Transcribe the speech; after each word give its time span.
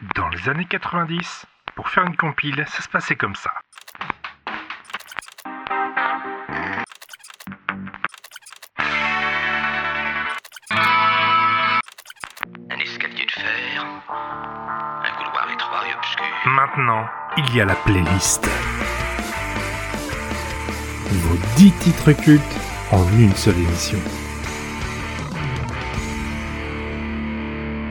Dans 0.00 0.28
les 0.28 0.48
années 0.48 0.66
90, 0.68 1.46
pour 1.76 1.88
faire 1.88 2.04
une 2.04 2.16
compile, 2.16 2.64
ça 2.66 2.82
se 2.82 2.88
passait 2.88 3.14
comme 3.14 3.36
ça. 3.36 3.52
Un 12.70 12.78
escalier 12.80 13.24
de 13.24 13.30
fer, 13.30 13.86
un 14.08 15.10
couloir 15.16 15.48
étroit 15.52 15.88
et 15.88 15.94
obscur. 15.94 16.24
Maintenant, 16.46 17.06
il 17.36 17.54
y 17.54 17.60
a 17.60 17.64
la 17.64 17.76
playlist. 17.76 18.44
Vos 21.12 21.38
10 21.56 21.70
titres 21.78 22.12
cultes 22.12 22.42
en 22.90 23.06
une 23.12 23.34
seule 23.36 23.58
émission. 23.58 23.98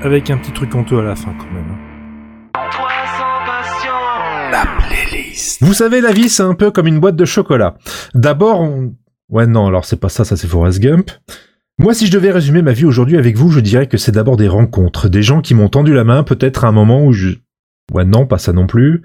Avec 0.04 0.30
un 0.30 0.38
petit 0.38 0.52
truc 0.52 0.76
honteux 0.76 1.00
à 1.00 1.04
la 1.04 1.16
fin 1.16 1.34
quand 1.40 1.50
même. 1.54 1.73
Vous 5.62 5.74
savez, 5.74 6.02
la 6.02 6.12
vie, 6.12 6.30
c'est 6.30 6.44
un 6.44 6.54
peu 6.54 6.72
comme 6.72 6.88
une 6.88 7.00
boîte 7.00 7.16
de 7.16 7.26
chocolat. 7.26 7.76
D'abord, 8.14 8.62
on... 8.62 8.94
Ouais, 9.30 9.48
non, 9.48 9.68
alors 9.68 9.86
c'est 9.86 10.00
pas 10.00 10.10
ça, 10.10 10.26
ça 10.26 10.38
c'est 10.38 10.48
Forrest 10.48 10.80
Gump. 10.80 11.12
Moi, 11.80 11.94
si 11.94 12.06
je 12.06 12.12
devais 12.12 12.32
résumer 12.32 12.62
ma 12.62 12.74
vie 12.74 12.86
aujourd'hui 12.86 13.18
avec 13.18 13.36
vous, 13.36 13.50
je 13.50 13.60
dirais 13.60 13.88
que 13.88 13.98
c'est 13.98 14.12
d'abord 14.12 14.38
des 14.38 14.48
rencontres, 14.48 15.10
des 15.10 15.24
gens 15.24 15.42
qui 15.42 15.56
m'ont 15.56 15.70
tendu 15.70 15.94
la 15.94 16.04
main, 16.04 16.24
peut-être 16.24 16.66
à 16.66 16.68
un 16.68 16.72
moment 16.72 17.04
où 17.04 17.14
je... 17.14 17.32
Ouais, 17.92 18.06
non, 18.06 18.28
pas 18.28 18.38
ça 18.38 18.54
non 18.54 18.68
plus. 18.68 19.02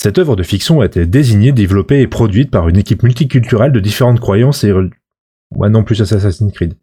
Cette 0.00 0.18
œuvre 0.18 0.36
de 0.36 0.42
fiction 0.42 0.80
a 0.80 0.86
été 0.86 1.06
désignée, 1.06 1.52
développée 1.52 2.00
et 2.00 2.06
produite 2.06 2.50
par 2.50 2.68
une 2.68 2.78
équipe 2.78 3.02
multiculturelle 3.02 3.72
de 3.72 3.80
différentes 3.80 4.20
croyances 4.20 4.64
et... 4.64 4.72
Ouais, 5.54 5.70
non, 5.70 5.84
plus 5.84 6.00
Assassin's 6.00 6.52
Creed. 6.52 6.74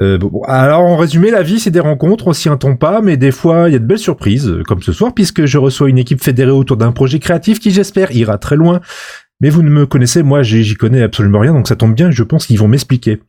Euh, 0.00 0.16
bon, 0.16 0.42
alors, 0.44 0.80
en 0.80 0.96
résumé, 0.96 1.30
la 1.30 1.42
vie, 1.42 1.60
c'est 1.60 1.70
des 1.70 1.80
rencontres, 1.80 2.28
on 2.28 2.32
s'y 2.32 2.48
attend 2.48 2.74
pas, 2.76 3.02
mais 3.02 3.16
des 3.16 3.30
fois, 3.30 3.68
il 3.68 3.72
y 3.72 3.76
a 3.76 3.78
de 3.78 3.84
belles 3.84 3.98
surprises, 3.98 4.48
euh, 4.48 4.62
comme 4.62 4.82
ce 4.82 4.92
soir, 4.92 5.12
puisque 5.14 5.44
je 5.44 5.58
reçois 5.58 5.90
une 5.90 5.98
équipe 5.98 6.22
fédérée 6.22 6.50
autour 6.50 6.78
d'un 6.78 6.92
projet 6.92 7.18
créatif 7.18 7.60
qui, 7.60 7.70
j'espère, 7.70 8.10
ira 8.12 8.38
très 8.38 8.56
loin. 8.56 8.80
Mais 9.40 9.50
vous 9.50 9.62
ne 9.62 9.70
me 9.70 9.86
connaissez, 9.86 10.22
moi, 10.22 10.42
j'y 10.42 10.74
connais 10.74 11.02
absolument 11.02 11.40
rien, 11.40 11.52
donc 11.52 11.68
ça 11.68 11.76
tombe 11.76 11.94
bien, 11.94 12.10
je 12.10 12.22
pense 12.22 12.46
qu'ils 12.46 12.58
vont 12.58 12.68
m'expliquer. 12.68 13.20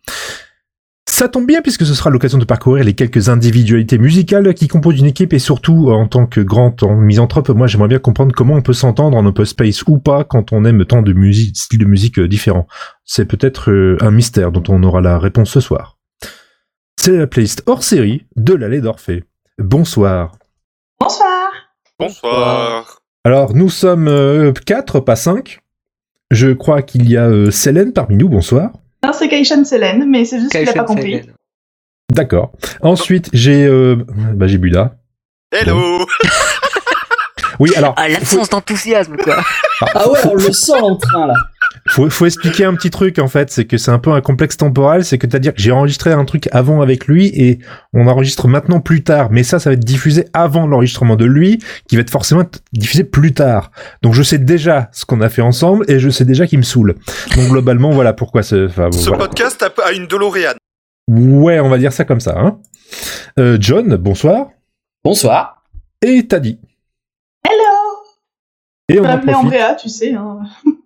Ça 1.10 1.28
tombe 1.28 1.46
bien 1.46 1.62
puisque 1.62 1.86
ce 1.86 1.94
sera 1.94 2.10
l'occasion 2.10 2.38
de 2.38 2.46
parcourir 2.46 2.84
les 2.84 2.94
quelques 2.94 3.30
individualités 3.30 3.98
musicales 3.98 4.54
qui 4.54 4.68
composent 4.68 5.00
une 5.00 5.06
équipe 5.06 5.34
et 5.34 5.40
surtout, 5.40 5.92
en 5.92 6.08
tant 6.08 6.26
que 6.26 6.42
grand 6.42 6.82
en 6.84 6.96
misanthrope, 6.96 7.50
moi 7.50 7.68
j'aimerais 7.68 7.90
bien 7.90 8.00
comprendre 8.00 8.34
comment 8.34 8.56
on 8.56 8.62
peut 8.62 8.74
s'entendre 8.74 9.18
en 9.18 9.26
open 9.26 9.46
space 9.46 9.84
ou 9.88 10.00
pas 10.00 10.24
quand 10.24 10.54
on 10.54 10.66
aime 10.66 10.86
tant 10.86 11.02
de 11.02 11.14
musique, 11.14 11.58
styles 11.58 11.80
de 11.80 11.86
musique 11.86 12.20
euh, 12.20 12.28
différents. 12.28 12.68
C'est 13.04 13.26
peut-être 13.26 13.72
euh, 13.72 13.98
un 14.02 14.12
mystère 14.12 14.52
dont 14.52 14.64
on 14.70 14.82
aura 14.84 15.02
la 15.02 15.20
réponse 15.20 15.52
ce 15.52 15.60
soir. 15.60 15.98
C'est 16.98 17.18
la 17.18 17.28
playlist 17.28 17.64
hors 17.66 17.84
série 17.84 18.26
de 18.36 18.54
l'allée 18.54 18.82
d'Orphée. 18.82 19.24
Bonsoir. 19.58 20.34
Bonsoir. 21.00 21.52
Bonsoir. 22.00 23.02
Alors 23.24 23.56
nous 23.56 23.70
sommes 23.70 24.08
euh, 24.08 24.54
quatre, 24.54 25.00
pas 25.00 25.16
cinq. 25.16 25.62
Je 26.32 26.52
crois 26.52 26.82
qu'il 26.82 27.10
y 27.10 27.18
a 27.18 27.26
euh, 27.26 27.52
Célène 27.52 27.92
parmi 27.92 28.16
nous, 28.16 28.30
bonsoir. 28.30 28.72
Non, 29.04 29.14
c'est 29.14 29.30
Kaishan 29.30 29.64
Selen, 29.66 30.08
mais 30.10 30.26
c'est 30.26 30.40
juste 30.40 30.52
qu'il 30.52 30.68
a 30.70 30.74
pas 30.74 30.84
compris. 30.84 31.22
D'accord. 32.12 32.52
Ensuite, 32.82 33.30
j'ai 33.34 33.66
euh, 33.66 33.96
bah, 34.36 34.48
j'ai 34.48 34.58
Buda. 34.58 34.96
Hello. 35.52 36.06
Oui, 37.60 37.72
alors 37.76 37.94
Ah, 37.98 38.08
l'absence 38.10 38.50
d'enthousiasme, 38.50 39.18
quoi. 39.18 39.44
Ah 39.94 40.10
ouais, 40.10 40.20
on 40.30 40.36
le 40.36 40.52
sent 40.52 40.80
en 40.80 40.96
train 40.96 41.28
là. 41.28 41.34
Faut, 41.88 42.10
faut 42.10 42.26
expliquer 42.26 42.66
un 42.66 42.76
petit 42.76 42.90
truc 42.90 43.20
en 43.20 43.28
fait, 43.28 43.50
c'est 43.50 43.66
que 43.66 43.78
c'est 43.78 43.92
un 43.92 44.00
peu 44.00 44.12
un 44.12 44.22
complexe 44.22 44.58
temporel, 44.58 45.04
c'est 45.04 45.18
que 45.18 45.28
c'est-à-dire 45.28 45.54
que 45.54 45.62
j'ai 45.62 45.72
enregistré 45.72 46.12
un 46.12 46.26
truc 46.26 46.48
avant 46.52 46.82
avec 46.82 47.08
lui 47.08 47.28
et 47.28 47.60
on 47.94 48.08
enregistre 48.08 48.48
maintenant 48.48 48.80
plus 48.80 49.04
tard, 49.04 49.30
mais 49.32 49.44
ça, 49.44 49.60
ça 49.60 49.70
va 49.70 49.74
être 49.74 49.84
diffusé 49.84 50.26
avant 50.34 50.68
l'enregistrement 50.68 51.16
de 51.16 51.26
lui, 51.26 51.60
qui 51.88 51.96
va 51.96 52.02
être 52.02 52.12
forcément 52.12 52.44
diffusé 52.74 53.04
plus 53.04 53.34
tard. 53.34 53.72
Donc 54.02 54.14
je 54.14 54.24
sais 54.24 54.38
déjà 54.38 54.90
ce 54.92 55.06
qu'on 55.06 55.22
a 55.22 55.30
fait 55.30 55.42
ensemble 55.42 55.86
et 55.88 56.00
je 56.00 56.10
sais 56.10 56.26
déjà 56.26 56.46
qu'il 56.48 56.60
me 56.60 56.64
saoule. 56.64 56.96
Donc 57.36 57.50
globalement, 57.50 57.92
voilà 57.92 58.14
pourquoi 58.14 58.44
ce. 58.44 58.68
Enfin, 58.68 58.90
bon, 58.90 58.98
Ce 58.98 59.10
voilà. 59.10 59.26
podcast 59.26 59.64
a, 59.64 59.92
une 59.92 60.08
DeLorean. 60.08 60.54
Ouais, 61.10 61.60
on 61.60 61.70
va 61.70 61.78
dire 61.78 61.94
ça 61.94 62.06
comme 62.06 62.20
ça. 62.20 62.38
Hein. 62.38 62.60
Euh, 63.40 63.58
John, 63.60 63.96
bonsoir. 63.96 64.50
Bonsoir. 65.04 65.64
Et 66.02 66.28
Taddy. 66.28 66.60
Hello 67.44 68.04
Et 68.88 69.00
on 69.00 69.06
en. 69.06 69.40
Andrea, 69.40 69.76
tu 69.76 69.90
sais. 69.90 70.14
Hein. 70.14 70.42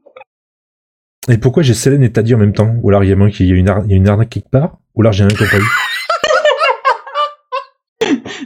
Et 1.29 1.37
pourquoi 1.37 1.63
j'ai 1.63 1.73
Célène 1.73 2.03
et 2.03 2.11
Taddy 2.11 2.35
en 2.35 2.37
même 2.37 2.53
temps? 2.53 2.75
Ou 2.83 2.89
alors 2.89 3.03
il 3.03 3.09
y 3.09 3.13
a 3.13 3.15
moins 3.15 3.29
qu'il 3.31 3.47
y 3.47 3.51
a 3.51 3.55
une, 3.55 3.69
ar- 3.69 3.83
il 3.85 3.91
y 3.91 3.93
a 3.93 3.97
une 3.97 4.07
arnaque 4.07 4.29
quelque 4.29 4.49
part? 4.49 4.77
Ou 4.95 5.01
alors 5.01 5.13
j'ai 5.13 5.23
rien 5.23 5.35
compris? 5.35 5.57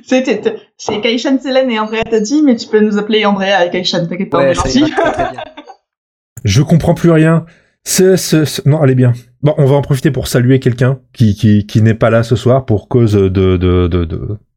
C'était- 0.03 0.41
C'est 0.78 1.01
Kaishan 1.01 1.39
Selen 1.39 1.69
et 1.69 1.79
Andrea 1.79 2.03
t'a 2.09 2.19
dit, 2.19 2.41
mais 2.44 2.56
tu 2.56 2.68
peux 2.68 2.79
nous 2.79 2.97
appeler 2.97 3.25
Andrea 3.25 3.66
et 3.66 3.69
Kaishan, 3.69 4.07
t'inquiète 4.07 4.29
pas, 4.29 4.39
Ouais. 4.39 4.53
Je 6.45 6.62
comprends 6.62 6.94
plus 6.94 7.12
rien. 7.12 7.45
C'est, 7.84 8.16
c'est- 8.18 8.45
c'est- 8.45 8.66
Non, 8.66 8.81
allez 8.81 8.95
bien. 8.95 9.12
Bon, 9.41 9.53
on 9.57 9.66
va 9.66 9.75
en 9.75 9.81
profiter 9.81 10.12
pour 10.12 10.28
saluer 10.28 10.59
quelqu'un 10.59 11.00
qui, 11.13 11.35
qui, 11.35 11.66
qui 11.68 11.81
n'est 11.81 11.94
pas 11.95 12.09
là 12.09 12.23
ce 12.23 12.35
soir 12.35 12.66
pour 12.66 12.88
cause 12.88 13.13
de, 13.13 13.28
de, 13.28 13.57
de, 13.57 13.88
de, 13.88 14.06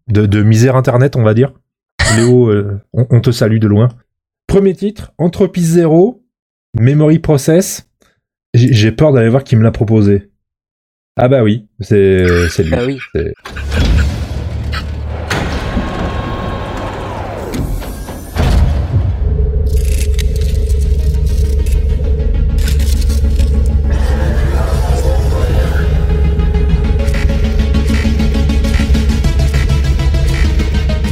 de, 0.09 0.27
de 0.27 0.43
misère 0.43 0.77
internet, 0.77 1.17
on 1.17 1.23
va 1.23 1.35
dire. 1.35 1.53
Léo, 2.17 2.49
euh, 2.51 2.81
on, 2.93 3.07
on 3.11 3.21
te 3.21 3.31
salue 3.33 3.59
de 3.59 3.67
loin. 3.67 3.89
Premier 4.47 4.75
titre, 4.75 5.13
Entropie 5.19 5.65
Zero, 5.65 6.23
Memory 6.79 7.19
Process. 7.19 7.89
J'ai 8.55 8.93
peur 8.93 9.15
d'aller 9.15 9.31
voir 9.31 9.45
qui 9.45 9.57
me 9.57 9.63
l'a 9.63 9.71
proposé. 9.71 10.29
Ah 11.17 11.27
bah 11.27 11.43
oui, 11.43 11.69
c'est 11.81 12.27
lui. 12.59 12.71
Bah 12.71 12.83
oui. 12.87 12.99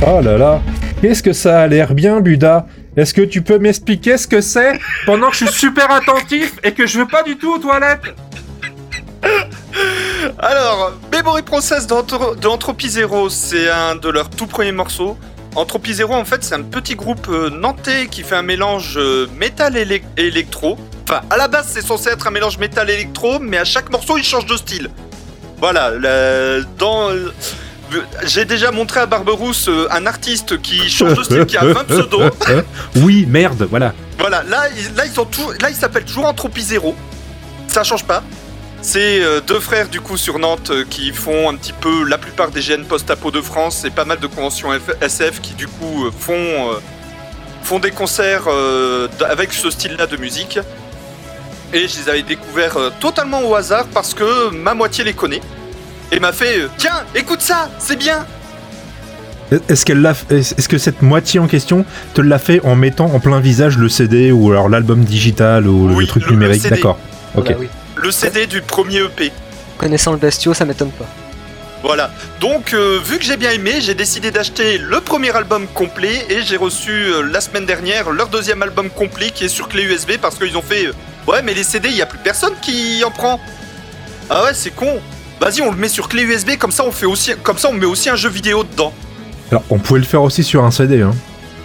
Oh 0.06 0.20
là 0.22 0.36
là, 0.36 0.62
qu'est-ce 1.00 1.22
que 1.22 1.32
ça 1.32 1.62
a 1.62 1.66
l'air 1.66 1.94
bien, 1.94 2.20
Buda? 2.20 2.66
Est-ce 3.00 3.14
que 3.14 3.22
tu 3.22 3.40
peux 3.40 3.58
m'expliquer 3.58 4.18
ce 4.18 4.26
que 4.28 4.42
c'est 4.42 4.78
pendant 5.06 5.30
que 5.30 5.36
je 5.36 5.46
suis 5.46 5.54
super 5.54 5.90
attentif 5.90 6.52
et 6.62 6.72
que 6.72 6.86
je 6.86 6.98
veux 6.98 7.06
pas 7.08 7.22
du 7.22 7.38
tout 7.38 7.54
aux 7.54 7.58
toilettes 7.58 8.02
Alors, 10.38 10.92
Memory 11.10 11.40
Process 11.40 11.86
d'Entro- 11.86 12.34
de 12.36 12.46
Entropie 12.46 12.90
Zero, 12.90 13.30
c'est 13.30 13.70
un 13.70 13.96
de 13.96 14.10
leurs 14.10 14.28
tout 14.28 14.46
premiers 14.46 14.72
morceaux. 14.72 15.16
Entropie 15.54 15.94
Zero, 15.94 16.12
en 16.12 16.26
fait, 16.26 16.44
c'est 16.44 16.54
un 16.54 16.60
petit 16.62 16.94
groupe 16.94 17.26
euh, 17.30 17.48
nantais 17.48 18.06
qui 18.06 18.22
fait 18.22 18.36
un 18.36 18.42
mélange 18.42 18.98
euh, 18.98 19.26
métal 19.34 19.78
et 19.78 19.86
élec- 19.86 20.04
et 20.18 20.26
électro. 20.26 20.76
Enfin, 21.08 21.22
à 21.30 21.38
la 21.38 21.48
base, 21.48 21.68
c'est 21.72 21.80
censé 21.84 22.10
être 22.10 22.26
un 22.26 22.30
mélange 22.30 22.58
métal-électro, 22.58 23.38
mais 23.40 23.56
à 23.56 23.64
chaque 23.64 23.90
morceau, 23.90 24.18
il 24.18 24.24
change 24.24 24.44
de 24.44 24.58
style. 24.58 24.90
Voilà, 25.56 25.92
dans... 26.78 27.08
J'ai 28.24 28.44
déjà 28.44 28.70
montré 28.70 29.00
à 29.00 29.06
Barberousse 29.06 29.68
euh, 29.68 29.86
un 29.90 30.06
artiste 30.06 30.60
qui 30.62 30.88
change 30.90 31.14
de 31.14 31.22
style, 31.22 31.46
qui 31.46 31.56
a 31.56 31.64
20 31.64 31.84
pseudos. 31.84 32.30
Oui, 32.96 33.26
merde, 33.28 33.66
voilà. 33.70 33.92
Voilà, 34.18 34.42
là, 34.44 34.64
ils, 34.76 34.94
là, 34.96 35.06
ils 35.06 35.12
sont 35.12 35.24
tout, 35.24 35.50
là, 35.60 35.70
ils 35.70 35.76
s'appellent 35.76 36.04
toujours 36.04 36.26
Entropie 36.26 36.62
Zéro. 36.62 36.94
Ça 37.68 37.82
change 37.84 38.04
pas. 38.04 38.22
C'est 38.82 39.22
euh, 39.22 39.40
deux 39.40 39.60
frères 39.60 39.88
du 39.88 40.00
coup 40.00 40.16
sur 40.16 40.38
Nantes 40.38 40.70
euh, 40.70 40.84
qui 40.88 41.12
font 41.12 41.50
un 41.50 41.54
petit 41.56 41.72
peu 41.74 42.04
la 42.04 42.16
plupart 42.16 42.50
des 42.50 42.60
GN 42.62 42.84
post-apo 42.84 43.30
de 43.30 43.42
France 43.42 43.84
et 43.84 43.90
pas 43.90 44.06
mal 44.06 44.18
de 44.18 44.26
conventions 44.26 44.72
F- 44.72 44.96
SF 45.02 45.40
qui 45.42 45.52
du 45.52 45.66
coup 45.68 46.06
euh, 46.06 46.10
font 46.18 46.32
euh, 46.34 46.78
font 47.62 47.78
des 47.78 47.90
concerts 47.90 48.44
euh, 48.48 49.06
d- 49.18 49.26
avec 49.28 49.52
ce 49.52 49.70
style-là 49.70 50.06
de 50.06 50.16
musique. 50.16 50.58
Et 51.74 51.86
je 51.88 51.98
les 52.00 52.08
avais 52.08 52.22
découverts 52.22 52.78
euh, 52.78 52.90
totalement 53.00 53.42
au 53.42 53.54
hasard 53.54 53.84
parce 53.92 54.14
que 54.14 54.48
ma 54.50 54.72
moitié 54.72 55.04
les 55.04 55.12
connaît 55.12 55.42
et 56.12 56.20
m'a 56.20 56.32
fait 56.32 56.58
euh, 56.60 56.68
tiens 56.76 57.04
écoute 57.14 57.40
ça 57.40 57.68
c'est 57.78 57.96
bien 57.96 58.26
Est-ce 59.68 59.84
qu'elle 59.84 60.00
l'a, 60.00 60.14
est-ce 60.30 60.54
est-ce 60.56 60.68
que 60.68 60.78
cette 60.78 61.02
moitié 61.02 61.40
en 61.40 61.46
question 61.48 61.84
te 62.14 62.20
l'a 62.20 62.38
fait 62.38 62.60
en 62.64 62.76
mettant 62.76 63.06
en 63.12 63.18
plein 63.20 63.40
visage 63.40 63.76
le 63.78 63.88
CD 63.88 64.30
ou 64.32 64.50
alors 64.52 64.68
l'album 64.68 65.04
digital 65.04 65.66
ou 65.66 65.98
le 65.98 66.06
truc 66.06 66.22
le- 66.24 66.30
le 66.30 66.34
numérique? 66.36 66.62
CD. 66.62 66.76
D'accord. 66.76 66.98
Ok. 67.34 67.48
Bah 67.48 67.54
oui. 67.58 67.68
le 67.96 68.10
CD 68.12 68.46
du 68.46 68.60
premier 68.62 68.98
EP. 69.00 69.32
Connaissant 69.78 70.12
le 70.12 70.18
bestiau, 70.18 70.54
ça 70.54 70.64
m'étonne 70.64 70.90
pas. 70.92 71.06
Voilà. 71.82 72.10
Donc, 72.40 72.74
euh, 72.74 73.00
vu 73.02 73.16
que 73.18 73.24
j'ai 73.24 73.38
bien 73.38 73.50
aimé, 73.52 73.80
j'ai 73.80 73.94
décidé 73.94 74.30
d'acheter 74.30 74.76
le 74.78 75.00
premier 75.00 75.30
album 75.34 75.66
complet 75.72 76.26
et 76.28 76.42
j'ai 76.42 76.58
reçu 76.58 76.90
euh, 76.92 77.22
la 77.22 77.40
semaine 77.40 77.64
dernière 77.66 78.10
leur 78.10 78.28
deuxième 78.28 78.62
album 78.62 78.90
complet 78.90 79.30
qui 79.34 79.44
est 79.44 79.48
sur 79.48 79.66
clé 79.68 79.84
USB 79.84 80.12
parce 80.20 80.36
qu'ils 80.38 80.56
ont 80.58 80.62
fait 80.62 80.86
euh, 80.86 80.92
Ouais, 81.26 81.40
mais 81.42 81.54
les 81.54 81.64
CD, 81.64 81.88
il 81.88 81.96
y 81.96 82.02
a 82.02 82.06
plus 82.06 82.18
personne 82.18 82.52
qui 82.62 83.02
en 83.04 83.10
prend. 83.10 83.40
Ah 84.28 84.44
ouais, 84.44 84.50
c'est 84.54 84.70
con. 84.76 85.00
Vas-y, 85.40 85.62
on 85.62 85.70
le 85.70 85.76
met 85.76 85.88
sur 85.88 86.08
clé 86.08 86.22
USB 86.22 86.56
comme 86.58 86.70
ça 86.70 86.84
on 86.84 86.92
fait 86.92 87.06
aussi 87.06 87.32
comme 87.42 87.56
ça 87.58 87.68
on 87.70 87.72
met 87.72 87.86
aussi 87.86 88.08
un 88.10 88.16
jeu 88.16 88.28
vidéo 88.28 88.62
dedans. 88.64 88.92
Alors, 89.50 89.64
on 89.70 89.78
pouvait 89.78 90.00
le 90.00 90.06
faire 90.06 90.22
aussi 90.22 90.44
sur 90.44 90.62
un 90.64 90.70
CD. 90.70 91.02
Hein. 91.02 91.12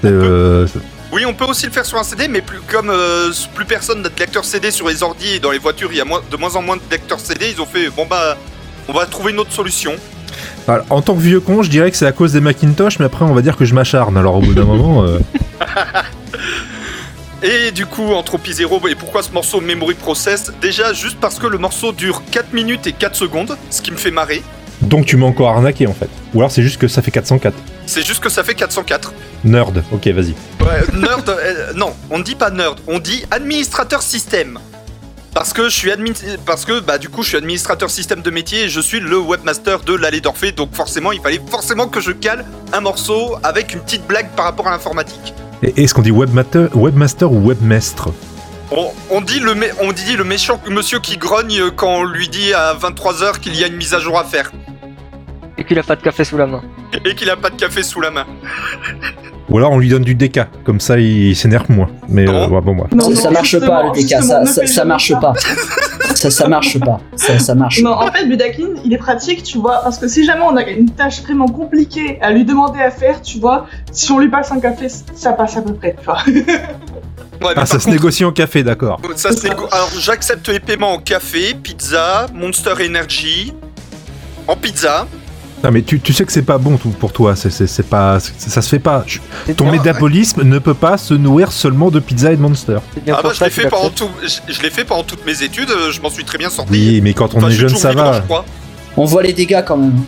Euh, 0.06 0.66
Oui, 1.12 1.24
on 1.26 1.34
peut 1.34 1.46
aussi 1.46 1.66
le 1.68 1.72
faire 1.72 1.86
sur 1.86 1.98
un 2.00 2.04
CD, 2.04 2.28
mais 2.28 2.42
plus 2.42 2.60
comme 2.68 2.90
euh, 2.90 3.32
plus 3.54 3.66
personne 3.66 4.02
n'a 4.02 4.10
de 4.10 4.20
lecteur 4.20 4.44
CD 4.46 4.72
sur 4.72 4.88
les 4.88 5.04
ordi 5.04 5.36
et 5.36 5.40
dans 5.40 5.52
les 5.52 5.60
voitures, 5.60 5.90
il 5.92 5.98
y 5.98 6.02
a 6.02 6.06
moins- 6.06 6.22
de 6.32 6.38
moins 6.38 6.56
en 6.56 6.62
moins 6.62 6.78
de 6.78 6.82
lecteurs 6.90 7.20
CD, 7.20 7.52
ils 7.56 7.62
ont 7.62 7.66
fait 7.66 7.90
bon 7.90 8.06
bah 8.10 8.38
on 8.88 8.94
va 8.94 9.06
trouver 9.06 9.32
une 9.34 9.40
autre 9.40 9.52
solution. 9.52 9.94
Alors, 10.68 10.86
en 10.90 11.02
tant 11.02 11.14
que 11.16 11.22
vieux 11.22 11.40
con, 11.40 11.62
je 11.64 11.70
dirais 11.70 11.92
que 11.92 11.98
c'est 11.98 12.08
à 12.08 12.12
cause 12.12 12.34
des 12.34 12.42
Macintosh, 12.42 12.98
mais 13.00 13.06
après 13.06 13.24
on 13.26 13.34
va 13.34 13.42
dire 13.42 13.56
que 13.56 13.66
je 13.66 13.74
m'acharne. 13.76 14.18
Alors 14.18 14.36
au 14.36 14.42
bout 14.42 14.54
d'un 14.54 14.66
moment, 14.74 15.04
euh, 15.04 15.20
Et 17.48 17.70
du 17.70 17.86
coup, 17.86 18.12
Entropie 18.14 18.54
Zero, 18.54 18.82
et 18.88 18.96
pourquoi 18.96 19.22
ce 19.22 19.30
morceau 19.30 19.62
Memory 19.62 19.94
Process? 19.94 20.52
Déjà, 20.62 20.94
juste 20.94 21.20
parce 21.22 21.38
que 21.38 21.46
le 21.46 21.60
morceau 21.60 21.92
dure 21.92 22.24
4 22.32 22.54
minutes 22.54 22.88
et 22.88 22.92
4 22.92 23.16
secondes, 23.16 23.56
ce 23.70 23.84
qui 23.84 23.92
me 23.92 23.98
fait 23.98 24.10
marrer. 24.10 24.42
donc 24.82 25.06
tu 25.06 25.16
m'as 25.16 25.28
encore 25.28 25.50
arnaqué 25.50 25.86
en 25.86 25.94
fait. 25.94 26.10
Ou 26.34 26.40
alors 26.40 26.50
c'est 26.50 26.64
juste 26.64 26.80
que 26.80 26.88
ça 26.88 27.04
fait 27.04 27.12
404. 27.12 27.56
C'est 27.86 28.02
juste 28.04 28.20
que 28.20 28.30
ça 28.30 28.44
fait 28.44 28.56
404. 28.56 29.14
Nerd, 29.44 29.84
ok, 29.92 30.08
vas-y. 30.08 30.34
Ouais, 30.60 30.82
nerd, 31.00 31.30
euh, 31.30 31.72
non, 31.76 31.94
on 32.10 32.18
ne 32.18 32.24
dit 32.24 32.34
pas 32.34 32.50
nerd, 32.50 32.80
on 32.88 32.98
dit 32.98 33.24
administrateur 33.30 34.02
système. 34.02 34.58
Parce 35.36 35.54
que 35.54 35.66
je 35.70 35.76
suis 35.76 35.92
admin, 35.92 36.14
parce 36.48 36.66
que 36.66 36.80
bah 36.80 36.98
du 36.98 37.10
coup 37.10 37.22
je 37.22 37.28
suis 37.28 37.38
administrateur 37.38 37.92
système 37.92 38.22
de 38.24 38.32
métier 38.32 38.64
et 38.64 38.70
je 38.70 38.80
suis 38.80 39.00
le 39.00 39.20
webmaster 39.20 39.82
de 39.82 39.94
l'allée 39.94 40.22
d'Orphée, 40.22 40.52
donc 40.52 40.74
forcément 40.74 41.12
il 41.12 41.22
fallait 41.22 41.42
forcément 41.48 41.88
que 41.88 42.02
je 42.02 42.12
cale 42.12 42.44
un 42.74 42.82
morceau 42.82 43.36
avec 43.44 43.74
une 43.74 43.82
petite 43.82 44.08
blague 44.08 44.30
par 44.36 44.46
rapport 44.46 44.68
à 44.68 44.72
l'informatique. 44.72 45.34
Et 45.66 45.84
est-ce 45.84 45.94
qu'on 45.96 46.02
dit 46.04 46.12
webmaster, 46.12 46.70
webmaster 46.76 47.32
ou 47.32 47.40
webmestre 47.48 48.10
On, 48.72 48.92
on 49.10 49.22
dit 49.22 49.40
le 49.40 49.54
mé- 49.56 49.72
on 49.82 49.92
dit 49.92 50.16
le 50.16 50.24
méchant 50.24 50.60
monsieur 50.70 51.00
qui 51.00 51.18
grogne 51.18 51.72
quand 51.76 51.90
on 51.90 52.04
lui 52.04 52.30
dit 52.30 52.54
à 52.54 52.74
23h 52.76 53.40
qu'il 53.40 53.56
y 53.56 53.64
a 53.64 53.68
une 53.68 53.76
mise 53.76 53.94
à 53.94 54.00
jour 54.00 54.18
à 54.20 54.24
faire 54.26 54.52
Et 55.58 55.64
qu'il 55.64 55.80
a 55.80 55.84
pas 55.84 55.96
de 55.96 56.02
café 56.04 56.24
sous 56.24 56.38
la 56.38 56.46
main. 56.46 56.62
et 57.04 57.16
qu'il 57.16 57.30
a 57.30 57.36
pas 57.36 57.50
de 57.50 57.56
café 57.56 57.82
sous 57.84 58.00
la 58.02 58.12
main. 58.12 58.26
Ou 59.50 59.58
alors 59.60 59.72
on 59.74 59.78
lui 59.78 59.90
donne 59.90 60.04
du 60.04 60.16
DK, 60.16 60.40
comme 60.64 60.80
ça 60.80 60.98
il 60.98 61.36
s'énerve 61.36 61.70
moins. 61.70 61.88
Mais 62.10 62.28
euh, 62.28 62.48
ouais, 62.48 62.62
bon, 62.62 62.74
moi. 62.74 62.88
Non, 62.92 63.04
ça, 63.06 63.10
non, 63.10 63.16
ça 63.16 63.30
marche 63.32 63.60
pas, 63.60 63.84
le 63.84 63.92
DK, 63.92 64.10
ça, 64.24 64.42
ne 64.42 64.46
ça, 64.68 64.86
marche 64.86 65.14
pas. 65.22 65.34
Ça, 66.16 66.32
ça 66.32 66.48
marche 66.48 66.80
pas. 66.80 67.00
Ça, 67.16 67.38
ça 67.38 67.54
marche. 67.54 67.82
Non, 67.82 67.92
en 67.92 68.12
fait, 68.12 68.26
Budakin, 68.26 68.70
il 68.84 68.92
est 68.94 68.98
pratique, 68.98 69.44
tu 69.44 69.60
vois, 69.60 69.82
parce 69.84 70.00
que 70.00 70.08
si 70.08 70.26
jamais 70.26 70.42
on 70.42 70.56
a 70.58 70.64
une 70.68 70.90
tâche 70.90 71.22
vraiment 71.22 71.48
compliquée 71.48 72.18
à 72.22 72.32
lui 72.32 72.44
demander 72.46 72.80
à 72.80 72.90
faire, 72.90 73.22
tu 73.22 73.38
vois, 73.40 73.68
si 73.92 74.12
on 74.12 74.18
lui 74.20 74.30
passe 74.30 74.52
un 74.52 74.60
café, 74.60 74.88
ça 74.90 75.34
passe 75.34 75.58
à 75.58 75.62
peu 75.62 75.74
près, 75.74 75.96
tu 76.00 76.06
vois. 76.06 76.18
Ouais, 77.42 77.52
Ah, 77.58 77.66
ça 77.66 77.82
se 77.82 77.90
négocie 77.90 78.24
en 78.24 78.32
café, 78.32 78.64
d'accord. 78.64 79.00
ça 79.18 79.34
se 79.34 79.46
négo- 79.46 79.68
Alors 79.74 79.90
j'accepte 80.00 80.48
les 80.48 80.62
paiements 80.62 80.94
en 80.94 81.00
café, 81.00 81.54
pizza, 81.62 82.28
Monster 82.34 82.74
Energy, 82.88 83.54
en 84.48 84.56
pizza. 84.56 85.06
Non 85.66 85.72
mais 85.72 85.82
tu, 85.82 86.00
tu 86.00 86.14
sais 86.14 86.24
que 86.26 86.32
c'est 86.32 86.44
pas 86.44 86.58
bon 86.60 86.78
tout 86.78 86.90
pour 86.92 87.12
toi, 87.12 87.36
c'est, 87.36 87.50
c'est, 87.50 87.66
c'est 87.68 87.88
pas, 87.90 88.20
c'est- 88.20 88.50
ça 88.50 88.62
se 88.62 88.70
fait 88.70 88.80
pas. 88.80 89.04
Je- 89.08 89.20
ton 89.54 89.64
bien- 89.66 89.74
métabolisme 89.74 90.44
ne 90.44 90.60
peut 90.60 90.74
pas 90.76 90.98
se 90.98 91.14
nourrir 91.16 91.52
seulement 91.52 91.90
de 91.92 92.00
pizza 92.00 92.32
et 92.32 92.36
de 92.38 92.42
monster. 92.42 92.78
Ah 93.12 93.20
bah 93.24 93.32
je 93.34 93.44
l'ai 93.44 93.50
fait 93.50 93.66
a 93.66 93.70
pendant 93.70 93.90
fait. 93.90 93.96
tout, 93.96 94.10
je, 94.24 94.54
je 94.54 94.62
l'ai 94.62 94.70
fait 94.70 94.86
pendant 94.86 95.04
toutes 95.04 95.26
mes 95.26 95.42
études, 95.44 95.72
euh, 95.72 95.92
je 95.92 96.00
m'en 96.02 96.10
suis 96.10 96.24
très 96.24 96.38
bien 96.38 96.50
sorti. 96.50 96.72
Oui, 96.72 97.02
mais 97.02 97.14
quand 97.14 97.34
on 97.34 97.40
Enfin, 97.40 97.50
est 97.50 97.54
jeune, 97.54 97.76
ça 97.76 97.94
va. 97.94 98.22
On 98.98 99.06
voit 99.06 99.24
les 99.24 99.34
dégâts 99.34 99.64
quand 99.66 99.78
même. 99.78 100.02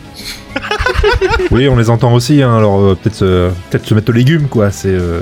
Oui, 1.52 1.68
on 1.68 1.76
les 1.76 1.90
entend 1.90 2.14
aussi, 2.14 2.42
hein, 2.42 2.56
alors 2.58 2.80
euh, 2.80 2.96
peut-être, 3.02 3.16
se- 3.16 3.50
peut-être 3.70 3.86
se 3.86 3.94
mettre 3.94 4.10
aux 4.10 4.14
légumes, 4.14 4.48
quoi. 4.48 4.72
C'est. 4.72 4.88
euh, 4.90 5.22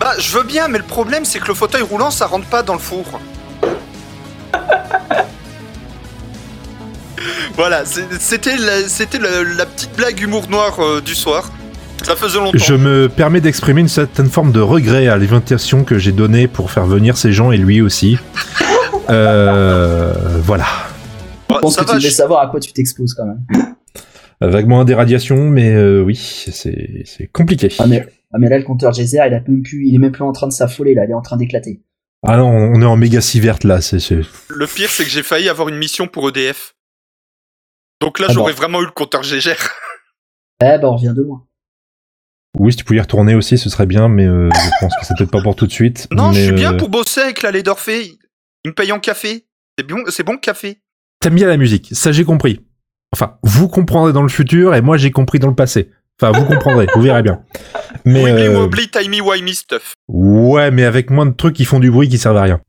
Bah 0.00 0.12
je 0.18 0.36
veux 0.36 0.44
bien, 0.44 0.68
mais 0.68 0.78
le 0.78 0.84
problème 0.84 1.24
c'est 1.24 1.38
que 1.38 1.48
le 1.48 1.54
fauteuil 1.54 1.82
roulant 1.82 2.10
ça 2.10 2.26
rentre 2.26 2.46
pas 2.46 2.62
dans 2.62 2.74
le 2.74 2.78
four. 2.78 3.04
voilà, 7.56 7.84
c'était 7.84 8.56
la, 8.56 8.88
c'était 8.88 9.18
la, 9.18 9.42
la 9.42 9.66
petite 9.66 9.94
blague 9.96 10.20
humour 10.20 10.48
noir 10.48 10.78
euh, 10.80 11.00
du 11.00 11.14
soir. 11.14 11.50
Ça 12.02 12.16
faisait 12.16 12.38
longtemps. 12.38 12.58
Je 12.58 12.74
me 12.74 13.08
permets 13.08 13.40
d'exprimer 13.40 13.80
une 13.80 13.88
certaine 13.88 14.28
forme 14.28 14.50
de 14.50 14.60
regret 14.60 15.06
à 15.06 15.16
l'invitation 15.16 15.84
que 15.84 15.98
j'ai 15.98 16.10
donnée 16.12 16.48
pour 16.48 16.70
faire 16.72 16.84
venir 16.86 17.16
ces 17.16 17.32
gens 17.32 17.52
et 17.52 17.56
lui 17.58 17.80
aussi. 17.80 18.18
Euh, 19.10 20.12
voilà. 20.42 20.64
Je 21.50 21.56
pense 21.58 21.74
ça 21.74 21.80
que 21.82 21.86
tu 21.86 21.92
va, 21.92 21.98
devais 21.98 22.08
je- 22.08 22.14
savoir 22.14 22.40
à 22.40 22.46
quoi 22.46 22.60
tu 22.60 22.72
t'exposes 22.72 23.14
quand 23.14 23.26
même. 23.26 23.40
Vaguement 24.40 24.84
des 24.84 24.94
radiations, 24.94 25.50
mais 25.50 25.74
euh, 25.74 26.02
oui, 26.02 26.14
c'est, 26.16 27.02
c'est 27.04 27.26
compliqué. 27.26 27.68
Ah 27.78 27.86
mais, 27.86 28.06
ah, 28.32 28.38
mais 28.38 28.48
là, 28.48 28.58
le 28.58 28.64
compteur 28.64 28.92
Geyser, 28.92 29.18
il, 29.26 29.34
a 29.34 29.40
même 29.46 29.62
plus, 29.62 29.86
il 29.86 29.94
est 29.94 29.98
même 29.98 30.12
plus 30.12 30.22
en 30.24 30.32
train 30.32 30.46
de 30.46 30.52
s'affoler, 30.52 30.94
là. 30.94 31.02
Il 31.04 31.10
est 31.10 31.14
en 31.14 31.20
train 31.20 31.36
d'éclater. 31.36 31.80
Ah 32.26 32.36
non, 32.36 32.48
on 32.48 32.80
est 32.80 32.84
en 32.86 32.96
méga 32.96 33.20
si 33.20 33.40
verte 33.40 33.64
là. 33.64 33.80
C'est, 33.80 33.98
c'est- 33.98 34.20
Le 34.48 34.66
pire 34.66 34.88
c'est 34.90 35.04
que 35.04 35.10
j'ai 35.10 35.22
failli 35.24 35.48
avoir 35.48 35.68
une 35.68 35.76
mission 35.76 36.06
pour 36.06 36.28
EDF. 36.28 36.71
Donc 38.02 38.18
là 38.18 38.26
Ah 38.28 38.32
j'aurais 38.32 38.52
bon. 38.52 38.58
vraiment 38.58 38.82
eu 38.82 38.84
le 38.84 38.90
compteur 38.90 39.22
GGR. 39.22 39.56
Eh 40.64 40.78
ben, 40.78 40.84
on 40.84 40.94
revient 40.96 41.12
de 41.16 41.22
loin. 41.22 41.44
Oui, 42.58 42.70
si 42.70 42.76
tu 42.78 42.84
pouvais 42.84 42.98
y 42.98 43.00
retourner 43.00 43.34
aussi, 43.34 43.58
ce 43.58 43.68
serait 43.68 43.86
bien, 43.86 44.08
mais 44.08 44.26
euh, 44.26 44.48
je 44.52 44.70
pense 44.80 44.94
que 44.94 45.04
c'est 45.06 45.14
peut-être 45.16 45.30
pas 45.32 45.42
pour 45.42 45.56
tout 45.56 45.66
de 45.66 45.72
suite. 45.72 46.06
Non, 46.12 46.32
je 46.32 46.40
suis 46.40 46.52
bien 46.52 46.74
euh, 46.74 46.76
pour 46.76 46.88
bosser 46.88 47.20
avec 47.20 47.42
l'allée 47.42 47.64
d'Orphée. 47.64 48.12
Il 48.64 48.68
me 48.68 48.72
paye 48.74 48.92
en 48.92 49.00
café. 49.00 49.46
C'est 49.76 49.84
bon, 49.86 50.04
c'est 50.08 50.22
bon 50.22 50.32
le 50.34 50.38
café. 50.38 50.78
T'aimes 51.18 51.34
bien 51.34 51.48
la 51.48 51.56
musique, 51.56 51.88
ça 51.92 52.12
j'ai 52.12 52.24
compris. 52.24 52.60
Enfin, 53.12 53.38
vous 53.42 53.68
comprendrez 53.68 54.12
dans 54.12 54.22
le 54.22 54.28
futur 54.28 54.74
et 54.76 54.82
moi 54.82 54.96
j'ai 54.98 55.10
compris 55.10 55.38
dans 55.40 55.48
le 55.48 55.54
passé. 55.56 55.90
Enfin, 56.20 56.30
vous 56.38 56.44
comprendrez, 56.46 56.86
vous 56.94 57.02
verrez 57.02 57.22
bien. 57.22 57.42
Mais 58.04 58.22
Wibbly 58.24 58.42
euh, 58.46 58.58
wobbly 58.60 58.88
timey 58.88 59.20
wimey 59.20 59.54
stuff. 59.54 59.94
ouais, 60.08 60.70
mais 60.70 60.84
avec 60.84 61.10
moins 61.10 61.26
de 61.26 61.32
trucs 61.34 61.56
qui 61.56 61.64
font 61.64 61.80
du 61.80 61.90
bruit 61.90 62.08
qui 62.08 62.18
servent 62.18 62.36
à 62.36 62.42
rien. 62.42 62.60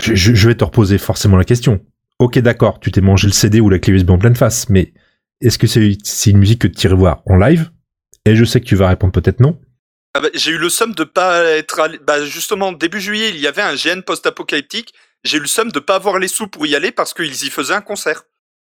Je, 0.00 0.14
je- 0.14 0.34
je 0.34 0.48
vais 0.48 0.54
te 0.54 0.62
reposer 0.64 0.98
forcément 0.98 1.36
la 1.36 1.44
question. 1.44 1.80
Ok, 2.22 2.38
d'accord, 2.38 2.78
tu 2.78 2.92
t'es 2.92 3.00
mangé 3.00 3.26
le 3.26 3.32
CD 3.32 3.60
ou 3.60 3.68
la 3.68 3.80
clé 3.80 3.94
USB 3.94 4.10
en 4.10 4.16
pleine 4.16 4.36
face, 4.36 4.68
mais 4.68 4.94
est-ce 5.40 5.58
que 5.58 5.66
c'est 5.66 6.30
une 6.30 6.38
musique 6.38 6.60
que 6.60 6.68
tu 6.68 6.86
irais 6.86 6.94
voir 6.94 7.20
en 7.26 7.36
live? 7.36 7.72
Et 8.24 8.36
je 8.36 8.44
sais 8.44 8.60
que 8.60 8.64
tu 8.64 8.76
vas 8.76 8.86
répondre 8.86 9.12
peut-être 9.12 9.40
non. 9.40 9.60
Ah 10.14 10.20
bah, 10.20 10.28
j'ai 10.32 10.52
eu 10.52 10.58
le 10.58 10.68
somme 10.68 10.94
de 10.94 11.02
pas 11.02 11.42
être 11.42 11.80
allé. 11.80 11.98
Bah 11.98 12.24
justement, 12.24 12.70
début 12.70 13.00
juillet, 13.00 13.30
il 13.30 13.40
y 13.40 13.48
avait 13.48 13.60
un 13.60 13.74
GN 13.74 14.02
post-apocalyptique. 14.02 14.94
J'ai 15.24 15.38
eu 15.38 15.40
le 15.40 15.48
somme 15.48 15.72
de 15.72 15.80
pas 15.80 15.96
avoir 15.96 16.20
les 16.20 16.28
sous 16.28 16.46
pour 16.46 16.64
y 16.64 16.76
aller 16.76 16.92
parce 16.92 17.12
qu'ils 17.12 17.44
y 17.44 17.50
faisaient 17.50 17.74
un 17.74 17.80
concert. 17.80 18.22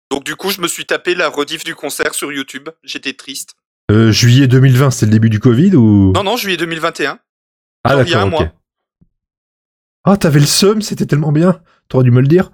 Donc 0.09 0.23
du 0.23 0.37
coup, 0.37 0.51
je 0.51 0.61
me 0.61 0.69
suis 0.69 0.87
tapé 0.87 1.17
la 1.17 1.29
rediff 1.29 1.65
du 1.65 1.75
concert 1.75 2.15
sur 2.15 2.31
YouTube. 2.31 2.69
J'étais 2.85 3.15
triste. 3.15 3.57
Euh, 3.91 4.13
juillet 4.13 4.47
2020, 4.47 4.93
c'était 4.93 5.07
le 5.07 5.13
début 5.13 5.31
du 5.31 5.41
Covid 5.41 5.75
ou? 5.75 6.13
Non, 6.15 6.23
non, 6.23 6.37
juillet 6.37 6.59
2021. 6.59 7.19
Ah 7.83 7.97
non, 7.97 8.05
il 8.05 8.09
y 8.09 8.15
a 8.15 8.21
un 8.21 8.27
d'accord, 8.27 8.41
ok. 8.41 8.47
mois. 8.47 8.55
Ah, 10.05 10.17
t'avais 10.17 10.39
le 10.39 10.47
seum, 10.47 10.81
c'était 10.81 11.07
tellement 11.07 11.33
bien. 11.33 11.61
T'aurais 11.89 12.05
dû 12.05 12.13
me 12.13 12.21
le 12.21 12.29
dire. 12.29 12.53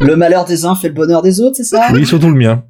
Le 0.00 0.16
malheur 0.16 0.44
des 0.44 0.64
uns 0.64 0.74
fait 0.74 0.88
le 0.88 0.94
bonheur 0.94 1.22
des 1.22 1.40
autres, 1.40 1.56
c'est 1.56 1.64
ça? 1.64 1.88
Oui, 1.92 2.04
surtout 2.06 2.28
le 2.28 2.34
mien. 2.34 2.64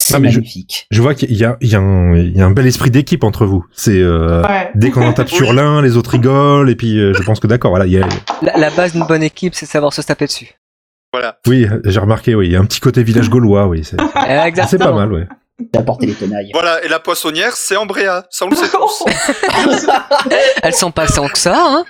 C'est 0.00 0.14
Ah, 0.14 0.20
mais 0.20 0.30
je- 0.30 0.38
magnifique. 0.38 0.86
Je 0.90 1.02
vois 1.02 1.14
qu'il 1.14 1.32
y 1.34 1.44
a, 1.44 1.58
y 1.60 1.74
un, 1.76 2.14
il 2.14 2.34
y 2.36 2.40
a 2.40 2.46
un 2.46 2.50
bel 2.50 2.66
esprit 2.66 2.90
d'équipe 2.90 3.24
entre 3.24 3.44
vous. 3.44 3.66
C'est 3.74 4.00
euh, 4.00 4.42
Ouais. 4.42 4.70
dès 4.74 4.90
qu'on 4.90 5.06
en 5.06 5.12
tape 5.12 5.28
sur 5.28 5.52
l'un, 5.52 5.82
les 5.82 5.96
autres 5.98 6.12
rigolent, 6.12 6.70
et 6.70 6.76
puis 6.76 6.98
euh, 6.98 7.12
je 7.12 7.22
pense 7.22 7.40
que 7.40 7.46
d'accord, 7.46 7.70
voilà, 7.72 7.84
il 7.86 7.92
y 7.92 7.98
a, 8.00 8.08
La, 8.40 8.56
la 8.56 8.70
base 8.70 8.92
d'une 8.92 9.04
bonne 9.04 9.22
équipe, 9.22 9.54
c'est 9.54 9.66
de 9.66 9.70
savoir 9.70 9.92
se 9.92 10.00
taper 10.00 10.26
dessus. 10.26 10.54
Voilà. 11.12 11.38
oui, 11.46 11.66
j'ai 11.84 12.00
remarqué, 12.00 12.34
oui, 12.34 12.46
il 12.48 12.52
y 12.52 12.56
a 12.56 12.60
un 12.60 12.64
petit 12.64 12.80
côté 12.80 13.02
village 13.02 13.28
gaulois, 13.30 13.66
oui, 13.66 13.82
c'est 13.84 13.96
pas 13.96 14.92
mal, 14.92 15.12
ouais. 15.12 15.26
J'ai 15.60 15.80
apporté 15.80 16.06
les 16.06 16.14
tenailles. 16.14 16.50
Voilà. 16.52 16.84
Et 16.84 16.88
la 16.88 16.98
poissonnière, 17.00 17.54
c'est 17.56 17.76
Ambrea. 17.76 18.24
Ça, 18.30 18.46
on 18.46 18.50
le 18.50 18.56
sait 18.56 18.68
tous. 18.68 19.04
Elles 20.62 20.74
sont 20.74 20.90
pas 20.92 21.06
sans 21.08 21.28
que 21.28 21.38
ça, 21.38 21.56
hein. 21.58 21.84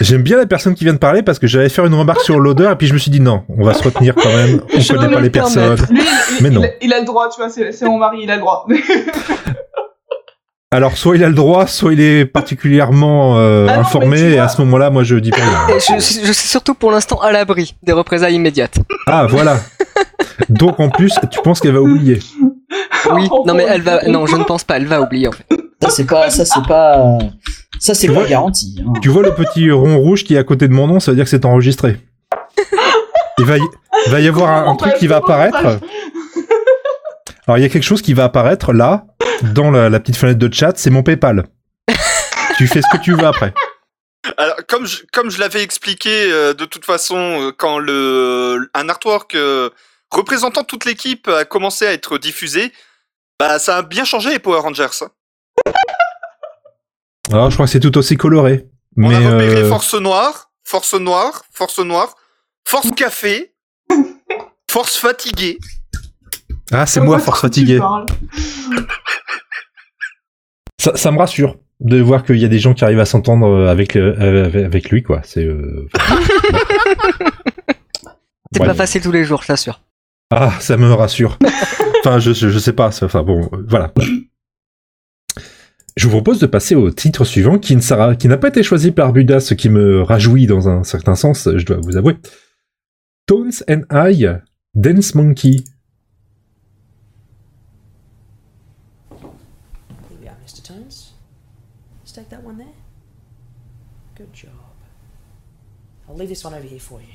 J'aime 0.00 0.22
bien 0.22 0.36
la 0.36 0.46
personne 0.46 0.74
qui 0.74 0.82
vient 0.84 0.92
de 0.92 0.98
parler 0.98 1.22
parce 1.22 1.38
que 1.38 1.46
j'allais 1.46 1.68
faire 1.68 1.86
une 1.86 1.94
remarque 1.94 2.20
sur 2.22 2.40
l'odeur 2.40 2.72
et 2.72 2.76
puis 2.76 2.88
je 2.88 2.92
me 2.94 2.98
suis 2.98 3.10
dit 3.12 3.20
non, 3.20 3.44
on 3.48 3.64
va 3.64 3.74
se 3.74 3.82
retenir 3.84 4.14
quand 4.16 4.28
même. 4.28 4.60
On 4.74 4.80
Je 4.80 4.92
connaît 4.92 5.14
pas 5.14 5.20
les 5.20 5.30
personnes. 5.30 5.76
Lui, 5.88 6.02
il, 6.02 6.42
Mais 6.42 6.48
il- 6.48 6.54
non. 6.54 6.62
il- 6.62 6.86
il 6.88 6.92
a 6.92 6.98
le 6.98 7.04
droit, 7.06 7.28
tu 7.30 7.40
vois, 7.40 7.48
c'est 7.48 7.82
mon 7.82 7.98
mari, 7.98 8.18
il 8.22 8.30
a 8.30 8.34
le 8.34 8.40
droit. 8.40 8.66
Alors 10.74 10.96
soit 10.96 11.16
il 11.16 11.22
a 11.24 11.28
le 11.28 11.34
droit, 11.34 11.66
soit 11.66 11.92
il 11.92 12.00
est 12.00 12.24
particulièrement 12.24 13.38
euh, 13.38 13.66
Ah 13.68 13.74
non, 13.76 13.80
informé 13.82 14.18
et 14.20 14.34
vois- 14.34 14.42
à 14.44 14.48
ce 14.48 14.60
moment-là, 14.62 14.90
moi 14.90 15.04
je 15.04 15.16
dis 15.16 15.30
pas 15.30 15.36
rien. 15.36 15.78
Je, 15.78 15.94
je 15.96 16.32
suis 16.32 16.48
surtout 16.48 16.74
pour 16.74 16.90
l'instant 16.90 17.20
à 17.20 17.30
l'abri 17.30 17.76
des 17.82 17.92
représailles 17.92 18.34
immédiates. 18.34 18.78
Ah 19.06 19.26
voilà. 19.28 19.58
Donc 20.48 20.80
en 20.80 20.88
plus, 20.88 21.14
tu 21.30 21.40
penses 21.42 21.60
qu'elle 21.60 21.74
va 21.74 21.80
oublier. 21.80 22.18
Oui, 23.12 23.28
non 23.46 23.54
mais 23.54 23.66
elle 23.68 23.82
va, 23.82 24.02
non, 24.08 24.26
je 24.26 24.34
ne 24.36 24.42
pense 24.44 24.64
pas, 24.64 24.76
elle 24.78 24.86
va 24.86 25.00
oublier 25.00 25.28
en 25.28 25.32
fait. 25.32 25.46
Ça, 25.80 25.90
c'est 25.90 26.04
pas, 26.06 26.30
ça, 26.30 26.44
c'est 26.44 26.66
pas, 26.66 27.18
ça, 27.78 27.94
c'est 27.94 28.06
Tu 28.06 28.12
pas 28.12 28.20
vois 28.20 28.28
garanti. 28.28 28.82
hein. 28.84 28.92
Tu 29.02 29.10
vois 29.10 29.22
le 29.22 29.32
petit 29.34 29.70
rond 29.70 29.98
rouge 29.98 30.24
qui 30.24 30.34
est 30.34 30.38
à 30.38 30.44
côté 30.44 30.66
de 30.66 30.72
mon 30.72 30.86
nom, 30.86 30.98
ça 30.98 31.10
veut 31.12 31.16
dire 31.16 31.24
que 31.24 31.30
c'est 31.30 31.44
enregistré. 31.44 31.98
Il 33.38 33.44
va 33.44 33.58
y, 33.58 33.60
va 34.08 34.20
y 34.20 34.28
avoir 34.28 34.50
un, 34.50 34.70
un 34.72 34.76
truc 34.76 34.94
qui 34.94 35.06
va 35.06 35.16
apparaître. 35.16 35.78
Alors 37.46 37.58
il 37.58 37.62
y 37.62 37.64
a 37.64 37.68
quelque 37.68 37.82
chose 37.84 38.00
qui 38.00 38.14
va 38.14 38.24
apparaître 38.24 38.72
là, 38.72 39.04
dans 39.52 39.70
la, 39.70 39.88
la 39.88 40.00
petite 40.00 40.16
fenêtre 40.16 40.38
de 40.38 40.52
chat, 40.52 40.72
c'est 40.76 40.90
mon 40.90 41.02
PayPal. 41.02 41.44
tu 42.56 42.66
fais 42.66 42.82
ce 42.82 42.88
que 42.96 43.02
tu 43.02 43.12
veux 43.14 43.26
après. 43.26 43.52
Alors, 44.38 44.56
comme 44.68 44.86
je, 44.86 45.02
comme 45.12 45.30
je 45.30 45.38
l'avais 45.38 45.62
expliqué 45.62 46.32
euh, 46.32 46.54
de 46.54 46.64
toute 46.64 46.84
façon, 46.84 47.16
euh, 47.16 47.52
quand 47.56 47.78
le, 47.78 48.70
un 48.72 48.88
artwork 48.88 49.34
euh, 49.34 49.68
représentant 50.10 50.64
toute 50.64 50.86
l'équipe 50.86 51.28
a 51.28 51.44
commencé 51.44 51.86
à 51.86 51.92
être 51.92 52.16
diffusé, 52.18 52.72
bah 53.38 53.58
ça 53.58 53.78
a 53.78 53.82
bien 53.82 54.04
changé 54.04 54.30
les 54.30 54.38
Power 54.38 54.60
Rangers. 54.60 54.86
hein. 55.02 55.08
Alors 57.32 57.50
je 57.50 57.56
crois 57.56 57.66
que 57.66 57.72
c'est 57.72 57.80
tout 57.80 57.96
aussi 57.98 58.16
coloré. 58.16 58.66
On 58.96 59.08
Mais 59.08 59.14
a 59.16 59.18
repéré 59.18 59.56
euh, 59.62 59.68
Force 59.68 59.94
Noire, 59.94 60.50
Force 60.64 60.94
Noire, 60.94 61.44
Force 61.52 61.78
Noire, 61.80 62.14
Force 62.64 62.90
Café, 62.96 63.54
Force 64.70 64.96
Fatiguée. 64.96 65.58
ah 66.72 66.86
c'est 66.86 67.00
moi 67.00 67.18
force 67.18 67.40
fatiguée. 67.40 67.80
Ça, 70.80 70.96
ça 70.96 71.10
me 71.12 71.18
rassure. 71.18 71.56
de 71.80 72.00
voir 72.00 72.24
qu'il 72.24 72.36
y 72.36 72.44
a 72.44 72.48
des 72.48 72.58
gens 72.58 72.74
qui 72.74 72.84
arrivent 72.84 73.00
à 73.00 73.04
s'entendre 73.04 73.66
avec, 73.68 73.96
euh, 73.96 74.14
avec, 74.46 74.64
avec 74.64 74.90
lui, 74.90 75.02
quoi. 75.02 75.20
C'est. 75.24 75.44
euh, 75.44 75.88
C'est 78.52 78.60
Ouais. 78.60 78.66
pas 78.66 78.74
facile 78.74 79.02
tous 79.02 79.10
les 79.10 79.24
jours, 79.24 79.42
je 79.42 79.48
t'assure. 79.48 79.80
Ah, 80.30 80.52
ça 80.60 80.76
me 80.76 80.92
rassure. 80.92 81.38
enfin, 82.04 82.20
je, 82.20 82.32
je, 82.32 82.48
je 82.50 82.58
sais 82.58 82.72
pas. 82.72 82.86
Enfin, 83.02 83.22
bon, 83.24 83.48
euh, 83.52 83.64
voilà. 83.68 83.92
Je 85.96 86.06
vous 86.06 86.12
propose 86.12 86.38
de 86.38 86.46
passer 86.46 86.74
au 86.76 86.90
titre 86.90 87.24
suivant, 87.24 87.58
qui 87.58 87.74
ne 87.74 87.80
sera, 87.80 88.14
qui 88.16 88.28
n'a 88.28 88.36
pas 88.36 88.48
été 88.48 88.62
choisi 88.62 88.92
par 88.92 89.12
Buda, 89.12 89.40
ce 89.40 89.54
qui 89.54 89.68
me 89.70 90.02
rajouit 90.02 90.46
dans 90.46 90.68
un 90.68 90.84
certain 90.84 91.14
sens, 91.16 91.48
je 91.56 91.64
dois 91.64 91.78
vous 91.82 91.96
avouer. 91.96 92.16
Tones 93.26 93.52
and 93.68 93.82
I, 93.92 94.26
Dance 94.74 95.14
Monkey. 95.14 95.56
I'll 106.14 106.20
leave 106.20 106.28
this 106.28 106.44
one 106.44 106.54
over 106.54 106.62
here 106.64 106.78
for 106.78 107.00
you. 107.00 107.08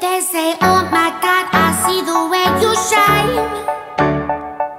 They 0.00 0.20
say, 0.20 0.54
Oh 0.60 0.82
my 0.90 1.10
God, 1.22 1.46
I 1.52 1.68
see 1.84 2.00
the 2.02 2.18
way 2.32 2.46
you 2.62 2.72
shine. 2.90 3.34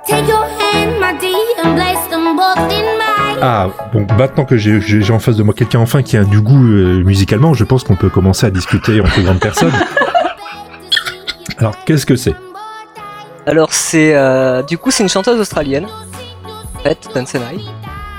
Take 0.06 0.28
your 0.28 0.44
hand, 0.60 1.00
my 1.00 1.14
dear, 1.18 1.38
and 1.64 1.76
place 1.78 2.06
them 2.10 2.36
both 2.36 2.58
in 2.72 2.86
mine. 3.00 3.40
Ah, 3.42 3.70
bon, 3.94 4.06
maintenant 4.18 4.46
que 4.46 4.58
j'ai 4.58 4.82
j'ai- 4.82 5.02
j'ai 5.02 5.14
en 5.14 5.20
face 5.20 5.38
de 5.38 5.44
moi 5.44 5.54
quelqu'un 5.54 5.80
enfin 5.80 6.02
qui 6.04 6.18
a 6.18 6.24
du 6.26 6.42
goût 6.42 6.64
euh, 6.68 7.04
musicalement, 7.04 7.54
je 7.54 7.64
pense 7.64 7.84
qu'on 7.84 7.96
peut 7.96 8.10
commencer 8.10 8.46
à 8.46 8.52
discuter 8.52 9.00
entre 9.02 9.22
grandes 9.22 9.40
personnes. 9.40 9.74
Alors, 11.64 11.78
qu'est-ce 11.86 12.06
que 12.06 12.18
c'est 12.18 12.36
Alors 13.46 13.72
c'est 13.72 14.14
euh, 14.16 14.64
du 14.64 14.78
coup 14.78 14.92
c'est 14.92 15.02
une 15.02 15.08
chanteuse 15.08 15.40
australienne, 15.40 15.88
en 16.76 16.80
fait, 16.80 16.98
Tansenai. 17.14 17.46
Oui, 17.56 17.62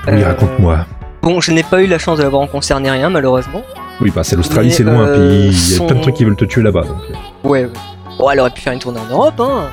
Euh, 0.07 0.25
raconte-moi. 0.25 0.85
Bon, 1.21 1.39
je 1.41 1.51
n'ai 1.51 1.61
pas 1.61 1.83
eu 1.83 1.85
la 1.85 1.99
chance 1.99 2.17
de 2.17 2.23
la 2.23 2.29
voir 2.29 2.41
en 2.41 2.47
concert 2.47 2.79
ni 2.79 2.89
rien 2.89 3.07
malheureusement. 3.11 3.61
Oui, 4.01 4.11
bah 4.15 4.23
c'est 4.23 4.35
l'Australie, 4.35 4.71
c'est 4.71 4.81
loin, 4.81 5.01
euh, 5.07 5.13
puis 5.13 5.57
il 5.57 5.71
y 5.71 5.73
a 5.75 5.77
son- 5.77 5.85
plein 5.85 5.95
de 5.97 6.01
trucs 6.01 6.15
qui 6.15 6.25
veulent 6.25 6.35
te 6.35 6.45
tuer 6.45 6.63
là-bas. 6.63 6.81
donc, 6.85 6.97
euh. 7.11 7.47
Ouais, 7.47 7.65
ouais. 7.65 7.71
Bon, 8.17 8.31
elle 8.31 8.39
aurait 8.39 8.49
pu 8.49 8.61
faire 8.61 8.73
une 8.73 8.79
tournée 8.79 8.99
en 8.99 9.05
Europe, 9.13 9.39
hein. 9.39 9.69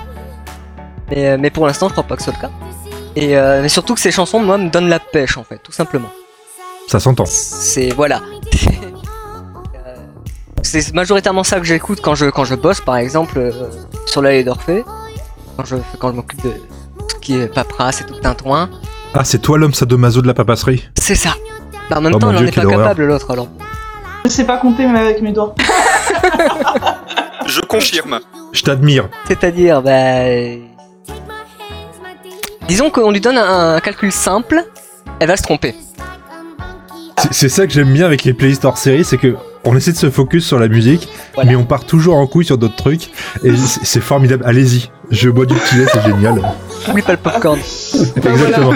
Mais, 1.10 1.38
mais 1.38 1.48
pour 1.48 1.66
l'instant, 1.66 1.88
je 1.88 1.92
crois 1.92 2.04
pas 2.04 2.16
que 2.16 2.22
ce 2.22 2.30
soit 2.30 2.38
le 2.42 2.46
cas. 2.48 2.52
Et 3.16 3.28
mais 3.62 3.70
surtout 3.70 3.94
que 3.94 4.00
ces 4.00 4.10
chansons, 4.12 4.40
moi, 4.40 4.58
me 4.58 4.68
donnent 4.68 4.90
la 4.90 4.98
pêche, 5.00 5.38
en 5.38 5.44
fait, 5.44 5.58
tout 5.62 5.72
simplement. 5.72 6.10
Ça 6.88 7.00
s'entend. 7.00 7.24
C'est 7.24 7.88
voilà. 7.90 8.20
C'est 10.62 10.94
majoritairement 10.94 11.44
ça 11.44 11.58
que 11.58 11.64
j'écoute 11.66 12.00
quand 12.02 12.14
je 12.14 12.26
quand 12.26 12.44
je 12.44 12.54
bosse, 12.54 12.80
par 12.80 12.96
exemple, 12.96 13.38
euh, 13.38 13.50
sur 14.06 14.22
l'allée 14.22 14.44
d'Orphée, 14.44 14.84
quand 15.56 15.64
je 15.64 15.76
quand 15.98 16.10
je 16.10 16.16
m'occupe 16.16 16.42
de 16.44 16.50
tout 16.50 17.06
ce 17.08 17.14
qui 17.16 17.34
est 17.36 17.46
paperasse 17.48 18.00
et 18.00 18.04
tout 18.04 18.14
le 18.14 18.20
tintouin. 18.20 18.70
Ah, 19.14 19.24
c'est 19.24 19.38
toi 19.40 19.58
l'homme 19.58 19.74
sadomaso 19.74 20.22
de 20.22 20.26
la 20.26 20.34
papasserie 20.34 20.88
C'est 20.98 21.14
ça. 21.14 21.30
Bah, 21.90 21.98
en 21.98 22.00
même 22.00 22.14
Oh 22.14 22.18
temps, 22.18 22.30
il 22.30 22.36
en 22.38 22.46
est 22.46 22.54
pas 22.54 22.64
capable 22.64 23.04
l'autre 23.04 23.30
alors. 23.30 23.48
Je 24.24 24.30
sais 24.30 24.44
pas 24.44 24.56
compter 24.58 24.86
même 24.86 24.96
avec 24.96 25.20
mes 25.20 25.32
doigts. 25.32 25.54
Je 27.46 27.60
confirme. 27.60 28.20
Je 28.52 28.62
t'admire. 28.62 29.08
C'est-à-dire, 29.26 29.82
bah. 29.82 29.90
euh, 29.90 30.58
Disons 32.68 32.90
qu'on 32.90 33.10
lui 33.10 33.20
donne 33.20 33.36
un, 33.36 33.74
un 33.74 33.80
calcul 33.80 34.12
simple, 34.12 34.64
elle 35.18 35.26
va 35.28 35.36
se 35.36 35.42
tromper. 35.42 35.74
C'est- 37.18 37.32
C'est 37.32 37.48
ça 37.48 37.66
que 37.66 37.72
j'aime 37.72 37.92
bien 37.92 38.06
avec 38.06 38.22
les 38.24 38.32
playlists 38.32 38.64
hors 38.64 38.78
série, 38.78 39.04
c'est 39.04 39.18
que 39.18 39.36
on 39.64 39.76
essaie 39.76 39.92
de 39.92 39.96
se 39.96 40.10
focus 40.10 40.46
sur 40.46 40.58
la 40.58 40.68
musique, 40.68 41.08
Voilà. 41.34 41.50
mais 41.50 41.56
on 41.56 41.64
part 41.64 41.84
toujours 41.84 42.16
en 42.16 42.26
couille 42.26 42.44
sur 42.44 42.58
d'autres 42.58 42.76
trucs, 42.76 43.10
et 43.44 43.52
c'est 43.56 44.00
formidable. 44.00 44.42
Allez-y, 44.46 44.90
je 45.10 45.30
bois 45.30 45.46
du 45.46 45.54
petit 45.54 45.76
lait, 45.76 45.86
c'est 45.92 46.02
génial. 46.04 46.40
Oublie 46.88 47.02
pas 47.02 47.12
le 47.12 47.18
popcorn. 47.18 47.58
Exactement. 47.58 48.72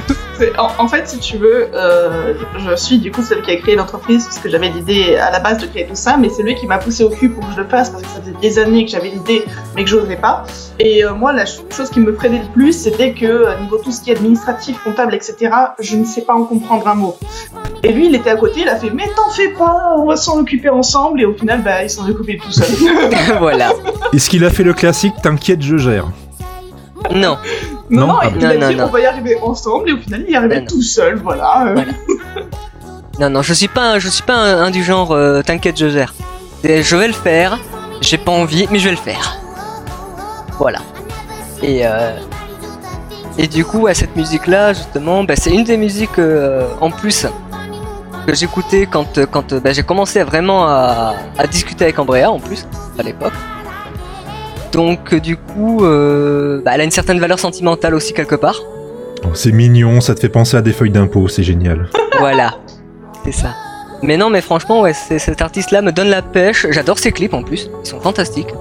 En, 0.58 0.84
en 0.84 0.88
fait, 0.88 1.08
si 1.08 1.18
tu 1.18 1.38
veux, 1.38 1.68
euh, 1.74 2.34
je 2.58 2.76
suis 2.76 2.98
du 2.98 3.10
coup 3.10 3.22
celle 3.22 3.40
qui 3.42 3.50
a 3.50 3.56
créé 3.56 3.74
l'entreprise 3.74 4.24
parce 4.24 4.38
que 4.38 4.50
j'avais 4.50 4.68
l'idée 4.68 5.16
à 5.16 5.30
la 5.30 5.40
base 5.40 5.58
de 5.58 5.66
créer 5.66 5.86
tout 5.86 5.94
ça, 5.96 6.16
mais 6.18 6.28
c'est 6.28 6.42
lui 6.42 6.54
qui 6.54 6.66
m'a 6.66 6.76
poussé 6.76 7.04
au 7.04 7.08
cul 7.08 7.30
pour 7.30 7.46
que 7.46 7.54
je 7.56 7.60
le 7.62 7.66
fasse 7.68 7.88
parce 7.88 8.02
que 8.02 8.08
ça 8.08 8.20
faisait 8.20 8.36
des 8.42 8.58
années 8.58 8.84
que 8.84 8.90
j'avais 8.90 9.08
l'idée 9.08 9.44
mais 9.74 9.82
que 9.84 9.88
j'osais 9.90 10.16
pas. 10.16 10.44
Et 10.78 11.04
euh, 11.04 11.14
moi, 11.14 11.32
la 11.32 11.46
ch- 11.46 11.62
chose 11.74 11.88
qui 11.88 12.00
me 12.00 12.12
freinait 12.12 12.40
le 12.42 12.52
plus, 12.52 12.72
c'était 12.74 13.12
que 13.14 13.24
euh, 13.24 13.58
niveau 13.60 13.78
tout 13.78 13.90
ce 13.90 14.02
qui 14.02 14.10
est 14.10 14.16
administratif, 14.16 14.76
comptable, 14.84 15.14
etc., 15.14 15.36
je 15.80 15.96
ne 15.96 16.04
sais 16.04 16.20
pas 16.22 16.34
en 16.34 16.44
comprendre 16.44 16.86
un 16.86 16.94
mot. 16.94 17.16
Et 17.82 17.92
lui, 17.92 18.06
il 18.08 18.14
était 18.14 18.30
à 18.30 18.36
côté, 18.36 18.60
il 18.60 18.68
a 18.68 18.76
fait 18.76 18.90
mais 18.90 19.08
t'en 19.16 19.30
fais 19.30 19.48
pas, 19.48 19.94
on 19.98 20.04
va 20.06 20.16
s'en 20.16 20.38
occuper 20.38 20.68
ensemble. 20.68 21.22
Et 21.22 21.24
au 21.24 21.32
final, 21.32 21.62
bah, 21.62 21.82
il 21.82 21.88
s'en 21.88 22.06
est 22.06 22.10
occupé 22.10 22.36
tout 22.36 22.52
seul. 22.52 22.66
voilà. 23.38 23.72
Est-ce 24.12 24.28
qu'il 24.28 24.44
a 24.44 24.50
fait 24.50 24.64
le 24.64 24.74
classique 24.74 25.14
T'inquiète, 25.22 25.62
je 25.62 25.78
gère? 25.78 26.04
Non. 27.14 27.38
Non, 27.90 28.06
Non, 28.06 28.12
non, 28.14 28.20
il 28.38 28.44
a 28.46 28.56
Non, 28.58 28.68
dit 28.68 28.80
on 28.80 28.86
va 28.86 29.00
y 29.00 29.06
arriver 29.06 29.38
ensemble. 29.42 29.88
Et 29.90 29.92
au 29.92 29.98
final, 29.98 30.24
il 30.26 30.32
y 30.32 30.36
arrivait 30.36 30.64
tout 30.64 30.82
seul, 30.82 31.16
voilà. 31.16 31.72
Voilà. 31.74 31.92
Non, 33.18 33.30
non, 33.30 33.40
je 33.40 33.54
suis 33.54 33.68
pas, 33.68 33.92
un- 33.94 33.98
je 33.98 34.08
suis 34.10 34.22
pas 34.22 34.34
un, 34.34 34.64
un 34.64 34.70
du 34.70 34.84
genre 34.84 35.12
euh, 35.12 35.40
t'inquiète, 35.40 35.78
je 35.78 35.88
gère. 35.88 36.12
Je 36.62 36.96
vais 36.96 37.06
le 37.06 37.14
faire, 37.14 37.58
j'ai 38.02 38.18
pas 38.18 38.30
envie, 38.32 38.68
mais 38.70 38.78
je 38.78 38.84
vais 38.84 38.90
le 38.90 38.96
faire. 38.98 39.38
Voilà. 40.58 40.80
Et, 41.62 41.86
euh, 41.86 42.10
et 43.38 43.46
du 43.46 43.64
coup, 43.64 43.86
à 43.86 43.94
cette 43.94 44.14
musique-là, 44.16 44.74
justement, 44.74 45.24
bah, 45.24 45.34
c'est 45.34 45.50
une 45.50 45.64
des 45.64 45.78
musiques 45.78 46.18
euh, 46.18 46.66
en 46.82 46.90
plus 46.90 47.26
que 48.26 48.34
j'écoutais 48.34 48.84
quand, 48.84 49.18
quand 49.30 49.54
bah, 49.54 49.72
j'ai 49.72 49.82
commencé 49.82 50.22
vraiment 50.22 50.66
à, 50.66 51.14
à 51.38 51.46
discuter 51.46 51.84
avec 51.84 51.98
Andrea, 51.98 52.26
en 52.30 52.38
plus, 52.38 52.66
à 52.98 53.02
l'époque. 53.02 53.32
Donc, 54.76 55.14
euh, 55.14 55.20
du 55.20 55.36
coup, 55.38 55.84
euh, 55.84 56.60
bah, 56.62 56.72
elle 56.74 56.82
a 56.82 56.84
une 56.84 56.90
certaine 56.90 57.18
valeur 57.18 57.38
sentimentale 57.38 57.94
aussi, 57.94 58.12
quelque 58.12 58.34
part. 58.34 58.56
Oh, 59.24 59.28
C'est 59.32 59.50
mignon, 59.52 60.02
ça 60.02 60.14
te 60.14 60.20
fait 60.20 60.28
penser 60.28 60.54
à 60.58 60.60
des 60.60 60.72
feuilles 60.74 60.90
d'impôt, 60.90 61.28
c'est 61.28 61.42
génial. 61.42 61.88
Voilà, 62.18 62.54
c'est 63.24 63.32
ça. 63.32 63.48
Mais 64.02 64.18
non, 64.18 64.28
mais 64.28 64.42
franchement, 64.42 64.82
ouais, 64.82 64.92
c'est- 64.92 65.18
cet 65.18 65.40
artiste-là 65.40 65.80
me 65.80 65.92
donne 65.92 66.08
la 66.08 66.20
pêche. 66.22 66.66
J'adore 66.70 66.98
ses 66.98 67.10
clips 67.10 67.32
en 67.32 67.42
plus, 67.42 67.70
ils 67.82 67.88
sont 67.88 68.00
fantastiques. 68.00 68.52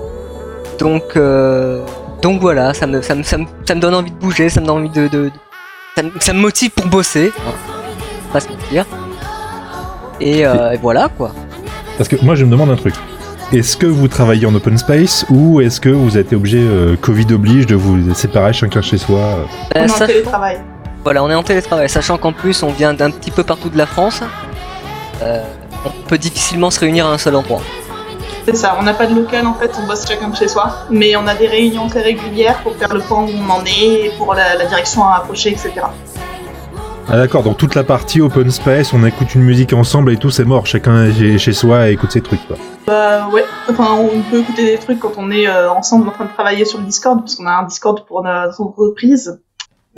Donc, 0.79 1.03
euh, 1.17 1.81
donc 2.21 2.39
voilà, 2.39 2.73
ça 2.73 2.87
me, 2.87 3.01
ça, 3.01 3.13
me, 3.15 3.23
ça, 3.23 3.37
me, 3.37 3.45
ça 3.67 3.75
me 3.75 3.81
donne 3.81 3.93
envie 3.95 4.11
de 4.11 4.15
bouger, 4.17 4.47
ça 4.49 4.61
me 4.61 4.65
donne 4.67 4.77
envie 4.77 4.89
de. 4.89 5.07
de- 5.09 5.25
de- 5.25 5.31
ça, 5.97 6.03
me, 6.03 6.11
ça 6.19 6.33
me 6.33 6.39
motive 6.39 6.71
pour 6.71 6.85
bosser. 6.87 7.33
hein, 7.45 7.51
pas 8.31 8.39
se 8.39 8.47
mentir. 8.49 8.85
Et, 10.21 10.45
euh, 10.47 10.71
et 10.71 10.77
voilà 10.77 11.09
quoi. 11.17 11.31
Parce 11.97 12.07
que 12.09 12.15
moi, 12.23 12.35
je 12.35 12.45
me 12.45 12.51
demande 12.51 12.69
un 12.71 12.75
truc. 12.77 12.93
Est-ce 13.53 13.77
que 13.77 13.85
vous 13.85 14.07
travaillez 14.07 14.45
en 14.45 14.55
open 14.55 14.77
space 14.77 15.25
ou 15.29 15.61
est-ce 15.61 15.79
que 15.79 15.89
vous 15.89 16.11
avez 16.11 16.21
été 16.21 16.35
obligé, 16.35 16.59
euh, 16.59 16.95
Covid 16.99 17.27
oblige, 17.33 17.65
de 17.67 17.75
vous 17.75 18.13
séparer 18.13 18.53
chacun 18.53 18.81
chez 18.81 18.97
soi 18.97 19.19
euh 19.19 19.43
On 19.75 19.79
Euh, 19.79 19.85
est 19.85 19.91
en 20.03 20.05
télétravail. 20.07 20.57
voilà, 21.03 21.23
on 21.23 21.29
est 21.29 21.35
en 21.35 21.43
télétravail, 21.43 21.87
sachant 21.89 22.17
qu'en 22.17 22.33
plus 22.33 22.63
on 22.63 22.71
vient 22.71 22.93
d'un 22.93 23.11
petit 23.11 23.31
peu 23.31 23.43
partout 23.43 23.69
de 23.69 23.77
la 23.77 23.85
France. 23.85 24.21
euh, 25.21 25.43
on 25.85 26.07
peut 26.07 26.17
difficilement 26.17 26.71
se 26.71 26.79
réunir 26.79 27.05
à 27.05 27.11
un 27.11 27.17
seul 27.19 27.35
endroit. 27.35 27.61
C'est 28.45 28.55
ça, 28.55 28.75
on 28.79 28.83
n'a 28.83 28.93
pas 28.93 29.05
de 29.07 29.13
local 29.15 29.45
en 29.47 29.53
fait, 29.53 29.71
on 29.81 29.87
bosse 29.87 30.07
chacun 30.07 30.29
de 30.29 30.35
chez 30.35 30.47
soi, 30.47 30.85
mais 30.89 31.15
on 31.15 31.25
a 31.27 31.35
des 31.35 31.47
réunions 31.47 31.87
très 31.87 32.01
régulières 32.01 32.57
pour 32.63 32.75
faire 32.75 32.93
le 32.93 32.99
point 33.01 33.23
où 33.23 33.29
on 33.29 33.49
en 33.51 33.63
est, 33.65 34.11
pour 34.17 34.33
la, 34.33 34.55
la 34.55 34.65
direction 34.65 35.03
à 35.07 35.17
approcher, 35.17 35.49
etc. 35.51 35.71
Ah 37.07 37.17
d'accord, 37.17 37.43
donc 37.43 37.57
toute 37.57 37.75
la 37.75 37.83
partie 37.83 38.19
open 38.19 38.49
space, 38.49 38.91
on 38.91 39.05
écoute 39.05 39.35
une 39.35 39.43
musique 39.43 39.73
ensemble 39.73 40.11
et 40.11 40.17
tout, 40.17 40.31
c'est 40.31 40.43
mort. 40.43 40.65
Chacun 40.65 41.05
est 41.05 41.37
chez 41.37 41.53
soi 41.53 41.87
et 41.89 41.93
écoute 41.93 42.11
ses 42.11 42.21
trucs. 42.21 42.45
Quoi. 42.47 42.57
Bah 42.87 43.29
ouais, 43.29 43.45
enfin 43.69 43.93
on 43.93 44.21
peut 44.31 44.39
écouter 44.39 44.65
des 44.65 44.77
trucs 44.77 44.99
quand 44.99 45.13
on 45.17 45.29
est 45.29 45.47
euh, 45.47 45.71
ensemble 45.71 46.07
en 46.09 46.11
train 46.11 46.25
de 46.25 46.31
travailler 46.31 46.65
sur 46.65 46.79
le 46.79 46.85
Discord, 46.85 47.19
parce 47.19 47.35
qu'on 47.35 47.45
a 47.45 47.53
un 47.53 47.63
Discord 47.63 48.05
pour 48.07 48.23
notre 48.23 48.59
entreprise, 48.59 49.39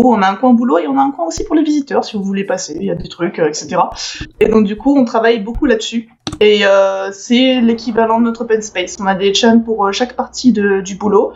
où 0.02 0.14
on 0.14 0.22
a 0.22 0.30
un 0.30 0.36
coin 0.36 0.54
boulot 0.54 0.80
et 0.80 0.88
on 0.88 0.98
a 0.98 1.02
un 1.02 1.12
coin 1.12 1.26
aussi 1.26 1.46
pour 1.46 1.56
les 1.56 1.64
visiteurs 1.64 2.04
si 2.04 2.18
vous 2.18 2.24
voulez 2.24 2.44
passer, 2.44 2.76
il 2.78 2.86
y 2.86 2.92
a 2.92 2.96
des 2.96 3.08
trucs, 3.08 3.40
euh, 3.40 3.48
etc. 3.48 3.78
Et 4.42 4.50
donc 4.50 4.66
du 4.66 4.76
coup 4.76 4.98
on 4.98 5.06
travaille 5.06 5.40
beaucoup 5.40 5.66
là-dessus. 5.66 6.10
Et 6.42 6.66
euh, 6.66 7.10
c'est 7.14 7.62
l'équivalent 7.62 8.20
de 8.20 8.26
notre 8.26 8.42
open 8.42 8.62
space. 8.62 8.98
On 9.00 9.08
a 9.08 9.16
des 9.16 9.34
chans 9.34 9.60
pour 9.60 9.92
chaque 9.94 10.16
partie 10.18 10.52
de, 10.52 10.82
du 10.82 10.96
boulot, 10.96 11.32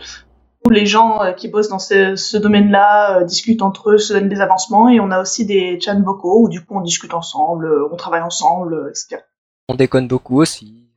les 0.72 0.86
gens 0.86 1.22
euh, 1.22 1.32
qui 1.32 1.48
bossent 1.48 1.70
dans 1.70 1.80
ce, 1.80 2.16
ce 2.16 2.38
domaine-là 2.38 3.20
euh, 3.20 3.24
discutent 3.24 3.62
entre 3.62 3.92
eux, 3.92 3.98
se 3.98 4.14
donnent 4.14 4.30
des 4.30 4.42
avancements, 4.42 4.90
et 4.90 5.00
on 5.00 5.12
a 5.12 5.22
aussi 5.22 5.46
des 5.46 5.80
chans 5.80 6.02
vocaux 6.02 6.44
où 6.44 6.50
du 6.50 6.66
coup 6.66 6.76
on 6.76 6.82
discute 6.82 7.14
ensemble, 7.14 7.66
euh, 7.66 7.88
on 7.92 7.96
travaille 7.96 8.22
ensemble, 8.22 8.90
etc. 8.90 9.22
On 9.70 9.76
déconne 9.76 10.08
beaucoup 10.08 10.42
aussi. 10.42 10.88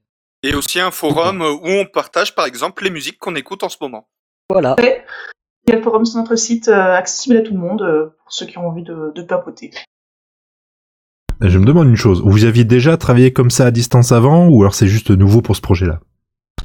Et 0.43 0.55
aussi 0.55 0.81
un 0.81 0.91
forum 0.91 1.41
où 1.41 1.67
on 1.69 1.87
partage 1.87 2.35
par 2.35 2.47
exemple 2.47 2.85
les 2.85 2.91
musiques 2.91 3.19
qu'on 3.19 3.35
écoute 3.35 3.63
en 3.63 3.69
ce 3.69 3.77
moment. 3.81 4.09
Voilà. 4.51 4.77
Il 5.67 5.71
y 5.71 5.73
a 5.73 5.79
le 5.79 5.83
forum 5.83 6.05
sur 6.05 6.19
notre 6.19 6.37
site, 6.37 6.69
euh, 6.69 6.95
accessible 6.95 7.39
à 7.39 7.41
tout 7.41 7.55
le 7.55 7.59
monde, 7.59 7.81
euh, 7.81 8.15
pour 8.19 8.33
ceux 8.33 8.45
qui 8.45 8.59
ont 8.59 8.69
envie 8.69 8.83
de, 8.83 9.13
de 9.15 9.23
papoter. 9.23 9.71
Je 11.41 11.59
me 11.59 11.65
demande 11.65 11.89
une 11.89 11.97
chose. 11.97 12.23
Vous 12.23 12.45
aviez 12.45 12.65
déjà 12.65 12.97
travaillé 12.99 13.33
comme 13.33 13.51
ça 13.51 13.67
à 13.67 13.71
distance 13.71 14.13
avant 14.13 14.49
ou 14.49 14.61
alors 14.61 14.75
c'est 14.75 14.87
juste 14.87 15.11
nouveau 15.11 15.41
pour 15.41 15.57
ce 15.57 15.63
projet-là? 15.63 16.01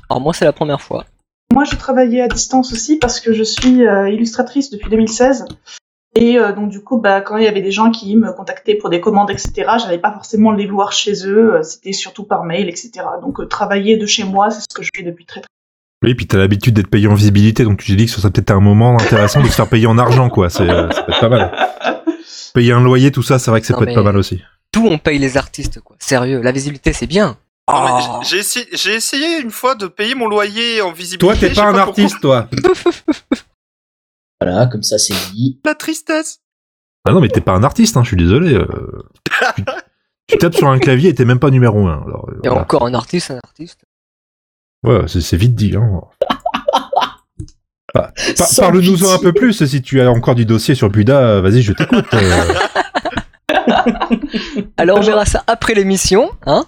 Alors 0.10 0.22
moi 0.22 0.34
c'est 0.34 0.46
la 0.46 0.54
première 0.54 0.82
fois. 0.82 1.06
Moi, 1.54 1.64
je 1.64 1.76
travaillais 1.76 2.22
à 2.22 2.28
distance 2.28 2.72
aussi 2.74 2.98
parce 2.98 3.20
que 3.20 3.34
je 3.34 3.44
suis 3.44 3.86
euh, 3.86 4.10
illustratrice 4.10 4.70
depuis 4.70 4.90
2016. 4.90 5.46
Et 6.16 6.38
euh, 6.40 6.54
donc 6.54 6.70
du 6.70 6.82
coup, 6.82 7.00
bah, 7.00 7.22
quand 7.22 7.38
il 7.38 7.44
y 7.44 7.48
avait 7.48 7.62
des 7.62 7.72
gens 7.72 7.92
qui 7.92 8.16
me 8.16 8.32
contactaient 8.34 8.76
pour 8.76 8.90
des 8.90 9.00
commandes, 9.00 9.30
etc., 9.30 9.52
j'allais 9.80 10.00
pas 10.00 10.12
forcément 10.12 10.52
les 10.52 10.66
voir 10.66 10.92
chez 10.92 11.14
eux. 11.28 11.56
euh, 11.56 11.64
C'était 11.64 11.92
surtout 11.94 12.24
par 12.24 12.44
mail, 12.44 12.68
etc. 12.68 12.92
Donc 13.22 13.40
euh, 13.40 13.46
travailler 13.46 13.98
de 13.98 14.06
chez 14.06 14.24
moi, 14.24 14.50
c'est 14.50 14.62
ce 14.62 14.76
que 14.76 14.84
je 14.84 14.90
fais 14.96 15.04
depuis 15.04 15.26
très 15.26 15.42
très. 15.42 15.48
Oui, 16.04 16.16
puis 16.16 16.28
t'as 16.28 16.38
l'habitude 16.38 16.74
d'être 16.76 16.90
payé 16.90 17.08
en 17.08 17.14
visibilité, 17.14 17.64
donc 17.64 17.80
tu 17.84 17.92
te 17.92 17.98
dis 17.98 18.06
que 18.06 18.12
ce 18.12 18.22
serait 18.22 18.32
peut-être 18.32 18.52
un 18.52 18.62
moment 18.62 18.98
intéressant 18.98 19.42
de 19.42 19.48
se 19.48 19.52
faire 19.52 19.68
payer 19.68 19.86
en 19.86 19.98
argent, 19.98 20.30
quoi. 20.30 20.50
C'est, 20.50 20.70
euh, 20.70 20.90
ça 20.92 21.04
peut 21.04 21.12
être 21.12 21.20
pas 21.20 21.30
mal. 21.30 21.52
Payer 22.54 22.72
un 22.72 22.82
loyer, 22.82 23.12
tout 23.12 23.22
ça, 23.22 23.38
c'est 23.38 23.52
vrai 23.52 23.60
que 23.62 23.68
ça 23.68 23.74
Non, 23.74 23.80
peut 23.80 23.90
être 23.90 23.96
pas 23.96 24.04
mal 24.04 24.18
aussi. 24.18 24.42
Tout 24.72 24.88
on 24.88 24.98
paye 24.98 25.20
les 25.20 25.36
artistes, 25.38 25.82
quoi. 25.82 25.96
Sérieux, 26.00 26.42
la 26.42 26.52
visibilité 26.52 26.94
c'est 26.94 27.06
bien. 27.08 27.38
Oh. 27.72 28.20
J'ai 28.24 28.96
essayé, 28.96 29.40
une 29.40 29.52
fois 29.52 29.76
de 29.76 29.88
payer 29.88 30.16
mon 30.16 30.28
loyer 30.28 30.82
en 30.82 30.92
visibilité. 30.92 31.20
Toi, 31.20 31.36
t'es 31.36 31.54
pas 31.54 31.68
un 31.68 31.76
artiste, 31.76 32.20
toi. 32.22 32.48
Voilà, 34.42 34.68
comme 34.68 34.84
ça 34.84 34.98
c'est 34.98 35.14
dit. 35.34 35.60
La 35.66 35.76
tristesse. 35.76 36.40
Ah 37.06 37.12
non, 37.12 37.20
mais 37.20 37.28
t'es 37.28 37.42
pas 37.42 37.52
un 37.52 37.64
artiste, 37.64 37.98
hein, 37.98 38.04
je 38.04 38.08
suis 38.08 38.18
désolé. 38.18 38.54
euh. 38.54 38.68
tu, 39.58 39.66
tu 40.28 40.38
tapes 40.38 40.56
sur 40.56 40.70
un 40.70 40.80
clavier 40.80 41.10
et 41.10 41.14
t'es 41.14 41.26
même 41.26 41.40
pas 41.40 41.50
numéro 41.50 41.86
un. 41.88 42.02
Alors, 42.06 42.30
euh, 42.30 42.40
Et 42.46 42.48
voilà. 42.48 42.62
encore 42.64 42.86
un 42.86 42.94
artiste, 42.94 43.32
un 43.32 43.40
artiste. 43.44 43.82
Ouais, 44.84 45.02
c'est, 45.08 45.36
vite 45.36 45.56
dit. 45.56 45.76
Hein. 45.76 46.02
Bah, 47.94 48.14
par- 48.38 48.48
Parle-nous-en 48.58 49.14
un 49.14 49.20
peu 49.20 49.34
plus. 49.34 49.66
Si 49.66 49.82
tu 49.82 50.00
as 50.02 50.10
encore 50.10 50.36
du 50.36 50.46
dossier 50.46 50.74
sur 50.74 50.90
Buda, 50.90 51.18
euh, 51.20 51.42
vas-y, 51.42 51.62
je 51.62 51.74
t'écoute. 51.74 52.06
euh. 52.14 52.54
Alors 54.78 55.00
on 55.00 55.02
verra 55.02 55.26
ça 55.26 55.44
après 55.48 55.74
l'émission, 55.74 56.32
hein 56.46 56.66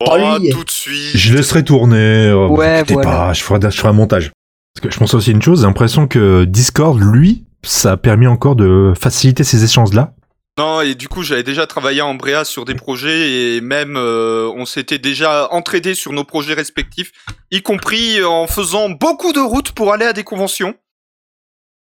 Oh, 0.00 0.38
lui. 0.40 0.50
tout 0.50 0.64
de 0.64 0.70
suite. 0.70 1.16
je 1.16 1.34
laisserai 1.36 1.64
tourner. 1.64 2.28
euh, 2.28 2.46
Ouais, 2.48 2.82
voilà. 2.88 3.10
pas, 3.10 3.32
je 3.32 3.42
ferai, 3.42 3.60
je 3.70 3.76
ferai 3.76 3.88
un 3.88 3.92
montage. 3.92 4.30
Parce 4.74 4.86
que 4.86 4.90
je 4.94 4.98
pense 4.98 5.14
aussi 5.14 5.30
une 5.32 5.42
chose, 5.42 5.60
j'ai 5.60 5.66
l'impression 5.66 6.06
que 6.08 6.44
Discord, 6.44 6.98
lui, 7.00 7.44
ça 7.62 7.92
a 7.92 7.96
permis 7.96 8.26
encore 8.26 8.56
de 8.56 8.92
faciliter 8.98 9.44
ces 9.44 9.64
échanges-là. 9.64 10.14
Non, 10.58 10.80
et 10.80 10.94
du 10.94 11.08
coup, 11.08 11.22
j'avais 11.22 11.42
déjà 11.42 11.66
travaillé 11.66 12.02
en 12.02 12.14
Bréa 12.14 12.44
sur 12.44 12.64
des 12.64 12.74
projets 12.74 13.30
et 13.56 13.60
même 13.60 13.96
euh, 13.96 14.50
on 14.56 14.64
s'était 14.66 14.98
déjà 14.98 15.48
entraidé 15.52 15.94
sur 15.94 16.12
nos 16.12 16.24
projets 16.24 16.54
respectifs, 16.54 17.12
y 17.50 17.62
compris 17.62 18.22
en 18.24 18.46
faisant 18.46 18.90
beaucoup 18.90 19.32
de 19.32 19.40
routes 19.40 19.72
pour 19.72 19.92
aller 19.92 20.04
à 20.06 20.12
des 20.12 20.24
conventions 20.24 20.74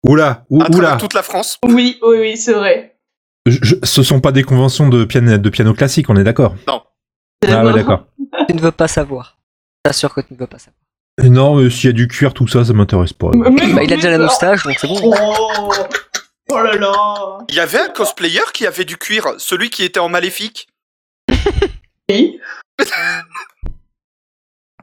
Oula, 0.05 0.45
ou- 0.51 0.63
à 0.63 0.71
oula. 0.71 0.97
toute 0.97 1.15
la 1.15 1.23
France. 1.23 1.59
Oui, 1.65 1.99
oui, 2.03 2.17
oui, 2.21 2.37
c'est 2.37 2.53
vrai. 2.55 2.97
Je- 3.47 3.59
je- 3.63 3.75
ce 3.83 4.03
sont 4.03 4.21
pas 4.21 4.33
des 4.33 4.43
conventions 4.43 4.89
de 4.89 5.05
piano, 5.05 5.37
de 5.39 5.51
piano 5.51 5.73
classique, 5.75 6.09
on 6.11 6.17
est 6.17 6.25
d'accord 6.25 6.55
Ah 7.49 7.65
ouais, 7.65 7.73
d'accord. 7.73 8.07
Tu 8.49 8.55
ne 8.55 8.61
veux 8.61 8.73
pas 8.73 8.89
savoir. 8.89 9.39
T'assures 9.83 10.13
que 10.15 10.21
tu 10.21 10.33
ne 10.35 10.39
veux 10.39 10.47
pas 10.47 10.59
savoir. 10.59 10.75
Et 11.23 11.29
Non, 11.31 11.57
mais 11.57 11.71
s'il 11.71 11.87
y 11.87 11.91
a 11.91 11.93
du 11.93 12.09
cuir, 12.09 12.35
tout 12.35 12.47
ça, 12.47 12.65
ça 12.65 12.73
m'intéresse 12.73 13.13
pas. 13.13 13.31
Mais- 13.35 13.51
mais- 13.51 13.73
Bah, 13.73 13.83
il 13.85 13.93
a 13.93 13.97
déjà 13.97 14.11
la 14.11 14.19
moustache, 14.19 14.65
donc 14.65 14.77
c'est 14.79 14.87
bon. 14.89 15.01
Oh, 15.03 15.73
oh 16.51 16.59
là 16.59 16.75
là. 16.77 17.39
Il 17.49 17.55
y 17.55 17.61
avait 17.61 17.79
un 17.81 17.89
cosplayer 17.89 18.41
qui 18.53 18.67
avait 18.67 18.85
du 18.85 18.97
cuir, 18.97 19.27
celui 19.39 19.71
qui 19.71 19.83
était 19.85 20.01
en 20.01 20.09
maléfique. 20.09 20.69
Oui. 22.09 22.39
Il 22.79 22.87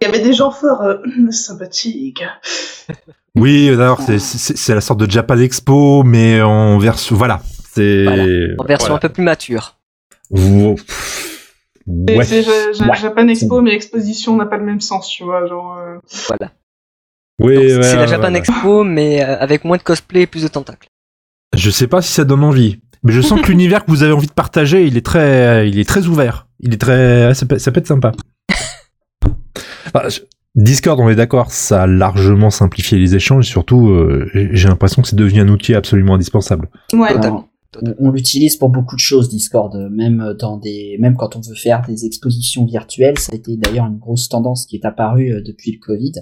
y 0.01 0.05
avait 0.05 0.19
des 0.21 0.33
gens 0.33 0.51
fort 0.51 0.81
euh, 0.81 0.97
sympathiques. 1.31 2.23
Oui, 3.35 3.67
d'ailleurs, 3.75 4.01
c'est- 4.01 4.73
la 4.73 4.81
sorte 4.81 4.99
de 4.99 5.09
Japan 5.09 5.37
Expo, 5.37 6.03
mais 6.03 6.41
en 6.41 6.77
version. 6.79 7.15
Voilà. 7.15 7.41
C'est. 7.73 8.03
Voilà. 8.03 8.23
En 8.59 8.65
version 8.65 8.87
Voilà. 8.87 8.95
un 8.95 8.99
peu 8.99 9.09
plus 9.09 9.23
mature. 9.23 9.77
Ouais. 11.87 12.23
C'est 12.23 12.45
Ouais. 12.47 12.95
Japan 12.95 13.27
Expo, 13.27 13.61
mais 13.61 13.73
exposition 13.73 14.35
n'a 14.37 14.45
pas 14.45 14.57
le 14.57 14.65
même 14.65 14.81
sens, 14.81 15.09
tu 15.09 15.23
vois. 15.23 15.45
Genre, 15.47 15.77
euh, 15.77 15.97
Voilà. 16.27 16.51
Oui, 17.41 17.55
ouais, 17.57 17.83
c'est 17.83 17.95
la 17.95 18.05
Japan 18.07 18.31
ouais. 18.31 18.37
Expo, 18.39 18.83
mais 18.83 19.23
euh, 19.23 19.37
avec 19.39 19.65
moins 19.65 19.77
de 19.77 19.83
cosplay 19.83 20.21
et 20.21 20.27
plus 20.27 20.43
de 20.43 20.47
tentacles. 20.47 20.87
Je 21.55 21.69
sais 21.69 21.87
pas 21.87 22.01
si 22.01 22.11
ça 22.11 22.23
donne 22.23 22.43
envie, 22.43 22.79
mais 23.03 23.11
je 23.11 23.21
sens 23.21 23.41
que 23.41 23.47
l'univers 23.51 23.83
que 23.85 23.91
vous 23.91 24.03
avez 24.03 24.13
envie 24.13 24.27
de 24.27 24.31
partager, 24.33 24.85
il 24.85 24.97
est 24.97 25.05
très, 25.05 25.67
il 25.69 25.77
est 25.79 25.87
très 25.87 26.07
ouvert. 26.07 26.47
Il 26.59 26.73
est 26.73 26.77
très, 26.77 27.33
ça 27.33 27.45
peut, 27.45 27.59
ça 27.59 27.71
peut 27.71 27.79
être 27.79 27.87
sympa. 27.87 28.11
Enfin, 29.95 30.09
je- 30.09 30.21
Discord, 30.55 30.99
on 30.99 31.09
est 31.09 31.15
d'accord, 31.15 31.51
ça 31.51 31.83
a 31.83 31.87
largement 31.87 32.51
simplifié 32.51 32.99
les 32.99 33.15
échanges. 33.15 33.47
Et 33.47 33.49
surtout, 33.49 33.89
euh, 33.89 34.29
j'ai 34.33 34.67
l'impression 34.67 35.01
que 35.01 35.07
c'est 35.07 35.15
devenu 35.15 35.41
un 35.41 35.47
outil 35.49 35.73
absolument 35.73 36.13
indispensable. 36.15 36.69
Ouais. 36.93 37.11
Totalement. 37.13 37.49
On, 37.99 38.11
l'utilise 38.11 38.55
pour 38.55 38.69
beaucoup 38.69 38.95
de 38.95 39.01
choses 39.01 39.29
Discord, 39.29 39.75
même 39.91 40.35
dans 40.39 40.57
des, 40.57 40.97
même 40.99 41.15
quand 41.15 41.35
on 41.35 41.41
veut 41.41 41.55
faire 41.55 41.81
des 41.87 42.05
expositions 42.05 42.65
virtuelles, 42.65 43.17
ça 43.17 43.31
a 43.33 43.35
été 43.35 43.57
d'ailleurs 43.57 43.85
une 43.85 43.97
grosse 43.97 44.29
tendance 44.29 44.65
qui 44.65 44.75
est 44.75 44.85
apparue 44.85 45.33
euh, 45.33 45.41
depuis 45.41 45.71
le 45.71 45.79
Covid. 45.79 46.13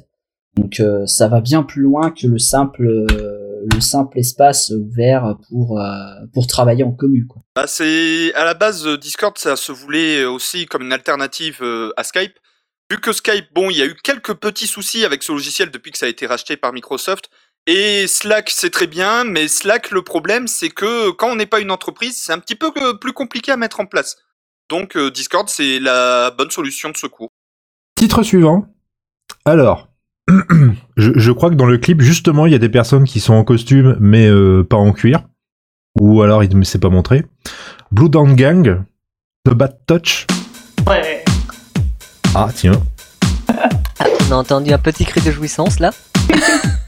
Donc 0.58 0.80
euh, 0.80 1.06
ça 1.06 1.28
va 1.28 1.40
bien 1.42 1.64
plus 1.64 1.82
loin 1.82 2.12
que 2.12 2.28
le 2.28 2.38
simple, 2.38 2.86
euh, 2.86 3.66
le 3.74 3.80
simple 3.80 4.20
espace 4.20 4.72
ouvert 4.72 5.38
pour 5.50 5.80
pour 6.34 6.48
travailler 6.48 6.84
en 6.84 6.92
commu. 6.92 7.26
Quoi. 7.26 7.42
Bah, 7.56 7.68
c'est 7.68 8.34
à 8.34 8.44
la 8.44 8.54
base 8.54 8.86
Discord, 9.00 9.38
ça 9.38 9.56
se 9.56 9.72
voulait 9.72 10.26
aussi 10.26 10.66
comme 10.66 10.82
une 10.82 10.94
alternative 10.94 11.64
à 11.96 12.04
Skype. 12.04 12.34
Vu 12.92 13.00
que 13.00 13.14
Skype, 13.14 13.46
bon, 13.54 13.70
il 13.70 13.78
y 13.78 13.82
a 13.82 13.86
eu 13.86 13.96
quelques 13.96 14.34
petits 14.34 14.68
soucis 14.68 15.06
avec 15.06 15.24
ce 15.24 15.32
logiciel 15.32 15.72
depuis 15.72 15.92
que 15.92 15.98
ça 15.98 16.08
a 16.08 16.10
été 16.10 16.26
racheté 16.26 16.58
par 16.58 16.74
Microsoft. 16.74 17.30
Et 17.68 18.08
Slack, 18.08 18.50
c'est 18.50 18.72
très 18.72 18.88
bien, 18.88 19.24
mais 19.24 19.48
Slack, 19.48 19.92
le 19.92 20.02
problème, 20.02 20.48
c'est 20.48 20.70
que 20.70 21.12
quand 21.12 21.30
on 21.30 21.36
n'est 21.36 21.46
pas 21.46 21.60
une 21.60 21.72
entreprise, 21.72 22.18
c'est 22.18 22.34
un 22.34 22.40
petit 22.40 22.56
peu 22.56 22.72
plus 23.00 23.14
compliqué 23.14 23.52
à 23.52 23.58
mettre 23.58 23.80
en 23.80 23.86
place. 23.86 24.18
Donc 24.70 24.96
euh, 24.96 25.12
Discord, 25.12 25.48
c'est 25.48 25.80
la 25.80 26.32
bonne 26.32 26.50
solution 26.50 26.90
de 26.90 26.98
secours. 26.98 27.30
Titre 27.96 28.24
suivant. 28.24 28.66
Alors, 29.46 29.90
je, 30.98 31.12
je 31.16 31.32
crois 31.32 31.50
que 31.50 31.56
dans 31.56 31.68
le 31.68 31.78
clip, 31.78 32.02
justement, 32.02 32.48
il 32.48 32.52
y 32.52 32.56
a 32.56 32.60
des 32.60 32.70
personnes 32.70 33.04
qui 33.04 33.20
sont 33.20 33.34
en 33.34 33.44
costume, 33.44 33.96
mais 34.00 34.28
euh, 34.28 34.64
pas 34.64 34.78
en 34.78 34.92
cuir. 34.92 35.24
Ou 36.00 36.22
alors, 36.22 36.44
il 36.44 36.58
ne 36.58 36.64
s'est 36.64 36.80
pas 36.80 36.90
montré. 36.90 37.26
Blue 37.92 38.10
Down 38.10 38.36
Gang, 38.36 38.82
The 39.46 39.54
Bad 39.54 39.78
Touch. 39.86 40.26
Ouais. 40.88 41.24
Ah, 42.34 42.50
tiens. 42.56 42.82
On 44.30 44.32
a 44.32 44.36
entendu 44.36 44.72
un 44.72 44.80
petit 44.80 45.06
cri 45.06 45.22
de 45.22 45.32
jouissance 45.32 45.80
là. 45.80 45.92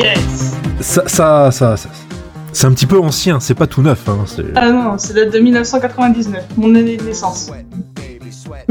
Yes. 0.00 0.54
Ça, 0.80 1.02
ça, 1.06 1.50
ça, 1.50 1.76
ça- 1.76 1.88
c'est 2.52 2.66
un 2.66 2.72
petit 2.72 2.86
peu 2.86 2.98
ancien, 3.00 3.40
c'est 3.40 3.54
pas 3.54 3.66
tout 3.66 3.82
neuf. 3.82 4.08
Hein, 4.08 4.24
Ah 4.54 4.70
non, 4.70 4.98
c'est 4.98 5.12
date 5.14 5.30
de 5.32 5.38
1999, 5.38 6.44
mon 6.56 6.74
année 6.74 6.96
de 6.96 7.02
naissance. 7.02 7.50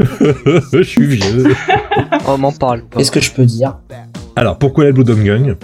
je 0.72 0.82
suis 0.82 1.06
vieux. 1.06 1.54
Oh, 1.68 2.16
on 2.28 2.38
m'en 2.38 2.52
parle 2.52 2.82
pas. 2.82 2.98
Qu'est-ce 2.98 3.10
que 3.12 3.20
je 3.20 3.30
peux 3.32 3.44
dire? 3.44 3.76
Alors, 4.34 4.58
pourquoi 4.58 4.84
la 4.84 4.92
Blue 4.92 5.04
Down 5.04 5.22
Gang 5.22 5.56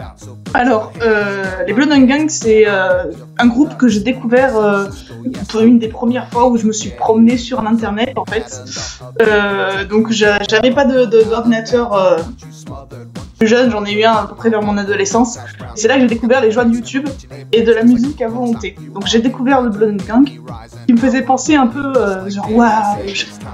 Alors, 0.54 0.92
euh, 1.02 1.44
les 1.66 1.72
Blood 1.72 1.90
and 1.92 2.02
Gang, 2.06 2.28
c'est 2.28 2.64
euh, 2.66 3.04
un 3.38 3.46
groupe 3.46 3.76
que 3.76 3.88
j'ai 3.88 4.00
découvert 4.00 4.56
euh, 4.56 4.86
pour 5.48 5.60
une 5.60 5.78
des 5.78 5.88
premières 5.88 6.28
fois 6.30 6.48
où 6.48 6.56
je 6.56 6.64
me 6.66 6.72
suis 6.72 6.90
promenée 6.90 7.36
sur 7.36 7.60
l'internet 7.62 8.12
en 8.16 8.24
fait. 8.24 8.62
Euh, 9.20 9.84
donc 9.84 10.10
j'a- 10.10 10.42
j'avais 10.48 10.70
pas 10.70 10.84
de- 10.86 11.04
de- 11.04 11.22
d'ordinateur 11.24 11.92
euh, 11.94 12.16
jeune, 13.46 13.70
j'en 13.70 13.84
ai 13.84 13.92
eu 13.92 14.04
un 14.04 14.12
à 14.12 14.26
peu 14.26 14.34
près 14.34 14.50
vers 14.50 14.62
mon 14.62 14.76
adolescence. 14.76 15.38
C'est 15.74 15.88
là 15.88 15.94
que 15.94 16.00
j'ai 16.00 16.06
découvert 16.06 16.40
les 16.40 16.50
joies 16.50 16.64
de 16.64 16.74
YouTube 16.74 17.08
et 17.52 17.62
de 17.62 17.72
la 17.72 17.82
musique 17.82 18.20
à 18.20 18.28
volonté. 18.28 18.76
Donc 18.94 19.06
j'ai 19.06 19.20
découvert 19.20 19.62
le 19.62 19.70
Blood 19.70 20.02
Gang 20.06 20.28
qui 20.86 20.92
me 20.92 20.98
faisait 20.98 21.22
penser 21.22 21.54
un 21.54 21.66
peu 21.66 21.92
euh, 21.96 22.28
genre 22.28 22.52
waouh, 22.52 22.70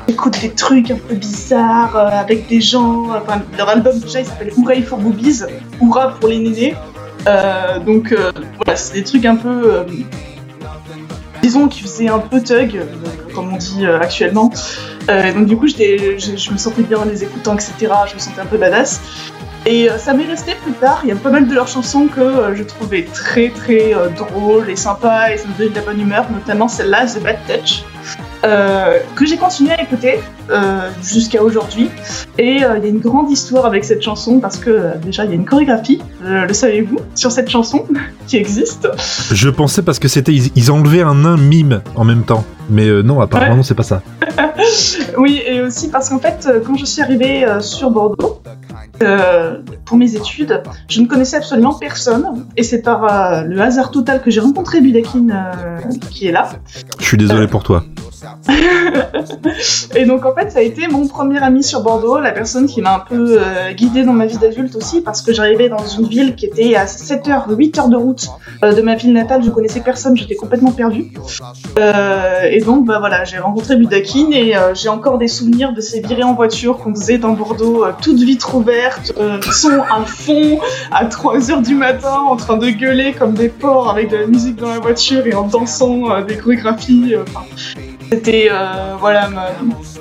j'écoute 0.07 0.41
des 0.41 0.51
trucs 0.51 0.91
un 0.91 0.97
peu 0.97 1.15
bizarres 1.15 1.97
euh, 1.97 2.09
avec 2.09 2.49
des 2.49 2.61
gens. 2.61 3.11
Enfin, 3.11 3.43
leur 3.57 3.69
album 3.69 3.99
déjà 3.99 4.21
il 4.21 4.27
s'appelle 4.27 4.53
Hooray 4.57 4.83
for 4.83 4.99
Boobies, 4.99 5.43
Hourra 5.81 6.15
pour 6.19 6.29
les 6.29 6.39
nénés. 6.39 6.75
Euh, 7.27 7.79
donc 7.79 8.15
voilà, 8.57 8.77
c'est 8.77 8.95
des 8.95 9.05
trucs 9.05 9.25
un 9.25 9.37
peu, 9.37 9.85
disons, 11.43 11.69
qui 11.69 11.83
faisaient 11.83 12.09
un 12.09 12.21
peu 12.21 12.41
thug, 12.41 12.81
comme 13.35 13.53
on 13.53 13.57
dit 13.57 13.87
actuellement. 13.87 14.51
Donc 15.09 15.47
du 15.47 15.57
coup, 15.57 15.67
je 15.67 16.53
me 16.53 16.57
sentais 16.57 16.83
bien 16.83 16.99
en 16.99 17.05
les 17.05 17.25
écoutant, 17.25 17.55
etc. 17.55 17.75
Je 18.09 18.15
me 18.15 18.19
sentais 18.19 18.41
un 18.41 18.47
peu 18.47 18.57
badass. 18.57 19.01
Et 19.67 19.91
euh, 19.91 19.99
ça 19.99 20.15
m'est 20.15 20.25
resté 20.27 20.53
plus 20.63 20.73
tard. 20.73 21.01
Il 21.05 21.09
y 21.09 21.13
a 21.13 21.17
pas 21.17 21.31
mal 21.31 21.47
de 21.47 21.55
leurs 21.55 21.69
chansons 21.69 22.07
que 22.07 22.21
euh, 22.21 22.55
je 22.55 22.63
trouvais 22.63 23.03
très 23.13 23.51
très 23.51 23.95
euh, 23.95 24.09
drôles 24.09 24.71
et 24.71 24.77
sympas 24.77 25.31
et 25.31 25.37
ça 25.39 25.47
me 25.49 25.59
donnait 25.59 25.71
de 25.71 25.75
la 25.75 25.83
bonne 25.83 26.01
humeur, 26.01 26.27
notamment 26.33 26.69
celle-là, 26.69 27.07
The 27.07 27.23
Bad 27.23 27.39
Touch, 27.47 27.83
euh, 28.45 28.99
que 29.15 29.27
j'ai 29.27 29.37
continué 29.37 29.73
à 29.73 29.83
écouter 29.83 30.21
euh, 30.51 30.89
jusqu'à 31.03 31.43
aujourd'hui. 31.43 31.91
Et 32.39 32.57
il 32.57 32.61
y 32.61 32.65
a 32.65 32.77
une 32.87 33.01
grande 33.01 33.31
histoire 33.31 33.67
avec 33.67 33.85
cette 33.85 34.01
chanson 34.01 34.39
parce 34.39 34.57
que 34.59 34.97
déjà 35.05 35.25
il 35.25 35.31
y 35.31 35.33
a 35.33 35.37
une 35.37 35.45
chorégraphie, 35.45 36.01
le 36.25 36.53
savez-vous, 36.53 37.01
sur 37.15 37.33
cette 37.33 37.51
chanson 37.51 37.85
qui 38.27 38.37
existe. 38.37 38.89
Je 39.33 39.51
pensais 39.51 39.83
parce 39.83 39.99
que 39.99 40.09
c'était 40.09 40.33
ils, 40.33 40.51
ils 40.55 40.71
enlevaient 40.71 41.03
un 41.03 41.17
nain 41.17 41.37
mime 41.37 41.83
en 41.97 42.05
même 42.05 42.23
temps, 42.23 42.45
mais 42.71 42.87
non, 43.03 43.21
apparemment 43.21 43.51
Ouais. 43.51 43.57
non, 43.57 43.63
c'est 43.63 43.75
pas 43.75 43.83
ça. 43.83 44.03
Oui, 45.17 45.41
et 45.47 45.61
aussi 45.63 45.89
parce 45.89 46.11
qu'en 46.11 46.19
fait, 46.19 46.49
quand 46.67 46.77
je 46.77 46.85
suis 46.85 47.01
arrivée 47.03 47.45
sur 47.61 47.91
Bordeaux, 47.91 48.41
euh, 49.03 49.59
pour 49.85 49.97
mes 49.97 50.17
études, 50.17 50.63
je 50.89 51.01
ne 51.01 51.07
connaissais 51.07 51.37
absolument 51.37 51.75
personne, 51.75 52.47
et 52.57 52.63
c'est 52.63 52.83
par 52.83 53.05
euh, 53.05 53.43
le 53.43 53.61
hasard 53.61 53.91
total 53.91 54.23
que 54.23 54.31
j'ai 54.31 54.41
rencontré 54.41 54.81
Budakin 54.81 55.29
euh, 55.31 55.79
qui 56.11 56.27
est 56.27 56.33
là. 56.33 56.49
Je 56.99 57.05
suis 57.05 57.17
désolé 57.17 57.47
pour 57.47 57.63
toi. 57.63 57.85
Et 59.97 60.05
donc 60.05 60.25
en 60.25 60.35
fait, 60.35 60.51
ça 60.51 60.61
a 60.61 60.63
été 60.63 60.87
mon 60.89 61.07
premier 61.07 61.43
ami 61.43 61.63
sur 61.63 61.83
Bordeaux, 61.83 62.19
la 62.19 62.33
personne 62.33 62.67
qui 62.67 62.81
m'a 62.81 62.95
un 62.95 63.01
peu 63.01 63.39
euh, 63.41 63.73
guidée 63.73 64.05
dans 64.05 64.13
ma 64.13 64.27
vie 64.27 64.39
d'adulte 64.39 64.77
aussi, 64.77 65.01
parce 65.01 65.23
que 65.23 65.33
j'arrivais 65.33 65.69
dans 65.69 65.87
une 65.87 66.07
ville 66.07 66.35
qui 66.35 66.47
était 66.47 66.75
à 66.77 66.87
7 66.87 67.29
heures, 67.29 67.47
8 67.49 67.79
heures 67.79 67.89
de 67.89 67.97
route 67.97 68.29
euh, 68.63 68.73
de 68.73 68.83
ma 68.83 68.95
ville 68.95 69.13
natale, 69.13 69.43
je 69.43 69.51
connaissais 69.51 69.81
personne, 69.81 70.17
j'étais 70.17 70.35
complètement 70.35 70.73
perdue. 70.73 71.13
Euh, 71.79 72.49
et 72.51 72.61
donc 72.61 72.87
bah 72.87 72.99
voilà, 72.99 73.25
j'ai 73.25 73.39
rencontré 73.39 73.77
Budakin 73.77 74.31
et 74.33 74.57
euh, 74.57 74.75
j'ai 74.75 74.89
encore 74.89 75.19
des 75.19 75.29
souvenirs 75.29 75.73
de 75.73 75.81
ces 75.81 76.01
virées 76.01 76.25
en 76.25 76.35
voiture 76.35 76.79
qu'on 76.79 76.95
faisait 76.95 77.19
dans 77.19 77.33
Bordeaux, 77.33 77.85
toutes 78.03 78.21
vitres 78.21 78.55
ouvertes, 78.55 79.13
son 79.53 79.81
à 79.81 80.05
fond, 80.05 80.59
à 80.93 81.07
3 81.07 81.51
heures 81.51 81.63
du 81.63 81.75
matin, 81.75 82.15
en 82.29 82.37
train 82.37 82.57
de 82.57 82.69
gueuler 82.71 83.13
comme 83.13 83.35
des 83.35 83.49
porcs 83.49 83.91
avec 83.91 84.11
de 84.11 84.17
la 84.17 84.27
musique 84.27 84.57
dans 84.57 84.71
la 84.71 84.79
voiture 84.79 85.27
et 85.27 85.35
en 85.35 85.47
dansant 85.47 86.21
des 86.23 86.37
chorégraphies. 86.37 87.15
C'était 88.11 88.49
euh, 88.51 88.95
voilà 88.99 89.29
ma, 89.29 89.49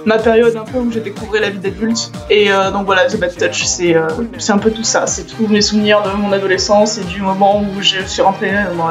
ma 0.06 0.18
période 0.18 0.56
un 0.56 0.64
peu 0.64 0.78
où 0.80 0.92
j'ai 0.92 1.02
découvert 1.02 1.42
la 1.42 1.50
vie 1.50 1.60
d'adulte 1.60 2.12
et 2.30 2.52
euh, 2.52 2.72
donc 2.72 2.86
voilà 2.86 3.06
The 3.06 3.20
Bad 3.20 3.36
Touch 3.36 3.66
c'est 3.66 3.96
euh, 3.96 4.08
c'est 4.38 4.52
un 4.54 4.58
peu 4.58 4.72
tout 4.72 4.84
ça 4.84 5.08
c'est 5.08 5.24
tous 5.24 5.48
mes 5.48 5.62
souvenirs 5.62 6.02
de 6.04 6.12
mon 6.18 6.32
adolescence 6.32 6.98
et 6.98 7.04
du 7.04 7.22
moment 7.22 7.62
où 7.62 7.82
je 7.82 8.00
suis 8.06 8.22
rentrée 8.22 8.54
dans, 8.78 8.90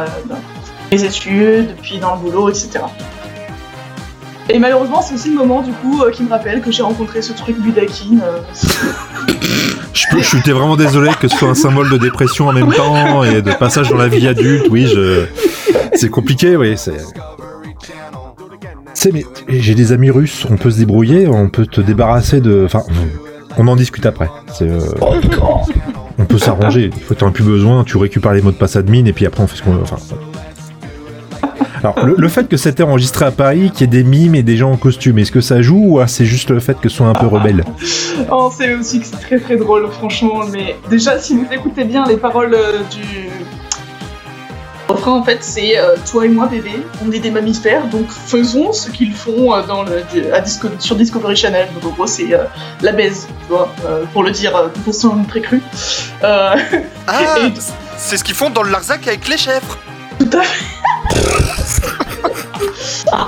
mes 0.92 1.05
études 1.05 1.74
puis 1.83 1.98
dans 1.98 2.14
le 2.14 2.20
boulot 2.20 2.50
etc 2.50 2.81
et 4.48 4.59
malheureusement 4.59 5.00
c'est 5.02 5.14
aussi 5.14 5.31
le 5.31 5.37
moment 5.37 5.62
du 5.62 5.72
coup 5.72 6.02
qui 6.12 6.22
me 6.22 6.31
rappelle 6.31 6.61
que 6.61 6.70
j'ai 6.70 6.83
rencontré 6.83 7.22
ce 7.22 7.33
truc 7.33 7.57
Budakin 7.59 8.18
Je, 9.92 10.05
peux- 10.11 10.18
je 10.22 10.24
suis 10.29 10.40
vraiment 10.52 10.76
désolé 10.76 11.11
que 11.18 11.26
ce 11.26 11.37
soit 11.37 11.48
un 11.48 11.55
symbole 11.55 11.90
de 11.90 11.96
dépression 11.96 12.48
en 12.48 12.52
même 12.52 12.70
temps 12.72 13.24
et 13.24 13.40
de 13.40 13.52
passage 13.52 13.88
dans 13.88 13.96
la 13.96 14.09
vie 14.09 14.29
adulte. 14.29 14.66
Oui, 14.70 14.87
je. 14.87 15.24
C'est 15.94 16.11
compliqué, 16.11 16.55
oui. 16.55 16.74
C'est. 16.76 16.98
C'est 18.96 19.12
mais 19.12 19.26
j'ai 19.46 19.74
des 19.74 19.92
amis 19.92 20.11
russes. 20.11 20.46
On 20.50 20.56
peut 20.56 20.70
se 20.70 20.78
débrouiller. 20.78 21.28
On 21.28 21.50
peut 21.50 21.66
te 21.66 21.82
débarrasser 21.82 22.40
de. 22.40 22.62
Enfin, 22.64 22.82
on 23.59 23.68
en 23.68 23.76
discute 23.76 24.06
après. 24.06 24.30
Euh, 24.62 24.80
On 26.18 26.24
peut 26.24 26.38
s'arranger. 26.38 26.90
Il 26.96 27.02
faut 27.02 27.12
que 27.12 27.20
t'en 27.20 27.28
aies 27.28 27.32
plus 27.32 27.44
besoin. 27.44 27.85
Tu 27.85 27.98
récupères 27.98 28.32
les 28.32 28.40
mots 28.40 28.52
de 28.52 28.56
passe 28.56 28.74
admin 28.74 29.04
et 29.04 29.12
puis 29.12 29.26
après 29.26 29.42
on 29.42 29.46
fait 29.46 29.59
ce 29.59 29.62
qu'on 29.62 29.72
veut. 29.72 29.85
Alors, 31.80 32.06
le, 32.06 32.28
fait 32.28 32.48
que 32.48 32.56
c'était 32.56 32.82
enregistré 32.82 33.26
à 33.26 33.30
Paris, 33.30 33.70
qu'il 33.70 33.82
y 33.82 33.85
ait 33.85 34.02
des 34.02 34.02
mimes 34.02 34.35
et 34.35 34.42
des 34.42 34.56
gens 34.56 34.72
en 34.72 34.78
costume, 34.78 35.18
est-ce 35.18 35.30
que 35.30 35.42
ça 35.42 35.61
joue 35.61 35.85
ou 35.87 36.00
ah, 36.00 36.09
c'est 36.09 36.24
juste 36.24 36.50
le 36.50 36.59
fait 36.59 36.80
que 36.80 36.88
ce 36.88 36.96
soit 36.96 37.06
un 37.06 37.12
peu 37.12 37.26
rebelle? 37.26 37.64
Oh, 38.32 38.50
c'est 38.56 38.74
aussi 38.74 39.00
que 39.00 39.06
c'est 39.06 39.20
très 39.20 39.38
très 39.38 39.56
drôle, 39.56 39.87
franchement. 39.90 40.40
Mais 40.50 40.74
déjà, 40.88 41.18
si 41.18 41.37
vous 41.37 41.46
écoutez 41.52 41.85
bien 41.85 42.06
les 42.06 42.16
paroles 42.16 42.54
euh, 42.54 42.80
du 44.88 44.92
refrain, 44.92 45.12
en 45.12 45.22
fait, 45.25 45.38
c'est 45.42 45.79
euh, 45.79 45.96
toi 46.11 46.27
et 46.27 46.29
moi, 46.29 46.46
bébé, 46.46 46.72
on 47.05 47.11
est 47.12 47.18
des 47.18 47.31
mammifères, 47.31 47.87
donc 47.88 48.07
faisons 48.11 48.72
ce 48.72 48.90
qu'ils 48.90 49.12
font 49.14 49.55
euh, 49.55 49.62
dans 49.62 49.83
le, 49.83 50.05
à 50.33 50.40
Disco- 50.40 50.68
sur 50.79 50.96
Discovery 50.96 51.35
Channel. 51.37 51.68
Donc 51.75 51.92
en 51.92 51.94
gros, 51.94 52.07
c'est 52.07 52.33
euh, 52.35 52.44
la 52.83 52.92
baise, 52.92 53.27
tu 53.46 53.49
vois, 53.55 53.72
pour 54.12 54.22
le 54.22 54.31
dire 54.31 54.70
de 54.75 54.81
façon 54.81 55.25
très 55.29 55.40
crue. 55.40 55.62
Ah, 56.22 56.55
Et- 56.72 57.53
c'est 57.99 58.16
ce 58.18 58.25
qu'ils 58.25 58.35
font 58.35 58.51
dans 58.51 58.62
le 58.62 58.70
Larzac 58.70 59.07
avec 59.09 59.27
les 59.29 59.37
chèvres. 59.38 59.79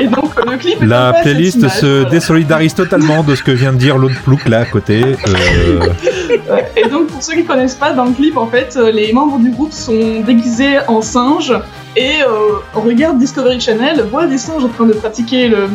et 0.01 0.07
donc, 0.07 0.35
le 0.45 0.57
clip. 0.57 0.79
La 0.83 1.13
playlist 1.23 1.69
se 1.69 2.09
désolidarise 2.09 2.75
totalement 2.75 3.23
de 3.23 3.35
ce 3.35 3.43
que 3.43 3.51
vient 3.51 3.73
de 3.73 3.79
dire 3.79 3.99
l'autre 3.99 4.21
plouc 4.23 4.49
là 4.49 4.61
à 4.61 4.65
côté. 4.65 5.03
Euh, 5.05 5.81
Et 6.77 6.89
donc, 6.89 7.09
pour 7.09 7.23
ceux 7.23 7.35
qui 7.35 7.45
connaissent 7.45 7.75
pas, 7.75 7.93
dans 7.93 8.05
le 8.05 8.13
clip, 8.13 8.37
en 8.37 8.47
fait, 8.47 8.77
euh, 8.77 8.91
les 8.91 9.13
membres 9.13 9.39
du 9.39 9.51
groupe 9.51 9.73
sont 9.73 10.21
déguisés 10.21 10.79
en 10.87 11.03
singes 11.03 11.55
et 11.97 12.23
euh, 12.23 12.59
regardent 12.75 13.19
Discovery 13.19 13.61
Channel, 13.61 14.03
voient 14.11 14.27
des 14.27 14.39
singes 14.39 14.65
en 14.65 14.69
train 14.69 14.87
de 14.87 14.93
pratiquer 14.93 15.49
le, 15.49 15.69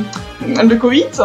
le 0.48 0.76
coït. 0.76 1.22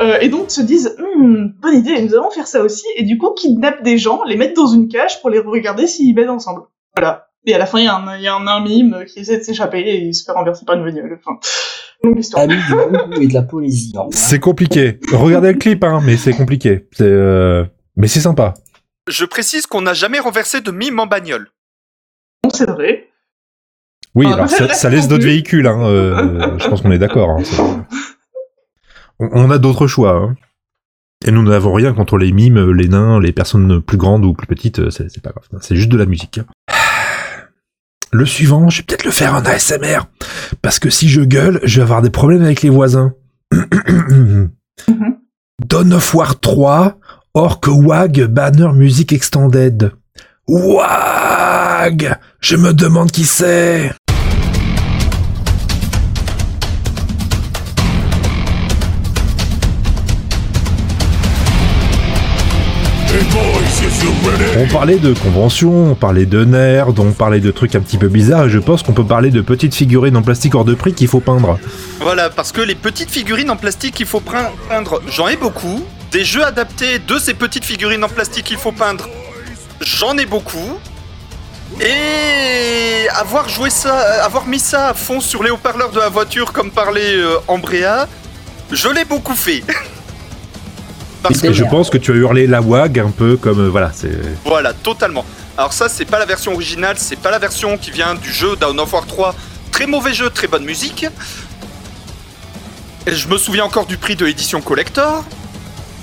euh, 0.00 0.18
et 0.20 0.28
donc 0.28 0.50
se 0.50 0.62
disent 0.62 0.96
Hmm, 1.16 1.48
bonne 1.60 1.74
idée, 1.76 2.00
nous 2.02 2.14
allons 2.14 2.30
faire 2.30 2.46
ça 2.46 2.62
aussi 2.62 2.84
et 2.96 3.04
du 3.04 3.18
coup 3.18 3.30
kidnappent 3.34 3.82
des 3.82 3.98
gens, 3.98 4.22
les 4.26 4.36
mettent 4.36 4.56
dans 4.56 4.66
une 4.66 4.88
cage 4.88 5.20
pour 5.20 5.30
les 5.30 5.38
regarder 5.38 5.86
s'ils 5.86 6.14
baisent 6.14 6.30
ensemble. 6.30 6.62
Voilà. 6.96 7.26
Et 7.46 7.54
à 7.54 7.58
la 7.58 7.66
fin 7.66 7.78
il 7.80 7.84
y, 7.84 7.88
a 7.88 7.96
un- 7.96 8.16
il 8.16 8.22
y 8.22 8.28
a 8.28 8.34
un, 8.36 8.46
un 8.46 8.60
mime 8.62 9.04
qui 9.06 9.18
essaie 9.20 9.38
de 9.38 9.42
s'échapper 9.42 9.80
et 9.80 9.96
il 9.98 10.14
se 10.14 10.24
fait 10.24 10.32
renverser 10.32 10.64
par 10.64 10.76
une 10.76 10.84
bagnole. 10.84 11.18
Enfin, 11.24 11.38
longue 12.04 12.18
histoire. 12.18 12.44
Ami 12.44 12.54
du 12.54 13.22
et 13.24 13.26
de 13.28 13.34
la 13.34 13.42
poésie. 13.42 13.92
revoir. 13.96 14.08
c'est 14.12 14.38
compliqué. 14.40 15.00
Regardez 15.12 15.52
le 15.52 15.58
clip, 15.58 15.82
hein, 15.84 16.00
mais 16.04 16.16
c'est 16.16 16.34
compliqué. 16.34 16.88
Euh, 17.00 17.64
mais 17.96 18.06
c'est 18.06 18.20
sympa. 18.20 18.54
Je 19.08 19.24
précise 19.24 19.66
qu'on 19.66 19.82
n'a 19.82 19.94
jamais 19.94 20.20
renversé 20.20 20.60
de 20.60 20.70
mime 20.70 21.00
en 21.00 21.06
bagnole. 21.06 21.48
Bon, 22.44 22.50
c'est 22.50 22.70
vrai. 22.70 23.08
Oui, 24.14 24.26
Ah, 24.28 24.34
alors 24.34 24.48
ça, 24.48 24.88
laisse 24.90 25.08
d'autres 25.08 25.24
véhicules. 25.24 25.66
Hein, 25.66 25.84
euh, 25.86 26.58
je 26.58 26.68
pense 26.68 26.82
qu'on 26.82 26.90
est 26.92 26.98
d'accord. 26.98 27.30
hein, 27.30 27.86
on, 29.18 29.28
on 29.32 29.50
a 29.50 29.58
d'autres 29.58 29.86
choix. 29.88 30.16
hein. 30.16 30.36
Et 31.24 31.30
nous 31.30 31.42
n'avons 31.42 31.72
rien 31.72 31.92
contre 31.94 32.18
les 32.18 32.32
mimes, 32.32 32.72
les 32.72 32.88
nains, 32.88 33.20
les 33.20 33.32
personnes 33.32 33.80
plus 33.80 33.96
grandes 33.96 34.24
ou 34.24 34.34
plus 34.34 34.46
petites. 34.48 34.80
euh, 34.80 34.90
C'est, 34.90 35.08
c'est 35.08 35.22
pas 35.22 35.30
grave. 35.30 35.44
C'est 35.62 35.76
juste 35.76 35.88
de 35.90 35.96
la 35.96 36.06
musique. 36.06 36.40
Le 38.14 38.26
suivant, 38.26 38.68
je 38.68 38.78
vais 38.78 38.82
peut-être 38.84 39.04
le 39.04 39.10
faire 39.10 39.34
en 39.34 39.42
ASMR. 39.42 40.00
Parce 40.60 40.78
que 40.78 40.90
si 40.90 41.08
je 41.08 41.22
gueule, 41.22 41.60
je 41.62 41.76
vais 41.76 41.82
avoir 41.82 42.02
des 42.02 42.10
problèmes 42.10 42.42
avec 42.42 42.60
les 42.60 42.68
voisins. 42.68 43.14
Dawn 45.66 45.92
of 45.94 46.14
War 46.14 46.38
3, 46.38 46.98
Orc 47.32 47.60
Wag 47.68 48.26
Banner 48.26 48.68
Music 48.74 49.14
Extended. 49.14 49.92
Wag 50.46 52.18
Je 52.40 52.56
me 52.56 52.74
demande 52.74 53.10
qui 53.10 53.24
c'est 53.24 53.92
On 64.58 64.66
parlait 64.72 64.98
de 64.98 65.14
conventions, 65.14 65.92
on 65.92 65.94
parlait 65.94 66.26
de 66.26 66.44
nerds, 66.44 66.88
on 66.98 67.12
parlait 67.12 67.40
de 67.40 67.50
trucs 67.50 67.74
un 67.74 67.80
petit 67.80 67.96
peu 67.98 68.08
bizarres, 68.08 68.46
et 68.46 68.50
je 68.50 68.58
pense 68.58 68.82
qu'on 68.82 68.92
peut 68.92 69.04
parler 69.04 69.30
de 69.30 69.40
petites 69.40 69.74
figurines 69.74 70.16
en 70.16 70.22
plastique 70.22 70.54
hors 70.54 70.64
de 70.64 70.74
prix 70.74 70.92
qu'il 70.94 71.08
faut 71.08 71.20
peindre. 71.20 71.58
Voilà, 72.00 72.30
parce 72.30 72.52
que 72.52 72.60
les 72.60 72.74
petites 72.74 73.10
figurines 73.10 73.50
en 73.50 73.56
plastique 73.56 73.94
qu'il 73.94 74.06
faut 74.06 74.20
pein- 74.20 74.50
peindre, 74.68 75.00
j'en 75.08 75.28
ai 75.28 75.36
beaucoup. 75.36 75.82
Des 76.12 76.24
jeux 76.24 76.44
adaptés 76.44 76.98
de 76.98 77.18
ces 77.18 77.34
petites 77.34 77.64
figurines 77.64 78.04
en 78.04 78.08
plastique 78.08 78.44
qu'il 78.44 78.58
faut 78.58 78.72
peindre, 78.72 79.08
j'en 79.80 80.16
ai 80.18 80.26
beaucoup. 80.26 80.78
Et 81.80 83.08
avoir 83.18 83.48
joué 83.48 83.70
ça, 83.70 83.98
euh, 83.98 84.24
avoir 84.24 84.46
mis 84.46 84.58
ça 84.60 84.88
à 84.88 84.94
fond 84.94 85.20
sur 85.20 85.42
les 85.42 85.50
haut-parleurs 85.50 85.90
de 85.90 85.98
la 85.98 86.10
voiture 86.10 86.52
comme 86.52 86.70
parlait 86.70 87.14
euh, 87.16 87.36
Ambrea, 87.48 88.06
je 88.70 88.88
l'ai 88.88 89.04
beaucoup 89.06 89.34
fait. 89.34 89.62
Parce 91.22 91.40
que 91.40 91.48
Et 91.48 91.54
je 91.54 91.64
pense 91.64 91.88
que 91.90 91.98
tu 91.98 92.12
as 92.12 92.14
hurlé 92.16 92.46
la 92.46 92.60
WAG 92.60 92.98
un 92.98 93.10
peu 93.10 93.36
comme... 93.36 93.60
euh, 93.60 93.68
voilà, 93.68 93.90
c'est... 93.94 94.10
Voilà, 94.44 94.72
totalement. 94.72 95.24
Alors 95.56 95.72
ça, 95.72 95.88
c'est 95.88 96.04
pas 96.04 96.18
la 96.18 96.26
version 96.26 96.52
originale, 96.52 96.96
c'est 96.98 97.18
pas 97.18 97.30
la 97.30 97.38
version 97.38 97.76
qui 97.78 97.90
vient 97.90 98.14
du 98.14 98.32
jeu 98.32 98.56
Dawn 98.56 98.78
of 98.80 98.92
War 98.92 99.06
3. 99.06 99.34
Très 99.70 99.86
mauvais 99.86 100.12
jeu, 100.14 100.30
très 100.30 100.48
bonne 100.48 100.64
musique. 100.64 101.06
Et 103.06 103.12
je 103.12 103.28
me 103.28 103.36
souviens 103.36 103.64
encore 103.64 103.86
du 103.86 103.96
prix 103.96 104.16
de 104.16 104.24
l'édition 104.24 104.60
collector. 104.60 105.24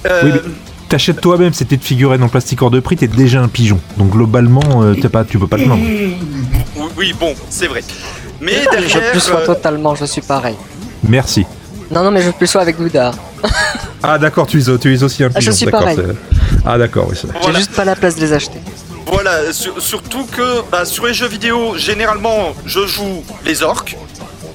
Euh, 0.06 0.22
Oui, 0.24 0.32
mais 0.34 0.42
t'achètes 0.90 1.22
toi-même 1.22 1.54
ces 1.54 1.66
petites 1.66 1.84
figurines 1.84 2.24
en 2.24 2.30
plastique 2.30 2.62
hors 2.62 2.72
de 2.72 2.80
prix, 2.80 2.96
t'es 2.98 3.08
déjà 3.08 3.42
un 3.42 3.48
pigeon. 3.48 3.80
Donc 3.98 4.12
globalement, 4.12 4.84
euh, 4.84 4.96
t'es 4.96 5.10
pas, 5.10 5.24
tu 5.24 5.38
peux 5.40 5.48
pas 5.48 5.58
te 5.58 5.64
plaindre. 5.64 5.84
oui, 6.98 7.14
bon, 7.20 7.34
c'est 7.50 7.68
vrai. 7.68 7.84
Mais 8.42 8.54
Je 8.64 8.70
derrière, 8.70 9.12
plus 9.12 9.20
sois 9.20 9.42
euh, 9.42 9.46
totalement, 9.46 9.96
je 9.96 10.06
suis 10.06 10.22
pareil. 10.22 10.56
Merci. 11.08 11.46
Non, 11.92 12.04
non, 12.04 12.12
mais 12.12 12.22
je 12.22 12.32
plus 12.32 12.48
sois 12.48 12.62
avec 12.62 12.78
Bouddha. 12.78 13.12
Ah 14.04 14.18
d'accord, 14.18 14.48
tu 14.48 14.60
es, 14.62 14.78
tu 14.78 14.94
es 14.96 15.04
aussi 15.04 15.24
un 15.24 15.28
Ah, 15.28 15.40
je 15.40 15.40
pigeon. 15.40 15.52
suis 15.52 15.66
d'accord, 15.66 15.82
pareil. 15.82 15.98
c'est- 15.98 16.60
Ah 16.66 16.78
d'accord, 16.78 17.08
oui. 17.10 17.16
J'ai 17.22 17.28
voilà, 17.42 17.58
juste 17.60 17.72
pas 17.76 17.86
la 17.86 17.96
place 17.96 18.16
de 18.16 18.22
les 18.22 18.34
acheter. 18.34 18.60
voilà, 19.12 19.52
sur- 19.52 19.82
surtout 19.82 20.26
que 20.26 20.62
bah, 20.72 20.86
sur 20.86 21.06
les 21.06 21.14
jeux 21.14 21.28
vidéo, 21.28 21.74
généralement, 21.78 22.54
je 22.66 22.86
joue 22.88 23.24
les 23.46 23.62
orques. 23.64 23.98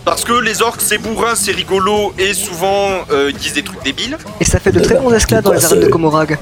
Parce 0.04 0.22
que 0.24 0.32
les 0.34 0.60
orques, 0.60 0.80
c'est 0.82 0.98
bourrin, 0.98 1.34
c'est 1.34 1.52
rigolo, 1.52 2.12
et 2.18 2.34
souvent, 2.34 2.88
euh, 3.10 3.30
ils 3.30 3.36
disent 3.38 3.54
des 3.54 3.62
trucs 3.62 3.82
débiles. 3.82 4.18
Et 4.40 4.44
ça 4.44 4.60
fait 4.60 4.70
de 4.72 4.80
très 4.80 4.96
bons 4.96 5.10
esclaves 5.12 5.42
dans 5.42 5.52
les 5.52 5.64
arènes 5.64 5.80
de 5.80 5.86
Komorag. 5.88 6.38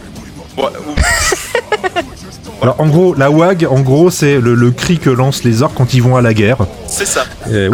Ouais, 0.58 0.64
ou- 0.86 2.62
Alors 2.62 2.80
en 2.80 2.86
gros, 2.86 3.14
la 3.14 3.30
WAG, 3.30 3.66
en 3.68 3.80
gros, 3.80 4.10
c'est 4.10 4.38
le, 4.40 4.54
le 4.54 4.70
cri 4.70 4.98
que 4.98 5.10
lancent 5.10 5.42
les 5.44 5.62
orques 5.62 5.74
quand 5.76 5.94
ils 5.94 6.02
vont 6.02 6.16
à 6.16 6.20
la 6.22 6.34
guerre. 6.34 6.58
c'est 6.86 7.06
ça. 7.06 7.24
Et- 7.50 7.68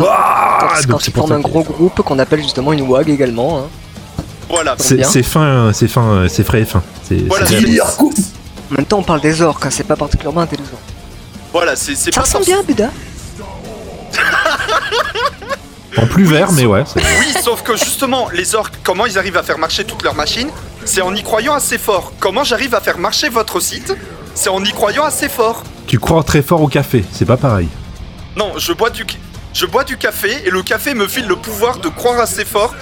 quand 0.88 1.06
ils 1.06 1.12
forment 1.12 1.32
un 1.32 1.40
gros 1.40 1.62
groupe 1.62 2.00
qu'on 2.02 2.18
appelle 2.18 2.42
justement 2.42 2.72
une 2.72 2.82
WAG 2.82 3.08
également. 3.10 3.58
hein. 3.58 3.62
Voilà. 4.48 4.76
C'est 4.78 5.22
fin, 5.22 5.72
c'est 5.72 5.88
fin, 5.88 6.26
c'est 6.28 6.44
frais 6.44 6.62
et 6.62 6.64
fin. 6.64 6.82
Voilà, 7.26 7.46
En 7.46 8.74
même 8.74 8.86
temps, 8.86 8.98
on 8.98 9.02
parle 9.02 9.20
des 9.20 9.42
orques, 9.42 9.64
hein, 9.66 9.70
c'est 9.70 9.86
pas 9.86 9.96
particulièrement 9.96 10.40
intelligent. 10.40 10.78
voilà, 11.52 11.76
c'est 11.76 11.94
Ça 11.94 12.10
pas 12.10 12.20
ressemble 12.22 12.44
bien, 12.44 12.62
Bouddha 12.62 12.90
en 15.96 16.06
plus 16.06 16.24
vert, 16.24 16.52
mais 16.52 16.64
ouais. 16.64 16.84
Oui, 16.96 17.34
sauf 17.42 17.62
que 17.62 17.76
justement, 17.76 18.28
les 18.32 18.54
orques, 18.54 18.74
comment 18.84 19.06
ils 19.06 19.18
arrivent 19.18 19.36
à 19.36 19.42
faire 19.42 19.58
marcher 19.58 19.84
toutes 19.84 20.02
leurs 20.04 20.14
machines 20.14 20.50
C'est 20.84 21.00
en 21.00 21.12
y 21.14 21.22
croyant 21.24 21.54
assez 21.54 21.76
fort. 21.78 22.12
Comment 22.20 22.44
j'arrive 22.44 22.74
à 22.74 22.80
faire 22.80 22.98
marcher 22.98 23.28
votre 23.28 23.58
site 23.58 23.94
c'est 24.38 24.50
en 24.50 24.62
y 24.62 24.70
croyant 24.70 25.02
assez 25.02 25.28
fort. 25.28 25.64
Tu 25.88 25.98
crois 25.98 26.22
très 26.22 26.42
fort 26.42 26.62
au 26.62 26.68
café, 26.68 27.04
c'est 27.12 27.24
pas 27.24 27.36
pareil. 27.36 27.66
Non, 28.36 28.52
je 28.56 28.72
bois 28.72 28.88
du, 28.88 29.04
je 29.52 29.66
bois 29.66 29.82
du 29.82 29.96
café 29.96 30.30
et 30.46 30.50
le 30.50 30.62
café 30.62 30.94
me 30.94 31.08
file 31.08 31.26
le 31.26 31.34
pouvoir 31.34 31.78
de 31.78 31.88
croire 31.88 32.20
assez 32.20 32.44
fort 32.44 32.72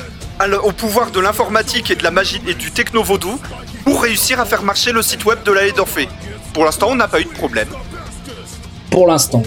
au 0.65 0.73
pouvoir 0.73 1.11
de 1.11 1.21
l'informatique 1.21 1.91
et 1.91 1.97
de 1.97 2.03
la 2.03 2.11
magie 2.11 2.41
et 2.47 2.55
du 2.55 2.71
techno-vaudou 2.71 3.41
pour 3.85 4.03
réussir 4.03 4.41
à 4.41 4.45
faire 4.45 4.63
marcher 4.63 4.93
le 4.93 5.03
site 5.03 5.25
web 5.25 5.39
de 5.45 5.53
la 5.53 5.67
Haie 5.67 5.73
d'Orphée. 5.73 6.09
Pour 6.53 6.65
l'instant, 6.65 6.89
on 6.91 6.95
n'a 6.95 7.09
pas 7.09 7.21
eu 7.21 7.25
de 7.25 7.31
problème. 7.31 7.69
Pour 8.91 9.07
l'instant. 9.07 9.43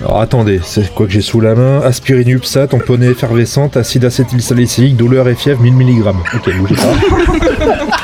Alors 0.00 0.20
attendez, 0.20 0.60
c'est 0.64 0.94
quoi 0.94 1.06
que 1.06 1.12
j'ai 1.12 1.20
sous 1.20 1.40
la 1.40 1.54
main? 1.54 1.80
Aspirine 1.82 2.28
UPSA, 2.30 2.68
tamponné 2.68 3.08
effervescente, 3.08 3.76
acide 3.76 4.04
acétylsalicylique, 4.06 4.96
douleur 4.96 5.28
et 5.28 5.34
fièvre 5.34 5.60
1000 5.60 5.74
mg. 5.74 6.06
Ok, 6.34 6.56
bougez 6.56 6.74
pas. 6.74 6.94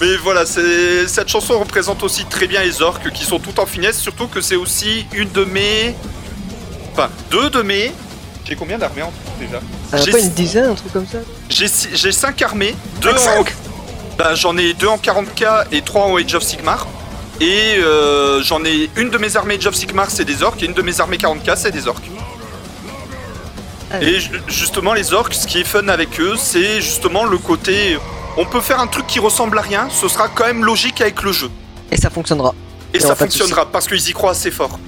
Mais 0.00 0.16
voilà, 0.22 0.44
c'est- 0.44 1.06
cette 1.06 1.28
chanson 1.28 1.58
représente 1.58 2.02
aussi 2.02 2.24
très 2.26 2.46
bien 2.46 2.60
les 2.62 2.82
orques 2.82 3.10
qui 3.12 3.24
sont 3.24 3.38
tout 3.38 3.58
en 3.60 3.66
finesse, 3.66 3.98
surtout 3.98 4.26
que 4.26 4.40
c'est 4.40 4.56
aussi 4.56 5.06
une 5.14 5.30
de 5.30 5.44
mes. 5.44 5.94
Enfin, 6.92 7.08
deux 7.30 7.48
de 7.50 7.62
mes. 7.62 7.92
J'ai 8.44 8.56
combien 8.56 8.76
d'armées 8.78 9.02
en 9.02 9.08
tout 9.08 9.14
déjà 9.40 9.60
a 9.92 9.96
J'ai 10.04 10.10
pas 10.12 10.18
une 10.18 10.30
dizaine, 10.30 10.70
un 10.70 10.74
truc 10.74 10.92
comme 10.92 11.06
ça 11.06 11.18
J'ai 11.48 11.68
six- 11.68 11.90
j'ai 11.94 12.12
5 12.12 12.40
armées, 12.42 12.74
deux 13.00 13.12
en... 13.14 13.16
Cinq 13.18 13.54
Ben, 14.18 14.34
j'en 14.34 14.56
ai 14.56 14.74
deux 14.74 14.88
en 14.88 14.98
40k 14.98 15.66
et 15.72 15.82
trois 15.82 16.04
en 16.06 16.16
Age 16.16 16.34
of 16.34 16.42
Sigmar. 16.42 16.86
Et 17.40 17.76
euh, 17.78 18.42
j'en 18.42 18.64
ai 18.64 18.90
une 18.96 19.10
de 19.10 19.18
mes 19.18 19.36
armées 19.36 19.54
Age 19.54 19.66
of 19.66 19.74
Sigmar, 19.74 20.10
c'est 20.10 20.24
des 20.24 20.42
orques, 20.42 20.62
et 20.62 20.66
une 20.66 20.74
de 20.74 20.82
mes 20.82 21.00
armées 21.00 21.16
40k, 21.16 21.54
c'est 21.56 21.70
des 21.70 21.86
orques. 21.88 22.08
Ah 23.90 24.00
Et 24.02 24.20
ju- 24.20 24.30
justement, 24.48 24.94
les 24.94 25.12
orques, 25.12 25.34
ce 25.34 25.46
qui 25.46 25.60
est 25.60 25.64
fun 25.64 25.88
avec 25.88 26.20
eux, 26.20 26.34
c'est 26.36 26.80
justement 26.80 27.24
le 27.24 27.38
côté. 27.38 27.98
On 28.36 28.44
peut 28.46 28.60
faire 28.60 28.80
un 28.80 28.86
truc 28.86 29.06
qui 29.06 29.18
ressemble 29.18 29.58
à 29.58 29.62
rien, 29.62 29.88
ce 29.90 30.08
sera 30.08 30.28
quand 30.28 30.46
même 30.46 30.64
logique 30.64 31.00
avec 31.00 31.22
le 31.22 31.32
jeu. 31.32 31.50
Et 31.90 31.96
ça 31.96 32.08
fonctionnera. 32.10 32.54
Et 32.94 33.00
ça 33.00 33.14
fonctionnera 33.14 33.66
parce 33.70 33.86
qu'ils 33.86 34.08
y 34.08 34.12
croient 34.12 34.30
assez 34.32 34.50
fort. 34.50 34.78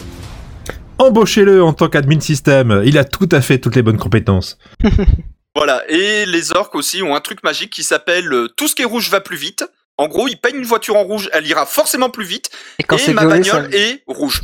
Embauchez-le 0.99 1.63
en 1.63 1.73
tant 1.73 1.89
qu'admin 1.89 2.21
système, 2.21 2.83
il 2.85 2.99
a 2.99 3.05
tout 3.05 3.29
à 3.33 3.41
fait 3.41 3.59
toutes 3.59 3.77
les 3.77 3.83
bonnes 3.83 3.99
compétences. 3.99 4.59
Voilà, 5.57 5.85
et 5.89 6.27
les 6.27 6.51
orques 6.51 6.75
aussi 6.75 7.01
ont 7.05 7.15
un 7.15 7.21
truc 7.21 7.45
magique 7.45 7.71
qui 7.71 7.85
s'appelle 7.85 8.27
euh, 8.33 8.49
tout 8.57 8.67
ce 8.67 8.75
qui 8.75 8.83
est 8.83 8.85
rouge 8.87 9.09
va 9.09 9.21
plus 9.21 9.37
vite. 9.37 9.65
En 9.99 10.09
gros, 10.09 10.27
ils 10.27 10.35
peignent 10.37 10.57
une 10.57 10.65
voiture 10.65 10.97
en 10.97 11.05
rouge, 11.05 11.31
elle 11.33 11.47
ira 11.47 11.65
forcément 11.65 12.11
plus 12.11 12.25
vite, 12.25 12.51
Et 12.81 12.83
quand 12.83 12.97
et 12.97 12.99
c'est 12.99 13.13
ma 13.13 13.21
ça... 13.23 13.29
bagnole 13.29 13.73
est 13.73 14.03
rouge. 14.09 14.41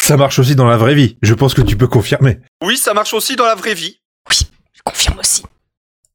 Ça 0.00 0.16
marche 0.16 0.38
aussi 0.38 0.56
dans 0.56 0.64
la 0.64 0.78
vraie 0.78 0.94
vie, 0.94 1.18
je 1.20 1.34
pense 1.34 1.52
que 1.52 1.60
tu 1.60 1.76
peux 1.76 1.86
confirmer. 1.86 2.38
Oui, 2.62 2.78
ça 2.78 2.94
marche 2.94 3.12
aussi 3.12 3.36
dans 3.36 3.44
la 3.44 3.54
vraie 3.54 3.74
vie. 3.74 4.00
Je 4.30 4.80
confirme 4.82 5.18
aussi. 5.18 5.42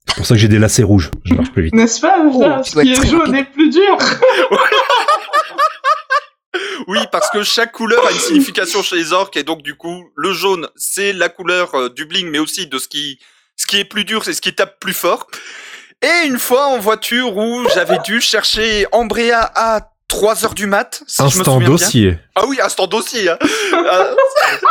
C'est 0.07 0.15
pour 0.15 0.25
ça 0.25 0.33
que 0.33 0.41
j'ai 0.41 0.47
des 0.47 0.57
lacets 0.57 0.81
rouges, 0.81 1.11
je 1.25 1.35
marche 1.35 1.51
plus 1.51 1.65
vite. 1.65 1.75
N'est-ce 1.75 2.01
pas 2.01 2.15
Oh, 2.25 2.43
Ce 2.65 2.79
qui 2.81 2.91
est 2.91 3.07
jaune 3.07 3.35
est 3.35 3.43
plus 3.53 3.69
dur. 3.69 3.97
Oui, 6.87 6.99
parce 7.11 7.29
que 7.29 7.43
chaque 7.43 7.71
couleur 7.71 8.05
a 8.07 8.11
une 8.11 8.19
signification 8.19 8.81
chez 8.81 8.95
les 8.95 9.13
orques, 9.13 9.37
et 9.37 9.43
donc 9.43 9.61
du 9.61 9.75
coup, 9.75 10.09
le 10.15 10.33
jaune, 10.33 10.67
c'est 10.75 11.13
la 11.13 11.29
couleur 11.29 11.75
euh, 11.75 11.89
du 11.89 12.05
bling, 12.05 12.27
mais 12.29 12.39
aussi 12.39 12.67
de 12.67 12.77
ce 12.79 12.87
qui, 12.87 13.19
ce 13.55 13.67
qui 13.67 13.77
est 13.77 13.85
plus 13.85 14.03
dur, 14.05 14.23
c'est 14.25 14.33
ce 14.33 14.41
qui 14.41 14.53
tape 14.55 14.79
plus 14.79 14.93
fort. 14.93 15.27
Et 16.01 16.25
une 16.27 16.39
fois 16.39 16.67
en 16.67 16.79
voiture 16.79 17.35
où 17.37 17.67
j'avais 17.75 17.99
dû 18.05 18.21
chercher 18.21 18.85
Ambrea 18.93 19.51
à 19.53 19.91
3 20.07 20.43
heures 20.45 20.55
du 20.55 20.65
mat, 20.65 21.03
si 21.07 21.17
je 21.17 21.23
me 21.23 21.27
Instant 21.27 21.57
bien. 21.59 21.67
dossier. 21.67 22.17
Ah 22.35 22.45
oui, 22.47 22.59
instant 22.61 22.87
dossier. 22.87 23.29
Hein. 23.29 23.37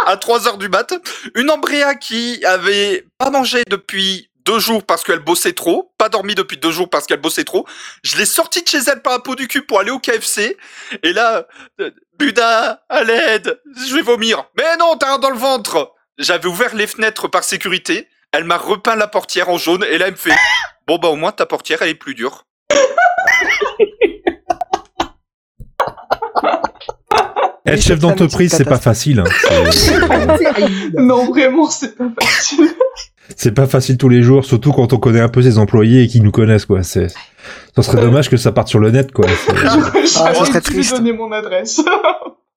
à, 0.07 0.11
à 0.11 0.17
3 0.17 0.49
heures 0.49 0.59
du 0.59 0.69
mat. 0.69 0.93
Une 1.37 1.51
Ambrea 1.51 1.95
qui 1.95 2.45
avait 2.45 3.05
pas 3.19 3.31
mangé 3.31 3.63
depuis 3.69 4.28
deux 4.49 4.61
jours 4.61 4.83
parce 4.83 5.05
qu'elle 5.05 5.19
bossait 5.19 5.53
trop, 5.53 5.93
pas 5.99 6.09
dormi 6.09 6.35
depuis 6.35 6.57
deux 6.57 6.71
jours 6.73 6.89
parce 6.89 7.05
qu'elle 7.05 7.21
bossait 7.21 7.45
trop. 7.45 7.67
Je 8.03 8.17
l'ai 8.17 8.25
sortie 8.25 8.63
de 8.63 8.69
chez 8.69 8.79
elle 8.91 9.03
par 9.03 9.13
un 9.13 9.19
pot 9.19 9.35
du 9.35 9.47
cul 9.47 9.61
pour 9.61 9.79
aller 9.79 9.91
au 9.91 9.99
KFC. 9.99 10.57
Et 11.03 11.13
là, 11.13 11.47
euh, 11.83 11.91
Buda, 12.19 12.83
à 12.89 13.05
l'aide, 13.05 13.61
je 13.87 13.95
vais 13.95 14.01
vomir. 14.01 14.45
Mais 14.57 14.65
non, 14.79 14.97
t'as 14.97 15.09
rien 15.09 15.19
dans 15.19 15.29
le 15.29 15.37
ventre. 15.37 15.93
J'avais 16.17 16.47
ouvert 16.47 16.75
les 16.75 16.87
fenêtres 16.87 17.29
par 17.29 17.45
sécurité. 17.45 18.09
Elle 18.33 18.45
m'a 18.45 18.57
repeint 18.57 18.97
la 18.97 19.07
portière 19.07 19.51
en 19.51 19.59
jaune 19.59 19.85
et 19.85 19.99
là 19.99 20.07
elle 20.07 20.13
me 20.13 20.17
fait 20.17 20.35
Bon 20.87 20.97
bah 20.97 21.09
au 21.09 21.17
moins 21.17 21.33
ta 21.33 21.45
portière 21.45 21.83
elle 21.83 21.91
est 21.91 21.95
plus 21.95 22.15
dure. 22.15 22.45
Être 27.67 27.83
chef 27.83 27.87
ça, 27.87 27.95
mais 27.95 28.01
d'entreprise, 28.01 28.51
c'est 28.53 28.59
c'est 28.59 28.65
pas 28.65 28.79
facile. 28.79 29.21
hein. 29.21 29.25
Non, 30.99 31.27
vraiment, 31.27 31.69
c'est 31.69 31.97
pas 31.97 32.09
facile. 32.19 32.71
C'est 33.37 33.53
pas 33.53 33.67
facile 33.67 33.99
tous 33.99 34.09
les 34.09 34.23
jours, 34.23 34.45
surtout 34.45 34.73
quand 34.73 34.93
on 34.93 34.99
connaît 34.99 35.21
un 35.21 35.29
peu 35.29 35.43
ses 35.43 35.59
employés 35.59 36.03
et 36.03 36.07
qu'ils 36.09 36.23
nous 36.23 36.31
connaissent, 36.33 36.65
quoi. 36.67 36.83
C'est, 36.83 37.09
ça 37.77 37.83
serait 37.83 38.01
dommage 38.01 38.29
que 38.31 38.37
ça 38.37 38.53
parte 38.53 38.69
sur 38.69 38.79
le 38.81 38.91
net, 38.91 39.13
quoi. 39.13 39.27
C'est- 39.47 39.55
J'aurais 40.19 40.35
ça 40.35 40.45
serait 40.47 40.61
triste. 40.61 40.95
donner 40.97 41.13
mon 41.13 41.31
adresse. 41.33 41.81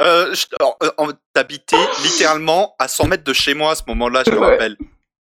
Euh, 0.01 0.33
euh, 0.81 0.89
en- 0.97 1.09
T'habitais 1.35 1.75
littéralement 2.03 2.73
à 2.79 2.87
100 2.87 3.05
mètres 3.07 3.23
de 3.23 3.33
chez 3.33 3.53
moi 3.53 3.73
à 3.73 3.75
ce 3.75 3.83
moment-là, 3.89 4.23
je 4.25 4.31
te 4.31 4.35
Ouais. 4.35 4.53
rappelle. 4.53 4.75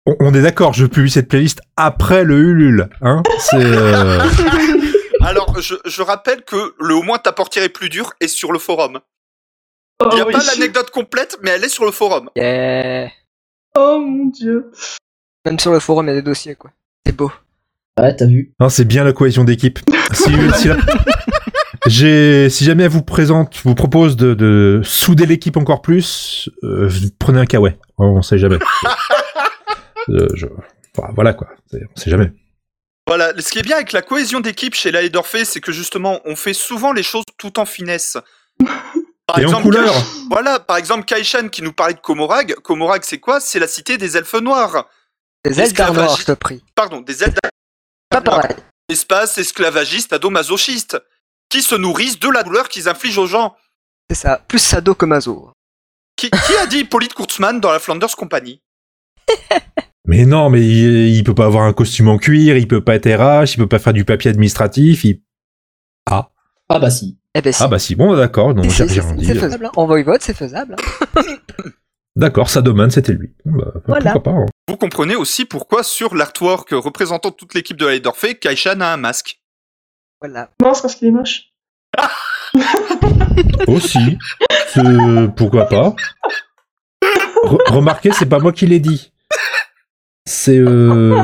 On, 0.07 0.15
on 0.21 0.33
est 0.35 0.41
d'accord, 0.41 0.73
je 0.73 0.87
publie 0.87 1.11
cette 1.11 1.27
playlist 1.27 1.61
après 1.77 2.23
le 2.23 2.37
Ulule, 2.39 2.89
hein. 3.03 3.25
C'est, 3.41 3.57
euh, 3.57 4.21
Alors, 5.21 5.61
je, 5.61 5.75
je 5.85 6.01
rappelle 6.03 6.43
que 6.45 6.75
le 6.79 6.95
au 6.95 7.03
moins 7.03 7.19
ta 7.19 7.33
portière 7.33 7.65
est 7.65 7.71
plus 7.71 7.89
dure 7.89 8.13
est 8.21 8.29
sur 8.29 8.53
le 8.53 8.61
forum. 8.61 9.01
Oh, 10.01 10.09
Il 10.13 10.15
n'y 10.15 10.21
a 10.21 10.27
oui. 10.29 10.33
pas 10.33 10.45
l'anecdote 10.45 10.91
complète, 10.91 11.39
mais 11.43 11.51
elle 11.51 11.65
est 11.65 11.69
sur 11.69 11.85
le 11.85 11.91
forum. 11.91 12.31
Yeah. 12.37 13.09
Oh 13.77 13.99
mon 13.99 14.27
dieu. 14.27 14.71
Même 15.47 15.59
sur 15.59 15.73
le 15.73 15.81
forum, 15.81 16.07
il 16.07 16.09
y 16.11 16.13
a 16.13 16.17
des 16.17 16.23
dossiers, 16.23 16.55
quoi. 16.55 16.71
C'est 17.07 17.17
beau. 17.17 17.33
Ouais, 17.99 18.15
t'as 18.15 18.27
vu. 18.27 18.53
non, 18.61 18.69
c'est 18.69 18.85
bien 18.85 19.03
la 19.05 19.13
cohésion 19.13 19.45
d'équipe. 19.45 19.79
Si, 20.13 20.31
si 20.57 20.69
la- 20.69 20.77
J'ai, 21.87 22.51
si 22.51 22.65
jamais 22.65 22.85
elle 22.85 22.91
vous 22.91 23.03
présente, 23.03 23.57
vous 23.65 23.75
propose 23.75 24.17
de, 24.17 24.35
de 24.35 24.81
souder 24.85 25.27
l'équipe 25.27 25.57
encore 25.57 25.81
plus, 25.81 26.51
euh, 26.65 26.91
prenez 27.19 27.41
un 27.41 27.47
kawaii. 27.47 27.77
On 27.99 28.23
sait 28.23 28.39
jamais. 28.39 28.59
Euh, 30.11 30.27
je- 30.33 30.47
enfin, 30.97 31.13
voilà, 31.15 31.35
quoi. 31.35 31.49
On 31.75 32.01
sait 32.01 32.11
jamais. 32.11 32.33
Voilà, 33.07 33.33
ce 33.39 33.51
qui 33.51 33.59
est 33.59 33.63
bien 33.63 33.77
avec 33.77 33.93
la 33.93 34.01
cohésion 34.01 34.41
d'équipe 34.41 34.75
chez 34.75 34.91
la 34.91 35.01
c'est 35.45 35.61
que 35.61 35.71
justement, 35.71 36.21
on 36.25 36.35
fait 36.35 36.55
souvent 36.55 36.93
les 36.95 37.03
choses 37.03 37.25
tout 37.37 37.59
en 37.61 37.67
finesse. 37.67 38.17
Par 39.27 39.39
Et 39.39 39.45
en 39.45 39.61
couleur. 39.61 39.93
Kai- 39.93 40.01
Voilà, 40.31 40.61
par 40.61 40.79
exemple, 40.79 41.05
Kaishan 41.05 41.49
qui 41.51 41.61
nous 41.63 41.75
parlait 41.75 41.93
de 41.93 41.99
Komorag. 42.01 42.55
Komorag, 42.63 43.03
c'est 43.05 43.19
quoi? 43.19 43.39
C'est 43.39 43.59
la 43.59 43.67
cité 43.69 43.99
des 43.99 44.17
elfes 44.17 44.41
noirs. 44.41 44.89
Des 45.49 45.61
ailes 45.61 45.69
je 46.19 46.25
te 46.25 46.33
prie. 46.33 46.63
Pardon, 46.75 47.01
des 47.01 47.23
elfes 47.23 47.37
Pas 48.11 48.21
pareil. 48.21 48.57
espace 48.89 49.39
esclavagistes 49.39 50.13
adomasochistes 50.13 51.01
qui 51.49 51.63
se 51.63 51.75
nourrissent 51.75 52.19
de 52.19 52.29
la 52.29 52.43
douleur 52.43 52.69
qu'ils 52.69 52.89
infligent 52.89 53.19
aux 53.19 53.27
gens. 53.27 53.55
C'est 54.11 54.17
ça. 54.17 54.43
Plus 54.49 54.59
sado 54.59 54.95
que 54.95 55.07
maso. 55.07 55.51
Qui, 56.17 56.31
qui 56.31 56.57
a 56.61 56.67
dit 56.67 56.79
Hippolyte 56.81 57.15
Kurtzman 57.15 57.61
dans 57.61 57.71
la 57.73 57.79
Flanders 57.79 58.17
Company? 58.17 58.61
Mais 60.07 60.25
non, 60.25 60.49
mais 60.49 60.63
il, 60.67 61.09
il 61.17 61.23
peut 61.23 61.35
pas 61.35 61.45
avoir 61.45 61.65
un 61.65 61.75
costume 61.75 62.09
en 62.09 62.17
cuir, 62.17 62.57
il 62.57 62.67
peut 62.67 62.83
pas 62.83 62.95
être 62.95 63.07
RH, 63.11 63.53
il 63.53 63.57
peut 63.59 63.67
pas 63.69 63.79
faire 63.79 63.93
du 63.93 64.07
papier 64.07 64.31
administratif. 64.31 65.05
Il... 65.05 65.21
Ah, 66.11 66.31
Ah 66.71 66.79
bah 66.79 66.89
si. 66.91 67.19
Eh 67.35 67.43
ben 67.43 67.53
si. 67.53 67.63
ah 67.63 67.69
bah 67.69 67.79
si, 67.79 67.95
bon, 67.95 68.17
d'accord, 68.17 68.55
non, 68.55 68.63
j'ai 68.63 68.85
rien 68.85 69.13
dit. 69.15 69.27
c'est 69.27 69.35
faisable. 69.35 69.67
hein. 69.67 69.71
En 69.77 69.87
voivode, 69.87 70.23
c'est 70.23 70.33
faisable. 70.33 70.77
hein. 71.15 71.23
D'accord, 72.19 72.51
Sadoman, 72.51 72.91
c'était 72.91 73.13
lui. 73.13 73.31
Bon, 73.45 73.59
Bah, 73.59 73.73
Voilà. 73.87 74.13
Pourquoi 74.13 74.33
pas 74.33 74.39
hein. 74.41 74.47
Vous 74.69 74.77
comprenez 74.77 75.15
aussi 75.17 75.45
pourquoi 75.45 75.83
sur 75.83 76.15
l'artwork 76.15 76.69
représentant 76.73 77.31
toute 77.31 77.55
l'équipe 77.55 77.77
de 77.77 77.87
la 77.87 77.99
d'Orphée, 78.01 78.35
Kaishan 78.35 78.81
a 78.81 78.89
un 78.93 78.97
masque. 78.97 79.41
Voilà. 80.21 80.51
Non, 80.61 80.75
c'est 80.75 80.83
parce 80.83 80.95
qu'il 80.97 81.09
est 81.09 81.13
moche. 81.13 81.45
Aussi, 83.69 84.19
c'est- 84.69 85.29
pourquoi 85.37 85.67
pas. 85.69 85.95
Re- 87.45 87.73
remarquez, 87.73 88.11
c'est 88.13 88.27
pas 88.27 88.39
moi 88.39 88.53
qui 88.53 88.67
l'ai 88.67 88.81
dit. 88.81 89.13
C'est 90.27 90.59
euh... 90.59 91.23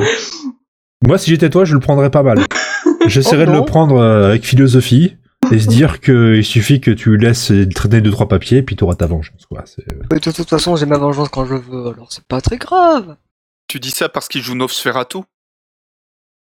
moi, 1.06 1.18
si 1.18 1.30
j'étais 1.30 1.50
toi, 1.50 1.64
je 1.64 1.74
le 1.74 1.80
prendrais 1.80 2.10
pas 2.10 2.22
mal. 2.22 2.38
J'essaierais 3.06 3.44
Oh 3.48 3.52
de 3.52 3.56
le 3.58 3.64
prendre 3.64 3.96
euh, 3.98 4.28
avec 4.28 4.44
philosophie 4.46 5.16
et 5.54 5.60
se 5.60 5.68
dire 5.68 6.00
que 6.00 6.34
il 6.36 6.44
suffit 6.44 6.80
que 6.80 6.90
tu 6.90 7.16
laisses 7.16 7.52
traîner 7.74 8.00
deux 8.00 8.10
trois 8.10 8.28
papiers, 8.28 8.62
puis 8.62 8.76
tu 8.76 8.84
auras 8.84 8.94
ta 8.94 9.06
vengeance. 9.06 9.46
Quoi. 9.46 9.62
C'est- 9.66 9.82
euh, 9.92 10.02
Mais 10.10 10.18
de 10.20 10.30
toute 10.30 10.48
façon, 10.48 10.76
j'ai 10.76 10.86
ma 10.86 10.98
vengeance 10.98 11.28
quand 11.28 11.46
je 11.46 11.54
veux, 11.54 11.88
alors 11.88 12.12
c'est 12.12 12.24
pas 12.24 12.40
très 12.40 12.56
grave. 12.56 13.16
Tu 13.68 13.80
dis 13.80 13.90
ça 13.90 14.08
parce 14.08 14.28
qu'il 14.28 14.42
joue 14.42 14.54
Nosferatu? 14.54 15.18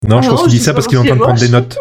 Non, 0.08 0.22
je 0.22 0.28
Ah 0.28 0.32
pense 0.32 0.42
qu'il 0.44 0.52
dit 0.52 0.60
ça 0.60 0.74
parce 0.74 0.88
qu'il 0.88 0.98
est 0.98 1.02
en 1.02 1.06
train 1.06 1.16
de 1.16 1.20
prendre 1.22 1.38
qu'il 1.40 1.48
des 1.48 1.54
notes. 1.54 1.78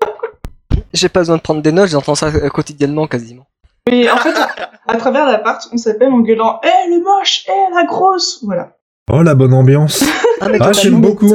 J'ai 0.92 1.08
pas 1.08 1.20
besoin 1.20 1.36
de 1.36 1.42
prendre 1.42 1.62
des 1.62 1.72
notes, 1.72 1.88
j'entends 1.90 2.14
ça 2.14 2.30
quotidiennement 2.50 3.06
quasiment. 3.06 3.46
Mais 3.90 4.08
en 4.10 4.16
fait, 4.18 4.34
à 4.86 4.96
travers 4.96 5.26
l'appart, 5.26 5.66
on 5.72 5.76
s'appelle 5.76 6.12
en 6.12 6.20
gueulant 6.20 6.60
Eh, 6.62 6.90
le 6.90 7.02
moche 7.02 7.44
Eh, 7.48 7.74
la 7.74 7.84
grosse 7.84 8.40
Voilà. 8.44 8.76
Oh 9.10 9.22
la 9.22 9.34
bonne 9.34 9.54
ambiance. 9.54 10.04
Ah, 10.40 10.48
mais 10.48 10.58
Ah, 10.60 10.72
j'aime 10.72 11.00
beaucoup. 11.00 11.28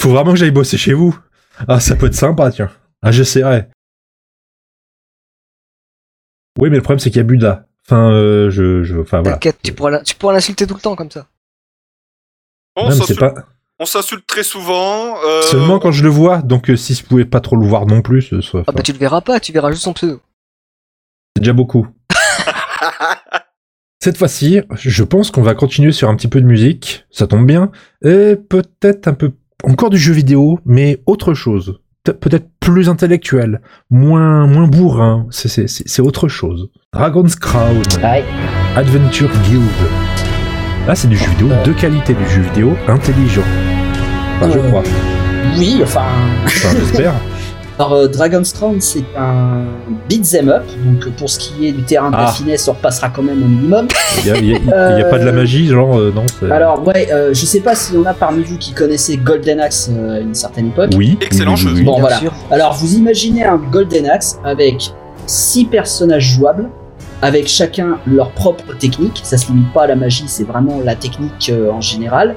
Faut 0.00 0.10
vraiment 0.10 0.32
que 0.32 0.36
j'aille 0.38 0.50
bosser 0.50 0.76
chez 0.76 0.92
vous. 0.92 1.16
Ah, 1.68 1.80
ça 1.80 1.96
peut 1.96 2.06
être 2.06 2.14
sympa, 2.14 2.50
tiens. 2.50 2.70
Ah, 3.02 3.12
j'essaierai. 3.12 3.68
Oui, 6.58 6.70
mais 6.70 6.76
le 6.76 6.82
problème, 6.82 6.98
c'est 6.98 7.10
qu'il 7.10 7.18
y 7.18 7.20
a 7.20 7.24
Buda. 7.24 7.66
Enfin, 7.86 8.10
euh, 8.12 8.50
je, 8.50 8.82
je, 8.84 8.96
enfin, 8.98 9.20
voilà. 9.20 9.36
T'inquiète, 9.36 9.58
tu 9.62 9.72
pourras 9.72 9.90
la- 9.90 10.02
tu 10.02 10.14
pourras 10.14 10.32
l'insulter 10.32 10.66
tout 10.66 10.74
le 10.74 10.80
temps 10.80 10.96
comme 10.96 11.10
ça. 11.10 11.26
On 12.76 12.82
Non, 12.84 12.88
mais 12.88 12.94
c'est 12.94 13.00
s'insulte 13.00 13.20
pas 13.20 13.34
on 13.80 13.86
s'insulte 13.86 14.24
très 14.26 14.44
souvent. 14.44 15.16
euh, 15.24 15.42
seulement 15.42 15.80
quand 15.80 15.90
je 15.90 16.04
le 16.04 16.08
vois. 16.08 16.42
Donc, 16.42 16.70
euh, 16.70 16.76
si 16.76 16.94
je 16.94 17.04
pouvais 17.04 17.24
pas 17.24 17.40
trop 17.40 17.56
le 17.56 17.66
voir 17.66 17.86
non 17.86 18.02
plus, 18.02 18.22
ce 18.22 18.40
serait. 18.40 18.62
Ah 18.68 18.72
bah 18.72 18.82
tu 18.82 18.92
le 18.92 18.98
verras 18.98 19.20
pas, 19.20 19.40
tu 19.40 19.52
verras 19.52 19.72
juste 19.72 19.82
son 19.82 19.92
pseudo. 19.92 20.20
C'est 21.36 21.40
déjà 21.42 21.52
beaucoup. 21.52 21.88
Cette 24.02 24.16
fois-ci, 24.16 24.60
je 24.76 25.02
pense 25.02 25.30
qu'on 25.32 25.42
va 25.42 25.54
continuer 25.54 25.90
sur 25.90 26.08
un 26.08 26.14
petit 26.14 26.28
peu 26.28 26.40
de 26.40 26.46
musique, 26.46 27.04
ça 27.10 27.26
tombe 27.26 27.46
bien, 27.46 27.72
et 28.04 28.36
peut-être 28.36 29.08
un 29.08 29.14
peu 29.14 29.32
encore 29.62 29.90
du 29.90 29.98
jeu 29.98 30.12
vidéo, 30.12 30.58
mais 30.66 31.00
autre 31.06 31.34
chose. 31.34 31.80
Pe- 32.04 32.12
Peut-être 32.12 32.48
plus 32.60 32.88
intellectuel, 32.88 33.60
moins 33.90 34.46
moins 34.46 34.66
bourrin, 34.66 35.26
c'est- 35.30 36.02
autre 36.02 36.28
chose. 36.28 36.68
Dragon's 36.92 37.36
Crown. 37.36 37.82
Adventure 38.76 39.30
Guild. 39.48 39.62
Là, 40.86 40.94
c'est 40.94 41.08
du 41.08 41.16
jeu 41.16 41.30
vidéo 41.30 41.48
de 41.64 41.72
qualité, 41.72 42.12
du 42.14 42.28
jeu 42.28 42.42
vidéo 42.42 42.74
intelligent. 42.88 43.42
Enfin, 44.36 44.50
je 44.50 44.58
Euh, 44.58 44.68
crois. 44.68 44.82
Oui, 45.56 45.80
enfin. 45.82 46.02
Enfin, 46.44 46.68
j'espère. 46.78 47.14
Alors, 47.78 47.92
euh, 47.94 48.06
Dragon's 48.08 48.52
Crown, 48.52 48.80
c'est 48.80 49.02
un 49.18 49.64
beat'em 50.08 50.48
up. 50.48 50.62
Donc, 50.84 51.08
pour 51.16 51.28
ce 51.28 51.38
qui 51.40 51.66
est 51.66 51.72
du 51.72 51.82
terrain 51.82 52.10
de 52.10 52.16
la 52.16 52.26
Ah. 52.28 52.32
finesse, 52.32 52.68
on 52.68 52.72
repassera 52.72 53.08
quand 53.08 53.22
même 53.22 53.42
au 53.42 53.46
minimum. 53.46 53.88
Il 54.24 54.28
y 54.28 54.52
a, 54.70 55.04
pas 55.06 55.18
de 55.18 55.24
la 55.24 55.32
magie, 55.32 55.66
genre, 55.66 55.98
euh, 55.98 56.12
non 56.14 56.24
Alors, 56.52 56.86
ouais, 56.86 57.08
euh, 57.12 57.34
je 57.34 57.44
sais 57.44 57.60
pas 57.60 57.74
s'il 57.74 57.96
y 57.96 57.98
en 57.98 58.04
a 58.06 58.14
parmi 58.14 58.44
vous 58.44 58.58
qui 58.58 58.72
connaissaient 58.72 59.16
Golden 59.16 59.58
Axe 59.58 59.90
euh, 59.92 60.16
à 60.16 60.20
une 60.20 60.34
certaine 60.34 60.68
époque. 60.68 60.90
Oui. 60.96 61.18
Excellent 61.20 61.54
oui, 61.56 61.62
oui, 61.64 61.70
jeu. 61.70 61.76
oui. 61.78 61.82
Bon, 61.84 61.92
Bien 61.94 62.00
voilà. 62.02 62.18
sûr. 62.18 62.32
Alors, 62.52 62.74
vous 62.74 62.94
imaginez 62.94 63.44
un 63.44 63.56
Golden 63.56 64.06
Axe 64.08 64.38
avec 64.44 64.92
six 65.26 65.64
personnages 65.64 66.34
jouables, 66.36 66.68
avec 67.22 67.48
chacun 67.48 67.98
leur 68.06 68.30
propre 68.30 68.72
technique. 68.78 69.20
Ça 69.24 69.36
se 69.36 69.48
limite 69.48 69.72
pas 69.72 69.82
à 69.82 69.86
la 69.88 69.96
magie, 69.96 70.24
c'est 70.28 70.44
vraiment 70.44 70.80
la 70.84 70.94
technique 70.94 71.50
euh, 71.50 71.70
en 71.72 71.80
général. 71.80 72.36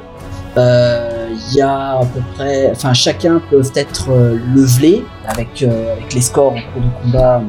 Euh, 0.58 1.17
Il 1.30 1.56
y 1.56 1.62
a 1.62 2.00
à 2.00 2.06
peu 2.06 2.22
près, 2.36 2.72
enfin, 2.72 2.94
chacun 2.94 3.42
peuvent 3.50 3.72
être 3.76 4.12
euh, 4.12 4.40
levelés 4.54 5.04
avec 5.26 5.62
euh, 5.62 5.94
avec 5.94 6.14
les 6.14 6.22
scores 6.22 6.54
en 6.54 6.62
cours 6.74 6.82
de 6.82 7.04
combat. 7.12 7.42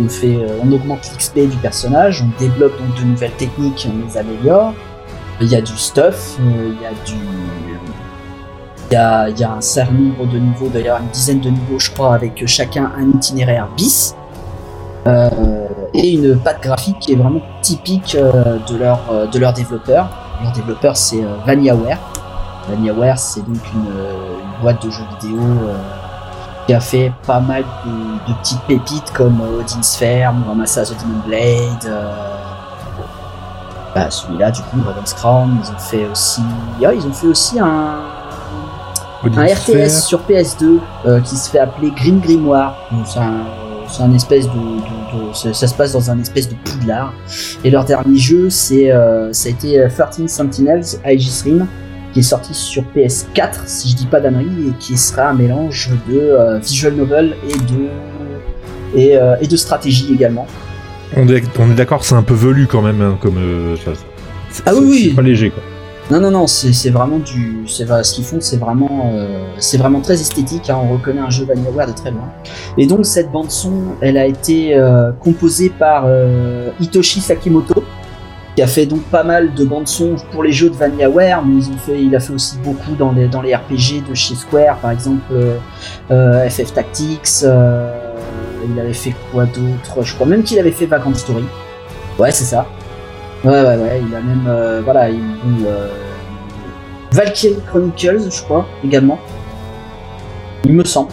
On, 0.00 0.08
fait, 0.08 0.36
euh, 0.36 0.58
on 0.62 0.70
augmente 0.72 1.10
l'XP 1.12 1.48
du 1.48 1.56
personnage, 1.56 2.22
on 2.22 2.40
débloque 2.40 2.78
donc 2.78 2.98
de 2.98 3.04
nouvelles 3.04 3.32
techniques, 3.32 3.88
on 3.90 4.06
les 4.06 4.16
améliore. 4.16 4.74
Il 5.40 5.48
y 5.48 5.56
a 5.56 5.60
du 5.60 5.76
stuff, 5.76 6.36
il 6.38 6.82
y 6.82 6.86
a 6.86 6.92
du 7.06 7.16
il 8.88 8.92
y 8.92 8.96
a, 8.96 9.28
y 9.30 9.42
a 9.42 9.52
un 9.54 9.60
certain 9.60 9.92
nombre 9.92 10.26
de 10.32 10.38
niveaux, 10.38 10.68
d'ailleurs 10.68 11.00
une 11.00 11.08
dizaine 11.08 11.40
de 11.40 11.50
niveaux 11.50 11.78
je 11.78 11.90
crois, 11.90 12.14
avec 12.14 12.46
chacun 12.46 12.92
un 12.96 13.16
itinéraire 13.16 13.68
bis. 13.76 14.14
Et 15.94 16.14
une 16.14 16.38
patte 16.38 16.62
graphique 16.62 16.98
qui 16.98 17.12
est 17.12 17.16
vraiment 17.16 17.40
typique 17.62 18.16
de, 18.16 18.76
leur, 18.76 19.28
de 19.32 19.38
leur 19.38 19.52
développeur. 19.52 20.08
Leur 20.42 20.52
développeur 20.52 20.96
c'est 20.96 21.20
VanillaWare. 21.46 21.98
VanillaWare 22.68 23.18
c'est 23.18 23.40
donc 23.40 23.60
une, 23.74 23.80
une 23.86 24.62
boîte 24.62 24.84
de 24.84 24.90
jeux 24.90 25.04
vidéo 25.20 25.38
euh, 25.40 25.74
qui 26.66 26.74
a 26.74 26.80
fait 26.80 27.12
pas 27.26 27.40
mal 27.40 27.64
de, 27.84 27.90
de 28.32 28.38
petites 28.38 28.60
pépites 28.62 29.12
comme 29.12 29.40
euh, 29.40 29.60
Odin 29.60 29.82
Sphere, 29.82 30.32
Muramasa 30.32 30.84
The 30.84 30.94
Demon 31.02 31.20
Blade. 31.26 31.84
euh, 31.86 32.12
bah, 33.94 34.10
celui-là 34.10 34.50
du 34.50 34.60
coup 34.62 34.78
Dragon's 34.80 35.14
Crown 35.14 35.56
ils 35.62 35.70
ont 35.70 35.78
fait 35.78 36.06
aussi 36.10 36.42
ah, 36.84 36.92
ils 36.92 37.06
ont 37.06 37.12
fait 37.12 37.28
aussi 37.28 37.58
un 37.58 37.94
un. 39.24 39.46
RTS 39.46 40.04
sur 40.04 40.20
PS2 40.28 40.78
euh, 41.06 41.20
qui 41.20 41.34
se 41.36 41.50
fait 41.50 41.58
appeler 41.58 41.90
Green 41.96 42.20
Grimoire. 42.20 42.76
C'est 43.88 44.02
un, 44.02 44.12
espèce 44.12 44.46
de, 44.46 44.52
de- 44.52 45.28
de- 45.28 45.32
ça, 45.32 45.52
ça 45.54 45.66
se 45.66 45.74
passe 45.74 45.92
dans 45.92 46.10
un 46.10 46.20
espèce 46.20 46.48
de 46.48 46.54
poudlard. 46.54 47.12
Et 47.64 47.70
leur 47.70 47.84
dernier 47.84 48.18
jeu, 48.18 48.50
c'est 48.50 48.92
euh, 48.92 49.32
ça 49.32 49.48
a 49.48 49.52
été 49.52 49.80
euh, 49.80 49.88
13 49.88 50.26
Sentinels 50.28 50.84
Aegis 51.04 51.42
Rim, 51.44 51.66
qui 52.16 52.20
est 52.20 52.22
sorti 52.22 52.54
sur 52.54 52.82
PS4, 52.96 53.66
si 53.66 53.90
je 53.90 53.94
dis 53.96 54.06
pas 54.06 54.20
d'annerie, 54.20 54.46
et 54.70 54.72
qui 54.78 54.96
sera 54.96 55.28
un 55.28 55.34
mélange 55.34 55.90
de 56.08 56.18
euh, 56.18 56.58
visual 56.58 56.94
novel 56.94 57.34
et 57.46 57.52
de 57.52 57.88
et, 58.98 59.18
euh, 59.18 59.36
et 59.42 59.46
de 59.46 59.56
stratégie 59.56 60.14
également. 60.14 60.46
On 61.14 61.28
est, 61.28 61.42
on 61.58 61.70
est 61.70 61.74
d'accord, 61.74 62.06
c'est 62.06 62.14
un 62.14 62.22
peu 62.22 62.32
velu 62.32 62.66
quand 62.66 62.80
même, 62.80 63.02
hein, 63.02 63.18
comme. 63.20 63.36
euh, 63.36 63.76
ça- 63.76 63.90
c'est- 64.50 64.62
Ah 64.64 64.72
oui, 64.74 65.08
c'est- 65.10 65.14
pas 65.14 65.20
léger, 65.20 65.50
quoi. 65.50 65.62
Non, 66.10 66.20
non, 66.20 66.30
non, 66.30 66.46
c'est 66.46 66.72
c'est 66.72 66.88
vraiment 66.90 67.18
du. 67.18 67.64
Ce 67.66 68.14
qu'ils 68.14 68.24
font, 68.24 68.38
c'est 68.40 68.56
vraiment, 68.56 69.10
euh, 69.14 69.44
c'est 69.58 69.76
vraiment 69.76 70.00
très 70.00 70.14
esthétique. 70.14 70.70
hein, 70.70 70.78
on 70.82 70.92
reconnaît 70.94 71.20
un 71.20 71.28
jeu 71.30 71.44
VanillaWare 71.44 71.88
de 71.88 71.92
très 71.92 72.12
loin. 72.12 72.28
Et 72.78 72.86
donc, 72.86 73.04
cette 73.04 73.30
bande-son, 73.30 73.72
elle 74.00 74.16
a 74.16 74.24
été 74.24 74.74
euh, 74.74 75.10
composée 75.20 75.68
par 75.68 76.04
euh, 76.06 76.70
Hitoshi 76.80 77.20
Sakimoto, 77.20 77.82
a 78.62 78.66
fait 78.66 78.86
donc 78.86 79.02
pas 79.02 79.22
mal 79.22 79.54
de 79.54 79.64
bandes-son 79.64 80.16
pour 80.32 80.42
les 80.42 80.52
jeux 80.52 80.70
de 80.70 80.74
VanillaWare, 80.74 81.44
mais 81.44 81.56
ils 81.56 81.68
ont 81.70 81.76
fait, 81.76 82.02
il 82.02 82.14
a 82.16 82.20
fait 82.20 82.32
aussi 82.32 82.56
beaucoup 82.64 82.94
dans 82.96 83.12
les, 83.12 83.28
dans 83.28 83.42
les 83.42 83.54
RPG 83.54 84.02
de 84.08 84.14
chez 84.14 84.34
Square, 84.34 84.78
par 84.78 84.90
exemple 84.90 85.22
euh, 85.32 85.58
euh, 86.10 86.48
FF 86.48 86.72
Tactics. 86.72 87.42
euh, 87.44 87.92
il 88.68 88.80
avait 88.80 88.92
fait 88.94 89.14
quoi 89.32 89.44
d'autre? 89.44 90.02
Je 90.02 90.14
crois 90.14 90.26
même 90.26 90.42
qu'il 90.42 90.58
avait 90.58 90.72
fait 90.72 90.86
Vacant 90.86 91.14
Story. 91.14 91.44
Ouais, 92.18 92.30
c'est 92.30 92.44
ça. 92.44 92.66
Ouais, 93.44 93.50
ouais, 93.52 93.76
ouais, 93.76 94.02
il 94.08 94.14
a 94.14 94.20
même, 94.20 94.46
euh, 94.48 94.80
voilà, 94.82 95.10
il, 95.10 95.20
euh, 95.66 95.88
Valkyrie 97.12 97.60
Chronicles, 97.68 98.30
je 98.30 98.42
crois, 98.42 98.66
également. 98.84 99.18
Il 100.64 100.72
me 100.72 100.84
semble. 100.84 101.10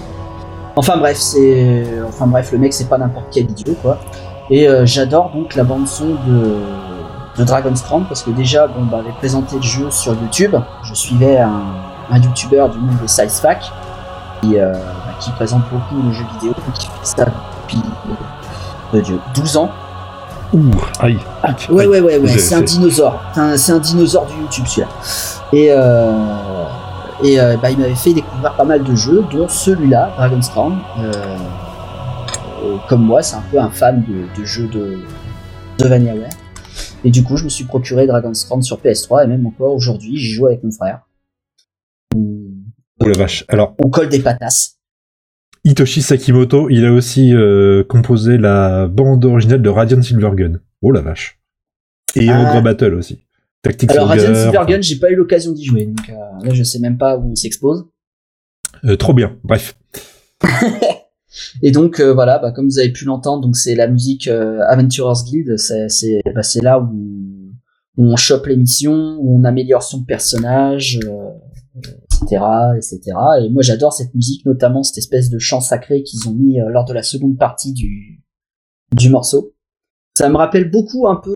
Enfin 0.75 0.97
bref, 0.97 1.17
c'est, 1.17 1.83
enfin 2.07 2.25
bref, 2.25 2.51
le 2.51 2.57
mec 2.57 2.73
c'est 2.73 2.89
pas 2.89 2.97
n'importe 2.97 3.27
quel 3.31 3.43
idiot, 3.43 3.75
quoi. 3.81 3.99
Et 4.49 4.67
euh, 4.67 4.85
j'adore 4.85 5.31
donc 5.35 5.55
la 5.55 5.63
bande 5.63 5.87
son 5.87 6.15
de, 6.27 6.55
de 7.37 7.43
Dragon's 7.43 7.81
Crown 7.81 8.05
parce 8.07 8.21
que 8.23 8.31
déjà, 8.31 8.67
bon, 8.67 8.83
bah, 8.85 8.99
avait 8.99 9.11
présenté 9.13 9.55
le 9.55 9.61
jeu 9.61 9.89
sur 9.91 10.13
YouTube. 10.13 10.55
Je 10.83 10.93
suivais 10.93 11.39
un, 11.39 11.61
un 12.11 12.17
YouTuber 12.19 12.65
du 12.71 12.77
nom 12.79 12.93
de 13.01 13.07
SizeFac 13.07 13.63
qui, 14.41 14.59
euh, 14.59 14.71
bah, 14.73 15.13
qui 15.19 15.31
présente 15.31 15.63
beaucoup 15.71 16.01
le 16.05 16.11
jeu 16.13 16.23
vidéo, 16.35 16.53
qui 16.75 16.85
fait 16.87 16.91
ça 17.03 17.25
depuis 17.25 17.81
euh, 18.93 19.01
Dieu, 19.01 19.19
12 19.35 19.57
ans. 19.57 19.69
Ouh, 20.53 20.59
aïe. 20.99 21.17
Ah, 21.41 21.49
ouais, 21.71 21.87
ouais, 21.87 21.99
ouais, 21.99 22.17
ouais, 22.19 22.27
C'est- 22.37 22.53
un 22.53 22.61
dinosaure. 22.61 23.19
C'est 23.33 23.39
un, 23.39 23.57
c'est 23.57 23.71
un 23.71 23.79
dinosaure 23.79 24.27
du 24.27 24.35
YouTube, 24.39 24.65
celui-là. 24.67 24.87
Et, 25.51 25.67
euh, 25.71 26.11
et 27.23 27.39
euh, 27.39 27.57
bah, 27.59 27.71
il 27.71 27.79
m'avait 27.79 27.95
fait 27.95 28.13
découvrir 28.13 28.53
pas 28.53 28.63
mal 28.63 28.83
de 28.83 28.93
jeux, 28.95 29.23
dont 29.31 29.47
celui-là, 29.47 30.11
Dragon's 30.17 30.49
Crown. 30.49 30.77
Euh, 30.99 31.11
euh, 32.63 32.75
comme 32.87 33.01
moi, 33.01 33.23
c'est 33.23 33.35
un 33.37 33.43
peu 33.51 33.59
un 33.59 33.69
fan 33.71 34.03
de, 34.07 34.39
de 34.39 34.45
jeux 34.45 34.67
de, 34.67 34.99
de 35.79 35.87
VanillaWare. 35.87 36.29
Et 37.03 37.11
du 37.11 37.23
coup, 37.23 37.35
je 37.37 37.43
me 37.43 37.49
suis 37.49 37.65
procuré 37.65 38.07
Dragon's 38.07 38.43
Crown 38.45 38.61
sur 38.61 38.79
PS3, 38.81 39.25
et 39.25 39.27
même 39.27 39.45
encore 39.45 39.73
aujourd'hui, 39.73 40.17
j'y 40.17 40.31
joue 40.33 40.47
avec 40.47 40.63
mon 40.63 40.71
frère. 40.71 41.01
Oh 42.15 43.05
la 43.05 43.17
vache. 43.17 43.43
Alors, 43.49 43.75
on 43.83 43.89
colle 43.89 44.09
des 44.09 44.19
patasses. 44.19 44.77
Hitoshi 45.65 46.01
Sakimoto, 46.01 46.69
il 46.69 46.85
a 46.85 46.91
aussi 46.91 47.33
euh, 47.33 47.83
composé 47.83 48.37
la 48.37 48.87
bande 48.87 49.23
originale 49.25 49.61
de 49.61 49.69
Radiant 49.69 50.01
Silvergun. 50.01 50.59
Oh 50.81 50.91
la 50.91 51.01
vache. 51.01 51.39
Et 52.15 52.29
Ah. 52.29 52.41
Ogre 52.51 52.61
Battle 52.61 52.93
aussi. 52.95 53.23
Tactics 53.61 53.91
Alors, 53.91 54.07
Radiant 54.09 54.35
Silvergun, 54.35 54.81
j'ai 54.81 54.97
pas 54.97 55.09
eu 55.09 55.15
l'occasion 55.15 55.51
d'y 55.53 55.63
jouer, 55.65 55.85
donc 55.85 56.09
euh, 56.09 56.13
là, 56.45 56.53
je 56.53 56.63
sais 56.63 56.79
même 56.79 56.97
pas 56.97 57.17
où 57.17 57.31
on 57.31 57.35
s'expose. 57.35 57.85
euh, 58.85 58.95
trop 58.97 59.13
bien. 59.13 59.37
Bref. 59.43 59.75
Et 61.61 61.71
donc 61.71 61.99
euh, 61.99 62.13
voilà, 62.13 62.39
bah, 62.39 62.51
comme 62.51 62.67
vous 62.67 62.79
avez 62.79 62.91
pu 62.91 63.05
l'entendre, 63.05 63.41
donc 63.41 63.55
c'est 63.55 63.75
la 63.75 63.87
musique 63.87 64.27
euh, 64.27 64.59
Adventurers 64.67 65.23
Guild, 65.25 65.57
c'est 65.57 65.89
c'est 65.89 66.21
bah, 66.33 66.41
là 66.61 66.79
où 66.79 66.89
on, 67.97 68.03
où 68.03 68.05
on 68.11 68.15
chope 68.15 68.47
les 68.47 68.57
missions, 68.57 69.17
où 69.19 69.37
on 69.37 69.43
améliore 69.43 69.83
son 69.83 70.03
personnage, 70.03 70.99
euh, 71.03 71.29
etc., 72.21 72.43
etc. 72.77 73.01
Et 73.41 73.49
moi 73.49 73.61
j'adore 73.61 73.93
cette 73.93 74.13
musique, 74.13 74.45
notamment 74.45 74.83
cette 74.83 74.97
espèce 74.97 75.29
de 75.29 75.39
chant 75.39 75.61
sacré 75.61 76.03
qu'ils 76.03 76.27
ont 76.27 76.33
mis 76.33 76.59
euh, 76.59 76.69
lors 76.69 76.85
de 76.85 76.93
la 76.93 77.03
seconde 77.03 77.37
partie 77.37 77.73
du 77.73 78.21
du 78.95 79.09
morceau. 79.09 79.53
Ça 80.15 80.29
me 80.29 80.37
rappelle 80.37 80.69
beaucoup 80.69 81.07
un 81.07 81.15
peu 81.15 81.33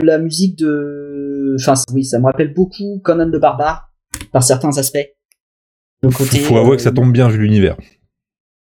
la 0.00 0.18
musique 0.18 0.56
de, 0.56 1.56
enfin 1.60 1.74
oui, 1.92 2.04
ça 2.04 2.20
me 2.20 2.24
rappelle 2.26 2.54
beaucoup 2.54 3.00
Conan 3.02 3.26
le 3.26 3.38
barbare 3.40 3.92
par 4.30 4.44
certains 4.44 4.76
aspects. 4.78 5.08
Le 6.02 6.10
côté. 6.10 6.38
Faut 6.38 6.56
avouer 6.56 6.76
que 6.76 6.82
ça 6.82 6.90
euh, 6.90 6.92
tombe 6.92 7.12
bien 7.12 7.28
vu 7.28 7.38
l'univers. 7.38 7.76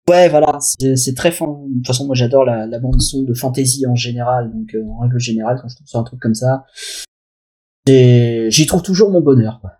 Ouais, 0.09 0.27
voilà, 0.27 0.57
c'est 0.59 1.13
très 1.15 1.31
fan. 1.31 1.49
De 1.69 1.75
toute 1.75 1.87
façon, 1.87 2.07
moi 2.07 2.15
j'adore 2.15 2.43
la, 2.43 2.65
la 2.65 2.79
bande 2.79 2.99
son 2.99 3.21
de 3.21 3.33
fantasy 3.35 3.85
en 3.85 3.93
général, 3.93 4.51
donc 4.51 4.73
euh, 4.73 4.83
en 4.83 4.97
règle 5.01 5.19
générale, 5.19 5.59
quand 5.61 5.67
je 5.67 5.77
tombe 5.77 5.85
sur 5.85 5.99
un 5.99 6.03
truc 6.03 6.19
comme 6.19 6.33
ça, 6.33 6.65
j'y 7.85 8.65
trouve 8.65 8.81
toujours 8.81 9.11
mon 9.11 9.21
bonheur, 9.21 9.59
quoi. 9.61 9.73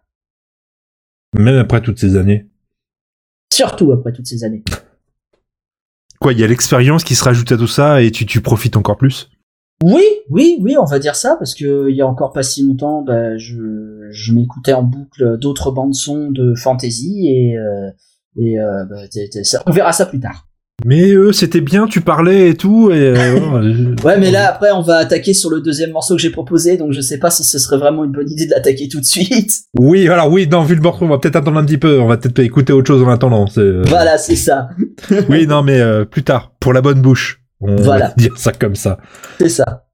Même 1.33 1.57
après 1.57 1.81
toutes 1.81 1.97
ces 1.97 2.15
années. 2.15 2.47
Surtout 3.51 3.91
après 3.91 4.13
toutes 4.13 4.27
ces 4.27 4.43
années. 4.43 4.63
Quoi, 6.21 6.33
il 6.33 6.39
y 6.39 6.43
a 6.43 6.47
l'expérience 6.47 7.05
qui 7.05 7.15
se 7.15 7.23
rajoute 7.23 7.49
à 7.53 7.57
tout 7.57 7.67
ça 7.67 8.01
et 8.01 8.11
tu, 8.11 8.25
tu 8.25 8.41
profites 8.41 8.75
encore 8.75 8.97
plus? 8.97 9.29
Oui, 9.81 10.03
oui, 10.29 10.57
oui, 10.59 10.75
on 10.77 10.83
va 10.83 10.99
dire 10.99 11.15
ça, 11.15 11.37
parce 11.37 11.55
que 11.55 11.89
il 11.89 11.95
y 11.95 12.01
a 12.01 12.07
encore 12.07 12.33
pas 12.33 12.43
si 12.43 12.61
longtemps, 12.61 13.01
bah, 13.03 13.37
je, 13.37 14.09
je 14.11 14.33
m'écoutais 14.33 14.73
en 14.73 14.83
boucle 14.83 15.37
d'autres 15.37 15.71
bandes 15.71 15.93
son 15.93 16.29
de 16.29 16.55
fantasy 16.55 17.29
et, 17.29 17.57
euh, 17.57 17.89
et 18.37 18.59
euh, 18.59 18.85
bah, 18.89 18.97
ça- 19.43 19.63
on 19.65 19.71
verra 19.71 19.93
ça 19.93 20.05
plus 20.05 20.19
tard. 20.19 20.45
Mais 20.85 21.11
eux, 21.11 21.33
c'était 21.33 21.59
bien, 21.59 21.87
tu 21.87 21.99
parlais 21.99 22.51
et 22.51 22.55
tout. 22.55 22.89
Et, 22.89 22.95
euh, 22.95 23.37
voilà. 23.49 23.69
Ouais, 24.05 24.17
mais 24.17 24.31
là, 24.31 24.49
après, 24.49 24.71
on 24.71 24.81
va 24.81 24.95
attaquer 24.95 25.33
sur 25.33 25.49
le 25.49 25.59
deuxième 25.59 25.91
morceau 25.91 26.15
que 26.15 26.21
j'ai 26.21 26.29
proposé, 26.29 26.77
donc 26.77 26.93
je 26.93 27.01
sais 27.01 27.17
pas 27.19 27.29
si 27.29 27.43
ce 27.43 27.59
serait 27.59 27.77
vraiment 27.77 28.05
une 28.05 28.13
bonne 28.13 28.31
idée 28.31 28.45
de 28.45 28.51
l'attaquer 28.51 28.87
tout 28.87 28.99
de 29.01 29.05
suite. 29.05 29.51
Oui, 29.77 30.07
alors 30.07 30.31
oui, 30.31 30.47
non, 30.47 30.63
vu 30.63 30.75
le 30.75 30.81
morceau, 30.81 31.03
on 31.05 31.09
va 31.09 31.17
peut-être 31.17 31.35
attendre 31.35 31.57
un 31.59 31.65
petit 31.65 31.77
peu. 31.77 31.99
On 31.99 32.07
va 32.07 32.15
peut-être 32.17 32.39
écouter 32.39 32.71
autre 32.73 32.87
chose 32.87 33.03
en 33.03 33.09
attendant. 33.09 33.45
euh, 33.57 33.83
Voilà, 33.87 34.17
c'est 34.17 34.35
ça. 34.37 34.69
Oui, 35.29 35.45
non, 35.47 35.63
mais 35.63 35.79
euh, 35.81 36.05
plus 36.05 36.23
tard, 36.23 36.53
pour 36.61 36.71
la 36.71 36.81
bonne 36.81 37.01
bouche. 37.01 37.41
On 37.59 37.75
Voilà. 37.75 38.07
va 38.07 38.13
dire 38.17 38.37
ça 38.37 38.53
comme 38.53 38.75
ça. 38.75 38.99
C'est 39.37 39.49
ça. 39.49 39.85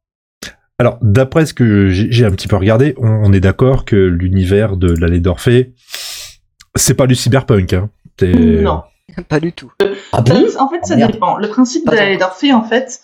Alors, 0.77 0.99
d'après 1.01 1.45
ce 1.47 1.53
que 1.55 1.89
j'ai 1.89 2.11
j'ai 2.11 2.25
un 2.25 2.31
petit 2.31 2.47
peu 2.47 2.57
regardé, 2.57 2.93
on, 2.99 3.07
on 3.07 3.33
est 3.33 3.39
d'accord 3.39 3.85
que 3.85 3.95
l'univers 3.95 4.77
de 4.77 4.93
l'allée 4.93 5.19
d'Orphée, 5.19 5.73
c'est 6.75 6.93
pas 6.93 7.07
du 7.07 7.15
cyberpunk. 7.15 7.73
Hein. 7.73 7.89
Non. 8.21 8.83
Pas 9.29 9.39
du 9.39 9.53
tout. 9.53 9.71
Ah 10.11 10.21
bon 10.21 10.45
En 10.59 10.69
fait, 10.69 10.85
ça 10.85 10.95
Oh, 10.95 10.97
merde. 10.97 11.11
dépend. 11.11 11.37
Le 11.37 11.47
principe 11.49 11.85
de 11.89 12.17
d'Orphée, 12.19 12.53
en 12.53 12.63
fait, 12.63 13.01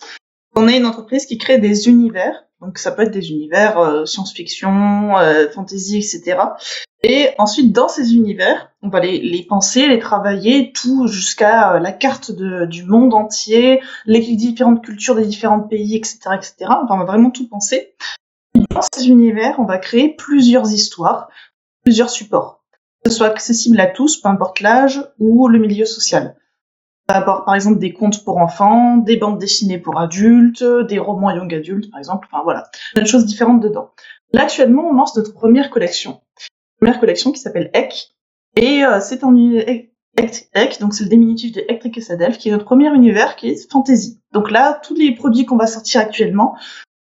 on 0.54 0.68
est 0.68 0.76
une 0.76 0.86
entreprise 0.86 1.26
qui 1.26 1.38
crée 1.38 1.58
des 1.58 1.88
univers. 1.88 2.44
Donc, 2.60 2.78
ça 2.78 2.92
peut 2.92 3.02
être 3.02 3.10
des 3.10 3.30
univers 3.30 3.78
euh, 3.78 4.04
science-fiction, 4.04 5.16
euh, 5.18 5.48
fantasy, 5.50 5.96
etc. 5.96 6.38
Et 7.02 7.30
ensuite, 7.38 7.72
dans 7.72 7.88
ces 7.88 8.14
univers, 8.14 8.70
on 8.82 8.88
va 8.88 9.00
les, 9.00 9.18
les 9.18 9.44
penser, 9.44 9.88
les 9.88 9.98
travailler, 9.98 10.72
tout 10.72 11.08
jusqu'à 11.08 11.74
euh, 11.74 11.78
la 11.80 11.90
carte 11.90 12.30
de, 12.30 12.64
du 12.66 12.84
monde 12.84 13.14
entier, 13.14 13.80
les 14.06 14.20
différentes 14.20 14.84
cultures 14.84 15.16
des 15.16 15.26
différents 15.26 15.60
pays, 15.60 15.96
etc., 15.96 16.18
etc. 16.36 16.54
Enfin, 16.68 16.94
on 16.94 16.98
va 16.98 17.04
vraiment 17.04 17.30
tout 17.30 17.48
penser. 17.48 17.94
Dans 18.70 18.82
ces 18.94 19.08
univers, 19.08 19.56
on 19.58 19.64
va 19.64 19.78
créer 19.78 20.14
plusieurs 20.14 20.70
histoires, 20.72 21.28
plusieurs 21.82 22.10
supports. 22.10 22.61
Soit 23.08 23.26
accessible 23.26 23.80
à 23.80 23.86
tous, 23.86 24.20
peu 24.20 24.28
importe 24.28 24.60
l'âge 24.60 25.04
ou 25.18 25.48
le 25.48 25.58
milieu 25.58 25.84
social. 25.84 26.36
Va 27.08 27.16
avoir 27.16 27.44
par 27.44 27.54
exemple 27.54 27.78
des 27.78 27.92
contes 27.92 28.24
pour 28.24 28.38
enfants, 28.38 28.96
des 28.96 29.16
bandes 29.16 29.38
dessinées 29.38 29.78
pour 29.78 29.98
adultes, 29.98 30.64
des 30.88 30.98
romans 30.98 31.30
young 31.30 31.52
adultes 31.52 31.90
par 31.90 31.98
exemple, 31.98 32.28
enfin 32.30 32.42
voilà, 32.44 32.64
plein 32.94 33.02
de 33.02 33.08
choses 33.08 33.26
différentes 33.26 33.60
dedans. 33.60 33.90
Là 34.32 34.44
actuellement 34.44 34.88
on 34.88 34.94
lance 34.94 35.16
notre 35.16 35.34
première 35.34 35.70
collection. 35.70 36.20
Première 36.78 37.00
collection 37.00 37.32
qui 37.32 37.40
s'appelle 37.40 37.70
Ek, 37.74 38.12
et 38.56 38.84
euh, 38.84 39.00
c'est 39.00 39.24
un 39.24 39.34
Ek, 40.54 40.80
donc 40.80 40.94
c'est 40.94 41.04
le 41.04 41.10
diminutif 41.10 41.52
de 41.52 41.64
Hectric 41.68 41.96
et 41.96 42.00
Sadelf, 42.02 42.36
qui 42.36 42.48
est 42.48 42.52
notre 42.52 42.66
premier 42.66 42.92
univers 42.94 43.36
qui 43.36 43.48
est 43.48 43.70
fantasy. 43.70 44.20
Donc 44.32 44.50
là, 44.50 44.78
tous 44.82 44.94
les 44.94 45.14
produits 45.14 45.46
qu'on 45.46 45.56
va 45.56 45.66
sortir 45.66 46.02
actuellement, 46.02 46.54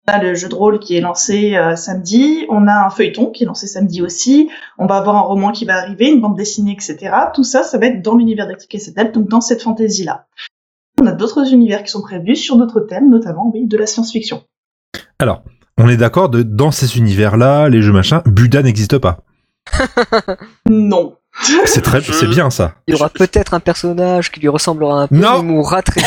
a 0.07 0.23
le 0.23 0.35
jeu 0.35 0.49
de 0.49 0.55
rôle 0.55 0.81
qui 0.81 0.97
est 0.97 1.01
lancé 1.01 1.55
euh, 1.57 1.77
samedi, 1.77 2.45
on 2.49 2.67
a 2.67 2.87
un 2.87 2.91
feuilleton 2.91 3.31
qui 3.31 3.45
est 3.45 3.47
lancé 3.47 3.67
samedi 3.67 4.03
aussi, 4.03 4.51
on 4.79 4.87
va 4.87 4.97
avoir 4.97 5.17
un 5.17 5.21
roman 5.21 5.53
qui 5.53 5.65
va 5.65 5.77
arriver, 5.77 6.11
une 6.11 6.21
bande 6.21 6.37
dessinée, 6.37 6.73
etc. 6.73 7.15
Tout 7.35 7.45
ça, 7.45 7.63
ça 7.63 7.79
va 7.79 7.87
être 7.87 8.03
dans 8.03 8.17
l'univers 8.17 8.47
d'Electric 8.47 8.75
et 8.75 8.79
Sadelf, 8.79 9.13
donc 9.13 9.29
dans 9.29 9.41
cette 9.41 9.63
fantaisie-là. 9.63 10.27
On 11.01 11.07
a 11.07 11.13
d'autres 11.13 11.53
univers 11.53 11.83
qui 11.85 11.91
sont 11.91 12.03
prévus 12.03 12.37
sur 12.37 12.57
d'autres 12.57 12.81
thèmes, 12.81 13.11
notamment 13.11 13.51
oui, 13.55 13.67
de 13.67 13.77
la 13.77 13.87
science-fiction. 13.87 14.43
Alors, 15.19 15.43
on 15.79 15.89
est 15.89 15.97
d'accord 15.97 16.29
de 16.29 16.43
dans 16.43 16.71
ces 16.71 16.99
univers-là, 16.99 17.69
les 17.69 17.81
jeux 17.81 17.93
machin, 17.93 18.23
Buda 18.27 18.63
n'existe 18.63 18.99
pas. 18.99 19.21
Non. 20.69 21.17
C'est 21.65 21.81
très, 21.81 22.03
c'est 22.03 22.27
bien 22.27 22.51
ça. 22.51 22.75
Il 22.87 22.93
y 22.93 22.95
aura 22.95 23.09
peut-être 23.09 23.55
un 23.55 23.61
personnage 23.61 24.31
qui 24.31 24.41
lui 24.41 24.49
ressemblera 24.49 25.03
un 25.03 25.09
peu, 25.09 25.17
Non. 25.17 25.43
mais 25.43 25.53
mourra 25.53 25.81
très 25.81 26.03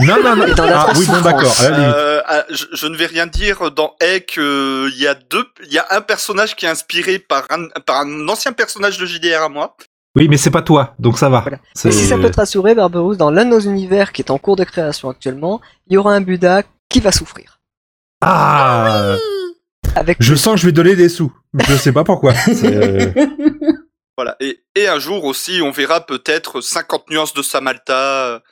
Non, 0.00 0.22
non, 0.22 0.36
non. 0.36 0.54
Dans 0.54 0.66
la 0.66 0.80
Ah 0.82 0.92
oui, 0.96 1.06
bon, 1.06 1.20
d'accord. 1.20 1.54
Euh, 1.62 2.20
ah, 2.26 2.44
je, 2.50 2.64
je 2.72 2.86
ne 2.86 2.96
vais 2.96 3.06
rien 3.06 3.26
dire 3.26 3.70
dans 3.70 3.94
euh, 4.02 4.88
Il 4.92 4.98
y 5.00 5.06
a 5.06 5.14
deux, 5.14 5.44
il 5.66 5.72
y 5.72 5.78
a 5.78 5.86
un 5.90 6.00
personnage 6.00 6.56
qui 6.56 6.66
est 6.66 6.68
inspiré 6.68 7.18
par 7.18 7.46
un, 7.50 7.68
par 7.86 8.00
un 8.00 8.28
ancien 8.28 8.52
personnage 8.52 8.98
de 8.98 9.06
JDR 9.06 9.42
à 9.42 9.48
moi. 9.48 9.76
Oui, 10.16 10.26
mais 10.28 10.36
c'est 10.36 10.50
pas 10.50 10.62
toi, 10.62 10.94
donc 10.98 11.18
ça 11.18 11.28
va. 11.28 11.40
Voilà. 11.40 11.58
Et 11.84 11.92
si 11.92 12.06
ça 12.06 12.16
peut 12.16 12.30
te 12.30 12.36
rassurer, 12.36 12.74
Barberousse, 12.74 13.16
dans 13.16 13.30
l'un 13.30 13.44
de 13.44 13.50
nos 13.50 13.60
univers 13.60 14.10
qui 14.10 14.22
est 14.22 14.30
en 14.30 14.38
cours 14.38 14.56
de 14.56 14.64
création 14.64 15.08
actuellement, 15.08 15.60
il 15.88 15.94
y 15.94 15.96
aura 15.96 16.14
un 16.14 16.20
Buddha 16.20 16.62
qui 16.88 16.98
va 16.98 17.12
souffrir. 17.12 17.60
Ah, 18.20 19.14
Avec 19.94 20.16
je 20.20 20.34
sens 20.34 20.54
que 20.54 20.60
je 20.60 20.66
vais 20.66 20.72
donner 20.72 20.96
des 20.96 21.08
sous. 21.08 21.32
Je 21.58 21.74
sais 21.76 21.92
pas 21.92 22.04
pourquoi. 22.04 22.32
Euh, 22.64 23.12
Voilà. 24.16 24.36
Et, 24.40 24.60
et 24.74 24.86
un 24.86 24.98
jour 24.98 25.24
aussi, 25.24 25.62
on 25.62 25.70
verra 25.70 26.04
peut-être 26.04 26.60
50 26.60 27.08
nuances 27.08 27.32
de 27.32 27.40
Samalta. 27.40 28.42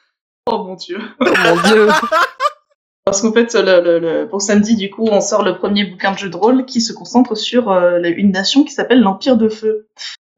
Oh 0.51 0.65
mon 0.65 0.75
dieu. 0.75 0.99
Oh 1.21 1.25
mon 1.25 1.63
dieu 1.69 1.89
Parce 3.05 3.23
qu'en 3.23 3.33
fait, 3.33 3.55
le, 3.55 3.81
le- 3.83 3.99
le- 3.99 4.29
pour 4.29 4.43
samedi, 4.43 4.77
du 4.77 4.91
coup, 4.91 5.07
on 5.11 5.21
sort 5.23 5.43
le 5.43 5.57
premier 5.57 5.85
bouquin 5.85 6.13
de 6.13 6.19
jeu 6.19 6.29
de 6.29 6.37
rôle 6.37 6.67
qui 6.67 6.81
se 6.83 6.93
concentre 6.93 7.35
sur 7.37 7.71
euh, 7.71 8.01
une 8.05 8.33
nation 8.33 8.65
qui 8.65 8.73
s'appelle 8.73 9.01
l'Empire 9.01 9.37
de 9.39 9.49
Feu. 9.49 9.89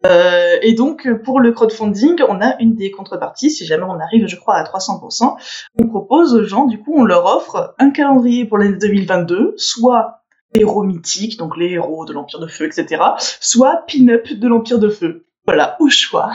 Euh, 0.06 0.56
et 0.62 0.74
donc, 0.74 1.08
pour 1.24 1.40
le 1.40 1.52
crowdfunding, 1.52 2.20
on 2.28 2.40
a 2.40 2.54
une 2.60 2.74
des 2.76 2.90
contreparties, 2.90 3.50
si 3.50 3.66
jamais 3.66 3.84
on 3.84 3.98
arrive, 3.98 4.28
je 4.28 4.36
crois, 4.36 4.54
à 4.54 4.62
300%, 4.64 5.36
on 5.78 5.86
propose 5.88 6.34
aux 6.34 6.44
gens, 6.44 6.64
du 6.66 6.78
coup, 6.80 6.94
on 6.96 7.04
leur 7.04 7.26
offre 7.26 7.74
un 7.78 7.90
calendrier 7.90 8.44
pour 8.46 8.56
l'année 8.58 8.78
2022, 8.78 9.54
soit 9.56 10.22
héros 10.54 10.84
mythiques, 10.84 11.38
donc 11.38 11.56
les 11.56 11.70
héros 11.72 12.04
de 12.06 12.12
l'Empire 12.12 12.38
de 12.40 12.46
Feu, 12.46 12.66
etc., 12.66 13.02
soit 13.18 13.84
pin-up 13.88 14.32
de 14.32 14.48
l'Empire 14.48 14.78
de 14.78 14.88
Feu. 14.88 15.26
Voilà, 15.44 15.76
au 15.80 15.88
choix. 15.90 16.30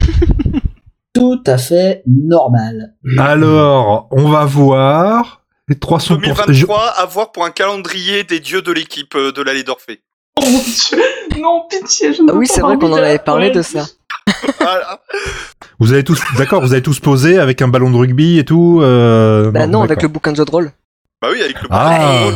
Tout 1.18 1.42
à 1.46 1.58
fait 1.58 2.02
normal. 2.06 2.94
Alors, 3.18 4.08
on 4.10 4.28
va 4.28 4.44
voir. 4.44 5.42
Les 5.68 5.74
300%. 5.76 6.14
je- 6.14 6.20
2023, 6.20 6.78
à 6.96 7.06
voir 7.06 7.32
pour 7.32 7.44
un 7.44 7.50
calendrier 7.50 8.22
des 8.24 8.38
dieux 8.40 8.62
de 8.62 8.70
l'équipe 8.72 9.14
euh, 9.16 9.32
de 9.32 9.42
l'allée 9.42 9.64
d'Orphée. 9.64 10.00
Oh 10.38 10.44
mon 10.44 10.58
dieu. 10.58 11.40
Non, 11.40 11.62
pitié, 11.68 12.12
je 12.12 12.22
ne 12.22 12.30
Ah 12.30 12.34
oui, 12.34 12.46
pas 12.46 12.54
c'est 12.54 12.60
vrai 12.60 12.76
qu'on 12.76 12.92
en 12.92 12.96
avait 12.96 13.18
de- 13.18 13.22
parlé 13.22 13.50
de 13.50 13.62
ça. 13.62 13.84
Voilà. 14.60 15.00
Vous 15.80 15.92
avez 15.92 16.04
tous, 16.04 16.20
d'accord, 16.38 16.60
vous 16.62 16.72
avez 16.72 16.82
tous 16.82 17.00
posé 17.00 17.38
avec 17.38 17.62
un 17.62 17.68
ballon 17.68 17.90
de 17.90 17.96
rugby 17.96 18.38
et 18.38 18.44
tout. 18.44 18.80
Euh... 18.82 19.50
Bah 19.50 19.66
non, 19.66 19.82
avec 19.82 20.02
le 20.02 20.08
bouquin 20.08 20.32
de 20.32 20.36
jeu 20.36 20.44
de 20.44 20.50
rôle. 20.50 20.70
Bah 21.22 21.28
oui, 21.32 21.40
avec 21.42 21.60
le. 21.62 21.68
Ah. 21.70 22.28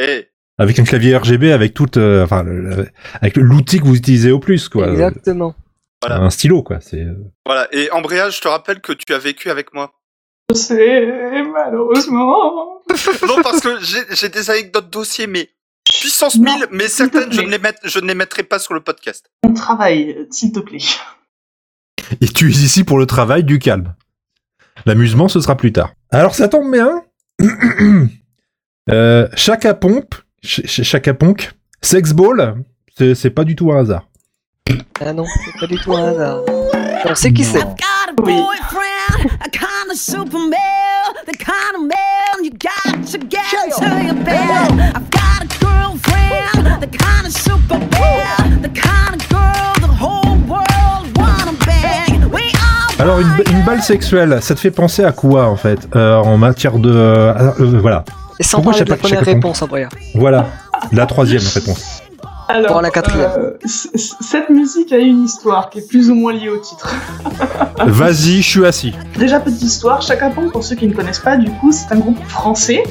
Eh, 0.00 0.26
Avec 0.58 0.78
un 0.78 0.84
clavier 0.84 1.16
RGB, 1.16 1.52
avec 1.52 1.74
toute, 1.74 1.96
euh, 1.98 2.24
enfin, 2.24 2.42
le- 2.42 2.60
le- 2.62 2.88
avec 3.20 3.36
l'outil 3.36 3.78
que 3.80 3.84
vous 3.84 3.96
utilisez 3.96 4.32
au 4.32 4.38
plus, 4.38 4.68
quoi. 4.68 4.88
Exactement. 4.90 5.54
Voilà. 6.02 6.20
Un 6.20 6.30
stylo, 6.30 6.62
quoi. 6.62 6.80
C'est. 6.80 7.00
euh, 7.00 7.14
voilà. 7.46 7.68
Et 7.72 7.90
Embrayage, 7.92 8.36
je 8.36 8.40
te 8.42 8.48
rappelle 8.48 8.80
que 8.80 8.92
tu 8.92 9.12
as 9.14 9.18
vécu 9.18 9.48
avec 9.50 9.72
moi. 9.72 9.92
Je 10.50 10.56
sais, 10.56 11.42
malheureusement. 11.42 12.82
Non, 13.26 13.40
parce 13.42 13.60
que 13.60 13.78
j'ai 13.80 14.28
des 14.28 14.50
anecdotes 14.50 14.90
dossiers, 14.90 15.26
mais 15.26 15.48
puissance 15.88 16.36
Non, 16.36 16.52
1000, 16.58 16.66
mais 16.72 16.88
certaines, 16.88 17.32
je 17.32 17.40
ne, 17.40 17.48
les 17.48 17.58
met- 17.58 17.74
je 17.84 17.98
ne 18.00 18.06
les 18.06 18.14
mettrai 18.14 18.42
pas 18.42 18.58
sur 18.58 18.74
le 18.74 18.80
podcast. 18.80 19.30
On 19.44 19.54
travaille, 19.54 20.26
s'il 20.30 20.52
te 20.52 20.58
plaît. 20.60 20.78
Et 22.20 22.26
tu 22.28 22.48
es 22.48 22.50
ici 22.50 22.84
pour 22.84 22.98
le 22.98 23.06
travail 23.06 23.44
du 23.44 23.58
calme. 23.58 23.94
L'amusement, 24.84 25.28
ce 25.28 25.40
sera 25.40 25.56
plus 25.56 25.72
tard. 25.72 25.94
Alors, 26.10 26.34
ça 26.34 26.48
tombe 26.48 26.70
bien. 26.70 27.02
euh, 28.90 29.28
Chaka 29.36 29.74
Pompe, 29.74 30.14
Ch- 30.42 30.66
Ch- 30.66 30.82
Chaka 30.86 31.14
Ponk, 31.14 31.52
Sex 31.80 32.12
Ball, 32.12 32.62
c'est 32.96 33.14
c'est 33.14 33.30
pas 33.30 33.44
du 33.44 33.56
tout 33.56 33.72
un 33.72 33.80
hasard. 33.80 34.08
Ah 35.04 35.12
non, 35.12 35.24
c'est 35.44 35.58
pas 35.60 35.66
du 35.66 35.76
tout 35.80 35.92
un 35.94 36.08
hasard. 36.08 36.38
On 37.04 37.14
sait 37.14 37.32
qui 37.32 37.44
c'est. 37.44 37.58
Non. 37.58 37.74
got 37.74 38.10
a 38.10 38.22
Oui. 38.22 38.34
boyfriend, 38.36 39.30
a 39.40 39.48
kind 39.48 39.90
of 39.90 39.96
super 39.96 40.38
male, 40.38 41.14
the 41.26 41.36
kind 41.36 41.74
of 41.76 41.82
man 41.88 42.44
you 42.44 42.50
got 42.50 43.04
to 43.10 43.18
get 43.18 43.40
to 43.78 44.04
your 44.04 44.14
bed. 44.14 44.94
I've 44.94 45.10
got 45.10 45.42
a 45.42 45.48
girlfriend, 45.58 46.80
the 46.80 46.86
kind 46.86 47.26
of 47.26 47.32
super 47.32 47.78
male, 47.78 48.60
the 48.62 48.68
kind 48.68 49.20
of 49.20 49.28
girl 49.28 49.74
the 49.80 49.92
whole 50.00 50.36
world 50.46 51.16
wanna 51.16 51.52
bang. 51.66 52.30
We 52.30 52.42
all 52.54 53.00
Alors, 53.00 53.18
une, 53.20 53.32
une 53.50 53.62
balle 53.64 53.82
sexuelle, 53.82 54.38
ça 54.42 54.54
te 54.54 54.60
fait 54.60 54.70
penser 54.70 55.04
à 55.04 55.10
quoi, 55.12 55.46
en 55.48 55.56
fait 55.56 55.88
euh, 55.96 56.16
En 56.18 56.38
matière 56.38 56.78
de... 56.78 56.90
euh, 56.90 57.50
euh, 57.58 57.78
voilà. 57.80 58.04
Et 58.38 58.44
sans 58.44 58.58
Pourquoi 58.58 58.72
parler 58.72 58.84
de 58.84 58.90
la 58.90 58.96
première 58.96 59.24
réponse, 59.24 59.62
vrai. 59.64 59.88
Voilà. 60.14 60.46
La 60.92 61.06
troisième 61.06 61.42
réponse. 61.54 62.01
Alors, 62.52 62.72
Pour 62.72 62.82
la 62.82 62.90
quatrième. 62.90 63.30
euh, 63.38 63.50
cette 63.64 64.50
musique 64.50 64.92
a 64.92 64.98
une 64.98 65.24
histoire 65.24 65.70
qui 65.70 65.78
est 65.78 65.88
plus 65.88 66.10
ou 66.10 66.14
moins 66.14 66.34
liée 66.34 66.50
au 66.50 66.58
titre. 66.58 66.94
Vas-y, 67.78 68.42
je 68.42 68.48
suis 68.48 68.66
assis. 68.66 68.92
Déjà, 69.18 69.40
petite 69.40 69.62
histoire, 69.62 70.02
Chaka 70.02 70.28
Ponk, 70.28 70.52
pour 70.52 70.62
ceux 70.62 70.76
qui 70.76 70.86
ne 70.86 70.92
connaissent 70.92 71.20
pas, 71.20 71.38
du 71.38 71.50
coup, 71.50 71.72
c'est 71.72 71.90
un 71.94 71.98
groupe 71.98 72.22
français 72.24 72.82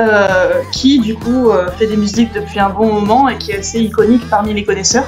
euh, 0.00 0.62
qui, 0.72 1.00
du 1.00 1.16
coup, 1.16 1.50
euh, 1.50 1.68
fait 1.72 1.86
des 1.86 1.98
musiques 1.98 2.32
depuis 2.32 2.58
un 2.60 2.70
bon 2.70 2.90
moment 2.90 3.28
et 3.28 3.36
qui 3.36 3.52
est 3.52 3.58
assez 3.58 3.78
iconique 3.78 4.22
parmi 4.30 4.54
les 4.54 4.64
connaisseurs, 4.64 5.06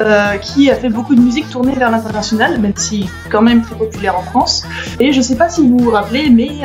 euh, 0.00 0.36
qui 0.38 0.68
a 0.68 0.74
fait 0.74 0.88
beaucoup 0.88 1.14
de 1.14 1.20
musique 1.20 1.48
tournée 1.48 1.72
vers 1.72 1.92
l'international, 1.92 2.60
même 2.60 2.74
si 2.74 3.08
quand 3.30 3.42
même 3.42 3.62
très 3.62 3.76
populaire 3.76 4.18
en 4.18 4.22
France. 4.22 4.64
Et 4.98 5.12
je 5.12 5.20
sais 5.20 5.36
pas 5.36 5.48
si 5.48 5.60
vous 5.60 5.78
vous 5.78 5.90
rappelez, 5.90 6.30
mais 6.30 6.62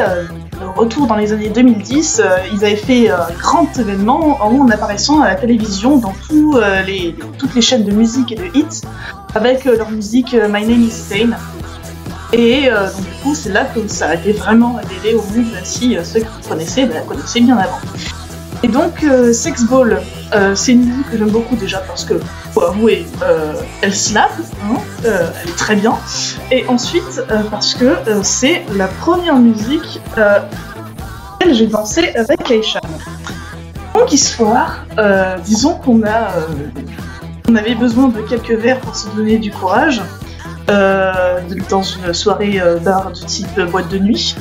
euh, 0.62 0.70
retour 0.76 1.08
dans 1.08 1.16
les 1.16 1.34
années 1.34 1.50
2010, 1.50 2.22
euh, 2.24 2.38
ils 2.54 2.64
avaient 2.64 2.76
fait 2.76 3.10
euh, 3.10 3.18
un 3.18 3.34
grand 3.34 3.68
événement 3.78 4.38
en 4.42 4.68
apparaissant 4.70 5.22
à 5.22 5.30
la 5.30 5.36
télévision 5.36 5.98
dans 5.98 6.14
euh, 6.32 6.84
toutes 7.38 7.56
les 7.56 7.62
chaînes 7.62 7.84
de 7.84 7.92
musique 7.92 8.32
et 8.32 8.36
de 8.36 8.46
hits 8.54 8.82
avec 9.34 9.66
euh, 9.66 9.78
leur 9.78 9.92
musique 9.92 10.34
euh, 10.34 10.48
My 10.48 10.66
Name 10.66 10.84
is 10.84 10.92
Stain. 10.92 11.32
Et 12.34 12.70
euh, 12.72 12.86
donc 12.88 13.02
du 13.02 13.24
coup, 13.24 13.36
c'est 13.36 13.52
là 13.52 13.66
que 13.66 13.88
ça 13.88 14.10
a 14.10 14.16
été 14.16 14.32
vraiment 14.32 14.76
révélé 14.76 15.16
au 15.16 15.22
monde, 15.22 15.52
si 15.64 15.98
euh, 15.98 16.04
ceux 16.04 16.22
qui 16.22 16.48
connaissaient, 16.48 16.86
ben, 16.86 16.96
la 16.96 17.02
connaissaient 17.02 17.42
bien 17.42 17.58
avant. 17.58 17.80
Et 18.64 18.68
donc, 18.68 19.04
euh, 19.04 19.34
Sex 19.34 19.64
Ball, 19.64 20.02
euh, 20.34 20.54
c'est 20.56 20.74
une 20.74 20.86
musique 20.86 21.10
que 21.10 21.18
j'aime 21.18 21.32
beaucoup 21.32 21.56
déjà 21.56 21.80
parce 21.80 22.06
que, 22.06 22.20
faut 22.54 22.62
avouer, 22.62 23.06
euh, 23.24 23.54
elle 23.82 23.96
slap, 23.96 24.32
hein, 24.64 24.78
elle 25.04 25.50
est 25.50 25.58
très 25.58 25.76
bien. 25.76 25.96
Et 26.52 26.68
ensuite, 26.68 27.24
parce 27.50 27.74
que 27.74 27.96
c'est 28.22 28.64
la 28.76 28.88
première 28.88 29.38
musique 29.38 30.00
laquelle 30.16 31.56
j'ai 31.56 31.68
dansé 31.68 32.14
avec 32.16 32.52
Aisha. 32.52 32.82
Donc, 33.96 34.14
histoire, 34.14 34.86
disons 35.44 35.76
qu'on 35.76 36.04
a, 36.04 36.30
on 37.50 37.56
avait 37.56 37.76
besoin 37.76 38.10
de 38.10 38.22
quelques 38.22 38.52
verres 38.52 38.80
pour 38.80 38.96
se 38.96 39.08
donner 39.10 39.38
du 39.40 39.52
courage 39.52 40.02
dans 40.68 41.84
une 41.84 42.14
soirée 42.14 42.62
bar 42.84 43.12
de 43.12 43.26
type 43.26 43.60
boîte 43.72 43.90
de 43.90 43.98
nuit. 43.98 44.36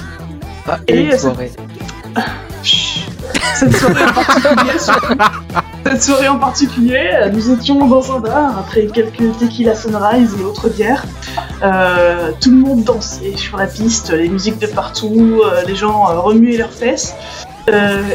Ah, 0.68 0.78
Et. 0.88 1.08
Cette 5.84 6.02
soirée 6.02 6.28
en 6.28 6.38
particulier, 6.38 7.10
nous 7.32 7.50
étions 7.50 7.86
dans 7.86 8.14
un 8.14 8.20
bar 8.20 8.58
après 8.58 8.86
quelques 8.86 9.38
tequila 9.38 9.74
sunrise 9.74 10.36
et 10.40 10.44
autres 10.44 10.68
bières. 10.68 11.04
Euh, 11.62 12.32
tout 12.40 12.50
le 12.50 12.56
monde 12.56 12.84
dansait 12.84 13.36
sur 13.36 13.56
la 13.56 13.66
piste, 13.66 14.10
les 14.10 14.28
musiques 14.28 14.58
de 14.58 14.66
partout, 14.66 15.42
euh, 15.44 15.62
les 15.66 15.74
gens 15.74 16.08
euh, 16.08 16.20
remuaient 16.20 16.56
leurs 16.56 16.72
fesses. 16.72 17.14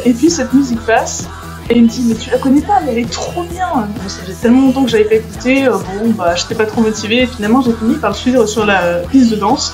Et 0.06 0.14
puis 0.14 0.30
cette 0.30 0.54
musique 0.54 0.82
passe. 0.82 1.28
Et 1.70 1.78
il 1.78 1.84
me 1.84 1.88
dit, 1.88 2.06
mais 2.08 2.14
tu 2.14 2.30
la 2.30 2.38
connais 2.38 2.62
pas, 2.62 2.80
mais 2.86 2.92
elle 2.92 3.00
est 3.00 3.12
trop 3.12 3.44
bien. 3.44 3.68
Bon, 3.74 4.08
ça 4.08 4.22
faisait 4.22 4.36
tellement 4.40 4.68
longtemps 4.68 4.84
que 4.84 4.92
j'avais 4.92 5.06
pas 5.06 5.16
écouté, 5.16 5.66
bon, 5.68 6.12
bah, 6.12 6.36
j'étais 6.36 6.54
pas 6.54 6.66
trop 6.66 6.82
motivée, 6.82 7.24
et 7.24 7.26
finalement, 7.26 7.62
j'ai 7.62 7.74
fini 7.74 7.96
par 7.96 8.12
le 8.12 8.16
suivre 8.16 8.46
sur 8.46 8.68
la 8.68 9.00
piste 9.12 9.32
de 9.32 9.36
danse. 9.36 9.74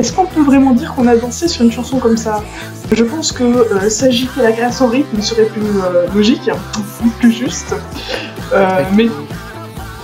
Est-ce 0.00 0.14
qu'on 0.14 0.24
peut 0.24 0.40
vraiment 0.42 0.70
dire 0.72 0.94
qu'on 0.94 1.06
a 1.06 1.14
dansé 1.14 1.46
sur 1.46 1.62
une 1.62 1.70
chanson 1.70 1.98
comme 1.98 2.16
ça? 2.16 2.42
Je 2.90 3.04
pense 3.04 3.32
que 3.32 3.44
euh, 3.44 3.90
s'agiter 3.90 4.40
la 4.40 4.52
grâce 4.52 4.80
au 4.80 4.86
rythme 4.86 5.20
serait 5.20 5.44
plus 5.44 5.60
euh, 5.62 6.06
logique, 6.14 6.50
plus 7.20 7.32
juste. 7.32 7.74
Euh, 8.54 8.82
mais, 8.96 9.04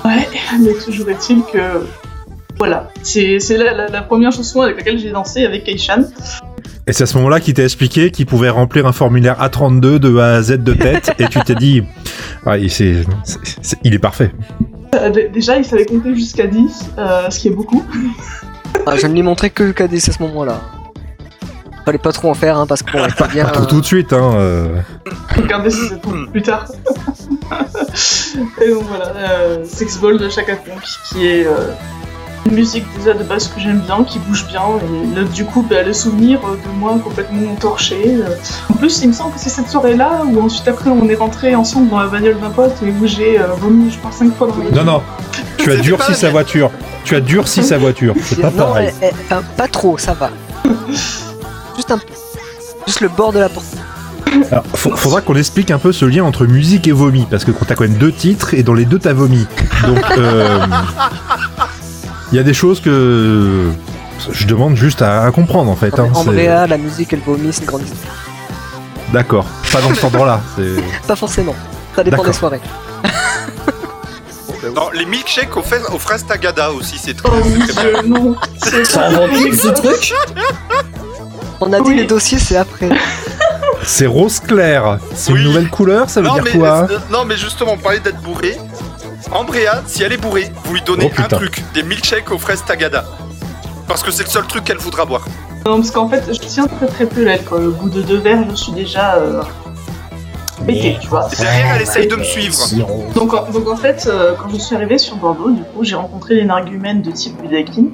ouais, 0.05 0.29
mais 0.61 0.75
toujours 0.85 1.09
est-il 1.09 1.43
que, 1.51 1.87
voilà, 2.59 2.91
c'est 3.03 3.39
la, 3.57 3.73
la- 3.73 3.89
la 3.89 4.03
première 4.03 4.33
chanson 4.33 4.61
avec 4.61 4.77
laquelle 4.77 4.99
j'ai 4.99 5.11
dansé 5.13 5.47
avec 5.47 5.65
Keishan. 5.65 6.05
Et 6.87 6.93
c'est 6.93 7.05
à 7.05 7.07
ce 7.07 7.17
moment-là 7.17 7.41
qu'il 7.41 7.55
t'a 7.55 7.65
expliqué 7.65 8.11
qu'il 8.11 8.27
pouvait 8.27 8.51
remplir 8.51 8.87
un 8.87 8.93
formulaire 8.93 9.41
A32 9.43 9.99
de 9.99 10.19
A 10.19 10.35
à 10.35 10.43
Z 10.43 10.59
de 10.59 10.75
tête, 10.75 11.11
et 11.19 11.27
tu 11.29 11.41
t'es 11.41 11.55
dit, 11.55 11.83
ah, 12.47 12.59
il, 12.59 12.67
est 13.95 13.99
parfait. 13.99 14.31
Euh, 14.95 15.11
déjà, 15.33 15.57
il 15.57 15.65
savait 15.65 15.87
compter 15.87 16.15
jusqu'à 16.15 16.47
10, 16.47 16.91
euh, 16.99 17.31
ce 17.31 17.39
qui 17.41 17.49
est 17.49 17.53
beaucoup. 17.53 17.83
Ah, 18.87 18.97
je 18.97 19.07
ne 19.07 19.13
lui 19.15 19.23
montrais 19.23 19.51
que 19.51 19.73
KD 19.73 19.95
à 19.95 20.01
ce 20.13 20.23
moment-là. 20.23 20.61
Fallait 21.85 21.99
pas 21.99 22.13
trop 22.13 22.31
en 22.31 22.35
faire, 22.35 22.57
hein, 22.59 22.67
parce 22.67 22.83
bon, 22.83 23.05
il 23.05 23.11
faut 23.13 23.27
bien. 23.27 23.45
Pas 23.45 23.51
tout, 23.51 23.67
tout 23.67 23.81
de 23.81 23.87
suite, 23.87 24.13
hein. 24.13 24.33
euh. 24.35 24.81
Regardez 25.37 25.71
si 25.71 25.89
c'est 25.89 26.01
pour 26.01 26.13
plus 26.33 26.43
tard. 26.43 26.67
Et 28.61 28.71
donc 28.71 28.83
voilà, 28.89 29.07
euh, 29.17 29.65
Sex 29.65 29.99
Ball 29.99 30.19
de 30.19 30.29
Chaka 30.29 30.57
Ponk, 30.57 30.83
qui 31.09 31.27
est 31.27 31.47
euh, 31.47 31.73
une 32.47 32.55
musique 32.55 32.85
déjà 32.99 33.15
de 33.15 33.23
base 33.23 33.49
que 33.49 33.61
j'aime 33.61 33.79
bien, 33.81 34.03
qui 34.05 34.19
bouge 34.19 34.47
bien, 34.49 34.63
et 34.83 35.15
là, 35.17 35.23
du 35.25 35.45
coup, 35.45 35.65
bah, 35.69 35.83
le 35.85 35.93
souvenir 35.93 36.41
euh, 36.45 36.55
de 36.57 36.79
moi 36.79 36.99
complètement 37.03 37.55
torché. 37.55 38.17
euh. 38.17 38.35
En 38.71 38.75
plus, 38.75 39.01
il 39.03 39.09
me 39.09 39.13
semble 39.13 39.35
que 39.35 39.41
c'est 39.41 39.49
cette 39.51 39.69
soirée-là 39.69 40.23
où 40.27 40.41
ensuite 40.41 40.67
après 40.67 40.91
on 40.91 41.09
est 41.09 41.15
rentré 41.15 41.55
ensemble 41.55 41.89
dans 41.89 42.01
la 42.01 42.07
bagnole 42.09 42.39
d'un 42.41 42.51
pote 42.51 42.75
et 42.85 42.91
où 42.91 43.07
j'ai 43.07 43.39
euh, 43.41 43.47
vomi, 43.59 43.91
je 43.93 43.99
pense, 43.99 44.17
5 44.17 44.35
fois 44.37 44.49
dans 44.49 44.57
ma 44.57 44.71
Non, 44.71 44.85
non, 44.85 45.03
tu 45.57 45.71
as 45.71 45.77
durci 45.83 46.09
pas 46.09 46.15
sa 46.15 46.31
voiture. 46.31 46.71
Tu 47.07 47.15
as 47.15 47.21
durci 47.21 47.63
sa 47.63 47.79
voiture. 47.79 48.15
C'est 48.23 48.41
pas 48.41 48.51
non, 48.51 48.67
pareil. 48.67 48.93
eh, 49.01 49.11
eh, 49.31 49.35
pas 49.57 49.69
trop, 49.69 49.97
ça 49.97 50.13
va. 50.13 50.31
Juste 51.77 51.91
un. 51.93 52.01
Juste 52.87 53.01
le 53.01 53.09
bord 53.09 53.33
de 53.33 53.39
la 53.39 53.49
porte. 53.49 53.65
Alors, 54.51 54.65
faudra 54.75 55.21
qu'on 55.21 55.37
explique 55.37 55.71
un 55.71 55.79
peu 55.79 55.93
ce 55.93 56.05
lien 56.05 56.25
entre 56.25 56.47
musique 56.47 56.89
et 56.89 56.93
vomi, 56.93 57.25
parce 57.31 57.45
que 57.45 57.53
t'as 57.53 57.77
quand 57.77 57.85
même 57.85 57.95
deux 57.97 58.11
titres 58.13 58.55
et 58.55 58.63
dans 58.65 58.75
les 58.75 58.85
deux 58.85 58.99
t'as 58.99 59.13
vomi. 59.13 59.47
Donc, 59.87 60.05
euh, 60.19 60.67
il 62.33 62.37
y 62.37 62.39
a 62.41 62.43
des 62.43 62.53
choses 62.53 62.81
que 62.81 63.71
je 64.33 64.47
demande 64.47 64.75
juste 64.75 65.01
à, 65.01 65.23
à 65.23 65.31
comprendre 65.31 65.71
en 65.71 65.77
fait. 65.77 65.97
hein, 65.99 66.09
Andrea, 66.13 66.67
la 66.67 66.77
musique, 66.77 67.13
elle 67.13 67.21
vomit, 67.21 67.53
c'est 67.53 67.61
une 67.63 67.67
grande 67.69 67.83
histoire. 67.83 68.15
D'accord, 69.13 69.47
pas 69.73 69.81
dans 69.81 69.95
cet 69.95 70.05
endroit-là. 70.05 70.41
Pas 71.07 71.17
forcément. 71.17 71.55
Ça 71.95 72.03
dépend 72.03 72.25
des 72.25 72.33
soirées. 72.33 72.61
Non, 74.75 74.91
les 74.93 75.07
milkshakes 75.07 75.57
aux, 75.57 75.63
fraises- 75.63 75.87
aux 75.93 75.99
fraises 75.99 76.25
Tagada 76.27 76.71
aussi, 76.73 76.99
c'est 76.99 77.15
très, 77.15 77.29
Oh 77.29 78.03
mon 78.05 78.19
non 78.31 78.37
C'est 78.63 78.85
Ça 78.87 79.07
inventé 79.07 79.53
ce 79.53 79.69
truc 79.69 80.13
On 81.61 81.73
a 81.73 81.81
dit 81.81 81.89
Oui. 81.91 81.97
les 81.97 82.05
dossiers, 82.05 82.39
c'est 82.39 82.57
après. 82.57 82.91
C'est 83.83 84.07
rose 84.07 84.41
clair. 84.41 84.99
C'est 85.15 85.33
Oui. 85.33 85.41
une 85.41 85.45
nouvelle 85.47 85.71
couleur, 85.71 86.11
ça 86.11 86.21
veut 86.21 86.27
Non 86.29 86.35
dire 86.35 86.45
mais, 86.45 86.59
quoi 86.59 86.87
euh, 86.91 86.99
non, 87.11 87.25
mais 87.25 87.37
justement, 87.37 87.73
on 87.73 87.79
parlait 87.79 88.01
d'être 88.01 88.21
bourré. 88.21 88.59
Ambrea, 89.33 89.83
si 89.87 90.03
elle 90.03 90.13
est 90.13 90.17
bourrée, 90.19 90.51
vous 90.65 90.75
lui 90.75 90.83
donnez 90.83 91.11
Oh, 91.17 91.21
un 91.23 91.29
truc, 91.29 91.65
des 91.75 91.83
milkshakes 91.83 92.31
aux 92.31 92.39
fraises 92.39 92.63
Tagada. 92.67 93.05
Parce 93.89 94.03
que 94.03 94.11
c'est 94.11 94.25
le 94.25 94.31
seul 94.31 94.47
truc 94.47 94.65
qu'elle 94.65 94.79
voudra 94.79 95.05
boire. 95.05 95.25
Non, 95.65 95.77
parce 95.77 95.91
qu'en 95.91 96.09
fait, 96.09 96.23
je 96.33 96.39
tiens 96.39 96.67
très 96.67 96.87
très 96.87 97.07
peu 97.07 97.25
l'alcool. 97.25 97.69
Au 97.69 97.71
bout 97.73 97.89
de 97.89 98.03
deux 98.03 98.19
verres, 98.19 98.45
je 98.51 98.55
suis 98.55 98.73
déjà 98.73 99.15
euh, 99.17 99.43
pété, 100.65 100.97
tu 101.01 101.09
vois. 101.09 101.29
Derrière, 101.39 101.77
elle 101.77 101.83
essaye 101.83 102.07
de 102.07 102.17
me 102.17 102.23
suivre. 102.23 102.57
Donc 103.15 103.35
en, 103.35 103.51
donc 103.51 103.69
en 103.69 103.77
fait, 103.77 104.07
euh, 104.07 104.35
quand 104.35 104.49
je 104.49 104.57
suis 104.57 104.75
arrivée 104.75 104.99
sur 104.99 105.17
Bordeaux, 105.17 105.51
du 105.51 105.63
coup, 105.63 105.85
j'ai 105.85 105.97
rencontré 105.97 106.35
l'énergumène 106.35 107.03
de 107.03 107.11
type 107.11 107.37
Budakin. 107.41 107.91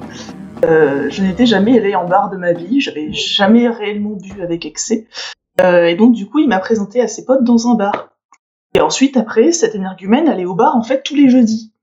Euh, 0.65 1.09
je 1.09 1.21
n'étais 1.21 1.45
jamais 1.45 1.77
allée 1.77 1.95
en 1.95 2.05
bar 2.05 2.29
de 2.29 2.37
ma 2.37 2.53
vie, 2.53 2.79
j'avais 2.79 3.11
jamais 3.11 3.67
réellement 3.67 4.15
bu 4.15 4.41
avec 4.41 4.65
excès. 4.65 5.07
Euh, 5.61 5.85
et 5.85 5.95
donc 5.95 6.13
du 6.13 6.27
coup, 6.27 6.39
il 6.39 6.47
m'a 6.47 6.59
présenté 6.59 7.01
à 7.01 7.07
ses 7.07 7.25
potes 7.25 7.43
dans 7.43 7.67
un 7.67 7.75
bar. 7.75 8.09
Et 8.75 8.81
ensuite, 8.81 9.17
après, 9.17 9.51
cet 9.51 9.75
énergumène 9.75 10.27
allait 10.27 10.45
au 10.45 10.55
bar 10.55 10.75
en 10.75 10.83
fait 10.83 11.03
tous 11.03 11.15
les 11.15 11.29
jeudis. 11.29 11.73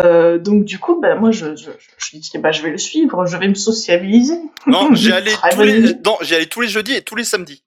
Euh, 0.00 0.38
donc 0.38 0.64
du 0.64 0.78
coup, 0.78 1.00
bah, 1.00 1.14
moi, 1.16 1.30
je, 1.30 1.56
je, 1.56 1.70
je, 1.78 1.90
je 1.98 2.16
dis, 2.16 2.30
bah, 2.38 2.52
je 2.52 2.62
vais 2.62 2.70
le 2.70 2.78
suivre, 2.78 3.26
je 3.26 3.36
vais 3.36 3.48
me 3.48 3.54
sociabiliser. 3.54 4.38
Tous 4.64 5.62
les... 5.62 5.94
non, 6.04 6.16
j'y 6.22 6.34
allais 6.34 6.46
tous 6.46 6.60
les 6.60 6.68
jeudis 6.68 6.94
et 6.94 7.02
tous 7.02 7.16
les 7.16 7.24
samedis. 7.24 7.64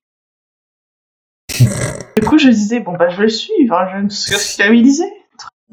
Du 2.17 2.27
coup, 2.27 2.37
je 2.37 2.49
disais, 2.49 2.79
bon, 2.79 2.93
bah, 2.93 3.09
je 3.09 3.17
vais 3.17 3.23
le 3.23 3.29
suivre, 3.29 3.87
je 3.91 3.97
vais 3.97 4.03
me 4.03 4.09
sociabiliser. 4.09 5.11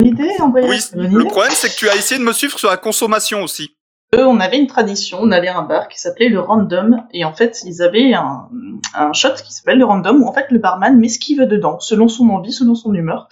Idée, 0.02 0.30
en 0.40 0.50
vrai. 0.50 0.62
Oui, 0.68 0.78
le 0.94 1.04
idée. 1.04 1.24
problème, 1.28 1.52
c'est 1.52 1.68
que 1.68 1.76
tu 1.76 1.88
as 1.88 1.96
essayé 1.96 2.18
de 2.18 2.24
me 2.24 2.32
suivre 2.32 2.58
sur 2.58 2.70
la 2.70 2.76
consommation 2.76 3.42
aussi. 3.42 3.76
Eux, 4.14 4.26
on 4.26 4.40
avait 4.40 4.58
une 4.58 4.66
tradition, 4.66 5.18
on 5.20 5.30
allait 5.30 5.48
à 5.48 5.58
un 5.58 5.62
bar 5.62 5.86
qui 5.88 6.00
s'appelait 6.00 6.28
le 6.28 6.40
Random, 6.40 7.04
et 7.12 7.24
en 7.24 7.32
fait, 7.32 7.60
ils 7.64 7.80
avaient 7.80 8.12
un, 8.14 8.48
un 8.94 9.12
shot 9.12 9.34
qui 9.44 9.52
s'appelle 9.52 9.78
le 9.78 9.84
Random, 9.84 10.22
où 10.22 10.26
en 10.26 10.32
fait, 10.32 10.46
le 10.50 10.58
barman 10.58 10.98
met 10.98 11.08
ce 11.08 11.18
qu'il 11.18 11.38
veut 11.38 11.46
dedans, 11.46 11.78
selon 11.78 12.08
son 12.08 12.28
envie, 12.30 12.52
selon 12.52 12.74
son 12.74 12.92
humeur. 12.94 13.28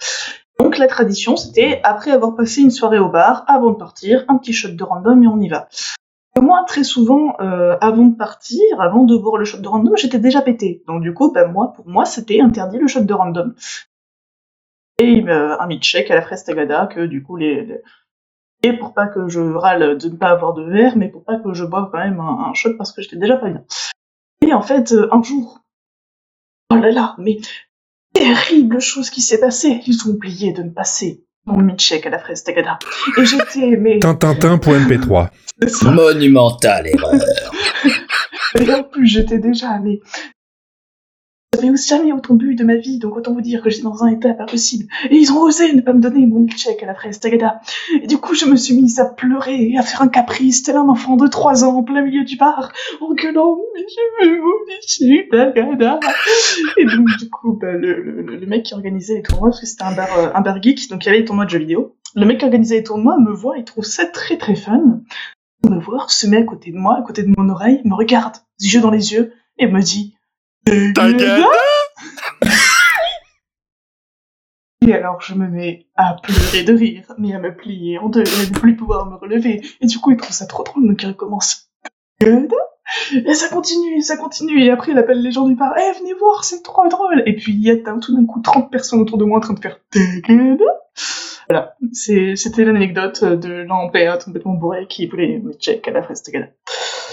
Donc, 0.59 0.77
la 0.77 0.87
tradition, 0.87 1.35
c'était, 1.35 1.81
après 1.83 2.11
avoir 2.11 2.35
passé 2.35 2.61
une 2.61 2.71
soirée 2.71 2.99
au 2.99 3.09
bar, 3.09 3.43
avant 3.47 3.71
de 3.71 3.77
partir, 3.77 4.23
un 4.27 4.37
petit 4.37 4.53
shot 4.53 4.69
de 4.69 4.83
Random 4.83 5.21
et 5.23 5.27
on 5.27 5.39
y 5.39 5.49
va. 5.49 5.67
Moi, 6.37 6.63
très 6.67 6.83
souvent, 6.83 7.35
euh, 7.41 7.77
avant 7.81 8.05
de 8.05 8.15
partir, 8.15 8.61
avant 8.79 9.03
de 9.03 9.15
boire 9.17 9.37
le 9.37 9.45
shot 9.45 9.57
de 9.59 9.67
Random, 9.67 9.95
j'étais 9.97 10.19
déjà 10.19 10.41
pété. 10.41 10.83
Donc, 10.87 11.01
du 11.01 11.13
coup, 11.13 11.31
ben, 11.31 11.51
moi, 11.51 11.73
pour 11.75 11.87
moi, 11.87 12.05
c'était 12.05 12.39
interdit 12.41 12.77
le 12.77 12.87
shot 12.87 13.01
de 13.01 13.13
Random. 13.13 13.53
Et 14.99 15.23
euh, 15.27 15.57
un 15.59 15.67
milkshake 15.67 16.11
à 16.11 16.15
la 16.15 16.21
fraise 16.21 16.43
tagada, 16.43 16.87
que 16.87 17.05
du 17.05 17.23
coup, 17.23 17.35
les, 17.37 17.65
les- 17.65 17.81
et 18.61 18.73
pour 18.73 18.93
pas 18.93 19.07
que 19.07 19.29
je 19.29 19.39
râle 19.39 19.97
de 19.97 20.09
ne 20.09 20.15
pas 20.17 20.29
avoir 20.29 20.53
de 20.53 20.63
verre, 20.63 20.97
mais 20.97 21.07
pour 21.07 21.23
pas 21.23 21.37
que 21.39 21.53
je 21.53 21.63
boive 21.63 21.89
quand 21.91 21.99
même 21.99 22.19
un, 22.19 22.49
un 22.49 22.53
shot 22.53 22.75
parce 22.77 22.91
que 22.91 23.01
j'étais 23.01 23.15
déjà 23.15 23.37
pas 23.37 23.49
bien. 23.49 23.63
Et 24.41 24.53
en 24.53 24.61
fait, 24.61 24.91
euh, 24.91 25.07
un 25.13 25.23
jour, 25.23 25.61
oh 26.71 26.75
là 26.75 26.91
là, 26.91 27.15
mais 27.17 27.37
terrible 28.13 28.79
chose 28.81 29.09
qui 29.09 29.21
s'est 29.21 29.39
passée, 29.39 29.81
ils 29.87 30.07
ont 30.07 30.11
oublié 30.11 30.51
de 30.51 30.63
me 30.63 30.73
passer 30.73 31.25
mon 31.51 31.61
milkshake 31.61 32.05
à 32.05 32.09
la 32.09 32.19
fraise 32.19 32.43
tagada. 32.43 32.79
Et 33.17 33.25
j'étais, 33.25 33.77
mais... 33.77 33.99
Tintintin.mp3. 33.99 35.29
c'est 35.61 35.69
ça. 35.69 35.91
Monumental 35.91 36.87
erreur. 36.87 37.13
Et 38.59 38.73
en 38.73 38.83
plus, 38.83 39.07
j'étais 39.07 39.37
déjà, 39.37 39.79
mais. 39.79 39.99
J'avais 41.61 41.75
jamais 41.75 42.13
autant 42.13 42.35
bu 42.35 42.55
de 42.55 42.63
ma 42.63 42.75
vie, 42.75 42.99
donc 42.99 43.17
autant 43.17 43.33
vous 43.33 43.41
dire 43.41 43.61
que 43.61 43.69
j'étais 43.69 43.83
dans 43.83 44.03
un 44.03 44.07
état 44.07 44.33
pas 44.33 44.45
possible. 44.45 44.85
Et 45.09 45.17
ils 45.17 45.31
ont 45.31 45.41
osé 45.41 45.73
ne 45.73 45.81
pas 45.81 45.93
me 45.93 45.99
donner 45.99 46.25
mon 46.25 46.39
milkshake 46.39 46.81
à 46.83 46.85
la 46.85 46.93
fraise 46.93 47.19
tagada. 47.19 47.59
Et 48.01 48.07
du 48.07 48.17
coup, 48.17 48.33
je 48.33 48.45
me 48.45 48.55
suis 48.55 48.75
mise 48.75 48.99
à 48.99 49.05
pleurer 49.05 49.69
et 49.71 49.77
à 49.77 49.81
faire 49.81 50.01
un 50.01 50.07
caprice, 50.07 50.63
tel 50.63 50.77
un 50.77 50.87
enfant 50.87 51.17
de 51.17 51.27
3 51.27 51.63
ans 51.63 51.77
en 51.77 51.83
plein 51.83 52.01
milieu 52.01 52.23
du 52.23 52.37
bar, 52.37 52.71
en 53.01 53.13
gueulant, 53.13 53.57
mais 53.73 53.85
je 53.89 54.29
veux 54.29 54.37
mon 54.37 54.65
milkshake 54.67 55.53
tagada. 55.53 55.99
Et 56.77 56.85
donc, 56.85 57.07
du 57.19 57.29
coup, 57.29 57.53
bah, 57.53 57.73
le, 57.73 58.01
le, 58.21 58.45
mec 58.45 58.63
qui 58.63 58.73
organisait 58.73 59.15
les 59.15 59.21
tournois, 59.21 59.49
parce 59.49 59.59
que 59.59 59.65
c'était 59.65 59.83
un 59.83 59.95
bar, 59.95 60.17
euh, 60.17 60.29
un 60.33 60.41
bar 60.41 60.61
geek, 60.61 60.89
donc 60.89 61.03
il 61.03 61.07
y 61.07 61.09
avait 61.09 61.19
les 61.19 61.25
tournois 61.25 61.45
de 61.45 61.49
jeux 61.49 61.59
vidéo. 61.59 61.95
Le 62.15 62.25
mec 62.25 62.39
qui 62.39 62.45
organisait 62.45 62.75
les 62.75 62.83
tournois 62.83 63.17
me 63.19 63.31
voit 63.31 63.57
et 63.57 63.63
trouve 63.63 63.85
ça 63.85 64.05
très 64.05 64.37
très 64.37 64.55
fun. 64.55 65.01
Il 65.63 65.71
me 65.71 65.79
voir, 65.79 66.09
se 66.09 66.25
met 66.25 66.37
à 66.37 66.43
côté 66.43 66.71
de 66.71 66.77
moi, 66.77 66.97
à 66.97 67.01
côté 67.01 67.23
de 67.23 67.33
mon 67.35 67.49
oreille, 67.49 67.81
me 67.83 67.93
regarde, 67.93 68.37
yeux 68.61 68.81
dans 68.81 68.91
les 68.91 69.11
yeux, 69.13 69.33
et 69.57 69.67
me 69.67 69.81
dit 69.81 70.15
Tagada 70.93 71.45
Et 74.85 74.93
alors 74.93 75.19
je 75.21 75.33
me 75.33 75.47
mets 75.47 75.87
à 75.95 76.15
pleurer 76.21 76.63
de 76.63 76.73
rire, 76.73 77.13
mais 77.17 77.33
à 77.33 77.39
me 77.39 77.55
plier 77.55 77.97
en 77.99 78.09
deux, 78.09 78.21
et 78.21 78.49
ne 78.49 78.59
plus 78.59 78.75
pouvoir 78.75 79.05
me 79.07 79.15
relever. 79.15 79.61
Et 79.81 79.87
du 79.87 79.99
coup, 79.99 80.11
il 80.11 80.17
trouve 80.17 80.31
ça 80.31 80.45
trop 80.45 80.63
drôle, 80.63 80.87
donc 80.87 81.01
il 81.03 81.07
recommence. 81.07 81.69
Tagada 82.19 82.55
Et 83.13 83.33
ça 83.33 83.49
continue, 83.49 84.01
ça 84.01 84.17
continue, 84.17 84.63
et 84.63 84.71
après 84.71 84.91
il 84.91 84.97
appelle 84.97 85.21
les 85.21 85.31
gens 85.31 85.47
du 85.47 85.55
bar, 85.55 85.73
eh 85.77 85.99
venez 85.99 86.13
voir, 86.13 86.43
c'est 86.43 86.61
trop 86.63 86.87
drôle 86.87 87.23
Et 87.25 87.35
puis 87.35 87.53
il 87.53 87.61
y 87.61 87.71
a 87.71 87.77
tout 87.77 88.15
d'un 88.15 88.25
coup 88.25 88.41
30 88.41 88.71
personnes 88.71 88.99
autour 88.99 89.17
de 89.17 89.25
moi 89.25 89.37
en 89.37 89.41
train 89.41 89.53
de 89.53 89.59
faire 89.59 89.79
Tagada 89.91 90.65
Voilà, 91.49 91.75
c'était 91.93 92.63
l'anecdote 92.65 93.23
de 93.23 93.63
l'Ambert 93.63 94.19
complètement 94.19 94.53
bourré 94.53 94.85
qui 94.87 95.07
voulait 95.07 95.39
me 95.39 95.53
check 95.53 95.87
à 95.87 95.91
la 95.91 96.03
fraise 96.03 96.21
Tagada. 96.23 96.47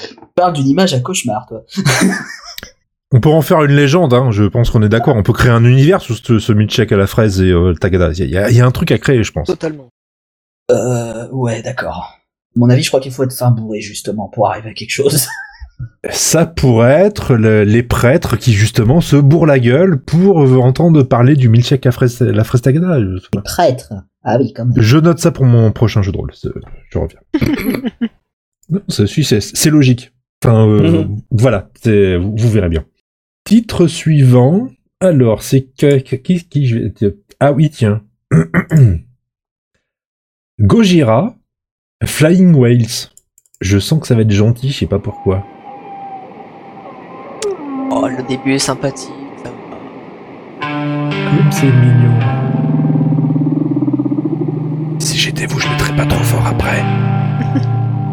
Tu 0.09 0.15
parles 0.35 0.53
d'une 0.53 0.69
image 0.69 0.93
à 0.95 1.01
cauchemar, 1.01 1.47
toi. 1.47 1.63
On 3.13 3.21
peut 3.21 3.29
en 3.31 3.41
faire 3.43 3.63
une 3.63 3.73
légende, 3.73 4.13
hein, 4.15 4.31
je 4.33 4.45
pense 4.45 4.71
qu'on 4.71 4.83
est 4.83 4.89
d'accord. 4.89 5.15
On 5.17 5.23
peut 5.23 5.33
créer 5.33 5.53
un 5.53 5.65
univers 5.65 6.01
sur 6.01 6.17
ce, 6.17 6.39
ce 6.41 6.53
milkshake 6.53 6.91
à 6.93 6.97
la 6.97 7.07
fraise 7.07 7.41
et 7.41 7.51
euh, 7.51 7.69
le 7.71 7.77
tagada. 7.77 8.11
Il 8.13 8.29
y, 8.29 8.37
a- 8.37 8.51
il 8.51 8.57
y 8.57 8.61
a 8.61 8.67
un 8.67 8.73
truc 8.73 8.91
à 8.91 8.99
créer, 8.99 9.23
je 9.23 9.31
pense. 9.33 9.47
Totalement. 9.47 9.89
Euh, 10.73 11.29
ouais, 11.31 11.63
d'accord. 11.63 12.15
À 12.19 12.59
mon 12.59 12.69
avis, 12.69 12.83
je 12.83 12.89
crois 12.89 12.99
qu'il 13.01 13.13
faut 13.13 13.23
être 13.23 13.33
fin 13.33 13.51
bourré, 13.53 13.81
justement, 13.81 14.29
pour 14.29 14.49
arriver 14.49 14.71
à 14.71 14.75
quelque 14.75 14.91
chose. 14.91 15.29
Ça 16.11 16.47
pourrait 16.47 17.05
être 17.05 17.35
le- 17.35 17.63
les 17.63 17.83
prêtres 17.83 18.37
qui 18.37 18.53
justement 18.55 19.01
se 19.03 19.15
bourrent 19.17 19.47
la 19.47 19.59
gueule 19.61 20.01
pour 20.01 20.39
entendre 20.65 21.03
parler 21.03 21.37
du 21.37 21.49
milkshake 21.51 21.85
à 21.87 21.93
fraise, 21.93 22.19
la 22.21 22.45
fraise 22.45 22.63
tagada. 22.63 22.99
Je, 22.99 23.19
sais 23.19 23.29
pas. 23.31 23.43
Prêtre. 23.43 23.93
Ah 24.25 24.39
oui, 24.41 24.53
quand 24.55 24.65
même. 24.65 24.75
Je 24.83 24.97
note 24.99 25.19
ça 25.21 25.31
pour 25.33 25.45
mon 25.45 25.71
prochain 25.73 26.01
jeu 26.03 26.11
de 26.13 26.17
rôle. 26.17 26.33
Je 26.91 26.99
reviens. 26.99 27.21
non, 28.71 28.81
ça 28.89 29.07
suit, 29.07 29.23
c'est 29.25 29.41
c'est 29.41 29.71
logique. 29.71 30.13
Enfin, 30.43 30.67
euh, 30.67 31.05
Mhm. 31.05 31.21
voilà, 31.31 31.69
c'est- 31.83 32.17
vous, 32.17 32.35
vous 32.37 32.51
verrez 32.51 32.69
bien. 32.71 32.85
Titre 33.47 33.87
suivant. 33.87 34.69
Alors, 35.01 35.43
c'est 35.43 35.63
que- 35.79 36.01
que- 36.01 36.17
qui, 36.17 36.45
qui 36.49 36.67
je 36.67 36.79
vais- 36.79 36.93
Ah 37.41 37.53
oui, 37.53 37.71
tiens. 37.71 38.03
Gojira, 40.61 41.35
Flying 42.05 42.55
Whales. 42.55 43.11
Je 43.61 43.79
sens 43.79 44.01
que 44.01 44.07
ça 44.07 44.15
va 44.15 44.23
être 44.23 44.31
gentil, 44.33 44.71
je 44.71 44.79
sais 44.81 44.87
pas 44.87 44.99
pourquoi. 44.99 45.45
Oh, 47.91 48.09
le 48.09 48.27
début 48.29 48.53
est 48.55 48.59
sympathique. 48.59 49.11
ça 49.43 49.51
va. 49.51 51.11
Comme 51.11 51.53
c'est 51.53 51.67
mignon. 51.67 52.19
Si 54.99 55.17
j'étais 55.19 55.47
vous, 55.47 55.59
je 55.61 55.69
mettrais 55.69 55.95
pas 55.97 56.07
trop 56.07 56.25
fort 56.25 56.47
après. 56.47 56.83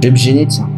Je 0.03 0.07
vais 0.09 0.11
me 0.11 0.17
gêner, 0.17 0.45
tiens. 0.45 0.69
Ah, 0.69 0.72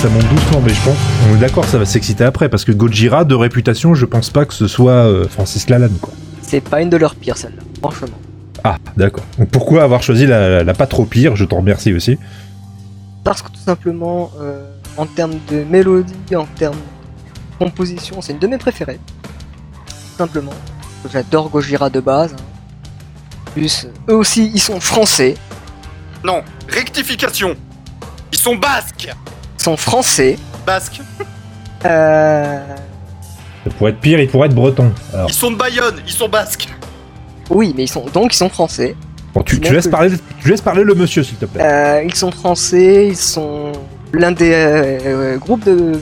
ça 0.00 0.08
monte 0.08 0.28
doucement, 0.28 0.60
mais 0.64 0.72
je 0.72 0.80
pense. 0.84 0.96
On 1.30 1.34
est 1.36 1.38
d'accord, 1.40 1.64
ça 1.64 1.78
va 1.78 1.84
s'exciter 1.84 2.24
après, 2.24 2.48
parce 2.48 2.64
que 2.64 2.72
Gojira, 2.72 3.24
de 3.24 3.34
réputation, 3.34 3.94
je 3.94 4.04
pense 4.06 4.30
pas 4.30 4.44
que 4.44 4.54
ce 4.54 4.66
soit 4.68 4.92
euh, 4.92 5.26
Francis 5.28 5.68
Lalanne, 5.68 5.96
quoi. 6.00 6.12
C'est 6.42 6.60
pas 6.60 6.80
une 6.80 6.88
de 6.90 6.96
leurs 6.96 7.14
pires, 7.14 7.36
celle-là, 7.36 7.62
franchement. 7.80 8.16
Ah, 8.64 8.76
d'accord. 8.96 9.24
Donc 9.38 9.48
pourquoi 9.50 9.82
avoir 9.82 10.02
choisi 10.02 10.26
la, 10.26 10.62
la 10.64 10.74
pas 10.74 10.86
trop 10.86 11.04
pire 11.04 11.36
Je 11.36 11.44
t'en 11.44 11.58
remercie 11.58 11.92
aussi. 11.92 12.18
Parce 13.24 13.42
que 13.42 13.48
tout 13.48 13.60
simplement, 13.64 14.30
euh, 14.40 14.68
en 14.96 15.06
termes 15.06 15.34
de 15.50 15.64
mélodie, 15.64 16.14
en 16.36 16.46
termes 16.46 16.74
de 16.76 17.64
composition, 17.64 18.20
c'est 18.22 18.32
une 18.32 18.38
de 18.38 18.46
mes 18.46 18.58
préférées. 18.58 18.98
Tout 19.86 19.94
simplement. 20.16 20.54
J'adore 21.12 21.50
Gojira 21.50 21.90
de 21.90 22.00
base. 22.00 22.32
hein. 22.34 22.42
Plus, 23.54 23.86
eux 24.08 24.14
aussi, 24.14 24.50
ils 24.54 24.60
sont 24.60 24.80
français. 24.80 25.34
Non, 26.24 26.42
rectification. 26.68 27.56
Ils 28.32 28.38
sont 28.38 28.56
basques. 28.56 29.10
Ils 29.68 29.72
sont 29.72 29.76
français. 29.76 30.38
Basques. 30.66 31.02
Euh... 31.84 32.58
Ça 33.64 33.70
pourrait 33.76 33.90
être 33.90 34.00
pire, 34.00 34.18
il 34.18 34.26
pourrait 34.28 34.46
être 34.48 34.54
breton. 34.54 34.90
Alors, 35.12 35.28
Ils 35.28 35.34
sont 35.34 35.50
de 35.50 35.56
Bayonne. 35.56 35.96
Ils 36.06 36.12
sont 36.12 36.28
basques. 36.28 36.68
Oui, 37.50 37.74
mais 37.76 37.84
ils 37.84 37.88
sont 37.88 38.06
donc 38.06 38.32
ils 38.32 38.36
sont 38.36 38.48
français. 38.48 38.96
bon, 39.34 39.42
tu, 39.42 39.56
laisses 39.60 39.84
que- 39.84 39.90
parler, 39.90 40.10
tu 40.40 40.48
laisses 40.48 40.62
parler 40.62 40.84
le 40.84 40.94
monsieur, 40.94 41.22
s'il 41.22 41.36
te 41.36 41.44
plaît. 41.44 41.62
Euh, 41.62 42.02
ils 42.02 42.14
sont 42.14 42.30
français. 42.30 43.08
Ils 43.08 43.16
sont 43.16 43.72
l'un 44.14 44.32
des 44.32 44.52
euh, 44.54 44.98
euh, 45.04 45.36
groupes 45.36 45.64
de 45.64 46.00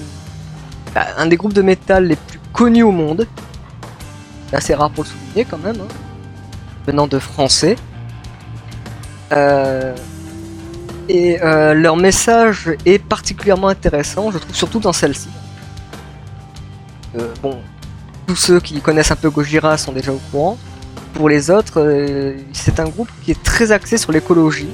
bah, 0.94 1.06
un 1.18 1.26
des 1.26 1.36
groupes 1.36 1.52
de 1.54 1.62
métal 1.62 2.06
les 2.06 2.16
plus 2.16 2.38
connus 2.52 2.84
au 2.84 2.92
monde. 2.92 3.26
C'est 4.48 4.56
assez 4.56 4.74
rare 4.74 4.90
pour 4.90 5.02
le 5.02 5.08
souligner 5.10 5.44
quand 5.44 5.58
même. 5.58 5.80
hein. 5.80 5.88
Venant 6.86 7.08
de 7.08 7.18
français. 7.18 7.74
Euh, 9.32 9.92
et 11.08 11.40
euh, 11.42 11.74
leur 11.74 11.96
message 11.96 12.70
est 12.84 12.98
particulièrement 12.98 13.68
intéressant, 13.68 14.30
je 14.30 14.38
trouve, 14.38 14.54
surtout 14.54 14.80
dans 14.80 14.92
celle-ci. 14.92 15.28
Euh, 17.18 17.28
bon, 17.42 17.58
tous 18.26 18.36
ceux 18.36 18.60
qui 18.60 18.80
connaissent 18.80 19.10
un 19.10 19.16
peu 19.16 19.30
Gojira 19.30 19.78
sont 19.78 19.92
déjà 19.92 20.12
au 20.12 20.20
courant. 20.30 20.58
Pour 21.14 21.28
les 21.28 21.50
autres, 21.50 21.80
euh, 21.80 22.34
c'est 22.52 22.80
un 22.80 22.88
groupe 22.88 23.08
qui 23.22 23.30
est 23.30 23.42
très 23.42 23.72
axé 23.72 23.96
sur 23.96 24.12
l'écologie. 24.12 24.68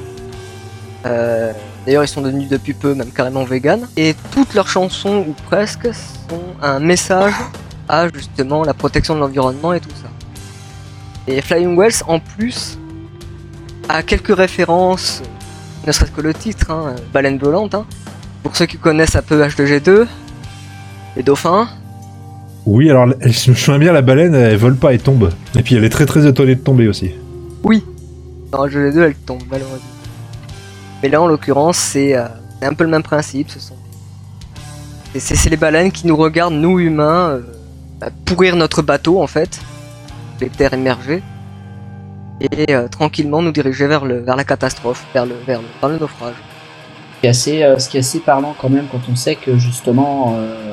D'ailleurs, 1.05 2.05
ils 2.05 2.09
sont 2.09 2.21
devenus 2.21 2.49
depuis 2.49 2.75
peu 2.75 2.95
même 2.95 3.11
carrément 3.11 3.43
vegan. 3.43 3.89
Et 3.97 4.15
toutes 4.31 4.55
leurs 4.55 4.69
chansons, 4.69 5.25
ou 5.29 5.35
presque, 5.47 5.93
sont 5.93 6.43
un 6.63 6.79
message 6.79 7.35
à 7.89 8.09
justement 8.09 8.63
la 8.63 8.73
protection 8.73 9.17
de 9.17 9.21
l'environnement 9.21 9.73
et 9.73 9.81
tout 9.81 9.91
ça. 9.91 10.09
Et 11.27 11.41
Flying 11.43 11.77
Wells, 11.77 12.05
en 12.07 12.21
plus, 12.21 12.79
a 13.89 14.03
quelques 14.05 14.35
références, 14.35 15.23
ne 15.87 15.93
serait-ce 15.93 16.11
que 16.13 16.21
le 16.21 16.35
titre, 16.35 16.71
hein, 16.71 16.95
Baleine 17.13 17.39
volante. 17.39 17.75
hein. 17.75 17.87
Pour 18.43 18.57
ceux 18.57 18.67
qui 18.67 18.77
connaissent 18.79 19.17
un 19.17 19.23
peu 19.23 19.43
H2G2, 19.43 20.07
les 21.17 21.23
dauphins, 21.23 21.69
Oui, 22.67 22.89
alors 22.91 23.07
elle- 23.21 23.33
je 23.33 23.51
me 23.51 23.57
souviens 23.57 23.79
bien, 23.79 23.93
la 23.93 24.03
baleine, 24.03 24.35
elle 24.35 24.57
vole 24.57 24.77
pas, 24.77 24.93
elle 24.95 25.03
tombe. 25.03 25.31
Et 25.59 25.63
puis 25.63 25.75
elle 25.75 25.85
est 25.85 25.89
très 25.89 26.07
très 26.07 26.27
étonnée 26.27 26.55
de 26.55 26.61
tomber 26.61 26.87
aussi. 26.89 27.13
dans 28.53 28.67
H2G2, 28.67 29.01
elles 29.03 29.15
tombent 29.15 29.43
malheureusement. 29.51 29.79
Mais 31.03 31.09
là, 31.09 31.23
en 31.23 31.27
l'occurrence, 31.27 31.79
c'est 31.79 32.15
euh, 32.15 32.27
un 32.61 32.75
peu 32.75 32.85
le 32.85 32.91
même 32.91 33.03
principe. 33.03 33.49
Ce 33.51 33.59
sont 33.59 33.75
c'est- 35.19 35.49
les 35.51 35.57
baleines 35.57 35.91
qui 35.91 36.07
nous 36.07 36.17
regardent, 36.17 36.55
nous 36.55 36.79
humains, 36.79 37.31
euh, 37.31 37.41
bah, 38.01 38.09
pourrir 38.27 38.55
notre 38.57 38.83
bateau 38.83 39.23
en 39.23 39.27
fait, 39.27 39.59
les 40.41 40.49
terres 40.51 40.75
immergées, 40.75 41.23
et 42.41 42.75
euh, 42.75 42.89
tranquillement 42.89 43.43
nous 43.43 43.53
diriger 43.53 43.87
vers, 43.87 44.05
le, 44.05 44.21
vers 44.21 44.37
la 44.37 44.45
catastrophe, 44.45 45.05
vers 45.15 45.27
le, 45.27 45.35
vers 45.47 45.61
le, 45.61 45.69
vers 45.81 45.91
le 45.91 45.99
naufrage. 45.99 46.35
Ce 47.17 47.21
qui 47.21 47.27
est 47.27 47.31
assez, 47.31 47.63
euh, 47.63 47.79
ce 47.79 47.89
qui 47.89 47.97
est 47.97 48.01
assez 48.01 48.21
parlant 48.21 48.55
quand 48.59 48.69
même 48.69 48.87
quand 48.91 49.01
on 49.11 49.17
sait 49.17 49.37
que 49.37 49.57
justement 49.59 50.35
euh, 50.37 50.73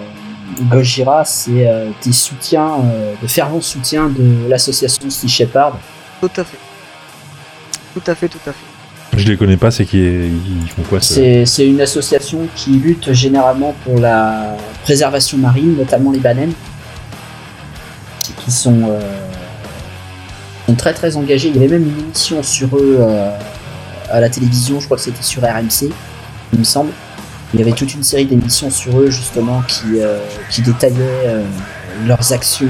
Gojira 0.63 1.25
c'est 1.25 1.67
euh, 1.67 1.89
des 2.03 2.11
soutiens, 2.11 2.79
euh, 2.83 3.13
de 3.21 3.27
fervents 3.27 3.61
soutiens 3.61 4.09
de 4.09 4.47
l'association 4.49 5.09
Sea 5.09 5.27
Shepherd. 5.27 5.75
Tout 6.21 6.31
à 6.35 6.43
fait. 6.43 6.57
Tout 7.93 8.11
à 8.11 8.15
fait, 8.15 8.27
tout 8.27 8.39
à 8.45 8.51
fait. 8.51 9.17
Je 9.17 9.27
les 9.27 9.37
connais 9.37 9.57
pas, 9.57 9.71
c'est 9.71 9.85
qu'ils 9.85 10.35
ils 10.63 10.69
font 10.69 10.83
quoi 10.83 11.01
C'est 11.01 11.45
c'est 11.45 11.67
une 11.67 11.81
association 11.81 12.47
qui 12.55 12.71
lutte 12.71 13.11
généralement 13.11 13.73
pour 13.83 13.99
la 13.99 14.55
préservation 14.83 15.37
marine, 15.37 15.75
notamment 15.77 16.11
les 16.11 16.19
baleines, 16.19 16.53
qui 18.45 18.51
sont, 18.51 18.81
euh, 18.87 18.99
très 20.75 20.93
très 20.93 21.15
engagés. 21.17 21.49
Il 21.49 21.55
y 21.55 21.59
avait 21.59 21.79
même 21.79 21.87
une 21.87 21.99
émission 21.99 22.43
sur 22.43 22.75
eux 22.77 22.97
euh, 22.99 23.31
à 24.09 24.19
la 24.19 24.29
télévision, 24.29 24.79
je 24.79 24.85
crois 24.85 24.97
que 24.97 25.03
c'était 25.03 25.23
sur 25.23 25.43
RMC, 25.43 25.89
il 26.53 26.59
me 26.59 26.63
semble. 26.63 26.91
Il 27.53 27.59
y 27.59 27.63
avait 27.63 27.71
toute 27.71 27.93
une 27.93 28.03
série 28.03 28.25
d'émissions 28.25 28.69
sur 28.69 28.99
eux 28.99 29.09
justement 29.09 29.61
qui, 29.67 29.99
euh, 29.99 30.19
qui 30.49 30.61
détaillaient 30.61 31.25
euh, 31.25 31.43
leurs 32.05 32.31
actions 32.31 32.67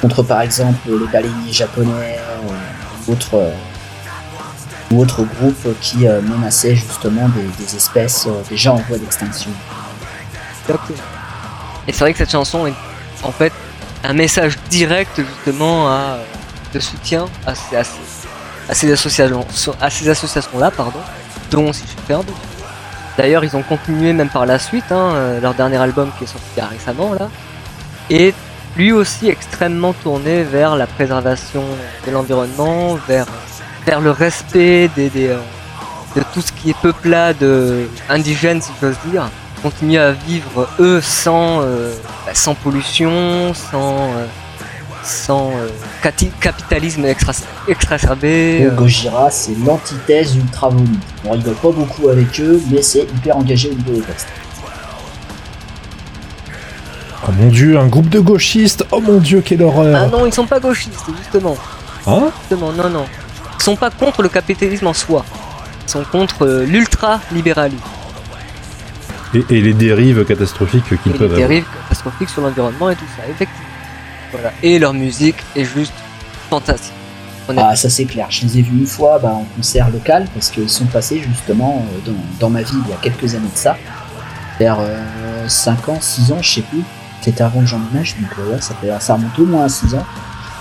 contre 0.00 0.22
par 0.22 0.42
exemple 0.42 0.88
les 0.88 1.06
baleiniers 1.12 1.52
japonais 1.52 2.18
ou 3.06 3.12
autres, 3.12 3.50
ou 4.92 5.00
autres 5.00 5.24
groupes 5.24 5.68
qui 5.80 6.06
menaçaient 6.06 6.76
justement 6.76 7.28
des, 7.28 7.76
espèces 7.76 8.28
déjà 8.48 8.72
en 8.72 8.82
voie 8.88 8.98
d'extinction. 8.98 9.50
Et 11.88 11.92
c'est 11.92 12.00
vrai 12.00 12.12
que 12.12 12.18
cette 12.18 12.30
chanson 12.30 12.66
est 12.66 12.74
en 13.22 13.32
fait 13.32 13.52
un 14.04 14.12
message 14.12 14.56
direct 14.70 15.20
justement 15.20 15.88
à, 15.88 16.18
soutien 16.80 17.26
à 17.46 17.54
ces, 17.54 17.76
associations, 18.92 19.46
à 19.80 19.90
ces 19.90 20.08
associations-là, 20.08 20.70
pardon, 20.70 21.00
dont 21.50 21.72
si 21.72 21.84
je 21.86 22.02
perds. 22.06 22.22
D'ailleurs, 23.16 23.44
ils 23.44 23.56
ont 23.56 23.62
continué 23.62 24.12
même 24.12 24.28
par 24.28 24.46
la 24.46 24.58
suite, 24.58 24.90
hein, 24.90 25.12
euh, 25.14 25.40
leur 25.40 25.54
dernier 25.54 25.76
album 25.76 26.10
qui 26.18 26.24
est 26.24 26.28
sorti 26.28 26.60
récemment 26.60 27.14
là, 27.14 27.28
est 28.10 28.34
lui 28.76 28.92
aussi 28.92 29.28
extrêmement 29.28 29.92
tourné 29.92 30.44
vers 30.44 30.76
la 30.76 30.86
préservation 30.86 31.64
de 32.06 32.10
l'environnement, 32.12 32.94
vers, 33.08 33.26
vers 33.84 34.00
le 34.00 34.12
respect 34.12 34.88
des, 34.94 35.10
euh, 35.16 35.38
de 36.14 36.22
tout 36.32 36.40
ce 36.40 36.52
qui 36.52 36.70
est 36.70 36.80
peuplade 36.80 37.44
indigène, 38.08 38.62
si 38.62 38.70
j'ose 38.80 38.96
dire 39.10 39.28
continuer 39.62 39.98
à 39.98 40.12
vivre 40.12 40.68
eux 40.78 41.00
sans, 41.00 41.60
euh, 41.62 41.92
bah, 42.26 42.32
sans 42.34 42.54
pollution, 42.54 43.52
sans, 43.54 44.10
sans 45.08 45.50
euh, 45.56 45.68
capitalisme 46.40 47.04
extra 47.04 47.32
exacerbé. 47.66 48.60
Donc, 48.64 48.72
euh, 48.72 48.76
Gojira, 48.76 49.30
c'est 49.30 49.54
l'antithèse 49.64 50.36
ultra 50.36 50.68
vomi. 50.68 50.98
On 51.24 51.32
rigole 51.32 51.54
pas 51.54 51.70
beaucoup 51.70 52.08
avec 52.08 52.38
eux, 52.40 52.60
mais 52.70 52.82
c'est 52.82 53.00
hyper 53.02 53.36
engagé 53.36 53.70
au 53.70 53.74
niveau 53.74 53.92
des 53.92 54.00
textes. 54.02 54.28
Oh 57.26 57.32
mon 57.32 57.48
dieu, 57.48 57.78
un 57.78 57.86
groupe 57.86 58.08
de 58.08 58.20
gauchistes 58.20 58.86
Oh 58.90 59.00
mon 59.00 59.18
dieu, 59.18 59.42
quelle 59.44 59.62
Ah 59.62 59.66
horreur 59.66 60.10
non, 60.10 60.26
ils 60.26 60.32
sont 60.32 60.46
pas 60.46 60.60
gauchistes, 60.60 60.94
justement. 61.18 61.56
Hein? 62.06 62.30
Justement, 62.40 62.72
non, 62.72 62.88
non. 62.88 63.04
Ils 63.58 63.62
sont 63.62 63.76
pas 63.76 63.90
contre 63.90 64.22
le 64.22 64.28
capitalisme 64.28 64.86
en 64.86 64.94
soi. 64.94 65.24
Ils 65.86 65.90
sont 65.90 66.04
contre 66.04 66.46
euh, 66.46 66.64
l'ultra-libéralisme. 66.64 67.82
et, 69.34 69.44
et 69.50 69.60
les 69.60 69.74
dérives 69.74 70.24
catastrophiques 70.24 70.84
qu'ils 71.02 71.12
les 71.12 71.18
peuvent 71.18 71.32
avoir. 71.32 71.48
dérives 71.48 71.64
catastrophiques 71.82 72.28
sur 72.30 72.42
l'environnement 72.42 72.90
et 72.90 72.94
tout 72.96 73.04
ça, 73.16 73.24
effectivement. 73.28 73.67
Voilà. 74.32 74.52
Et 74.62 74.78
leur 74.78 74.94
musique 74.94 75.36
est 75.56 75.64
juste 75.64 75.92
fantastique. 76.50 76.92
Ah, 77.56 77.74
ça 77.74 77.88
c'est 77.88 78.04
clair. 78.04 78.26
Je 78.28 78.44
les 78.44 78.58
ai 78.58 78.62
vus 78.62 78.78
une 78.78 78.86
fois 78.86 79.18
bah, 79.18 79.30
en 79.30 79.46
concert 79.56 79.88
local 79.90 80.26
parce 80.34 80.50
qu'ils 80.50 80.68
sont 80.68 80.84
passés 80.84 81.22
justement 81.26 81.82
euh, 81.82 82.10
dans, 82.10 82.18
dans 82.40 82.50
ma 82.50 82.60
vie 82.60 82.76
il 82.84 82.90
y 82.90 82.92
a 82.92 82.96
quelques 82.96 83.34
années 83.34 83.48
de 83.48 83.58
ça. 83.58 83.78
vers 84.58 84.78
5 85.46 85.88
ans, 85.88 85.98
6 86.00 86.32
ans, 86.32 86.42
je 86.42 86.56
sais 86.56 86.62
plus. 86.62 86.82
C'était 87.20 87.42
avant 87.42 87.60
que 87.60 87.66
j'emménage, 87.66 88.16
donc 88.20 88.30
euh, 88.38 88.52
ouais, 88.52 88.60
ça, 88.60 88.74
fait, 88.80 88.90
ça 89.00 89.14
remonte 89.14 89.38
au 89.38 89.46
moins 89.46 89.64
à 89.64 89.68
6 89.68 89.94
ans. 89.94 90.06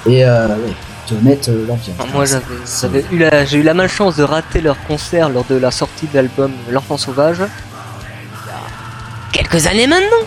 Et 0.05 0.25
euh, 0.25 0.47
ouais, 0.47 0.73
te 1.05 1.13
mettre 1.15 1.49
euh, 1.49 1.65
l'ambiance. 1.67 1.95
Moi, 2.13 2.25
j'avais, 2.25 3.05
eu 3.11 3.19
la, 3.19 3.45
j'ai 3.45 3.59
eu 3.59 3.63
la 3.63 3.73
malchance 3.73 4.15
de 4.15 4.23
rater 4.23 4.61
leur 4.61 4.81
concert 4.85 5.29
lors 5.29 5.45
de 5.45 5.55
la 5.55 5.71
sortie 5.71 6.07
de 6.07 6.15
l'album 6.15 6.51
L'Enfant 6.69 6.97
Sauvage. 6.97 7.37
Il 7.37 9.37
y 9.37 9.39
a 9.39 9.43
quelques 9.43 9.67
années 9.67 9.87
maintenant. 9.87 10.25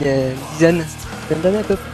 Il 0.00 0.06
y 0.06 0.10
a 0.10 0.14
une 0.14 0.34
dizaine, 0.52 0.76
une 0.76 0.82
dizaine 0.82 1.42
d'années 1.42 1.58
à 1.58 1.62
peu 1.62 1.76
près. 1.76 1.90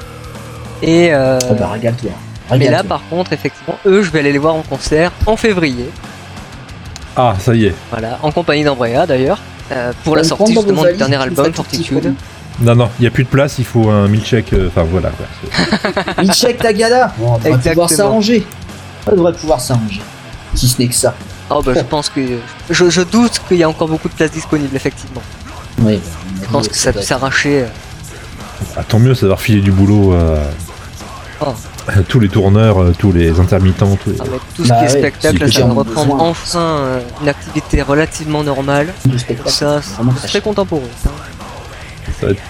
Et 0.82 1.12
euh, 1.12 1.38
Ah 1.50 1.54
bah, 1.54 1.68
régale-toi. 1.72 2.10
mais 2.58 2.70
là, 2.70 2.82
par 2.82 3.02
contre, 3.10 3.32
effectivement, 3.32 3.76
eux, 3.86 4.02
je 4.02 4.10
vais 4.10 4.20
aller 4.20 4.32
les 4.32 4.38
voir 4.38 4.54
en 4.54 4.62
concert 4.62 5.12
en 5.26 5.36
février. 5.36 5.88
Ah, 7.16 7.34
ça 7.38 7.54
y 7.54 7.66
est. 7.66 7.74
Voilà, 7.90 8.18
en 8.22 8.30
compagnie 8.30 8.64
d'Ambrea 8.64 9.06
d'ailleurs. 9.06 9.38
euh, 9.72 9.92
pour 10.04 10.16
la 10.16 10.24
sortie 10.24 10.52
justement 10.54 10.84
du 10.84 10.96
dernier 10.96 11.16
album 11.16 11.52
Fortitude. 11.52 12.14
Non, 12.60 12.74
non, 12.74 12.90
il 12.98 13.02
n'y 13.02 13.06
a 13.08 13.10
plus 13.10 13.24
de 13.24 13.28
place, 13.28 13.58
il 13.58 13.64
faut 13.64 13.88
un 13.88 14.06
milkshake. 14.08 14.52
euh, 14.52 14.68
Enfin, 14.68 14.82
voilà. 14.84 15.10
quoi. 15.10 15.26
C'est- 16.16 16.22
Milchek 16.22 16.58
Tagada 16.58 17.12
Bon, 17.18 17.32
On 17.34 17.36
devrait 17.38 17.50
Exactement. 17.50 17.72
pouvoir 17.72 17.90
s'arranger. 17.90 18.46
On 19.06 19.16
devrait 19.16 19.32
pouvoir 19.32 19.60
s'arranger. 19.60 20.00
Si 20.54 20.68
ce 20.68 20.78
n'est 20.80 20.88
que 20.88 20.94
ça. 20.94 21.14
Oh 21.48 21.62
bah 21.64 21.72
je 21.74 21.80
pense 21.80 22.08
que 22.10 22.20
je, 22.68 22.90
je 22.90 23.00
doute 23.02 23.40
qu'il 23.48 23.56
y 23.56 23.62
a 23.64 23.68
encore 23.68 23.88
beaucoup 23.88 24.08
de 24.08 24.14
places 24.14 24.30
disponibles 24.32 24.74
effectivement. 24.76 25.22
Oui, 25.80 25.96
bah, 25.96 26.40
Je 26.44 26.48
pense 26.52 26.68
que 26.68 26.76
ça 26.76 26.92
peut 26.92 27.00
s'arracher. 27.02 27.62
euh, 27.62 27.66
Ah, 28.76 28.82
tant 28.86 28.98
mieux, 28.98 29.14
ça 29.14 29.26
va 29.26 29.34
refiler 29.34 29.60
du 29.60 29.72
boulot 29.72 30.12
euh, 30.14 30.36
Oh. 31.42 31.54
à 31.88 32.02
tous 32.02 32.20
les 32.20 32.28
tourneurs, 32.28 32.82
euh, 32.82 32.92
tous 32.98 33.12
les 33.12 33.40
intermittents. 33.40 33.96
Tous 33.96 34.10
les... 34.10 34.20
avec 34.20 34.40
tout 34.54 34.64
ce 34.64 34.68
Bah 34.68 34.76
qui 34.78 34.84
est 34.84 34.92
ouais, 34.94 34.98
spectacle, 34.98 35.52
ça 35.52 35.64
va 35.66 35.72
reprendre 35.72 36.22
enfin 36.22 36.58
euh, 36.60 37.00
une 37.22 37.28
activité 37.28 37.80
relativement 37.82 38.42
normale. 38.44 38.88
ça, 39.46 39.80
c'est 39.80 39.94
très 40.28 40.40
ça. 41.02 41.10
Ça 42.20 42.28
être- 42.30 42.42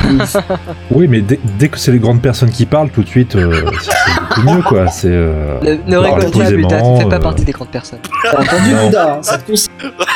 Oui, 0.90 1.06
mais 1.08 1.20
dès, 1.20 1.38
dès 1.58 1.68
que 1.68 1.78
c'est 1.78 1.92
les 1.92 1.98
grandes 1.98 2.22
personnes 2.22 2.50
qui 2.50 2.66
parlent, 2.66 2.90
tout 2.90 3.02
de 3.02 3.08
suite, 3.08 3.36
euh, 3.36 3.70
c'est 3.80 4.20
beaucoup 4.20 4.42
mieux, 4.42 4.62
quoi. 4.62 4.88
C'est. 4.88 5.08
euh, 5.08 5.58
Ne, 5.86 5.96
rigole 5.96 6.30
pas, 6.30 6.50
Buda, 6.50 6.80
tu 6.80 7.02
fais 7.02 7.08
pas 7.08 7.16
euh, 7.16 7.18
partie 7.20 7.44
des 7.44 7.52
grandes 7.52 7.68
personnes. 7.70 8.00
T'as 8.22 8.40
entendu, 8.40 8.74
hein, 8.74 9.18
Ça 9.22 9.38
te. 9.38 9.52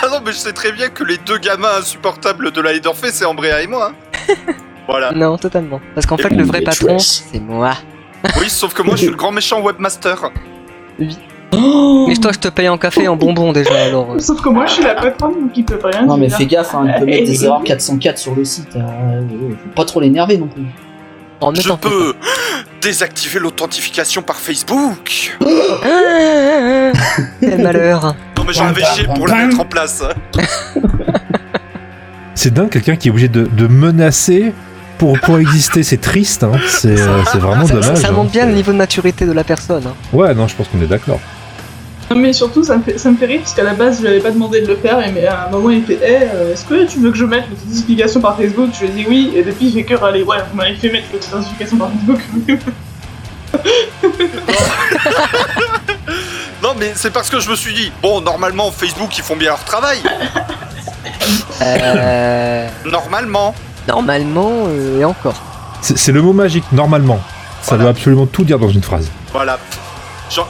Ah 0.02 0.07
non, 0.11 0.18
mais 0.24 0.32
je 0.32 0.38
sais 0.38 0.52
très 0.52 0.72
bien 0.72 0.88
que 0.88 1.05
les 1.05 1.18
deux 1.18 1.38
gamins 1.38 1.68
insupportables 1.78 2.50
de 2.52 2.61
la 2.61 2.78
d'Orphée, 2.78 3.11
c'est 3.12 3.24
Ambrea 3.24 3.62
et 3.62 3.66
moi. 3.66 3.92
hein. 4.28 4.34
voilà. 4.89 5.12
Non, 5.12 5.37
totalement. 5.39 5.80
Parce 5.95 6.07
qu'en 6.07 6.16
fait, 6.16 6.30
le 6.30 6.45
vrai 6.45 6.61
patron, 6.62 6.99
c'est 6.99 7.41
moi. 7.41 7.72
Oui, 8.41 8.49
sauf 8.49 8.72
que 8.74 8.82
moi, 8.82 8.95
je 8.97 9.03
suis 9.03 9.11
le 9.11 9.16
grand 9.16 9.32
méchant 9.32 9.61
webmaster. 9.62 10.30
Oh 11.57 12.07
Mais 12.09 12.16
toi, 12.16 12.32
je 12.32 12.39
te 12.41 12.49
paye 12.49 12.68
en 12.68 12.76
café 12.78 13.05
et 13.05 13.09
en 13.09 13.14
bonbons 13.16 13.53
déjà, 13.53 13.74
alors. 13.85 14.12
euh, 14.12 14.18
Sauf 14.20 14.41
que 14.41 14.49
moi, 14.49 14.66
je 14.66 14.72
suis 14.72 14.82
la 14.82 14.95
patronne, 14.95 15.35
donc 15.41 15.51
il 15.57 15.64
peut 15.64 15.78
pas 15.78 15.89
rien 15.91 16.05
Non 16.05 16.16
mais 16.16 16.26
dire. 16.26 16.37
fais 16.39 16.47
gaffe, 16.47 16.74
hein, 16.74 16.85
il 16.89 16.95
peut 17.01 17.07
mettre 17.07 17.26
des 17.26 17.45
erreurs 17.45 17.62
404 17.62 18.18
sur 18.18 18.35
le 18.35 18.45
site. 18.45 18.74
euh, 18.74 19.20
ouais, 19.20 19.51
faut 19.62 19.70
pas 19.76 19.85
trop 19.85 20.01
l'énerver 20.01 20.37
non 20.37 20.49
plus. 20.49 20.64
En 21.41 21.53
même 21.53 21.62
Je 21.62 21.72
peux 21.72 22.14
désactiver 22.80 23.39
l'authentification 23.39 24.22
par 24.22 24.37
Facebook. 24.37 25.37
Quel 27.41 27.62
malheur. 27.62 28.14
Non, 28.37 28.45
mais 28.47 28.53
j'en 28.53 28.66
avais 28.66 28.82
chié 28.85 29.05
pour 29.14 29.26
la 29.28 29.47
mettre 29.47 29.61
en 29.61 29.64
place. 29.64 30.03
C'est 32.35 32.53
dingue, 32.53 32.68
quelqu'un 32.70 32.97
qui 32.97 33.09
est 33.09 33.11
obligé 33.11 33.28
de, 33.28 33.47
de 33.47 33.66
menacer 33.68 34.53
pour, 34.99 35.18
pour 35.20 35.38
exister. 35.38 35.82
C'est 35.82 36.01
triste, 36.01 36.42
hein. 36.45 36.53
C'est 36.68 36.99
euh, 37.01 37.24
c'est 37.30 37.38
vraiment 37.38 37.66
Ça, 37.66 37.74
dommage. 37.74 37.97
ça 37.99 38.09
hein. 38.09 38.12
montre 38.12 38.30
bien 38.30 38.42
C'est- 38.42 38.49
le 38.51 38.55
niveau 38.55 38.72
de 38.72 38.76
maturité 38.78 39.26
de 39.26 39.32
la 39.32 39.45
personne. 39.45 39.84
hein. 39.86 39.95
Ouais, 40.12 40.34
non, 40.34 40.49
je 40.49 40.55
pense 40.55 40.68
qu'on 40.68 40.80
est 40.80 40.86
d'accord. 40.86 41.20
Non, 42.11 42.16
mais 42.18 42.32
surtout, 42.34 42.62
ça 42.62 42.76
me 42.76 42.82
fait, 42.82 42.99
ça 42.99 43.11
me 43.11 43.16
fait 43.16 43.24
rire 43.26 43.40
parce 43.40 43.55
qu'à 43.55 43.62
la 43.62 43.72
base, 43.72 43.97
je 43.97 44.03
lui 44.03 44.09
avais 44.09 44.20
pas 44.20 44.30
demandé 44.30 44.61
de 44.61 44.66
le 44.66 44.76
faire, 44.76 45.01
et 45.07 45.11
mais 45.11 45.26
à 45.26 45.47
un 45.49 45.51
moment, 45.51 45.70
il 45.70 45.82
fait 45.84 45.99
Eh, 46.03 46.07
euh, 46.34 46.53
est-ce 46.53 46.64
que 46.66 46.86
tu 46.86 46.99
veux 47.01 47.11
que 47.11 47.16
je 47.16 47.24
mette 47.24 47.45
l'authentification 47.49 48.20
par 48.20 48.36
Facebook? 48.36 48.70
Je 48.74 48.80
lui 48.84 48.88
ai 48.88 48.90
dit 48.90 49.07
oui, 49.09 49.32
et 49.34 49.42
depuis, 49.42 49.72
fait 49.72 49.84
que 49.84 49.95
râler. 49.95 50.22
Ouais, 50.22 50.36
vous 50.51 50.57
m'avez 50.57 50.74
fait 50.74 50.90
mettre 50.90 51.07
l'authentification 51.12 51.76
par 51.78 51.90
Facebook. 51.90 52.20
Non, 56.62 56.70
mais 56.78 56.92
c'est 56.95 57.11
parce 57.12 57.28
que 57.28 57.40
je 57.40 57.51
me 57.51 57.57
suis 57.57 57.74
dit, 57.74 57.92
bon, 58.03 58.20
normalement, 58.22 58.70
Facebook, 58.70 59.16
ils 59.18 59.22
font 59.24 59.36
bien 59.36 59.49
leur 59.51 59.64
travail. 59.64 59.99
Euh, 61.62 62.68
Normalement. 62.86 63.55
Normalement, 63.89 64.51
euh, 64.68 65.01
et 65.01 65.05
encore. 65.05 65.35
C'est 65.80 66.12
le 66.12 66.22
mot 66.22 66.32
magique, 66.32 66.64
normalement. 66.72 67.20
Ça 67.61 67.70
Voilà. 67.70 67.82
doit 67.85 67.91
absolument 67.91 68.26
tout 68.26 68.45
dire 68.45 68.59
dans 68.59 68.68
une 68.70 68.82
phrase. 68.82 69.11
Voilà. 69.32 69.59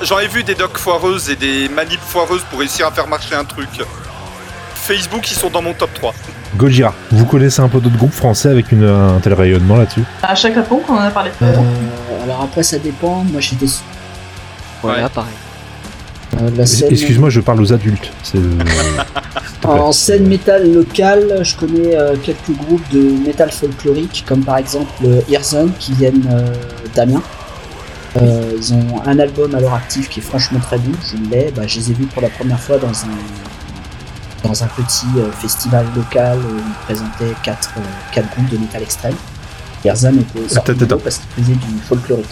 J'en 0.03 0.19
ai 0.21 0.29
vu 0.29 0.45
des 0.45 0.55
docs 0.55 0.79
foireuses 0.79 1.29
et 1.31 1.37
des 1.37 1.69
manips 1.69 2.01
foireuses 2.01 2.43
pour 2.51 2.61
réussir 2.61 2.87
à 2.87 2.91
faire 2.93 3.07
marcher 3.09 3.35
un 3.35 3.45
truc. 3.45 3.69
Facebook, 4.75 5.31
ils 5.31 5.35
sont 5.37 5.51
dans 5.51 5.63
mon 5.63 5.73
top 5.75 5.93
3. 5.95 6.15
Gojira, 6.57 6.95
vous 7.11 7.25
connaissez 7.27 7.61
un 7.61 7.69
peu 7.69 7.81
d'autres 7.81 7.97
groupes 7.97 8.13
français 8.13 8.49
avec 8.51 8.71
une, 8.71 8.85
un 8.85 9.19
tel 9.21 9.33
rayonnement 9.35 9.77
là-dessus? 9.77 10.05
À 10.23 10.35
chaque 10.35 10.55
fois 10.67 10.79
qu'on 10.87 10.95
en 10.95 11.01
a 11.01 11.11
parlé 11.11 11.31
Euh, 11.43 11.53
alors 12.23 12.43
après 12.43 12.63
ça 12.63 12.79
dépend, 12.79 13.25
moi 13.25 13.41
j'étais 13.41 13.67
Voilà, 14.83 15.09
pareil. 15.09 15.33
euh, 16.41 16.65
scène... 16.67 16.89
Excuse-moi, 16.91 17.31
je 17.31 17.41
parle 17.41 17.61
aux 17.61 17.73
adultes. 17.73 18.13
C'est. 18.23 18.39
euh, 19.65 19.69
En 19.69 19.93
scène 19.93 20.27
métal 20.27 20.73
locale, 20.73 21.41
je 21.43 21.57
connais 21.57 21.97
euh, 21.97 22.17
quelques 22.23 22.51
groupes 22.57 22.89
de 22.93 23.01
métal 23.27 23.51
folklorique, 23.51 24.25
comme 24.27 24.43
par 24.45 24.59
exemple 24.59 24.91
euh, 25.05 25.21
Earthzone, 25.31 25.73
qui 25.79 25.93
viennent 25.93 26.29
euh, 26.31 26.55
d'Amiens. 26.95 27.23
Euh, 28.17 28.53
ils 28.57 28.73
ont 28.73 29.03
un 29.05 29.19
album 29.19 29.55
à 29.57 29.61
leur 29.61 29.75
actif 29.75 30.09
qui 30.09 30.21
est 30.21 30.23
franchement 30.23 30.61
très 30.61 30.79
bon, 30.79 30.93
je 31.11 31.17
l'ai, 31.31 31.51
bah, 31.51 31.67
je 31.67 31.79
les 31.81 31.91
ai 31.91 31.95
vus 31.95 32.07
pour 32.07 32.23
la 32.23 32.29
première 32.29 32.61
fois 32.61 32.79
dans 32.79 32.87
un, 32.87 34.49
dans 34.49 34.63
un 34.63 34.69
petit 34.69 35.07
euh, 35.17 35.33
festival 35.33 35.85
local 35.97 36.39
où 36.39 36.57
ils 36.59 36.85
présentaient 36.85 37.35
quatre, 37.43 37.73
euh, 37.77 37.81
quatre 38.13 38.31
groupes 38.37 38.51
de 38.51 38.59
métal 38.59 38.83
extrême. 38.83 39.15
Earthzone 39.85 40.21
était 40.21 40.49
sorti 40.49 40.73
parce 40.87 41.19
qu'ils 41.19 41.45
faisaient 41.45 41.57
du 41.57 41.79
folklorique. 41.89 42.27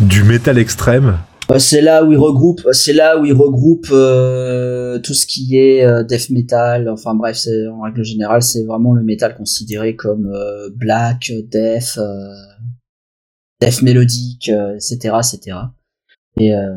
du 0.00 0.24
métal 0.24 0.58
extrême. 0.58 1.18
Euh, 1.50 1.58
C'est 1.58 1.80
là 1.80 2.04
où 2.04 2.12
ils 2.12 2.18
regroupent, 2.18 2.68
c'est 2.72 2.92
là 2.92 3.18
où 3.18 3.24
ils 3.24 3.32
regroupent 3.32 3.90
euh, 3.92 4.98
tout 4.98 5.14
ce 5.14 5.26
qui 5.26 5.56
est 5.56 5.84
euh, 5.84 6.02
death 6.04 6.30
metal. 6.30 6.88
Enfin 6.88 7.14
bref, 7.14 7.36
c'est 7.36 7.66
en 7.68 7.80
règle 7.80 8.04
générale, 8.04 8.42
c'est 8.42 8.64
vraiment 8.64 8.92
le 8.92 9.02
metal 9.02 9.34
considéré 9.36 9.96
comme 9.96 10.26
euh, 10.26 10.68
black, 10.74 11.32
death, 11.50 11.98
euh, 11.98 12.34
death 13.60 13.82
mélodique, 13.82 14.50
euh, 14.50 14.74
etc., 14.74 15.16
etc. 15.16 15.56
Et 16.38 16.54
euh, 16.54 16.74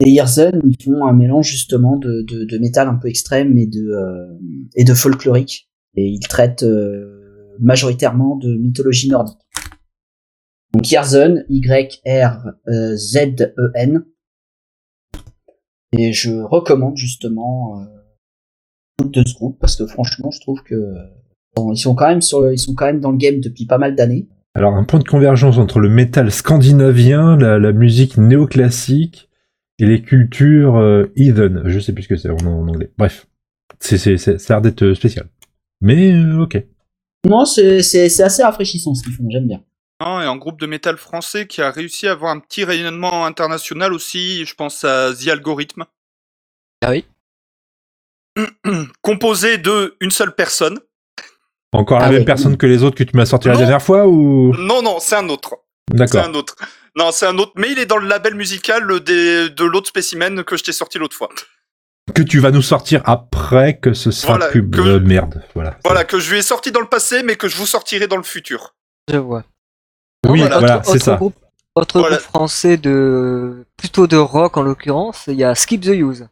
et 0.00 0.12
Earthzone, 0.14 0.60
ils 0.64 0.76
font 0.84 1.06
un 1.06 1.14
mélange 1.14 1.48
justement 1.48 1.96
de, 1.96 2.22
de, 2.22 2.44
de 2.44 2.58
métal 2.58 2.86
un 2.88 2.96
peu 2.96 3.08
extrême 3.08 3.56
et 3.56 3.66
de 3.66 3.88
euh, 3.88 4.38
et 4.74 4.84
de 4.84 4.92
folklorique. 4.92 5.70
Et 5.94 6.06
ils 6.08 6.20
traitent 6.20 6.64
euh, 6.64 7.56
majoritairement 7.60 8.36
de 8.36 8.54
mythologie 8.56 9.08
nordique. 9.08 9.38
Donc 10.76 10.90
Yarzun, 10.90 11.42
Y-R-Z-E-N. 11.48 12.04
Et 15.96 16.12
je 16.12 16.42
recommande 16.42 16.98
justement 16.98 17.80
euh, 17.80 17.84
de 19.06 19.26
ce 19.26 19.34
groupe 19.34 19.58
parce 19.58 19.76
que 19.76 19.86
franchement, 19.86 20.30
je 20.30 20.38
trouve 20.42 20.62
que 20.62 20.92
bon, 21.54 21.72
ils 21.72 21.78
sont 21.78 21.94
quand 21.94 22.08
même 22.08 22.20
sur 22.20 22.42
le, 22.42 22.52
ils 22.52 22.58
sont 22.58 22.74
quand 22.74 22.84
même 22.84 23.00
dans 23.00 23.10
le 23.10 23.16
game 23.16 23.40
depuis 23.40 23.64
pas 23.64 23.78
mal 23.78 23.94
d'années. 23.96 24.28
Alors, 24.54 24.74
un 24.74 24.84
point 24.84 24.98
de 24.98 25.08
convergence 25.08 25.56
entre 25.56 25.78
le 25.80 25.88
métal 25.88 26.30
scandinavien, 26.30 27.38
la, 27.38 27.58
la 27.58 27.72
musique 27.72 28.18
néoclassique 28.18 29.30
et 29.78 29.86
les 29.86 30.02
cultures 30.02 30.76
euh, 30.76 31.10
heathen. 31.16 31.62
Je 31.64 31.78
sais 31.78 31.94
plus 31.94 32.02
ce 32.02 32.08
que 32.08 32.16
c'est 32.16 32.28
en, 32.28 32.36
en 32.36 32.68
anglais. 32.68 32.92
Bref, 32.98 33.26
c'est, 33.80 34.18
ça 34.18 34.32
a 34.32 34.36
l'air 34.50 34.60
d'être 34.60 34.82
euh, 34.82 34.94
spécial. 34.94 35.26
Mais 35.80 36.12
euh, 36.12 36.42
ok. 36.42 36.62
Non, 37.26 37.46
c'est 37.46 37.78
assez 37.78 38.42
rafraîchissant 38.42 38.92
ce 38.94 39.02
qu'ils 39.02 39.14
font, 39.14 39.30
j'aime 39.30 39.48
bien. 39.48 39.62
Non, 40.00 40.20
et 40.20 40.24
un 40.26 40.36
groupe 40.36 40.60
de 40.60 40.66
métal 40.66 40.98
français 40.98 41.46
qui 41.46 41.62
a 41.62 41.70
réussi 41.70 42.06
à 42.06 42.12
avoir 42.12 42.30
un 42.32 42.38
petit 42.38 42.64
rayonnement 42.64 43.24
international 43.24 43.92
aussi, 43.94 44.44
je 44.44 44.54
pense 44.54 44.84
à 44.84 45.12
The 45.14 45.28
Algorithm. 45.28 45.84
Ah 46.84 46.90
oui 46.90 47.06
Composé 49.02 49.56
de 49.58 49.96
une 50.00 50.10
seule 50.10 50.34
personne. 50.34 50.78
Encore 51.72 51.98
la 52.00 52.06
Ah 52.06 52.10
même 52.10 52.20
oui, 52.20 52.24
personne 52.24 52.56
que 52.56 52.66
les 52.66 52.82
autres 52.82 52.96
que 52.96 53.04
tu 53.04 53.16
m'as 53.16 53.26
sorti 53.26 53.48
la 53.48 53.56
dernière 53.56 53.82
fois 53.82 54.06
ou? 54.06 54.54
Non, 54.56 54.82
non, 54.82 54.98
c'est 55.00 55.16
un 55.16 55.28
autre. 55.28 55.54
C'est 55.90 55.96
D'accord. 55.96 56.24
un 56.24 56.34
autre. 56.34 56.56
Non, 56.96 57.10
c'est 57.12 57.26
un 57.26 57.36
autre, 57.38 57.52
mais 57.56 57.70
il 57.72 57.78
est 57.78 57.86
dans 57.86 57.98
le 57.98 58.06
label 58.08 58.34
musical 58.34 59.00
des, 59.00 59.50
de 59.50 59.64
l'autre 59.64 59.88
spécimen 59.88 60.44
que 60.44 60.56
je 60.56 60.64
t'ai 60.64 60.72
sorti 60.72 60.98
l'autre 60.98 61.16
fois. 61.16 61.28
Que 62.14 62.22
tu 62.22 62.38
vas 62.38 62.50
nous 62.50 62.62
sortir 62.62 63.02
après 63.04 63.78
que 63.78 63.92
ce 63.92 64.10
sera 64.10 64.36
Voilà, 64.36 64.52
pub. 64.52 64.74
que- 64.74 64.98
merde. 64.98 65.42
Voilà. 65.54 65.78
Voilà, 65.84 66.04
que 66.04 66.18
je 66.18 66.30
lui 66.30 66.38
ai 66.38 66.42
sorti 66.42 66.70
dans 66.72 66.80
le 66.80 66.86
passé, 66.88 67.22
mais 67.22 67.36
que 67.36 67.48
je 67.48 67.56
vous 67.56 67.66
sortirai 67.66 68.06
dans 68.06 68.16
le 68.16 68.22
futur. 68.22 68.74
Je 69.10 69.16
vois. 69.16 69.44
Oui, 70.28 70.40
voilà, 70.40 70.58
autre- 70.78 70.84
c'est 70.86 70.90
autre 70.92 71.04
ça. 71.04 71.16
Groupe, 71.16 71.36
autre 71.74 71.98
Voilà. 72.00 72.16
groupe 72.16 72.28
français 72.28 72.76
de 72.76 73.66
plutôt 73.76 74.06
de 74.06 74.16
rock 74.16 74.56
en 74.56 74.62
l'occurrence, 74.62 75.24
il 75.28 75.34
y 75.34 75.44
a 75.44 75.54
Skip 75.54 75.82
the 75.82 75.86
Use. 75.88 76.28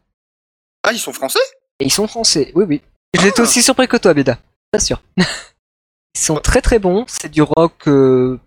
Ah, 0.83 0.91
ils 0.93 0.99
sont 0.99 1.13
français? 1.13 1.39
Et 1.79 1.85
ils 1.85 1.91
sont 1.91 2.07
français, 2.07 2.51
oui 2.55 2.65
oui. 2.67 2.81
J'étais 3.19 3.39
Ah. 3.39 3.43
aussi 3.43 3.61
surpris 3.61 3.87
que 3.87 3.97
toi, 3.97 4.13
Beda. 4.13 4.37
Pas 4.71 4.79
sûr. 4.79 5.01
ils 5.17 6.19
sont 6.19 6.35
très 6.37 6.61
très 6.61 6.79
bons. 6.79 7.05
C'est 7.07 7.29
du 7.29 7.41
rock 7.41 7.87
euh, 7.87 8.39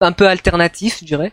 un 0.00 0.12
peu 0.12 0.26
alternatif, 0.28 0.98
je 1.00 1.04
dirais. 1.04 1.32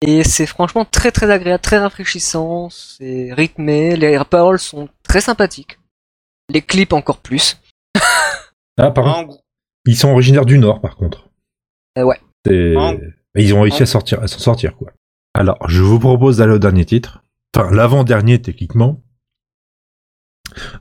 Et 0.00 0.22
c'est 0.24 0.46
franchement 0.46 0.84
très 0.84 1.10
très 1.10 1.30
agréable, 1.30 1.60
très 1.62 1.78
rafraîchissant. 1.78 2.70
C'est 2.70 3.32
rythmé. 3.32 3.96
Les 3.96 4.20
paroles 4.28 4.58
sont 4.60 4.88
très 5.02 5.20
sympathiques. 5.20 5.78
Les 6.50 6.62
clips 6.62 6.92
encore 6.92 7.18
plus. 7.18 7.56
Ah, 8.80 8.92
par 8.92 9.02
contre, 9.04 9.16
En 9.18 9.22
gros, 9.24 9.40
ils 9.86 9.96
sont 9.96 10.10
originaires 10.10 10.46
du 10.46 10.56
Nord, 10.56 10.80
par 10.80 10.94
contre. 10.94 11.27
Euh, 11.98 12.74
ouais. 12.74 13.00
Ils 13.36 13.54
ont 13.54 13.60
réussi 13.62 13.82
à 13.82 13.86
sortir, 13.86 14.22
à 14.22 14.26
s'en 14.26 14.38
sortir, 14.38 14.76
quoi. 14.76 14.90
Alors, 15.34 15.58
je 15.68 15.82
vous 15.82 15.98
propose 15.98 16.38
d'aller 16.38 16.52
au 16.54 16.58
dernier 16.58 16.84
titre. 16.84 17.22
Enfin, 17.56 17.70
l'avant-dernier, 17.70 18.40
techniquement. 18.40 19.00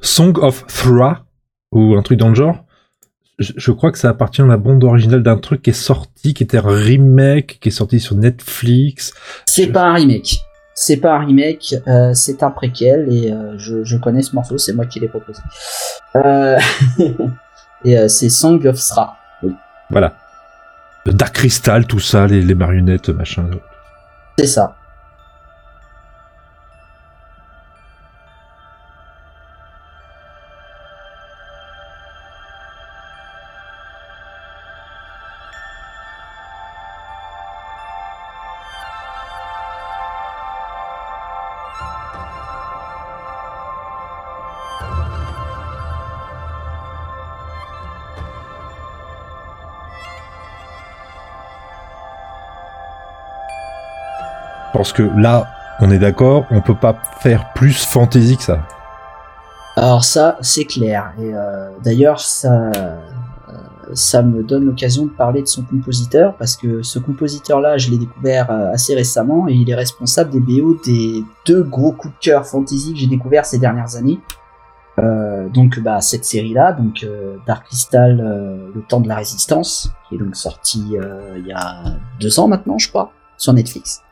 Song 0.01 0.37
of 0.37 0.65
Thra, 0.67 1.25
ou 1.71 1.95
un 1.95 2.01
truc 2.01 2.17
dans 2.19 2.29
le 2.29 2.35
genre. 2.35 2.63
Je, 3.39 3.53
je 3.55 3.71
crois 3.71 3.91
que 3.91 3.97
ça 3.99 4.09
appartient 4.09 4.41
à 4.41 4.45
la 4.45 4.57
bande 4.57 4.83
originale 4.83 5.21
d'un 5.21 5.37
truc 5.37 5.61
qui 5.61 5.69
est 5.69 5.73
sorti, 5.73 6.33
qui 6.33 6.43
était 6.43 6.57
un 6.57 6.61
remake, 6.65 7.59
qui 7.61 7.69
est 7.69 7.71
sorti 7.71 7.99
sur 7.99 8.15
Netflix. 8.15 9.13
C'est 9.45 9.65
Je- 9.65 9.71
pas 9.71 9.83
un 9.89 9.93
remake. 9.93 10.39
C'est 10.79 10.97
pas 10.97 11.15
un 11.15 11.25
remake, 11.25 11.73
euh, 11.87 12.13
c'est 12.13 12.43
un 12.43 12.51
préquel 12.51 13.11
et 13.11 13.31
euh, 13.31 13.57
je, 13.57 13.83
je 13.83 13.97
connais 13.97 14.21
ce 14.21 14.35
morceau, 14.35 14.59
c'est 14.59 14.73
moi 14.73 14.85
qui 14.85 14.99
l'ai 14.99 15.07
proposé. 15.07 15.41
Euh, 16.15 16.59
et 17.83 17.97
euh, 17.97 18.07
c'est 18.07 18.29
Song 18.29 18.63
of 18.67 18.77
Thra. 18.77 19.17
Voilà. 19.89 20.15
Dark 21.13 21.35
Crystal, 21.35 21.85
tout 21.85 21.99
ça, 21.99 22.27
les, 22.27 22.41
les 22.41 22.55
marionnettes, 22.55 23.09
machin. 23.09 23.45
C'est 24.37 24.47
ça. 24.47 24.75
Parce 54.77 54.93
que 54.93 55.01
là, 55.01 55.47
on 55.79 55.89
est 55.89 55.97
d'accord, 55.97 56.45
on 56.51 56.61
peut 56.61 56.75
pas 56.75 56.95
faire 57.19 57.51
plus 57.53 57.83
fantasy 57.83 58.37
que 58.37 58.43
ça. 58.43 58.59
Alors 59.75 60.03
ça, 60.03 60.37
c'est 60.41 60.65
clair. 60.65 61.13
Et 61.19 61.33
euh, 61.33 61.69
d'ailleurs, 61.83 62.19
ça, 62.19 62.71
ça 63.93 64.21
me 64.21 64.43
donne 64.43 64.65
l'occasion 64.65 65.05
de 65.05 65.09
parler 65.09 65.41
de 65.41 65.47
son 65.47 65.63
compositeur 65.63 66.35
parce 66.37 66.55
que 66.55 66.83
ce 66.83 66.99
compositeur-là, 66.99 67.79
je 67.79 67.89
l'ai 67.89 67.97
découvert 67.97 68.51
euh, 68.51 68.71
assez 68.71 68.93
récemment 68.93 69.47
et 69.47 69.53
il 69.53 69.67
est 69.67 69.75
responsable 69.75 70.29
des 70.29 70.39
BO 70.39 70.79
des 70.85 71.23
deux 71.47 71.63
gros 71.63 71.91
coups 71.91 72.13
de 72.13 72.19
cœur 72.19 72.45
fantasy 72.45 72.93
que 72.93 72.99
j'ai 72.99 73.07
découvert 73.07 73.47
ces 73.47 73.57
dernières 73.57 73.95
années. 73.95 74.19
Euh, 74.99 75.49
donc 75.49 75.79
bah 75.79 76.01
cette 76.01 76.25
série-là, 76.25 76.73
donc 76.73 77.05
Dark 77.47 77.65
Crystal, 77.65 78.15
le 78.73 78.81
temps 78.81 78.99
de 78.99 79.07
la 79.07 79.15
résistance, 79.15 79.91
qui 80.07 80.15
est 80.15 80.17
donc 80.19 80.35
sorti 80.35 80.95
il 81.35 81.47
y 81.47 81.51
a 81.51 81.83
deux 82.19 82.39
ans 82.39 82.47
maintenant, 82.47 82.77
je 82.77 82.89
crois, 82.89 83.11
sur 83.37 83.53
Netflix 83.53 84.03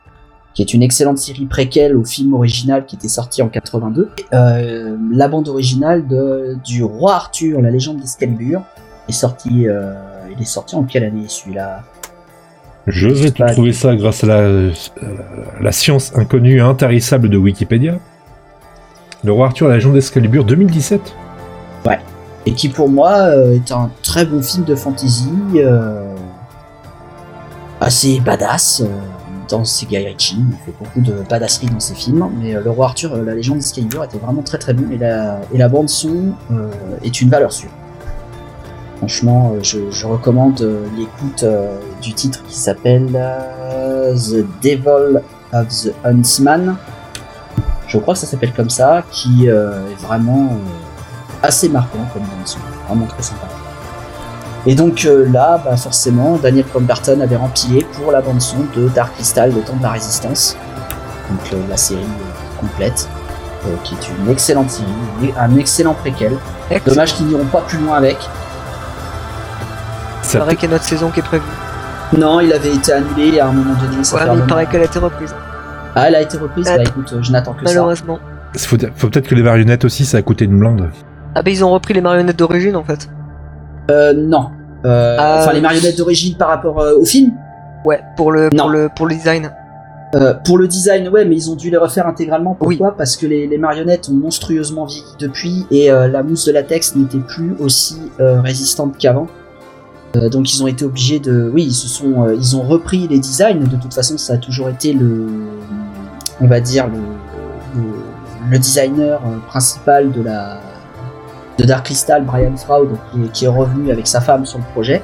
qui 0.56 0.62
est 0.62 0.72
une 0.72 0.82
excellente 0.82 1.18
série 1.18 1.44
préquelle 1.44 1.94
au 1.94 2.04
film 2.04 2.32
original 2.32 2.86
qui 2.86 2.96
était 2.96 3.08
sorti 3.08 3.42
en 3.42 3.48
82. 3.48 4.10
Euh, 4.32 4.96
la 5.12 5.28
bande 5.28 5.48
originale 5.48 6.08
de, 6.08 6.56
du 6.64 6.82
roi 6.82 7.14
Arthur, 7.14 7.60
la 7.60 7.70
légende 7.70 7.98
d'Excalibur, 7.98 8.62
est 9.06 9.12
sorti. 9.12 9.68
Euh, 9.68 9.92
il 10.34 10.40
est 10.40 10.46
sorti 10.46 10.74
en 10.74 10.84
quelle 10.84 11.04
année 11.04 11.26
celui-là? 11.28 11.82
Je 12.86 13.06
vais 13.06 13.32
te 13.32 13.52
trouver 13.52 13.74
ça 13.74 13.94
grâce 13.96 14.24
à 14.24 14.28
la, 14.28 14.38
euh, 14.38 14.72
la 15.60 15.72
science 15.72 16.16
inconnue 16.16 16.56
et 16.56 16.60
intarissable 16.60 17.28
de 17.28 17.36
Wikipédia. 17.36 17.98
Le 19.24 19.32
roi 19.32 19.48
Arthur, 19.48 19.68
la 19.68 19.74
légende 19.74 19.92
d'Excalibur 19.92 20.44
2017. 20.44 21.14
et 22.46 22.52
qui 22.52 22.70
pour 22.70 22.88
moi 22.88 23.12
euh, 23.12 23.56
est 23.56 23.72
un 23.72 23.90
très 24.02 24.24
bon 24.24 24.40
film 24.40 24.64
de 24.64 24.74
fantasy, 24.74 25.28
assez 27.78 28.20
badass. 28.20 28.82
Dans 29.48 29.62
Ritchie, 29.62 30.36
il 30.38 30.56
fait 30.64 30.74
beaucoup 30.78 31.00
de 31.00 31.22
badasserie 31.28 31.66
dans 31.66 31.80
ses 31.80 31.94
films, 31.94 32.28
mais 32.38 32.54
euh, 32.54 32.62
le 32.62 32.70
roi 32.70 32.86
Arthur, 32.86 33.14
euh, 33.14 33.24
la 33.24 33.34
légende 33.34 33.58
d'Excalibur 33.58 34.04
était 34.04 34.18
vraiment 34.18 34.42
très 34.42 34.58
très 34.58 34.72
bon 34.74 34.90
et 34.90 34.98
la, 34.98 35.40
et 35.52 35.58
la 35.58 35.68
bande 35.68 35.88
son 35.88 36.32
euh, 36.50 36.70
est 37.02 37.20
une 37.20 37.28
valeur 37.28 37.52
sûre. 37.52 37.70
Franchement, 38.98 39.54
je, 39.62 40.06
recommande 40.06 40.66
l'écoute 40.96 41.44
du 42.00 42.14
titre 42.14 42.42
qui 42.44 42.54
s'appelle 42.54 43.08
The 43.12 44.46
Devil 44.62 45.20
of 45.52 45.68
the 45.68 45.92
Huntsman. 46.02 46.76
Je 47.86 47.98
crois 47.98 48.14
que 48.14 48.20
ça 48.20 48.26
s'appelle 48.26 48.54
comme 48.54 48.70
ça, 48.70 49.04
qui 49.12 49.48
est 49.48 49.96
vraiment 50.00 50.56
assez 51.42 51.68
marquant 51.68 52.06
comme 52.14 52.22
bande 52.22 52.46
son, 52.46 52.58
vraiment 52.88 53.06
très 53.06 53.22
sympa. 53.22 53.55
Et 54.66 54.74
donc 54.74 55.04
euh, 55.04 55.28
là, 55.30 55.60
bah, 55.64 55.76
forcément, 55.76 56.36
Daniel 56.36 56.64
Pemberton 56.64 57.20
avait 57.20 57.36
rempilé 57.36 57.86
pour 57.92 58.10
la 58.10 58.20
bande 58.20 58.40
son 58.40 58.56
de 58.76 58.88
Dark 58.88 59.14
Crystal, 59.14 59.52
le 59.54 59.60
temps 59.62 59.76
de 59.76 59.82
la 59.82 59.90
résistance. 59.90 60.56
Donc 61.30 61.40
euh, 61.52 61.56
la 61.68 61.76
série 61.76 62.00
euh, 62.00 62.60
complète, 62.60 63.08
euh, 63.66 63.74
qui 63.84 63.94
est 63.94 64.08
une 64.24 64.30
excellente 64.30 64.70
série, 64.70 64.88
un 65.38 65.56
excellent 65.56 65.94
préquel. 65.94 66.32
Dommage 66.84 67.14
qu'ils 67.14 67.26
n'iront 67.26 67.44
pas 67.44 67.60
plus 67.60 67.78
loin 67.78 67.96
avec. 67.96 68.16
Il 70.32 70.38
paraît 70.40 70.56
qu'il 70.56 70.68
y 70.68 70.72
a 70.72 70.74
notre 70.74 70.84
saison 70.84 71.10
qui 71.10 71.20
est 71.20 71.22
prévue. 71.22 71.44
Non, 72.18 72.40
il 72.40 72.52
avait 72.52 72.74
été 72.74 72.92
annulé 72.92 73.38
à 73.38 73.46
un 73.48 73.52
moment 73.52 73.74
donné. 73.80 74.02
Ça 74.02 74.16
Ouais, 74.16 74.22
mais 74.22 74.28
il 74.28 74.34
moment. 74.34 74.46
paraît 74.48 74.66
qu'elle 74.66 74.82
a 74.82 74.86
été 74.86 74.98
reprise. 74.98 75.34
Ah, 75.94 76.08
elle 76.08 76.16
a 76.16 76.20
été 76.22 76.36
reprise 76.36 76.66
Ah, 76.68 76.76
Bah 76.76 76.82
écoute, 76.84 77.14
je 77.20 77.30
n'attends 77.32 77.52
que 77.54 77.60
ça. 77.64 77.72
Malheureusement. 77.72 78.18
Faut, 78.56 78.76
faut 78.96 79.08
peut-être 79.08 79.28
que 79.28 79.34
les 79.34 79.42
marionnettes 79.42 79.84
aussi, 79.84 80.04
ça 80.04 80.18
a 80.18 80.22
coûté 80.22 80.44
une 80.44 80.58
blinde. 80.58 80.90
Ah 81.34 81.42
bah 81.42 81.50
ils 81.50 81.64
ont 81.64 81.70
repris 81.70 81.94
les 81.94 82.00
marionnettes 82.00 82.38
d'origine 82.38 82.76
en 82.76 82.84
fait. 82.84 83.08
Euh, 83.90 84.12
non. 84.14 84.50
Euh, 84.86 85.16
Ah, 85.18 85.40
Enfin, 85.42 85.52
les 85.52 85.60
marionnettes 85.60 85.98
d'origine 85.98 86.36
par 86.36 86.48
rapport 86.48 86.80
euh, 86.80 86.94
au 86.96 87.04
film 87.04 87.32
Ouais, 87.84 88.00
pour 88.16 88.32
le, 88.32 88.48
Non. 88.52 88.64
pour 88.64 88.70
le, 88.70 88.88
pour 88.94 89.06
le 89.06 89.14
design. 89.14 89.50
Euh, 90.14 90.34
pour 90.44 90.56
le 90.56 90.66
design, 90.68 91.08
ouais, 91.08 91.24
mais 91.24 91.34
ils 91.36 91.50
ont 91.50 91.56
dû 91.56 91.68
les 91.68 91.76
refaire 91.76 92.06
intégralement. 92.06 92.54
Pourquoi? 92.58 92.96
Parce 92.96 93.16
que 93.16 93.26
les, 93.26 93.46
les 93.46 93.58
marionnettes 93.58 94.08
ont 94.08 94.14
monstrueusement 94.14 94.86
vieilli 94.86 95.04
depuis 95.18 95.66
et 95.70 95.90
euh, 95.90 96.06
la 96.08 96.22
mousse 96.22 96.46
de 96.46 96.52
latex 96.52 96.94
n'était 96.96 97.18
plus 97.18 97.54
aussi 97.58 97.96
euh, 98.20 98.40
résistante 98.40 98.96
qu'avant. 98.98 99.26
Euh, 100.16 100.28
donc 100.30 100.54
ils 100.54 100.62
ont 100.62 100.68
été 100.68 100.84
obligés 100.84 101.18
de, 101.18 101.50
oui, 101.52 101.64
ils 101.64 101.74
se 101.74 101.88
sont, 101.88 102.24
euh, 102.24 102.34
ils 102.34 102.56
ont 102.56 102.62
repris 102.62 103.08
les 103.08 103.18
designs. 103.18 103.58
De 103.68 103.76
toute 103.76 103.92
façon, 103.92 104.16
ça 104.16 104.34
a 104.34 104.36
toujours 104.38 104.68
été 104.68 104.92
le, 104.92 105.26
on 106.40 106.46
va 106.46 106.60
dire 106.60 106.86
le, 106.86 107.00
le, 107.80 107.82
le 108.52 108.58
designer 108.58 109.20
euh, 109.26 109.36
principal 109.48 110.12
de 110.12 110.22
la 110.22 110.60
de 111.58 111.64
Dark 111.64 111.86
Crystal, 111.86 112.24
Brian 112.24 112.56
Froud, 112.56 112.90
qui 113.32 113.44
est, 113.44 113.48
revenu 113.48 113.90
avec 113.90 114.06
sa 114.06 114.20
femme 114.20 114.44
sur 114.44 114.58
le 114.58 114.64
projet 114.72 115.02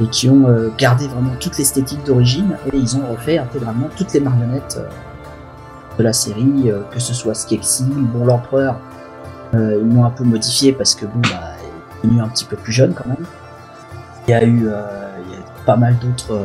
et 0.00 0.06
qui 0.08 0.28
ont 0.28 0.48
euh, 0.48 0.70
gardé 0.76 1.06
vraiment 1.08 1.32
toute 1.40 1.56
l'esthétique 1.58 2.04
d'origine 2.04 2.56
et 2.72 2.76
ils 2.76 2.96
ont 2.96 3.02
refait 3.10 3.38
intégralement 3.38 3.88
toutes 3.96 4.12
les 4.12 4.20
marionnettes 4.20 4.78
euh, 4.78 4.88
de 5.98 6.02
la 6.02 6.12
série, 6.12 6.64
euh, 6.70 6.82
que 6.90 7.00
ce 7.00 7.14
soit 7.14 7.34
Skeksis, 7.34 7.84
bon 7.84 8.24
l'empereur, 8.24 8.78
ils 9.54 9.58
l'ont 9.58 10.04
un 10.04 10.10
peu 10.10 10.24
modifié 10.24 10.72
parce 10.72 10.94
que 10.94 11.06
bon 11.06 11.20
bah 11.22 11.54
il 12.02 12.10
est 12.10 12.12
devenu 12.12 12.20
un 12.20 12.28
petit 12.28 12.44
peu 12.44 12.56
plus 12.56 12.72
jeune 12.72 12.92
quand 12.92 13.06
même. 13.06 13.24
Il 14.28 14.32
y 14.32 14.34
a 14.34 14.44
eu, 14.44 14.68
pas 15.64 15.76
mal 15.76 15.96
d'autres 15.98 16.38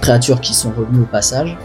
créatures 0.00 0.40
qui 0.40 0.54
sont 0.54 0.70
revenues 0.70 1.02
au 1.02 1.06
passage. 1.06 1.58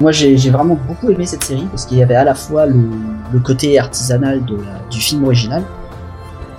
Moi 0.00 0.12
j'ai 0.12 0.50
vraiment 0.50 0.78
beaucoup 0.88 1.10
aimé 1.10 1.26
cette 1.26 1.44
série 1.44 1.66
parce 1.70 1.84
qu'il 1.84 1.98
y 1.98 2.02
avait 2.02 2.14
à 2.14 2.24
la 2.24 2.34
fois 2.34 2.66
le, 2.66 2.88
côté 3.44 3.78
artisanal 3.78 4.42
du 4.90 4.98
film 4.98 5.24
original 5.24 5.62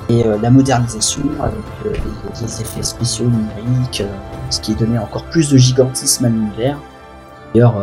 et 0.09 0.25
euh, 0.25 0.37
la 0.41 0.49
modernisation 0.49 1.21
avec 1.39 1.55
euh, 1.85 1.93
les, 2.41 2.61
effets 2.61 2.83
spéciaux 2.83 3.25
numériques, 3.25 4.01
euh, 4.01 4.13
ce 4.49 4.59
qui 4.59 4.75
donnait 4.75 4.97
encore 4.97 5.23
plus 5.25 5.49
de 5.49 5.57
gigantisme 5.57 6.25
à 6.25 6.29
l'univers. 6.29 6.77
D'ailleurs, 7.53 7.75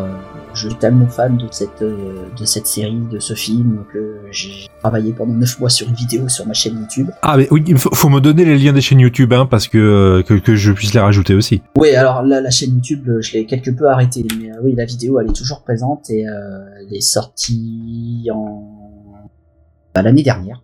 je 0.59 0.69
suis 0.69 0.79
tellement 0.79 1.07
fan 1.07 1.37
de 1.37 1.47
cette, 1.51 1.83
euh, 1.83 2.27
de 2.39 2.45
cette 2.45 2.67
série, 2.67 3.01
de 3.11 3.19
ce 3.19 3.35
film, 3.35 3.85
que 3.93 4.17
j'ai 4.31 4.69
travaillé 4.81 5.13
pendant 5.13 5.35
9 5.35 5.61
mois 5.61 5.71
sur 5.71 5.89
une 5.89 5.95
vidéo 5.95 6.29
sur 6.29 6.47
ma 6.47 6.55
chaîne 6.55 6.79
YouTube. 6.79 7.11
Ah, 7.23 7.37
mais 7.37 7.49
oui, 7.51 7.63
il 7.67 7.79
faut, 7.79 7.95
faut 7.95 8.09
me 8.09 8.21
donner 8.21 8.45
les 8.45 8.59
liens 8.59 8.73
des 8.73 8.81
chaînes 8.81 9.01
YouTube, 9.01 9.33
hein, 9.33 9.47
parce 9.47 9.69
que, 9.69 9.79
euh, 9.79 10.23
que, 10.23 10.35
que 10.35 10.57
je 10.57 10.73
puisse 10.73 10.95
les 10.95 11.01
rajouter 11.01 11.35
aussi. 11.35 11.63
Oui, 11.77 11.95
alors 11.95 12.23
là, 12.23 12.41
la 12.41 12.51
chaîne 12.51 12.75
YouTube, 12.75 13.09
euh, 13.09 13.21
je 13.21 13.33
l'ai 13.35 13.47
quelque 13.47 13.71
peu 13.71 13.89
arrêtée, 13.89 14.27
mais 14.39 14.51
euh, 14.51 14.61
oui, 14.63 14.75
la 14.75 14.85
vidéo, 14.85 15.21
elle 15.21 15.31
est 15.31 15.35
toujours 15.35 15.63
présente 15.63 16.11
et 16.11 16.29
euh, 16.29 16.61
elle 16.81 16.95
est 16.95 17.01
sortie 17.01 18.29
en 18.33 19.31
bah, 19.95 20.03
l'année 20.03 20.23
dernière. 20.23 20.63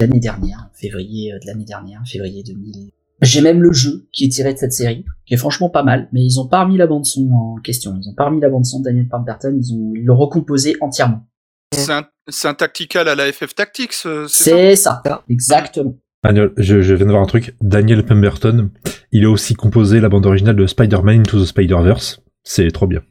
L'année 0.00 0.20
dernière, 0.20 0.68
février 0.74 1.32
de 1.32 1.46
l'année 1.46 1.64
dernière, 1.64 2.02
février 2.06 2.42
2000. 2.42 2.90
J'ai 3.22 3.40
même 3.40 3.62
le 3.62 3.72
jeu 3.72 4.08
qui 4.12 4.24
est 4.24 4.28
tiré 4.28 4.52
de 4.52 4.58
cette 4.58 4.72
série, 4.72 5.04
qui 5.26 5.34
est 5.34 5.38
franchement 5.38 5.70
pas 5.70 5.82
mal, 5.82 6.08
mais 6.12 6.22
ils 6.22 6.40
ont 6.40 6.48
pas 6.48 6.64
remis 6.64 6.76
la 6.76 6.86
bande 6.86 7.04
son 7.06 7.30
en 7.32 7.56
question. 7.62 7.98
Ils 8.02 8.08
ont 8.08 8.14
pas 8.14 8.26
remis 8.26 8.40
la 8.40 8.48
bande 8.48 8.64
son 8.64 8.80
de 8.80 8.84
Daniel 8.84 9.08
Pemberton, 9.08 9.56
ils 9.56 9.72
ont 9.74 9.92
ils 9.94 10.04
l'ont 10.04 10.16
recomposé 10.16 10.76
entièrement. 10.80 11.26
C'est 11.72 11.92
un, 11.92 12.06
c'est 12.28 12.48
un 12.48 12.54
tactical 12.54 13.08
à 13.08 13.14
la 13.14 13.32
FF 13.32 13.54
Tactics, 13.54 13.94
euh, 14.06 14.26
c'est 14.28 14.76
ça? 14.76 15.00
C'est 15.04 15.10
ça, 15.10 15.24
exactement. 15.28 15.96
Daniel, 16.22 16.52
je, 16.56 16.80
je 16.80 16.94
viens 16.94 17.06
de 17.06 17.10
voir 17.10 17.22
un 17.22 17.26
truc. 17.26 17.54
Daniel 17.60 18.04
Pemberton, 18.04 18.70
il 19.12 19.24
a 19.24 19.30
aussi 19.30 19.54
composé 19.54 20.00
la 20.00 20.08
bande 20.08 20.26
originale 20.26 20.56
de 20.56 20.66
Spider-Man 20.66 21.20
Into 21.20 21.40
the 21.40 21.46
Spider-Verse. 21.46 22.22
C'est 22.44 22.70
trop 22.70 22.86
bien. 22.86 23.02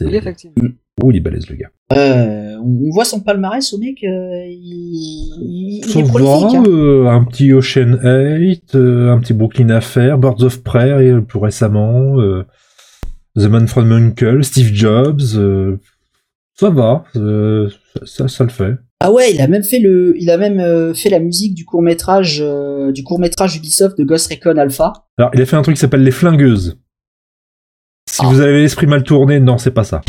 Oui, 0.00 0.14
effectivement. 0.14 0.68
Ouh, 1.02 1.10
il 1.10 1.18
est 1.18 1.20
balèze, 1.20 1.48
le 1.48 1.56
gars. 1.56 1.70
Euh, 1.92 2.45
on, 2.66 2.90
voit 2.90 3.04
son 3.04 3.20
palmarès 3.20 3.72
au 3.72 3.78
mec, 3.78 4.02
euh, 4.04 4.44
il, 4.48 5.80
est 5.84 6.02
prolifique. 6.08 6.56
hein. 6.56 6.64
euh, 6.66 7.06
un 7.06 7.24
petit 7.24 7.52
Ocean 7.52 7.98
8, 8.02 8.74
euh, 8.74 9.12
un 9.12 9.18
petit 9.20 9.32
Brooklyn 9.34 9.70
Affair, 9.70 10.18
Birds 10.18 10.42
of 10.42 10.62
Prey 10.62 10.90
euh, 10.90 11.20
plus 11.20 11.38
récemment, 11.38 12.18
euh, 12.20 12.44
The 13.36 13.44
Man 13.44 13.66
from 13.68 13.92
Uncle, 13.92 14.42
Steve 14.44 14.72
Jobs, 14.74 15.20
ça 16.54 16.70
va, 16.70 17.04
ça, 18.04 18.44
le 18.44 18.50
fait. 18.50 18.74
Ah 19.00 19.12
ouais, 19.12 19.32
il 19.34 19.40
a 19.42 19.46
même 19.46 19.62
fait 19.62 19.78
le, 19.78 20.14
il 20.18 20.30
a 20.30 20.38
même 20.38 20.94
fait 20.94 21.10
la 21.10 21.18
musique 21.20 21.54
du 21.54 21.66
court 21.66 21.82
métrage, 21.82 22.42
du 22.94 23.02
court 23.04 23.18
métrage 23.18 23.56
Ubisoft 23.56 23.98
de 23.98 24.04
Ghost 24.04 24.30
Recon 24.32 24.56
Alpha. 24.56 24.92
Alors, 25.18 25.30
il 25.34 25.40
a 25.42 25.44
fait 25.46 25.56
un 25.56 25.60
truc 25.62 25.76
qui 25.76 25.80
s'appelle 25.80 26.02
Les 26.02 26.10
Flingueuses. 26.10 26.78
Si 28.08 28.22
Ah. 28.24 28.28
vous 28.28 28.40
avez 28.40 28.62
l'esprit 28.62 28.86
mal 28.86 29.02
tourné, 29.02 29.38
non, 29.38 29.58
c'est 29.58 29.70
pas 29.70 29.84
ça. 29.84 30.00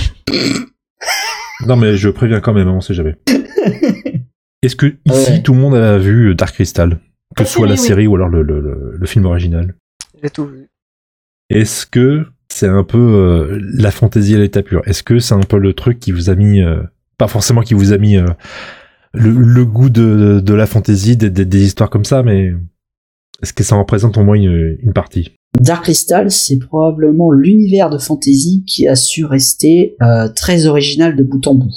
Non, 1.66 1.76
mais 1.76 1.98
je 1.98 2.10
préviens 2.10 2.40
quand 2.40 2.54
même, 2.54 2.68
on 2.70 2.82
sait 2.82 2.94
jamais. 2.94 3.16
Est-ce 4.62 4.76
que 4.76 4.96
ici, 5.06 5.32
Ouais. 5.32 5.44
tout 5.44 5.54
le 5.54 5.60
monde 5.60 5.76
a 5.76 5.98
vu 5.98 6.34
Dark 6.36 6.54
Crystal? 6.54 7.00
Que 7.36 7.44
ce 7.44 7.54
soit 7.54 7.68
la 7.68 7.76
série, 7.78 7.88
série 7.88 8.08
ou 8.08 8.16
alors 8.16 8.30
le, 8.30 8.42
le, 8.42 8.60
le- 8.60 8.94
le 8.98 9.06
film 9.06 9.26
original 9.26 9.76
J'ai 10.24 10.30
tout 10.30 10.46
vu. 10.46 10.68
Est-ce 11.50 11.86
que 11.86 12.26
c'est 12.50 12.68
un 12.68 12.84
peu 12.84 12.98
euh, 12.98 13.60
la 13.76 13.92
fantaisie 13.92 14.34
à 14.36 14.40
l'état 14.40 14.64
pur? 14.64 14.82
Est-ce 14.86 15.04
que 15.04 15.20
c'est 15.20 15.36
un 15.36 15.42
peu 15.42 15.58
le 15.60 15.74
truc 15.74 16.00
qui 16.00 16.12
vous 16.12 16.30
a 16.30 16.36
mis, 16.36 16.62
euh, 16.62 16.82
pas 17.18 17.28
forcément 17.28 17.62
qui 17.62 17.74
vous 17.76 17.94
a 17.94 17.98
mis 17.98 18.18
euh, 18.18 18.26
le, 19.14 19.30
le 19.32 19.66
goût 19.66 19.90
de, 19.90 20.40
de 20.40 20.54
la 20.54 20.66
fantaisie, 20.66 21.16
des, 21.18 21.30
des- 21.30 21.46
des 21.46 21.64
histoires 21.64 21.90
comme 21.90 22.06
ça, 22.06 22.24
mais 22.24 22.54
est-ce 23.44 23.54
que 23.54 23.64
ça 23.64 23.76
en 23.76 23.80
représente 23.80 24.18
au 24.18 24.24
moins 24.24 24.36
une, 24.36 24.78
une 24.82 24.94
partie? 24.94 25.36
Dark 25.60 25.84
Crystal, 25.84 26.30
c'est 26.30 26.60
probablement 26.60 27.32
l'univers 27.32 27.90
de 27.90 27.98
fantasy 27.98 28.64
qui 28.68 28.88
a 28.88 28.96
su 28.96 29.26
rester 29.26 29.96
euh, 30.02 30.28
très 30.30 30.68
original 30.68 31.16
de 31.16 31.24
bout 31.24 31.46
en 31.48 31.56
bout. 31.56 31.74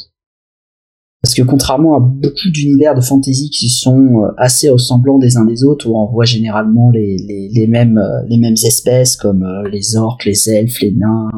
Parce 1.23 1.35
que 1.35 1.43
contrairement 1.43 1.97
à 1.97 2.01
beaucoup 2.01 2.51
d'univers 2.51 2.95
de 2.95 3.01
fantasy 3.01 3.51
qui 3.51 3.69
sont 3.69 4.25
euh, 4.25 4.29
assez 4.39 4.69
ressemblants 4.69 5.19
des 5.19 5.37
uns 5.37 5.45
des 5.45 5.65
autres, 5.65 5.89
où 5.89 5.99
on 5.99 6.07
voit 6.07 6.25
généralement 6.25 6.91
les, 6.91 7.17
euh, 7.57 7.69
mêmes 7.69 8.57
espèces 8.65 9.17
comme 9.17 9.47
les 9.71 9.97
orques, 9.97 10.25
les 10.25 10.51
elfes, 10.51 10.81
les 10.81 10.93
nains, 10.93 11.29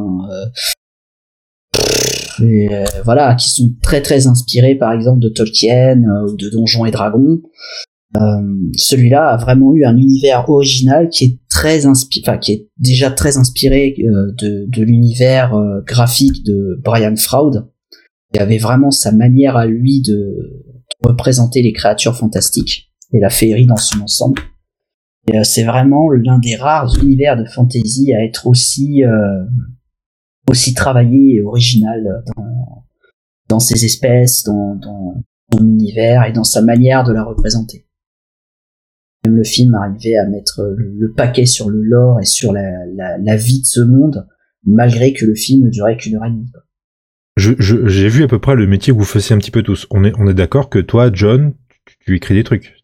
voilà, 3.04 3.34
qui 3.34 3.50
sont 3.50 3.70
très 3.82 4.02
très 4.02 4.26
inspirés 4.26 4.74
par 4.74 4.92
exemple 4.92 5.20
de 5.20 5.28
Tolkien 5.28 6.02
ou 6.28 6.36
de 6.36 6.48
Donjons 6.48 6.86
et 6.86 6.90
Dragons. 6.90 7.40
Euh, 8.16 8.70
celui-là 8.76 9.30
a 9.30 9.36
vraiment 9.38 9.74
eu 9.74 9.84
un 9.84 9.96
univers 9.96 10.48
original 10.50 11.08
qui 11.08 11.24
est 11.24 11.38
très 11.48 11.86
inspiré, 11.86 12.24
enfin 12.26 12.38
qui 12.38 12.52
est 12.52 12.68
déjà 12.78 13.10
très 13.10 13.38
inspiré 13.38 13.94
euh, 14.00 14.32
de, 14.38 14.66
de 14.68 14.82
l'univers 14.82 15.54
euh, 15.54 15.80
graphique 15.86 16.44
de 16.44 16.78
Brian 16.84 17.16
Froud, 17.16 17.70
qui 18.32 18.38
avait 18.38 18.58
vraiment 18.58 18.90
sa 18.90 19.12
manière 19.12 19.56
à 19.56 19.66
lui 19.66 20.02
de, 20.02 20.62
représenter 21.02 21.62
les 21.62 21.72
créatures 21.72 22.16
fantastiques 22.16 22.92
et 23.12 23.18
la 23.18 23.28
féerie 23.28 23.66
dans 23.66 23.76
son 23.76 24.02
ensemble. 24.02 24.40
C'est 25.42 25.64
vraiment 25.64 26.10
l'un 26.10 26.38
des 26.38 26.54
rares 26.54 26.96
univers 27.02 27.36
de 27.36 27.44
fantasy 27.44 28.12
à 28.14 28.24
être 28.24 28.46
aussi 28.46 29.04
euh, 29.04 29.44
aussi 30.48 30.74
travaillé 30.74 31.36
et 31.36 31.42
original 31.42 32.22
dans 32.36 32.84
dans 33.48 33.60
ses 33.60 33.84
espèces, 33.84 34.44
dans, 34.44 34.76
dans 34.76 35.14
son 35.52 35.66
univers 35.66 36.24
et 36.24 36.32
dans 36.32 36.44
sa 36.44 36.62
manière 36.62 37.04
de 37.04 37.12
la 37.12 37.24
représenter. 37.24 37.84
Même 39.24 39.36
le 39.36 39.44
film 39.44 39.74
arrivait 39.74 40.16
à 40.16 40.28
mettre 40.28 40.62
le, 40.76 41.12
paquet 41.12 41.46
sur 41.46 41.70
le 41.70 41.80
lore 41.80 42.20
et 42.20 42.24
sur 42.24 42.52
la, 42.52 42.86
la, 42.94 43.18
la 43.18 43.36
vie 43.36 43.60
de 43.60 43.66
ce 43.66 43.80
monde, 43.80 44.26
malgré 44.64 45.12
que 45.12 45.24
le 45.24 45.34
film 45.34 45.64
ne 45.64 45.70
durait 45.70 45.96
qu'une 45.96 46.16
heure 46.16 46.24
et 46.24 46.30
demie. 46.30 46.50
J'ai 47.36 48.08
vu 48.08 48.24
à 48.24 48.28
peu 48.28 48.38
près 48.38 48.56
le 48.56 48.66
métier 48.66 48.92
que 48.92 48.98
vous 48.98 49.04
faisiez 49.04 49.34
un 49.34 49.38
petit 49.38 49.50
peu 49.50 49.62
tous. 49.62 49.86
On 49.90 50.04
est, 50.04 50.34
d'accord 50.34 50.68
que 50.68 50.78
toi, 50.78 51.10
John, 51.12 51.54
tu, 51.86 51.96
tu 52.00 52.16
écris 52.16 52.34
des 52.34 52.44
trucs. 52.44 52.74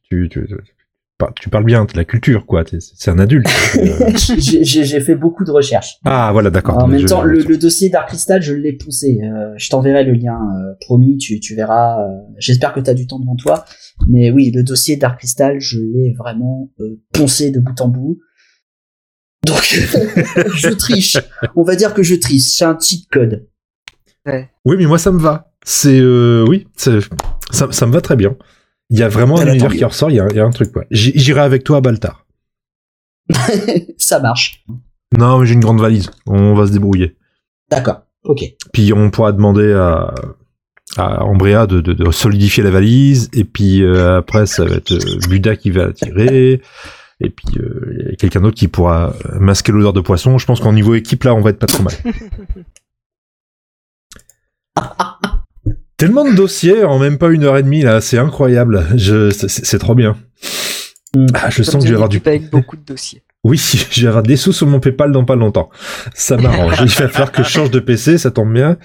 Tu, 1.18 1.26
tu 1.42 1.48
parles 1.48 1.64
bien, 1.64 1.84
de 1.84 1.96
la 1.96 2.04
culture, 2.04 2.46
quoi. 2.46 2.64
C'est 2.78 3.10
un 3.10 3.18
adulte. 3.18 3.46
Euh, 3.78 4.12
J'ai 4.16 5.00
fait 5.00 5.14
beaucoup 5.14 5.44
de 5.44 5.50
recherches. 5.50 5.98
ah, 6.04 6.30
voilà, 6.32 6.50
d'accord. 6.50 6.82
En 6.82 6.86
même 6.88 7.04
temps, 7.04 7.22
le, 7.22 7.40
le 7.40 7.56
dossier 7.58 7.90
Dark 7.90 8.08
Crystal, 8.08 8.40
je 8.42 8.54
l'ai 8.54 8.72
poussé. 8.72 9.18
Euh, 9.22 9.52
je 9.56 9.68
t'enverrai 9.68 10.04
le 10.04 10.12
lien, 10.12 10.34
euh, 10.36 10.74
promis, 10.80 11.16
tu, 11.18 11.38
tu 11.40 11.54
verras. 11.54 11.98
J'espère 12.38 12.72
que 12.72 12.80
tu 12.80 12.90
as 12.90 12.94
du 12.94 13.06
temps 13.06 13.18
devant 13.18 13.36
toi. 13.36 13.64
Mais 14.08 14.30
oui, 14.30 14.50
le 14.54 14.62
dossier 14.62 14.96
Dark 14.96 15.18
Crystal, 15.18 15.60
je 15.60 15.78
l'ai 15.78 16.14
vraiment 16.18 16.70
euh, 16.80 17.00
poncé 17.12 17.50
de 17.50 17.60
bout 17.60 17.80
en 17.80 17.88
bout. 17.88 18.18
Donc, 19.46 19.62
je 20.54 20.68
triche. 20.70 21.18
On 21.56 21.62
va 21.62 21.76
dire 21.76 21.94
que 21.94 22.02
je 22.02 22.14
triche. 22.14 22.42
C'est 22.42 22.64
un 22.64 22.78
cheat 22.78 23.08
code. 23.10 23.46
Oui, 24.64 24.76
mais 24.76 24.86
moi, 24.86 24.98
ça 24.98 25.10
me 25.10 25.18
va. 25.18 25.52
C'est, 25.64 25.98
euh, 26.00 26.44
oui, 26.48 26.66
ça 26.76 27.86
me 27.86 27.92
va 27.92 28.00
très 28.00 28.16
bien. 28.16 28.36
Il 28.90 28.98
y 28.98 29.02
a 29.02 29.08
vraiment 29.08 29.38
un 29.38 29.46
univers 29.46 29.70
qui 29.70 29.84
ressort, 29.84 30.10
il 30.10 30.16
y 30.16 30.20
a, 30.20 30.26
il 30.30 30.36
y 30.36 30.40
a 30.40 30.44
un 30.44 30.50
truc, 30.50 30.72
quoi. 30.72 30.84
J'irai 30.90 31.40
avec 31.40 31.64
toi 31.64 31.78
à 31.78 31.80
Baltar. 31.80 32.26
Ça 33.98 34.20
marche. 34.20 34.64
Non, 35.16 35.38
mais 35.38 35.46
j'ai 35.46 35.54
une 35.54 35.60
grande 35.60 35.80
valise. 35.80 36.10
On 36.26 36.54
va 36.54 36.66
se 36.66 36.72
débrouiller. 36.72 37.16
D'accord. 37.70 38.02
Ok. 38.24 38.40
Puis 38.72 38.92
on 38.92 39.10
pourra 39.10 39.32
demander 39.32 39.72
à, 39.72 40.14
à 40.96 41.24
Ambrea 41.24 41.66
de, 41.66 41.80
de, 41.80 41.92
de 41.92 42.10
solidifier 42.10 42.62
la 42.62 42.70
valise. 42.70 43.28
Et 43.32 43.44
puis 43.44 43.82
euh, 43.82 44.18
après, 44.18 44.46
ça 44.46 44.64
va 44.64 44.76
être 44.76 44.92
euh, 44.92 45.18
Buda 45.28 45.56
qui 45.56 45.70
va 45.70 45.86
la 45.86 45.92
tirer. 45.92 46.62
Et 47.20 47.30
puis 47.30 47.58
euh, 47.58 48.14
quelqu'un 48.18 48.40
d'autre 48.40 48.56
qui 48.56 48.68
pourra 48.68 49.14
masquer 49.38 49.72
l'odeur 49.72 49.92
de 49.92 50.00
poisson. 50.00 50.38
Je 50.38 50.46
pense 50.46 50.60
qu'en 50.60 50.72
niveau 50.72 50.94
équipe, 50.94 51.24
là, 51.24 51.34
on 51.34 51.40
va 51.40 51.50
être 51.50 51.58
pas 51.58 51.66
trop 51.66 51.82
mal. 51.82 51.94
Tellement 55.98 56.24
de 56.24 56.34
dossiers 56.34 56.84
en 56.84 56.98
même 56.98 57.18
pas 57.18 57.28
une 57.28 57.44
heure 57.44 57.56
et 57.58 57.62
demie, 57.62 57.82
là. 57.82 58.00
C'est 58.00 58.18
incroyable. 58.18 58.86
Je, 58.96 59.30
c'est, 59.30 59.78
trop 59.78 59.94
bien. 59.94 60.16
Mm. 61.14 61.26
Ah, 61.34 61.50
je 61.50 61.56
Comme 61.56 61.64
sens 61.64 61.74
que 61.74 61.80
je 61.82 61.88
vais 61.88 61.94
avoir 61.94 62.08
du... 62.08 62.20
avec 62.24 62.48
beaucoup 62.50 62.76
de 62.76 62.84
dossiers. 62.84 63.22
Oui, 63.44 63.56
je 63.92 64.00
vais 64.02 64.08
avoir 64.08 64.24
des 64.24 64.36
sous 64.36 64.52
sur 64.52 64.66
mon 64.66 64.80
PayPal 64.80 65.12
dans 65.12 65.24
pas 65.24 65.36
longtemps. 65.36 65.70
Ça 66.12 66.36
m'arrange. 66.36 66.74
Il 66.80 66.88
va 66.90 67.08
falloir 67.08 67.30
que 67.30 67.44
je 67.44 67.48
change 67.48 67.70
de 67.70 67.78
PC, 67.78 68.18
ça 68.18 68.32
tombe 68.32 68.52
bien. 68.52 68.76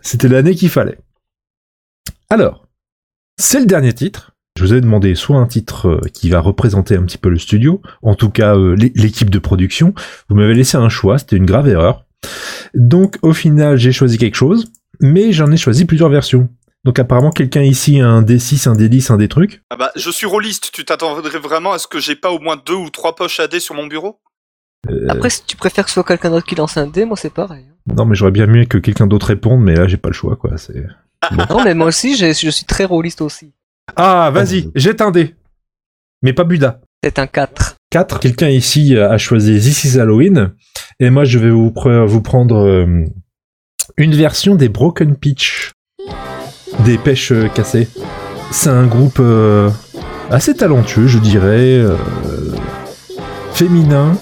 C'était 0.00 0.28
l'année 0.28 0.54
qu'il 0.54 0.70
fallait. 0.70 0.98
Alors, 2.30 2.66
c'est 3.38 3.60
le 3.60 3.66
dernier 3.66 3.92
titre. 3.92 4.32
Je 4.58 4.64
vous 4.64 4.72
ai 4.72 4.80
demandé 4.80 5.14
soit 5.14 5.36
un 5.36 5.46
titre 5.46 5.88
euh, 5.88 6.00
qui 6.14 6.30
va 6.30 6.40
représenter 6.40 6.96
un 6.96 7.02
petit 7.04 7.18
peu 7.18 7.28
le 7.28 7.38
studio, 7.38 7.82
en 8.00 8.14
tout 8.14 8.30
cas 8.30 8.56
euh, 8.56 8.74
l'é- 8.74 8.92
l'équipe 8.94 9.28
de 9.28 9.38
production. 9.38 9.92
Vous 10.30 10.36
m'avez 10.36 10.54
laissé 10.54 10.78
un 10.78 10.88
choix, 10.88 11.18
c'était 11.18 11.36
une 11.36 11.46
grave 11.46 11.68
erreur. 11.68 12.06
Donc 12.74 13.18
au 13.20 13.34
final, 13.34 13.76
j'ai 13.76 13.92
choisi 13.92 14.16
quelque 14.16 14.36
chose, 14.36 14.72
mais 15.00 15.32
j'en 15.32 15.50
ai 15.50 15.56
choisi 15.56 15.84
plusieurs 15.84 16.08
versions. 16.08 16.48
Donc 16.84 16.98
apparemment, 16.98 17.30
quelqu'un 17.30 17.62
ici 17.62 18.00
a 18.00 18.08
un 18.08 18.22
D6, 18.22 18.68
un 18.68 18.74
D10, 18.74 19.12
un 19.12 19.16
des 19.16 19.28
trucs. 19.28 19.62
Ah 19.70 19.76
bah, 19.76 19.90
je 19.96 20.08
suis 20.10 20.26
rôliste, 20.26 20.70
tu 20.72 20.84
t'attendrais 20.84 21.38
vraiment 21.38 21.72
à 21.72 21.78
ce 21.78 21.88
que 21.88 21.98
j'ai 21.98 22.14
pas 22.14 22.30
au 22.30 22.38
moins 22.38 22.56
deux 22.64 22.74
ou 22.74 22.90
trois 22.90 23.16
poches 23.16 23.40
AD 23.40 23.58
sur 23.58 23.74
mon 23.74 23.86
bureau? 23.86 24.20
Après, 25.08 25.30
si 25.30 25.44
tu 25.44 25.56
préfères 25.56 25.84
que 25.84 25.90
ce 25.90 25.94
soit 25.94 26.04
quelqu'un 26.04 26.30
d'autre 26.30 26.46
qui 26.46 26.54
lance 26.54 26.76
un 26.76 26.86
dé, 26.86 27.04
moi 27.04 27.16
c'est 27.16 27.32
pareil. 27.32 27.66
Non, 27.92 28.04
mais 28.04 28.14
j'aurais 28.14 28.30
bien 28.30 28.46
mieux 28.46 28.66
que 28.66 28.78
quelqu'un 28.78 29.08
d'autre 29.08 29.26
réponde, 29.26 29.62
mais 29.62 29.74
là, 29.74 29.88
j'ai 29.88 29.96
pas 29.96 30.10
le 30.10 30.14
choix, 30.14 30.36
quoi. 30.36 30.58
C'est... 30.58 30.84
non, 31.50 31.64
mais 31.64 31.74
moi 31.74 31.88
aussi, 31.88 32.16
je 32.16 32.50
suis 32.50 32.66
très 32.66 32.84
rôliste 32.84 33.20
aussi. 33.20 33.52
Ah, 33.96 34.30
vas-y, 34.32 34.70
jette 34.74 35.00
un 35.00 35.10
dé. 35.10 35.34
Mais 36.22 36.32
pas 36.32 36.44
Buda. 36.44 36.80
C'est 37.02 37.18
un 37.18 37.26
4. 37.26 37.76
4. 37.90 38.20
Quelqu'un 38.20 38.48
ici 38.48 38.96
a 38.96 39.16
choisi 39.18 39.60
This 39.60 39.84
is 39.84 40.00
Halloween. 40.00 40.52
Et 40.98 41.10
moi, 41.10 41.24
je 41.24 41.38
vais 41.38 41.50
vous 41.50 41.70
prendre 41.70 42.56
euh, 42.56 43.04
une 43.96 44.14
version 44.14 44.54
des 44.54 44.68
Broken 44.68 45.16
Pitch. 45.16 45.72
Des 46.84 46.98
pêches 46.98 47.32
euh, 47.32 47.48
cassées. 47.48 47.88
C'est 48.50 48.70
un 48.70 48.84
groupe 48.86 49.18
euh, 49.20 49.70
assez 50.30 50.54
talentueux, 50.54 51.06
je 51.06 51.18
dirais. 51.18 51.78
euh, 51.78 51.96
féminin. 53.52 54.16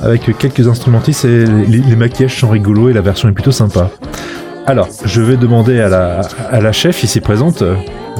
Avec 0.00 0.36
quelques 0.38 0.66
instrumentistes 0.68 1.24
et 1.24 1.44
les, 1.46 1.78
les 1.78 1.96
maquillages 1.96 2.38
sont 2.40 2.48
rigolos 2.50 2.90
et 2.90 2.92
la 2.92 3.00
version 3.00 3.28
est 3.28 3.32
plutôt 3.32 3.52
sympa. 3.52 3.90
Alors, 4.66 4.88
je 5.04 5.22
vais 5.22 5.36
demander 5.36 5.80
à 5.80 5.88
la, 5.88 6.20
à 6.50 6.60
la 6.60 6.72
chef 6.72 7.04
ici 7.04 7.20
présente, 7.20 7.62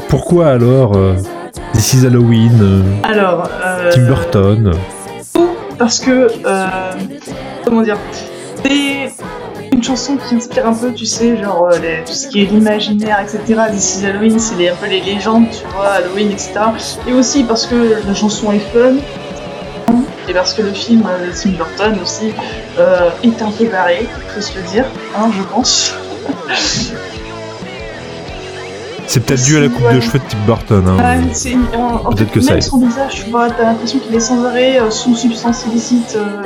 pourquoi 0.09 0.49
alors 0.49 0.97
euh, 0.97 1.14
This 1.72 1.95
is 1.95 2.07
Halloween, 2.07 2.85
Alors, 3.03 3.51
Tim 3.93 4.07
Burton? 4.07 4.72
Parce 5.79 5.99
que, 6.01 6.29
comment 7.64 7.83
dire, 7.83 7.97
c'est 8.62 9.11
chanson 9.85 10.16
qui 10.16 10.35
inspire 10.35 10.66
un 10.66 10.74
peu, 10.74 10.93
tu 10.93 11.07
sais, 11.07 11.37
genre 11.43 11.68
euh, 11.72 11.78
les- 11.78 12.03
tout 12.05 12.12
ce 12.12 12.28
qui 12.28 12.43
est 12.43 12.47
l'imaginaire, 12.47 13.18
etc. 13.20 13.61
D'ici 13.70 14.05
Halloween, 14.07 14.39
c'est 14.39 14.57
les- 14.57 14.68
un 14.70 14.74
peu 14.76 14.87
les 14.87 15.01
légendes, 15.01 15.47
tu 15.51 15.64
vois, 15.74 15.89
Halloween, 15.99 16.30
etc. 16.30 16.53
Et 17.07 17.12
aussi 17.12 17.45
parce 17.45 17.66
que 17.66 18.01
la 18.07 18.14
chanson 18.14 18.51
est 18.53 18.59
fun, 18.72 18.95
et 20.28 20.32
parce 20.32 20.55
que 20.55 20.62
le 20.62 20.72
film 20.72 21.03
euh, 21.07 21.26
de 21.26 21.32
Tim 21.32 21.51
Burton 21.51 21.99
aussi 22.03 22.32
euh, 22.78 23.11
est 23.22 23.43
un 23.43 23.51
peu 23.51 23.66
barré, 23.66 24.09
faut 24.35 24.41
se 24.41 24.57
le 24.57 24.62
dire, 24.72 24.85
hein, 25.16 25.30
je 25.37 25.43
pense. 25.43 25.95
C'est 29.07 29.20
peut-être 29.20 29.45
dû 29.45 29.57
à 29.59 29.61
la 29.61 29.68
coupe 29.68 29.93
de 29.93 30.01
cheveux 30.01 30.18
de 30.18 30.24
Tim 30.28 30.39
Burton. 30.47 30.85
hein. 30.89 30.97
Peut-être 32.16 32.30
que 32.32 32.41
ça 32.41 32.53
même 32.53 32.61
son 32.62 32.78
visage, 32.78 33.22
tu 33.24 33.30
vois, 33.30 33.51
t'as 33.51 33.64
l'impression 33.64 33.99
qu'il 33.99 34.14
est 34.14 34.18
sans 34.20 34.43
arrêt 34.45 34.80
euh, 34.80 34.91
sous 34.91 35.14
substance 35.14 35.64
illicite. 35.66 36.16
euh, 36.16 36.43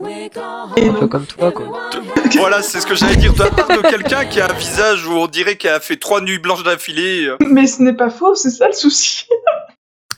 Un 0.00 0.92
peu 0.98 1.06
comme 1.06 1.26
toi, 1.26 1.52
quoi. 1.52 1.90
Voilà, 2.36 2.62
c'est 2.62 2.80
ce 2.80 2.86
que 2.86 2.94
j'allais 2.94 3.16
dire 3.16 3.32
de 3.32 3.42
la 3.42 3.50
part 3.50 3.68
de 3.68 3.82
quelqu'un 3.88 4.24
qui 4.26 4.40
a 4.40 4.50
un 4.50 4.52
visage 4.52 5.06
où 5.06 5.12
on 5.12 5.26
dirait 5.26 5.56
qu'il 5.56 5.70
a 5.70 5.80
fait 5.80 5.96
trois 5.96 6.20
nuits 6.20 6.38
blanches 6.38 6.62
d'affilée. 6.64 7.30
mais 7.40 7.66
ce 7.66 7.82
n'est 7.82 7.94
pas 7.94 8.10
faux, 8.10 8.34
c'est 8.34 8.50
ça 8.50 8.66
le 8.66 8.74
souci. 8.74 9.26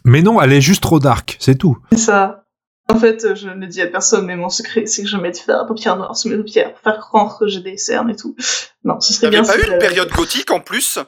Mais 0.04 0.22
non, 0.22 0.40
elle 0.40 0.52
est 0.52 0.60
juste 0.60 0.82
trop 0.82 0.98
dark, 0.98 1.36
c'est 1.38 1.56
tout. 1.56 1.76
C'est 1.92 1.98
ça. 1.98 2.44
En 2.90 2.98
fait, 2.98 3.34
je 3.34 3.48
ne 3.48 3.54
le 3.54 3.66
dis 3.66 3.82
à 3.82 3.86
personne, 3.86 4.24
mais 4.24 4.34
mon 4.36 4.48
secret, 4.48 4.86
c'est 4.86 5.02
que 5.02 5.08
je 5.08 5.16
mets 5.18 5.30
du 5.30 5.40
fer 5.40 5.60
à 5.60 5.66
paupières 5.66 5.96
noires 5.96 6.16
sur 6.16 6.30
mes 6.30 6.38
paupières 6.38 6.72
pour 6.72 6.80
faire 6.80 6.98
croire 6.98 7.38
que 7.38 7.46
j'ai 7.46 7.60
des 7.60 7.76
cernes 7.76 8.08
et 8.08 8.16
tout. 8.16 8.34
Non, 8.82 8.98
ce 9.00 9.12
serait 9.12 9.28
bien 9.28 9.42
pas 9.42 9.52
si 9.52 9.60
eu 9.60 9.72
une 9.72 9.78
période 9.78 10.10
gothique 10.10 10.50
en 10.50 10.60
plus? 10.60 10.98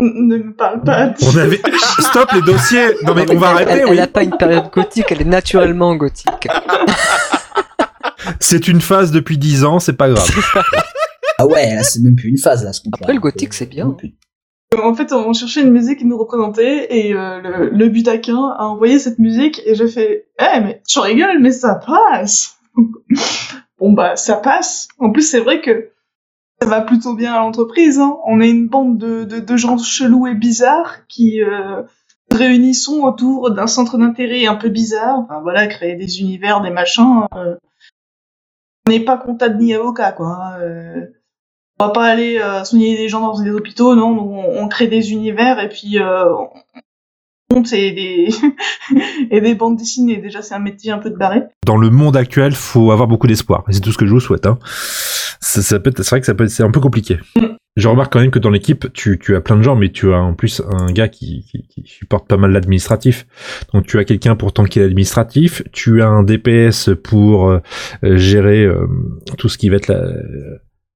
Ne 0.00 0.38
me 0.38 0.54
parle 0.54 0.82
pas. 0.82 1.12
On 1.22 1.36
avait. 1.36 1.60
Stop 1.98 2.32
les 2.32 2.40
dossiers 2.42 2.94
Non 3.02 3.14
mais 3.14 3.30
on 3.30 3.36
va 3.36 3.50
elle, 3.50 3.54
arrêter, 3.56 3.70
elle, 3.72 3.84
oui. 3.86 3.96
elle 3.98 4.00
a 4.00 4.06
pas 4.06 4.22
une 4.22 4.36
période 4.36 4.70
gothique, 4.70 5.06
elle 5.10 5.22
est 5.22 5.24
naturellement 5.24 5.94
gothique. 5.96 6.48
C'est 8.40 8.68
une 8.68 8.80
phase 8.80 9.10
depuis 9.10 9.38
10 9.38 9.64
ans, 9.64 9.78
c'est 9.78 9.96
pas 9.96 10.08
grave. 10.10 10.28
Ah 11.38 11.46
ouais, 11.46 11.74
là, 11.74 11.82
c'est 11.82 12.00
même 12.02 12.16
plus 12.16 12.28
une 12.30 12.38
phase, 12.38 12.64
là, 12.64 12.72
ce 12.72 12.80
qu'on 12.80 12.90
Après, 12.92 13.12
le 13.14 13.20
gothique, 13.20 13.54
c'est 13.54 13.66
bien. 13.66 13.96
En 14.82 14.94
fait, 14.94 15.12
on 15.12 15.32
cherchait 15.32 15.62
une 15.62 15.70
musique 15.70 16.00
qui 16.00 16.04
nous 16.04 16.18
représentait 16.18 16.94
et 16.94 17.14
euh, 17.14 17.40
le, 17.40 17.70
le 17.70 17.88
butaquin 17.88 18.54
a 18.58 18.64
envoyé 18.64 18.98
cette 18.98 19.18
musique 19.18 19.62
et 19.64 19.74
j'ai 19.74 19.88
fait 19.88 20.26
Eh, 20.40 20.60
mais 20.60 20.82
tu 20.86 20.98
rigoles, 20.98 21.38
mais 21.40 21.52
ça 21.52 21.76
passe 21.76 22.58
Bon, 23.78 23.92
bah, 23.92 24.16
ça 24.16 24.36
passe. 24.36 24.88
En 24.98 25.10
plus, 25.10 25.22
c'est 25.22 25.40
vrai 25.40 25.60
que 25.60 25.90
ça 26.60 26.68
va 26.68 26.80
plutôt 26.80 27.14
bien 27.14 27.32
à 27.32 27.38
l'entreprise. 27.38 27.98
Hein. 27.98 28.16
On 28.26 28.40
est 28.40 28.50
une 28.50 28.66
bande 28.68 28.98
de, 28.98 29.24
de, 29.24 29.38
de 29.38 29.56
gens 29.56 29.78
chelous 29.78 30.26
et 30.26 30.34
bizarres 30.34 31.06
qui 31.08 31.40
euh, 31.42 31.82
réunissons 32.30 33.02
autour 33.04 33.52
d'un 33.52 33.68
centre 33.68 33.96
d'intérêt 33.96 34.46
un 34.46 34.56
peu 34.56 34.68
bizarre. 34.68 35.18
Enfin, 35.20 35.40
voilà, 35.40 35.66
créer 35.68 35.94
des 35.94 36.20
univers, 36.20 36.60
des 36.60 36.70
machins. 36.70 37.22
euh. 37.36 37.54
On 38.88 38.90
n'est 38.90 39.00
pas 39.00 39.18
comptable 39.18 39.58
ni 39.58 39.74
avocat, 39.74 40.12
quoi. 40.12 40.28
hein, 40.28 40.60
euh. 40.62 41.00
On 41.78 41.86
va 41.88 41.90
pas 41.92 42.06
aller 42.06 42.38
euh, 42.42 42.64
soigner 42.64 42.96
des 42.96 43.10
gens 43.10 43.20
dans 43.20 43.38
des 43.42 43.50
hôpitaux, 43.50 43.94
non. 43.94 44.08
on, 44.18 44.62
on 44.64 44.68
crée 44.68 44.86
des 44.86 45.12
univers 45.12 45.60
et 45.60 45.68
puis 45.68 45.98
euh, 46.00 46.24
on 47.50 47.54
monte 47.54 47.70
et 47.74 47.92
des 47.92 48.30
et 49.30 49.40
des 49.42 49.54
bandes 49.54 49.76
dessinées. 49.76 50.16
Déjà, 50.16 50.40
c'est 50.40 50.54
un 50.54 50.58
métier 50.58 50.90
un 50.90 50.98
peu 50.98 51.10
de 51.10 51.16
barré. 51.16 51.42
Dans 51.66 51.76
le 51.76 51.90
monde 51.90 52.16
actuel, 52.16 52.54
faut 52.54 52.90
avoir 52.92 53.08
beaucoup 53.08 53.26
d'espoir. 53.26 53.62
C'est 53.68 53.80
tout 53.80 53.92
ce 53.92 53.98
que 53.98 54.06
je 54.06 54.12
vous 54.12 54.20
souhaite. 54.20 54.46
Hein. 54.46 54.58
Ça, 55.40 55.60
ça 55.60 55.78
peut 55.78 55.90
être- 55.90 56.02
c'est 56.02 56.10
vrai 56.10 56.20
que 56.20 56.26
ça 56.26 56.34
peut 56.34 56.44
être- 56.44 56.50
c'est 56.50 56.62
un 56.64 56.70
peu 56.70 56.80
compliqué. 56.80 57.18
Je 57.78 57.86
remarque 57.86 58.12
quand 58.12 58.18
même 58.20 58.32
que 58.32 58.40
dans 58.40 58.50
l'équipe, 58.50 58.92
tu, 58.92 59.36
as 59.36 59.40
plein 59.40 59.56
de 59.56 59.62
gens, 59.62 59.76
mais 59.76 59.90
tu 59.90 60.12
as 60.12 60.18
en 60.18 60.34
plus 60.34 60.60
un 60.68 60.90
gars 60.90 61.06
qui, 61.06 61.46
supporte 61.84 62.26
pas 62.26 62.36
mal 62.36 62.50
l'administratif. 62.50 63.24
Donc 63.72 63.86
tu 63.86 64.00
as 64.00 64.04
quelqu'un 64.04 64.34
pour 64.34 64.52
tanker 64.52 64.80
l'administratif, 64.80 65.62
tu 65.70 66.02
as 66.02 66.08
un 66.08 66.24
DPS 66.24 66.90
pour 67.04 67.48
euh, 67.48 67.60
gérer 68.02 68.64
euh, 68.64 68.88
tout 69.38 69.48
ce 69.48 69.56
qui 69.58 69.68
va 69.68 69.76
être 69.76 69.92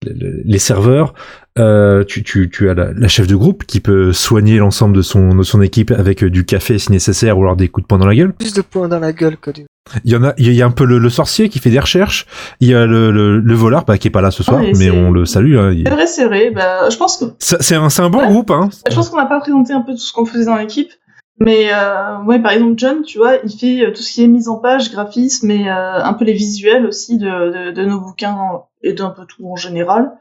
les 0.04 0.58
serveurs. 0.58 1.14
Euh, 1.58 2.02
tu, 2.04 2.22
tu, 2.22 2.48
tu 2.50 2.70
as 2.70 2.74
la, 2.74 2.92
la 2.94 3.08
chef 3.08 3.26
de 3.26 3.36
groupe 3.36 3.64
qui 3.64 3.80
peut 3.80 4.12
soigner 4.14 4.56
l'ensemble 4.56 4.96
de 4.96 5.02
son, 5.02 5.34
de 5.34 5.42
son 5.42 5.60
équipe 5.60 5.90
avec 5.90 6.24
euh, 6.24 6.30
du 6.30 6.46
café 6.46 6.78
si 6.78 6.90
nécessaire 6.90 7.36
ou 7.38 7.42
alors 7.42 7.56
des 7.56 7.68
coups 7.68 7.84
de 7.84 7.88
poing 7.88 7.98
dans 7.98 8.06
la 8.06 8.14
gueule. 8.14 8.32
Plus 8.32 8.54
de 8.54 8.62
points 8.62 8.88
dans 8.88 8.98
la 9.00 9.12
gueule 9.12 9.36
que 9.36 9.50
du. 9.50 9.66
Il 10.04 10.12
y 10.12 10.16
en 10.16 10.24
a, 10.24 10.32
il 10.38 10.50
y 10.52 10.62
a 10.62 10.66
un 10.66 10.70
peu 10.70 10.84
le, 10.86 10.98
le 10.98 11.10
sorcier 11.10 11.50
qui 11.50 11.58
fait 11.58 11.68
des 11.68 11.80
recherches. 11.80 12.26
Il 12.60 12.68
y 12.68 12.74
a 12.74 12.86
le, 12.86 13.10
le, 13.10 13.38
le 13.38 13.54
voleur, 13.54 13.84
bah, 13.84 13.98
qui 13.98 14.08
est 14.08 14.12
pas 14.12 14.22
là 14.22 14.30
ce 14.30 14.42
soir, 14.42 14.62
Ah, 14.64 14.70
mais 14.78 14.90
on 14.90 15.10
le 15.10 15.26
salue. 15.26 15.58
Hein. 15.58 15.72
Il- 15.72 15.84
C'est 15.86 15.92
vrai, 15.94 16.06
c'est 16.06 16.24
vrai. 16.24 16.50
Bah, 16.52 16.88
je 16.88 16.96
pense 16.96 17.18
que 17.18 17.24
C'est 17.38 17.74
un, 17.74 17.90
c'est 17.90 18.00
un 18.02 18.08
bon 18.08 18.20
Ouais. 18.20 18.28
groupe, 18.28 18.50
hein. 18.50 18.70
je 18.88 18.94
pense 18.94 19.10
qu'on 19.10 19.18
n'a 19.18 19.26
pas 19.26 19.40
présenté 19.40 19.74
un 19.74 19.82
peu 19.82 19.92
tout 19.92 19.98
ce 19.98 20.12
qu'on 20.12 20.24
faisait 20.24 20.46
dans 20.46 20.56
l'équipe. 20.56 20.90
Mais 21.38 21.70
euh, 21.74 22.18
ouais, 22.24 22.38
par 22.38 22.52
exemple, 22.52 22.74
John, 22.76 23.02
tu 23.02 23.18
vois, 23.18 23.34
il 23.44 23.50
fait 23.58 23.84
euh, 23.84 23.90
tout 23.92 24.00
ce 24.02 24.12
qui 24.12 24.22
est 24.22 24.28
mise 24.28 24.48
en 24.48 24.56
page, 24.56 24.90
graphisme 24.92 25.50
et 25.50 25.68
euh, 25.68 26.02
un 26.02 26.12
peu 26.14 26.24
les 26.24 26.34
visuels 26.34 26.86
aussi 26.86 27.18
de, 27.18 27.26
de, 27.26 27.70
de 27.72 27.84
nos 27.84 28.00
bouquins 28.00 28.36
et 28.82 28.92
d'un 28.92 29.10
peu 29.10 29.22
tout 29.26 29.44
en 29.48 29.56
général, 29.56 30.12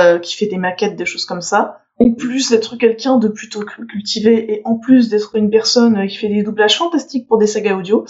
euh, 0.00 0.18
qui 0.18 0.36
fait 0.36 0.46
des 0.46 0.58
maquettes, 0.58 0.96
des 0.96 1.06
choses 1.06 1.24
comme 1.24 1.40
ça. 1.40 1.80
En 1.98 2.12
plus 2.12 2.50
d'être 2.50 2.76
quelqu'un 2.76 3.16
de 3.18 3.28
plutôt 3.28 3.60
cul- 3.64 3.86
cultivé 3.86 4.52
et 4.52 4.62
en 4.64 4.76
plus 4.78 5.08
d'être 5.08 5.34
une 5.36 5.48
personne 5.50 6.06
qui 6.08 6.16
fait 6.16 6.28
des 6.28 6.42
doublages 6.42 6.76
fantastiques 6.76 7.26
pour 7.26 7.38
des 7.38 7.46
sagas 7.46 7.74
audio, 7.76 8.04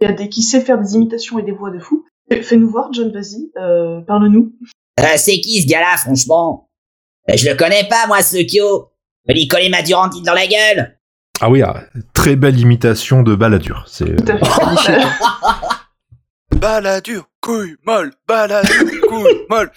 il 0.00 0.08
y 0.08 0.10
a 0.10 0.12
des 0.14 0.28
qui 0.28 0.42
sait 0.42 0.60
faire 0.60 0.78
des 0.80 0.94
imitations 0.94 1.38
et 1.38 1.42
des 1.42 1.52
voix 1.52 1.70
de 1.70 1.78
fou. 1.78 2.04
Fais- 2.30 2.42
Fais-nous 2.42 2.70
voir, 2.70 2.92
John, 2.92 3.12
vas-y, 3.12 3.50
euh, 3.58 4.00
parle-nous. 4.00 4.52
Euh, 5.00 5.04
c'est 5.16 5.38
qui 5.40 5.60
ce 5.62 5.66
gars-là, 5.66 5.96
franchement? 5.98 6.70
Euh, 7.30 7.34
Je 7.36 7.48
le 7.50 7.56
connais 7.56 7.84
pas, 7.88 8.06
moi, 8.06 8.22
ce 8.22 8.38
Kyo. 8.38 8.88
Je 9.28 9.34
lui 9.34 9.48
coller 9.48 9.68
ma 9.68 9.82
durantine 9.82 10.22
dans 10.22 10.32
la 10.34 10.46
gueule. 10.46 10.98
Ah 11.40 11.50
oui, 11.50 11.60
ah, 11.60 11.82
très 12.14 12.36
belle 12.36 12.58
imitation 12.58 13.22
de 13.22 13.34
Balladur. 13.34 13.84
C'est 13.88 14.16
Tout 14.16 14.32
à 14.32 14.38
fait. 14.38 14.64
Magnifique. 14.64 15.06
Couille 17.46 17.76
molle, 17.86 18.10
baladure, 18.26 18.72
couille 19.08 19.46
molle. 19.50 19.70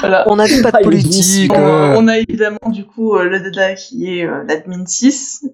Voilà. 0.00 0.24
On 0.28 0.36
n'avait 0.36 0.60
pas 0.62 0.72
de 0.72 0.76
Ah, 0.78 0.82
politique. 0.82 1.52
On, 1.54 1.58
euh, 1.60 1.94
on 1.96 2.08
a 2.08 2.18
évidemment 2.18 2.68
du 2.70 2.84
coup 2.84 3.14
euh, 3.16 3.24
le 3.28 3.38
Dada 3.40 3.74
qui 3.74 4.18
est 4.18 4.26
euh, 4.26 4.42
l'admin 4.48 4.84
6. 4.84 5.46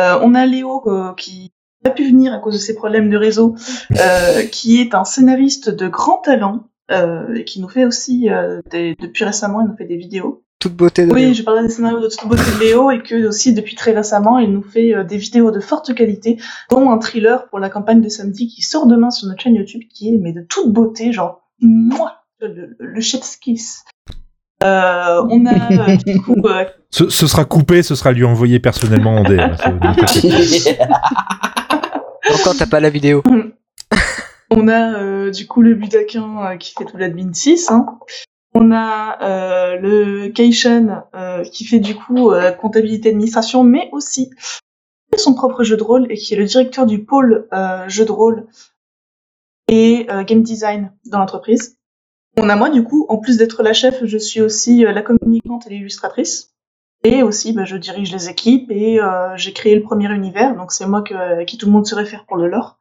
Euh, 0.00 0.18
on 0.22 0.34
a 0.34 0.44
Léo 0.44 0.82
euh, 0.86 1.14
qui 1.14 1.50
n'a 1.84 1.90
pas 1.90 1.96
pu 1.96 2.06
venir 2.08 2.34
à 2.34 2.38
cause 2.38 2.54
de 2.54 2.58
ses 2.58 2.74
problèmes 2.74 3.08
de 3.08 3.16
réseau, 3.16 3.56
euh, 3.98 4.42
qui 4.52 4.80
est 4.82 4.94
un 4.94 5.04
scénariste 5.04 5.70
de 5.70 5.88
grand 5.88 6.18
talent 6.18 6.68
euh, 6.90 7.34
et 7.36 7.44
qui 7.44 7.60
nous 7.62 7.68
fait 7.68 7.84
aussi, 7.86 8.28
euh, 8.30 8.60
des- 8.70 8.94
depuis 9.00 9.24
récemment, 9.24 9.62
il 9.62 9.68
nous 9.68 9.76
fait 9.76 9.86
des 9.86 9.96
vidéos. 9.96 10.44
Toute 10.62 10.74
beauté 10.74 11.06
de 11.06 11.12
Oui, 11.12 11.22
Léo. 11.22 11.34
je 11.34 11.42
parlais 11.42 11.62
des 11.62 11.68
scénarios 11.68 12.00
de 12.00 12.08
toute 12.08 12.26
beauté 12.28 12.42
de 12.42 12.60
Léo 12.60 12.90
et 12.92 13.02
que 13.02 13.26
aussi 13.26 13.52
depuis 13.52 13.74
très 13.74 13.90
récemment, 13.92 14.38
il 14.38 14.52
nous 14.52 14.62
fait 14.62 14.94
euh, 14.94 15.02
des 15.02 15.16
vidéos 15.16 15.50
de 15.50 15.58
forte 15.58 15.92
qualité, 15.92 16.38
dont 16.70 16.90
un 16.90 16.98
thriller 16.98 17.48
pour 17.48 17.58
la 17.58 17.68
campagne 17.68 18.00
de 18.00 18.08
samedi 18.08 18.46
qui 18.46 18.62
sort 18.62 18.86
demain 18.86 19.10
sur 19.10 19.26
notre 19.26 19.42
chaîne 19.42 19.56
YouTube, 19.56 19.82
qui 19.92 20.14
est 20.14 20.18
mais 20.18 20.32
de 20.32 20.42
toute 20.48 20.72
beauté, 20.72 21.12
genre 21.12 21.42
moi, 21.60 22.22
le, 22.40 22.76
le 22.78 23.00
chef's 23.00 23.36
kiss. 23.36 23.84
Euh, 24.62 25.22
on 25.28 25.44
a 25.46 25.90
euh, 25.90 25.96
du 26.06 26.20
coup 26.22 26.36
euh, 26.44 26.64
ce, 26.90 27.08
ce 27.08 27.26
sera 27.26 27.44
coupé, 27.44 27.82
ce 27.82 27.96
sera 27.96 28.12
lui 28.12 28.24
envoyé 28.24 28.60
personnellement 28.60 29.16
en 29.16 29.24
DM. 29.24 29.40
Encore, 32.32 32.54
t'as 32.58 32.66
pas 32.66 32.78
la 32.78 32.90
vidéo. 32.90 33.22
On 34.54 34.68
a 34.68 34.98
euh, 35.00 35.30
du 35.30 35.46
coup 35.46 35.62
le 35.62 35.74
Budakin 35.74 36.44
euh, 36.44 36.56
qui 36.56 36.74
fait 36.78 36.84
tout 36.84 36.96
l'admin 36.98 37.32
6. 37.32 37.70
Hein. 37.70 37.86
On 38.54 38.70
a 38.70 39.18
euh, 39.22 39.76
le 39.76 40.28
Keishan 40.28 41.04
euh, 41.14 41.42
qui 41.44 41.64
fait 41.64 41.78
du 41.78 41.94
coup 41.94 42.32
euh, 42.32 42.52
comptabilité 42.52 43.08
administration, 43.08 43.64
mais 43.64 43.88
aussi 43.92 44.30
son 45.16 45.34
propre 45.34 45.64
jeu 45.64 45.76
de 45.76 45.82
rôle 45.82 46.10
et 46.10 46.16
qui 46.16 46.34
est 46.34 46.36
le 46.36 46.44
directeur 46.44 46.86
du 46.86 47.04
pôle 47.04 47.46
jeu 47.86 48.06
de 48.06 48.12
rôle 48.12 48.46
et 49.68 50.06
game 50.26 50.42
design 50.42 50.90
dans 51.04 51.18
l'entreprise. 51.18 51.76
On 52.38 52.48
a 52.48 52.56
moi 52.56 52.70
du 52.70 52.82
coup, 52.82 53.04
en 53.10 53.18
plus 53.18 53.36
d'être 53.36 53.62
la 53.62 53.74
chef, 53.74 54.02
je 54.06 54.16
suis 54.16 54.40
aussi 54.40 54.84
la 54.84 55.02
communicante 55.02 55.66
et 55.66 55.70
l'illustratrice. 55.70 56.54
Et 57.04 57.22
aussi, 57.22 57.52
bah, 57.52 57.66
je 57.66 57.76
dirige 57.76 58.10
les 58.10 58.30
équipes 58.30 58.70
et 58.70 59.00
j'ai 59.36 59.52
créé 59.52 59.74
le 59.74 59.82
premier 59.82 60.10
univers, 60.10 60.56
donc 60.56 60.72
c'est 60.72 60.86
moi 60.86 61.02
que, 61.02 61.44
qui 61.44 61.58
tout 61.58 61.66
le 61.66 61.72
monde 61.72 61.86
se 61.86 61.94
réfère 61.94 62.24
pour 62.24 62.38
le 62.38 62.48
lore. 62.48 62.78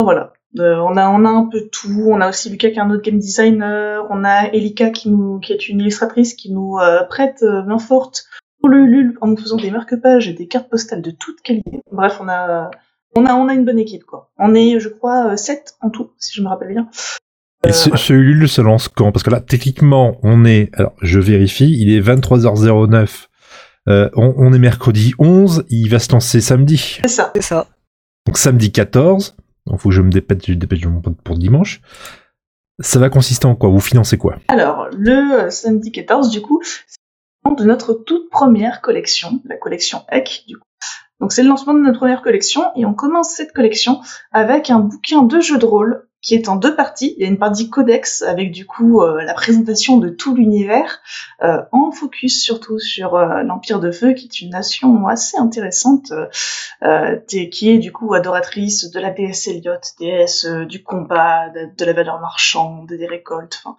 Voilà. 0.00 0.29
Euh, 0.58 0.76
on 0.76 0.96
a 0.96 1.08
on 1.08 1.24
a 1.24 1.28
un 1.28 1.48
peu 1.50 1.68
tout. 1.70 2.06
On 2.08 2.20
a 2.20 2.28
aussi 2.28 2.50
Lucas 2.50 2.70
qui 2.70 2.76
est 2.76 2.80
un 2.80 2.90
autre 2.90 3.02
game 3.02 3.18
designer. 3.18 4.04
On 4.10 4.24
a 4.24 4.48
Elika 4.52 4.90
qui 4.90 5.10
nous 5.10 5.38
qui 5.38 5.52
est 5.52 5.68
une 5.68 5.80
illustratrice 5.80 6.34
qui 6.34 6.52
nous 6.52 6.78
euh, 6.78 7.04
prête 7.04 7.42
euh, 7.42 7.62
main 7.64 7.78
forte 7.78 8.24
pour 8.60 8.68
le 8.68 8.78
Ulule 8.78 9.16
en 9.20 9.28
nous 9.28 9.36
faisant 9.36 9.56
des 9.56 9.70
marque-pages 9.70 10.28
et 10.28 10.32
des 10.32 10.48
cartes 10.48 10.68
postales 10.68 11.02
de 11.02 11.12
toute 11.12 11.40
qualité. 11.42 11.80
Bref, 11.92 12.18
on 12.20 12.28
a 12.28 12.70
on 13.14 13.26
a 13.26 13.34
on 13.34 13.48
a 13.48 13.54
une 13.54 13.64
bonne 13.64 13.78
équipe 13.78 14.04
quoi. 14.04 14.30
On 14.38 14.54
est 14.54 14.80
je 14.80 14.88
crois 14.88 15.36
7 15.36 15.76
en 15.82 15.90
tout 15.90 16.10
si 16.18 16.34
je 16.34 16.42
me 16.42 16.48
rappelle 16.48 16.72
bien. 16.72 16.88
Et 17.66 17.72
ce, 17.72 17.94
ce 17.96 18.12
Ulule 18.12 18.48
se 18.48 18.62
lance 18.62 18.88
quand? 18.88 19.12
Parce 19.12 19.22
que 19.22 19.28
là, 19.28 19.40
techniquement, 19.40 20.16
on 20.22 20.46
est. 20.46 20.70
Alors, 20.78 20.94
je 21.02 21.20
vérifie, 21.20 21.70
il 21.78 21.92
est 21.92 22.00
23h09. 22.00 23.26
Euh, 23.88 24.08
on, 24.14 24.34
on 24.36 24.52
est 24.52 24.58
mercredi 24.58 25.12
11, 25.18 25.64
il 25.68 25.88
va 25.88 25.98
se 25.98 26.10
lancer 26.12 26.40
samedi. 26.40 27.00
C'est 27.02 27.08
ça. 27.08 27.32
C'est 27.34 27.42
ça. 27.42 27.66
Donc 28.26 28.38
samedi 28.38 28.72
14. 28.72 29.36
Faut 29.76 29.90
que 29.90 29.94
je 29.94 30.02
me 30.02 30.10
dépêche, 30.10 30.56
dépêche 30.56 30.86
pour 31.24 31.38
dimanche. 31.38 31.80
Ça 32.80 32.98
va 32.98 33.10
consister 33.10 33.46
en 33.46 33.54
quoi? 33.54 33.68
Vous 33.68 33.80
financez 33.80 34.16
quoi? 34.16 34.36
Alors, 34.48 34.88
le 34.92 35.44
euh, 35.44 35.50
samedi 35.50 35.92
14, 35.92 36.30
du 36.30 36.40
coup, 36.40 36.62
c'est 36.62 36.98
le 37.44 37.50
lancement 37.50 37.64
de 37.64 37.68
notre 37.68 37.92
toute 37.94 38.30
première 38.30 38.80
collection, 38.80 39.40
la 39.44 39.56
collection 39.56 40.04
EC, 40.10 40.44
du 40.46 40.56
coup. 40.56 40.64
Donc, 41.20 41.32
c'est 41.32 41.42
le 41.42 41.48
lancement 41.48 41.74
de 41.74 41.80
notre 41.80 41.98
première 41.98 42.22
collection, 42.22 42.62
et 42.76 42.86
on 42.86 42.94
commence 42.94 43.30
cette 43.30 43.52
collection 43.52 44.00
avec 44.32 44.70
un 44.70 44.78
bouquin 44.78 45.22
de 45.22 45.40
jeu 45.40 45.58
de 45.58 45.66
rôle 45.66 46.08
qui 46.22 46.34
est 46.34 46.48
en 46.48 46.56
deux 46.56 46.76
parties. 46.76 47.14
Il 47.16 47.22
y 47.22 47.26
a 47.26 47.28
une 47.28 47.38
partie 47.38 47.70
codex 47.70 48.22
avec 48.22 48.52
du 48.52 48.66
coup 48.66 49.02
euh, 49.02 49.22
la 49.22 49.34
présentation 49.34 49.96
de 49.98 50.08
tout 50.10 50.34
l'univers, 50.34 51.00
euh, 51.42 51.62
en 51.72 51.90
focus 51.92 52.42
surtout 52.42 52.78
sur 52.78 53.14
euh, 53.14 53.42
l'Empire 53.42 53.80
de 53.80 53.90
Feu, 53.90 54.12
qui 54.12 54.26
est 54.26 54.40
une 54.42 54.50
nation 54.50 55.06
assez 55.06 55.38
intéressante, 55.38 56.12
euh, 56.12 56.26
euh, 56.82 57.16
qui 57.26 57.70
est 57.70 57.78
du 57.78 57.92
coup 57.92 58.12
adoratrice 58.14 58.90
de 58.90 59.00
la 59.00 59.10
déesse 59.10 59.48
Elliot, 59.48 59.72
déesse 59.98 60.44
euh, 60.44 60.64
du 60.66 60.82
combat, 60.82 61.48
de, 61.50 61.68
de 61.76 61.84
la 61.84 61.92
valeur 61.92 62.20
marchande, 62.20 62.88
des 62.88 63.06
récoltes. 63.06 63.62
Enfin, 63.64 63.76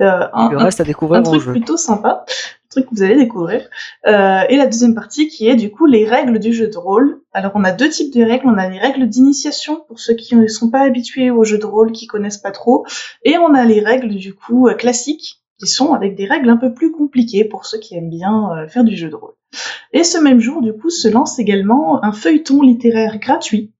euh, 0.00 0.28
un, 0.32 0.50
Le 0.50 0.56
reste 0.58 0.80
à 0.80 0.84
découvrir 0.84 1.20
un 1.20 1.22
truc 1.22 1.40
jeu. 1.42 1.52
plutôt 1.52 1.76
sympa. 1.76 2.24
Trucs 2.72 2.86
que 2.86 2.94
vous 2.94 3.02
allez 3.02 3.16
découvrir. 3.16 3.68
Euh, 4.06 4.40
et 4.48 4.56
la 4.56 4.66
deuxième 4.66 4.94
partie 4.94 5.28
qui 5.28 5.48
est 5.48 5.54
du 5.54 5.70
coup 5.70 5.86
les 5.86 6.06
règles 6.08 6.38
du 6.38 6.52
jeu 6.52 6.68
de 6.68 6.76
rôle. 6.76 7.20
Alors 7.32 7.52
on 7.54 7.64
a 7.64 7.72
deux 7.72 7.88
types 7.88 8.12
de 8.12 8.22
règles. 8.22 8.46
On 8.46 8.58
a 8.58 8.68
les 8.68 8.78
règles 8.78 9.06
d'initiation 9.08 9.84
pour 9.86 10.00
ceux 10.00 10.14
qui 10.14 10.34
ne 10.34 10.46
sont 10.48 10.70
pas 10.70 10.80
habitués 10.80 11.30
au 11.30 11.44
jeu 11.44 11.58
de 11.58 11.66
rôle, 11.66 11.92
qui 11.92 12.06
connaissent 12.06 12.38
pas 12.38 12.50
trop, 12.50 12.84
et 13.24 13.38
on 13.38 13.54
a 13.54 13.64
les 13.64 13.80
règles 13.80 14.14
du 14.16 14.34
coup 14.34 14.68
euh, 14.68 14.74
classiques 14.74 15.40
qui 15.58 15.66
sont 15.68 15.92
avec 15.92 16.16
des 16.16 16.26
règles 16.26 16.50
un 16.50 16.56
peu 16.56 16.74
plus 16.74 16.90
compliquées 16.90 17.44
pour 17.44 17.66
ceux 17.66 17.78
qui 17.78 17.94
aiment 17.94 18.10
bien 18.10 18.50
euh, 18.56 18.68
faire 18.68 18.84
du 18.84 18.96
jeu 18.96 19.08
de 19.08 19.14
rôle. 19.14 19.34
Et 19.92 20.02
ce 20.02 20.18
même 20.18 20.40
jour, 20.40 20.62
du 20.62 20.72
coup, 20.72 20.90
se 20.90 21.06
lance 21.06 21.38
également 21.38 22.02
un 22.02 22.12
feuilleton 22.12 22.62
littéraire 22.62 23.18
gratuit 23.18 23.70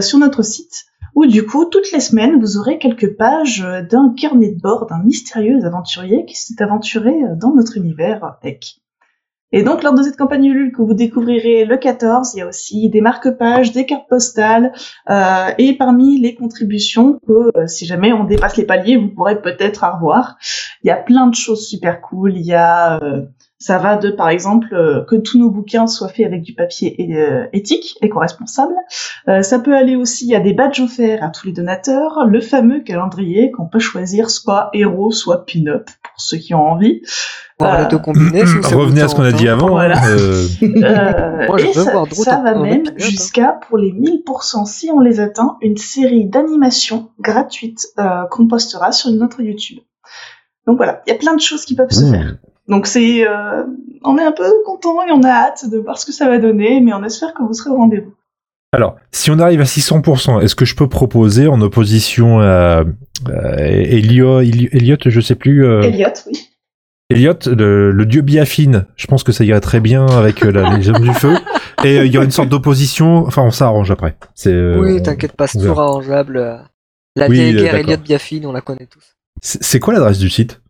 sur 0.00 0.18
notre 0.18 0.42
site 0.42 0.84
où 1.14 1.26
du 1.26 1.46
coup, 1.46 1.64
toutes 1.64 1.92
les 1.92 2.00
semaines, 2.00 2.40
vous 2.40 2.58
aurez 2.58 2.78
quelques 2.78 3.16
pages 3.16 3.66
d'un 3.90 4.14
carnet 4.16 4.52
de 4.52 4.60
bord 4.60 4.86
d'un 4.86 5.02
mystérieux 5.02 5.64
aventurier 5.64 6.24
qui 6.26 6.36
s'est 6.36 6.62
aventuré 6.62 7.14
dans 7.36 7.54
notre 7.54 7.76
univers 7.76 8.38
tech. 8.42 8.80
Et 9.52 9.64
donc, 9.64 9.82
lors 9.82 9.94
de 9.94 10.02
cette 10.02 10.16
campagne 10.16 10.44
Ulule 10.44 10.72
que 10.72 10.80
vous 10.80 10.94
découvrirez 10.94 11.64
le 11.64 11.76
14, 11.76 12.34
il 12.34 12.38
y 12.38 12.40
a 12.40 12.46
aussi 12.46 12.88
des 12.88 13.00
marque-pages, 13.00 13.72
des 13.72 13.84
cartes 13.84 14.08
postales, 14.08 14.72
euh, 15.08 15.48
et 15.58 15.76
parmi 15.76 16.20
les 16.20 16.36
contributions 16.36 17.18
que, 17.26 17.50
euh, 17.58 17.66
si 17.66 17.84
jamais 17.84 18.12
on 18.12 18.24
dépasse 18.24 18.56
les 18.56 18.64
paliers, 18.64 18.96
vous 18.96 19.08
pourrez 19.08 19.42
peut-être 19.42 19.82
avoir. 19.82 20.36
Il 20.84 20.88
y 20.88 20.90
a 20.90 20.96
plein 20.96 21.26
de 21.26 21.34
choses 21.34 21.66
super 21.66 22.00
cool. 22.00 22.36
Il 22.36 22.46
y 22.46 22.54
a, 22.54 23.02
euh, 23.02 23.22
ça 23.60 23.78
va 23.78 23.96
de, 23.96 24.10
par 24.10 24.30
exemple, 24.30 24.74
euh, 24.74 25.04
que 25.04 25.16
tous 25.16 25.38
nos 25.38 25.50
bouquins 25.50 25.86
soient 25.86 26.08
faits 26.08 26.24
avec 26.24 26.42
du 26.42 26.54
papier 26.54 26.96
euh, 27.14 27.46
éthique, 27.52 27.96
éco-responsable. 28.00 28.72
Euh, 29.28 29.42
ça 29.42 29.58
peut 29.58 29.76
aller 29.76 29.96
aussi 29.96 30.34
à 30.34 30.40
des 30.40 30.54
badges 30.54 30.80
offerts 30.80 31.22
à 31.22 31.28
tous 31.28 31.46
les 31.46 31.52
donateurs, 31.52 32.24
le 32.26 32.40
fameux 32.40 32.80
calendrier 32.80 33.50
qu'on 33.50 33.66
peut 33.66 33.78
choisir 33.78 34.30
soit 34.30 34.70
héros, 34.72 35.12
soit 35.12 35.44
pin-up, 35.44 35.84
pour 36.02 36.20
ceux 36.20 36.38
qui 36.38 36.54
ont 36.54 36.66
envie. 36.66 37.02
Voir 37.58 37.74
Euh, 38.40 38.62
ça 38.62 38.76
Revenez 38.76 39.02
à 39.02 39.08
ce 39.08 39.14
qu'on 39.14 39.24
a 39.24 39.32
dit 39.32 39.46
avant. 39.46 39.68
Voilà. 39.68 40.02
hein, 40.02 40.08
euh, 40.08 40.46
Euh, 40.62 41.46
Moi, 41.46 41.58
je 41.58 41.64
et 41.64 41.72
veux 41.72 41.84
ça, 41.84 41.92
voir 41.92 42.06
va 42.42 42.54
même 42.54 42.84
hein. 42.86 42.92
jusqu'à, 42.96 43.58
pour 43.68 43.76
les 43.76 43.92
1000%, 43.92 44.64
si 44.64 44.90
on 44.90 45.00
les 45.00 45.20
atteint, 45.20 45.58
une 45.60 45.76
série 45.76 46.24
d'animations 46.24 47.10
gratuites 47.20 47.88
euh, 47.98 48.24
qu'on 48.30 48.46
postera 48.46 48.92
sur 48.92 49.10
notre 49.10 49.42
YouTube. 49.42 49.80
Donc 50.66 50.78
voilà, 50.78 51.02
il 51.06 51.10
y 51.10 51.12
a 51.12 51.18
plein 51.18 51.34
de 51.34 51.40
choses 51.40 51.64
qui 51.64 51.74
peuvent 51.74 51.90
se 51.90 52.04
mmh. 52.04 52.10
faire. 52.10 52.36
Donc 52.70 52.86
c'est, 52.86 53.26
euh, 53.28 53.64
on 54.04 54.16
est 54.16 54.22
un 54.24 54.32
peu 54.32 54.44
content 54.64 55.02
et 55.06 55.10
on 55.10 55.22
a 55.24 55.28
hâte 55.30 55.68
de 55.70 55.76
voir 55.78 55.98
ce 55.98 56.06
que 56.06 56.12
ça 56.12 56.28
va 56.28 56.38
donner, 56.38 56.80
mais 56.80 56.92
on 56.94 57.02
espère 57.04 57.34
que 57.34 57.42
vous 57.42 57.52
serez 57.52 57.70
au 57.70 57.76
rendez-vous. 57.76 58.14
Alors, 58.72 58.94
si 59.10 59.30
on 59.32 59.38
arrive 59.40 59.60
à 59.60 59.64
600%, 59.64 60.40
est-ce 60.42 60.54
que 60.54 60.64
je 60.64 60.76
peux 60.76 60.88
proposer 60.88 61.48
en 61.48 61.60
opposition 61.60 62.38
à, 62.40 62.84
à 63.28 63.62
Elio, 63.66 64.40
Elio- 64.40 64.68
Elliot, 64.72 64.96
je 65.04 65.20
sais 65.20 65.34
plus, 65.34 65.66
euh, 65.66 65.82
Elliot, 65.82 66.06
oui. 66.28 66.48
Elliot, 67.12 67.34
le, 67.46 67.90
le 67.90 68.06
dieu 68.06 68.22
biafine, 68.22 68.86
je 68.94 69.08
pense 69.08 69.24
que 69.24 69.32
ça 69.32 69.42
irait 69.42 69.60
très 69.60 69.80
bien 69.80 70.06
avec 70.06 70.44
euh, 70.44 70.52
la, 70.52 70.76
les 70.76 70.88
hommes 70.88 71.02
du 71.02 71.12
feu. 71.12 71.34
Et 71.82 71.98
euh, 71.98 72.06
il 72.06 72.12
y 72.12 72.16
aura 72.18 72.24
une 72.24 72.30
sorte 72.30 72.48
d'opposition, 72.48 73.26
enfin 73.26 73.42
on 73.42 73.50
s'arrange 73.50 73.90
après. 73.90 74.14
C'est, 74.36 74.52
euh, 74.52 74.78
Oui, 74.78 75.02
t'inquiète 75.02 75.32
pas, 75.32 75.48
c'est 75.48 75.58
toujours 75.58 75.80
arrangeable. 75.80 76.36
euh. 76.36 76.56
La 77.16 77.26
Oui, 77.26 77.40
euh, 77.40 77.62
guerre. 77.62 77.74
Elliot 77.74 77.96
Biafine, 77.96 78.46
on 78.46 78.52
la 78.52 78.60
connaît 78.60 78.86
tous. 78.86 79.16
C'est 79.42 79.60
c'est 79.64 79.80
quoi 79.80 79.92
l'adresse 79.94 80.18
du 80.18 80.30
site? 80.30 80.60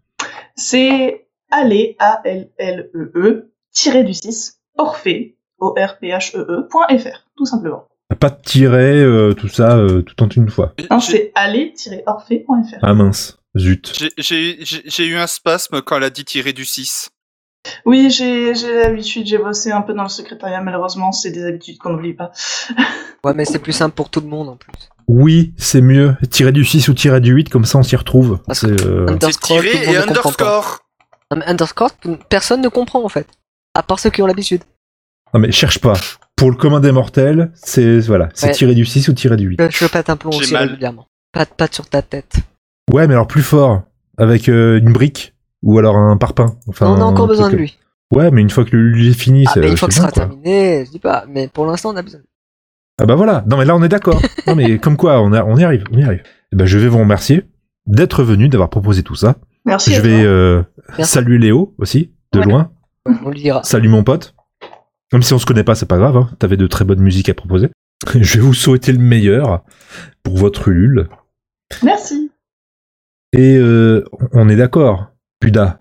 C'est 0.57 1.20
aller 1.51 1.97
a 1.99 2.21
l 2.25 2.51
l 2.59 2.91
e 2.95 3.11
e 3.15 3.51
tiré 3.73 4.05
du 4.05 4.15
6 4.15 4.59
Orphée 4.79 5.37
o 5.59 5.75
r 5.77 5.99
p 5.99 6.09
h 6.13 6.35
e 6.35 6.39
e 6.41 6.69
point 6.71 6.87
fr 6.99 7.25
tout 7.37 7.47
simplement. 7.47 7.87
Pas 8.19 8.31
de 8.31 8.41
tiret, 8.43 8.97
euh, 8.97 9.35
tout 9.35 9.49
ça, 9.49 9.77
euh, 9.77 10.03
tout 10.03 10.21
en 10.23 10.29
une 10.29 10.49
fois. 10.49 10.75
Non, 10.91 10.99
J'ai- 10.99 11.13
c'est 11.13 11.33
aller-orphée.fr. 11.35 12.79
Ah 12.83 12.93
mince, 12.95 13.39
zut. 13.57 13.93
J'ai- 14.19 15.05
eu 15.07 15.17
un 15.17 15.27
spasme 15.27 15.81
quand 15.83 15.97
elle 15.97 16.05
a 16.05 16.11
dit 16.11 16.25
tirer 16.25 16.53
du 16.53 16.65
6. 16.65 17.11
Oui, 17.85 18.11
j'ai 18.11 18.55
j'ai 18.55 18.75
l'habitude, 18.75 19.27
j'ai 19.27 19.39
bossé 19.39 19.71
un 19.71 19.83
peu 19.83 19.93
dans 19.93 20.03
le 20.03 20.09
secrétariat, 20.09 20.61
malheureusement, 20.63 21.13
c'est 21.13 21.31
des 21.31 21.45
habitudes 21.45 21.79
qu'on 21.79 21.91
n'oublie 21.91 22.15
pas. 22.15 22.33
Ouais, 23.23 23.35
mais 23.35 23.45
c'est 23.45 23.59
plus 23.59 23.75
simple 23.75 23.95
pour 23.95 24.09
tout 24.09 24.21
le 24.23 24.29
monde 24.29 24.49
en 24.49 24.57
plus. 24.57 24.73
Oui, 25.07 25.53
c'est 25.59 25.83
mieux. 25.83 26.17
Tirer 26.31 26.53
du 26.53 26.65
6 26.65 26.89
ou 26.89 26.95
tirer 26.95 27.21
du 27.21 27.33
8, 27.33 27.51
comme 27.51 27.67
ça 27.67 27.77
on 27.79 27.83
s'y 27.83 27.95
retrouve. 27.95 28.39
C'est, 28.53 28.87
euh, 28.87 29.19
tirer 29.43 29.93
et 29.93 29.97
underscore. 29.99 30.79
Non, 31.33 31.39
mais 31.39 31.47
underscore, 31.47 31.91
personne 32.29 32.61
ne 32.61 32.69
comprend 32.69 33.05
en 33.05 33.09
fait. 33.09 33.27
À 33.75 33.83
part 33.83 33.99
ceux 34.01 34.11
qui 34.11 34.21
ont 34.23 34.27
l'habitude. 34.27 34.63
Non 35.33 35.41
mais 35.41 35.53
cherche 35.53 35.79
pas. 35.79 35.93
Pour 36.37 36.51
le 36.51 36.57
commun 36.57 36.81
des 36.81 36.91
mortels, 36.93 37.53
c'est 37.55 38.01
voilà, 38.01 38.31
c'est 38.35 38.49
Ouais. 38.49 38.53
tirer 38.53 38.75
du 38.75 38.85
6 38.85 39.09
ou 39.09 39.13
tirer 39.13 39.37
du 39.37 39.47
8. 39.47 39.61
Je, 39.71 39.85
je 39.85 39.87
pète 39.87 40.11
un 40.11 40.17
plomb 40.17 40.33
J'ai 40.33 40.39
aussi 40.41 40.53
mal. 40.55 40.69
régulièrement. 40.69 41.07
Patte, 41.33 41.55
patte 41.57 41.75
sur 41.75 41.89
ta 41.89 42.03
tête. 42.03 42.35
Ouais, 42.93 43.07
mais 43.07 43.15
alors 43.15 43.29
plus 43.29 43.43
fort, 43.43 43.83
avec 44.19 44.49
euh, 44.49 44.79
une 44.79 44.93
brique 44.93 45.35
ou 45.63 45.79
alors 45.79 45.97
un 45.97 46.17
parpaing. 46.17 46.57
Enfin, 46.67 46.89
on 46.89 47.01
a 47.01 47.05
encore 47.05 47.27
un 47.27 47.29
besoin 47.29 47.51
de 47.51 47.57
lui. 47.57 47.79
Ouais, 48.13 48.33
mais 48.33 48.41
une 48.41 48.51
fois 48.51 48.65
que 48.65 48.75
le 48.75 48.89
lui 48.89 49.11
est 49.11 49.13
fini, 49.13 49.45
Ah, 49.47 49.53
c'est 49.55 49.61
mais 49.61 49.71
une 49.71 49.77
fois 49.77 49.87
que 49.87 49.95
c'est 49.95 50.01
ce 50.01 50.07
sera 50.07 50.13
quoi. 50.13 50.23
terminé, 50.27 50.85
je 50.85 50.91
dis 50.91 50.99
pas. 50.99 51.25
Mais 51.29 51.47
pour 51.47 51.65
l'instant, 51.67 51.91
on 51.93 51.97
a 51.97 52.03
besoin 52.03 52.19
de 52.19 52.25
lui. 52.25 52.31
Ah 53.01 53.07
bah 53.07 53.15
voilà. 53.15 53.45
Non 53.47 53.57
mais 53.57 53.65
là 53.65 53.77
on 53.77 53.83
est 53.85 53.89
d'accord. 53.89 54.21
non 54.49 54.57
mais 54.57 54.79
comme 54.81 54.97
quoi, 54.97 55.21
on, 55.23 55.33
a, 55.33 55.45
on 55.45 55.57
y 55.57 55.63
arrive, 55.65 55.85
on 55.93 55.97
y 55.99 56.03
arrive. 56.03 56.23
Eh 56.53 56.57
ben, 56.57 56.67
je 56.67 56.77
vais 56.79 56.89
vous 56.89 56.99
remercier 56.99 57.45
d'être 57.87 58.25
venu, 58.25 58.49
d'avoir 58.49 58.69
proposé 58.69 59.05
tout 59.05 59.15
ça. 59.15 59.37
Merci. 59.65 59.93
je 59.95 60.01
vais 60.01 60.23
euh, 60.25 60.63
Merci. 60.99 61.13
saluer 61.13 61.39
Léo 61.39 61.75
aussi, 61.79 62.13
de 62.33 62.41
Ouais. 62.41 62.47
loin. 62.47 62.71
On 63.07 63.31
lui 63.31 63.41
dira. 63.41 63.63
Salut 63.63 63.89
mon 63.89 64.05
pote. 64.05 64.35
Même 65.13 65.23
si 65.23 65.33
on 65.33 65.39
se 65.39 65.47
connaît 65.47 65.65
pas, 65.65 65.75
c'est 65.75 65.87
pas 65.87 65.99
grave. 65.99 66.17
Hein. 66.17 66.31
T'avais 66.39 66.57
de 66.57 66.67
très 66.67 66.85
bonnes 66.85 67.01
musiques 67.01 67.29
à 67.29 67.35
proposer. 67.35 67.69
Je 68.15 68.35
vais 68.39 68.41
vous 68.45 68.55
souhaiter 68.55 68.93
le 68.93 68.99
meilleur 68.99 69.65
pour 70.23 70.37
votre 70.37 70.69
Ulule. 70.69 71.09
Merci. 71.83 72.31
Et 73.33 73.57
euh, 73.57 74.05
on 74.33 74.49
est 74.49 74.57
d'accord. 74.57 75.07
Puda, 75.41 75.81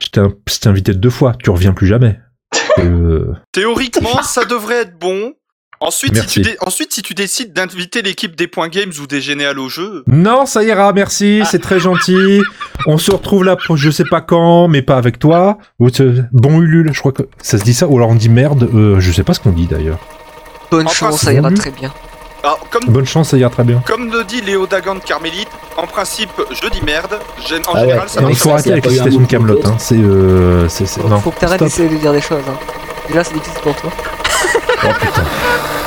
je 0.00 0.08
t'ai 0.08 0.20
je 0.48 0.58
t'ai 0.60 0.68
invité 0.68 0.94
deux 0.94 1.10
fois. 1.10 1.34
Tu 1.42 1.50
reviens 1.50 1.72
plus 1.72 1.86
jamais. 1.86 2.20
Euh, 2.78 3.34
Théoriquement, 3.50 4.22
ça 4.22 4.44
devrait 4.44 4.82
être 4.82 4.96
bon. 4.96 5.34
Ensuite, 5.80 6.16
si 6.28 6.42
tu, 6.42 6.56
Ensuite, 6.66 6.92
si 6.92 7.02
tu 7.02 7.14
décides 7.14 7.52
d'inviter 7.52 8.02
l'équipe 8.02 8.34
des 8.34 8.48
points 8.48 8.68
games 8.68 8.90
ou 9.00 9.06
des 9.06 9.20
généales 9.20 9.58
au 9.60 9.68
jeu, 9.68 10.02
Non, 10.08 10.44
ça 10.44 10.64
ira, 10.64 10.92
merci, 10.92 11.42
c'est 11.48 11.60
très 11.62 11.78
gentil. 11.78 12.40
On 12.86 12.98
se 12.98 13.12
retrouve 13.12 13.44
là, 13.44 13.54
pour 13.56 13.76
je 13.76 13.88
sais 13.90 14.04
pas 14.04 14.20
quand, 14.20 14.66
mais 14.66 14.82
pas 14.82 14.96
avec 14.96 15.18
toi. 15.20 15.58
Bon 16.32 16.60
Ulule, 16.60 16.90
je 16.92 16.98
crois 16.98 17.12
que 17.12 17.22
ça 17.40 17.58
se 17.58 17.62
dit 17.64 17.74
ça, 17.74 17.86
ou 17.86 17.96
alors 17.96 18.10
on 18.10 18.14
dit 18.16 18.28
merde, 18.28 18.68
euh, 18.74 18.98
je 18.98 19.12
sais 19.12 19.22
pas 19.22 19.34
ce 19.34 19.40
qu'on 19.40 19.50
dit 19.52 19.66
d'ailleurs. 19.66 19.98
Bonne 20.70 20.86
En 20.86 20.90
chance, 20.90 21.20
ça 21.20 21.32
ira 21.32 21.50
très 21.52 21.70
bien. 21.70 21.92
alors, 22.42 22.58
comme, 22.70 22.82
Bonne 22.88 23.06
chance, 23.06 23.30
ça 23.30 23.36
ira 23.38 23.48
très 23.50 23.62
bien. 23.64 23.80
comme 23.86 24.10
le 24.12 24.24
dit 24.24 24.40
Léo 24.40 24.66
Dagan 24.66 24.96
de 24.96 25.00
Carmélite, 25.00 25.48
en 25.76 25.86
principe, 25.86 26.30
je 26.50 26.68
dis 26.70 26.82
merde. 26.84 27.14
En 27.14 27.72
Ah 27.74 27.74
ouais. 27.74 27.80
général, 27.86 28.08
ça 28.08 28.20
Non, 28.20 28.28
il 28.30 28.36
faut 28.36 28.50
arrêter 28.50 28.64
c'est 28.64 28.72
avec 28.72 28.84
les 28.86 28.90
citations 28.96 29.20
de 29.20 29.26
Camelot. 29.26 29.60
Hein. 29.64 29.76
C'est, 29.78 29.94
euh, 29.96 30.68
c'est, 30.68 30.86
c'est- 30.86 31.00
Faut, 31.00 31.08
non. 31.08 31.20
faut 31.20 31.30
que 31.30 31.38
t'arrêtes 31.38 31.60
d'essayer 31.60 31.88
de 31.88 31.96
dire 31.96 32.12
des 32.12 32.20
choses. 32.20 32.42
Hein. 32.48 32.58
Déjà, 33.08 33.22
c'est 33.24 33.34
difficile 33.34 33.60
pour 33.62 33.76
toi. 33.76 33.90
Oh 34.80 34.92
putain. 35.00 35.77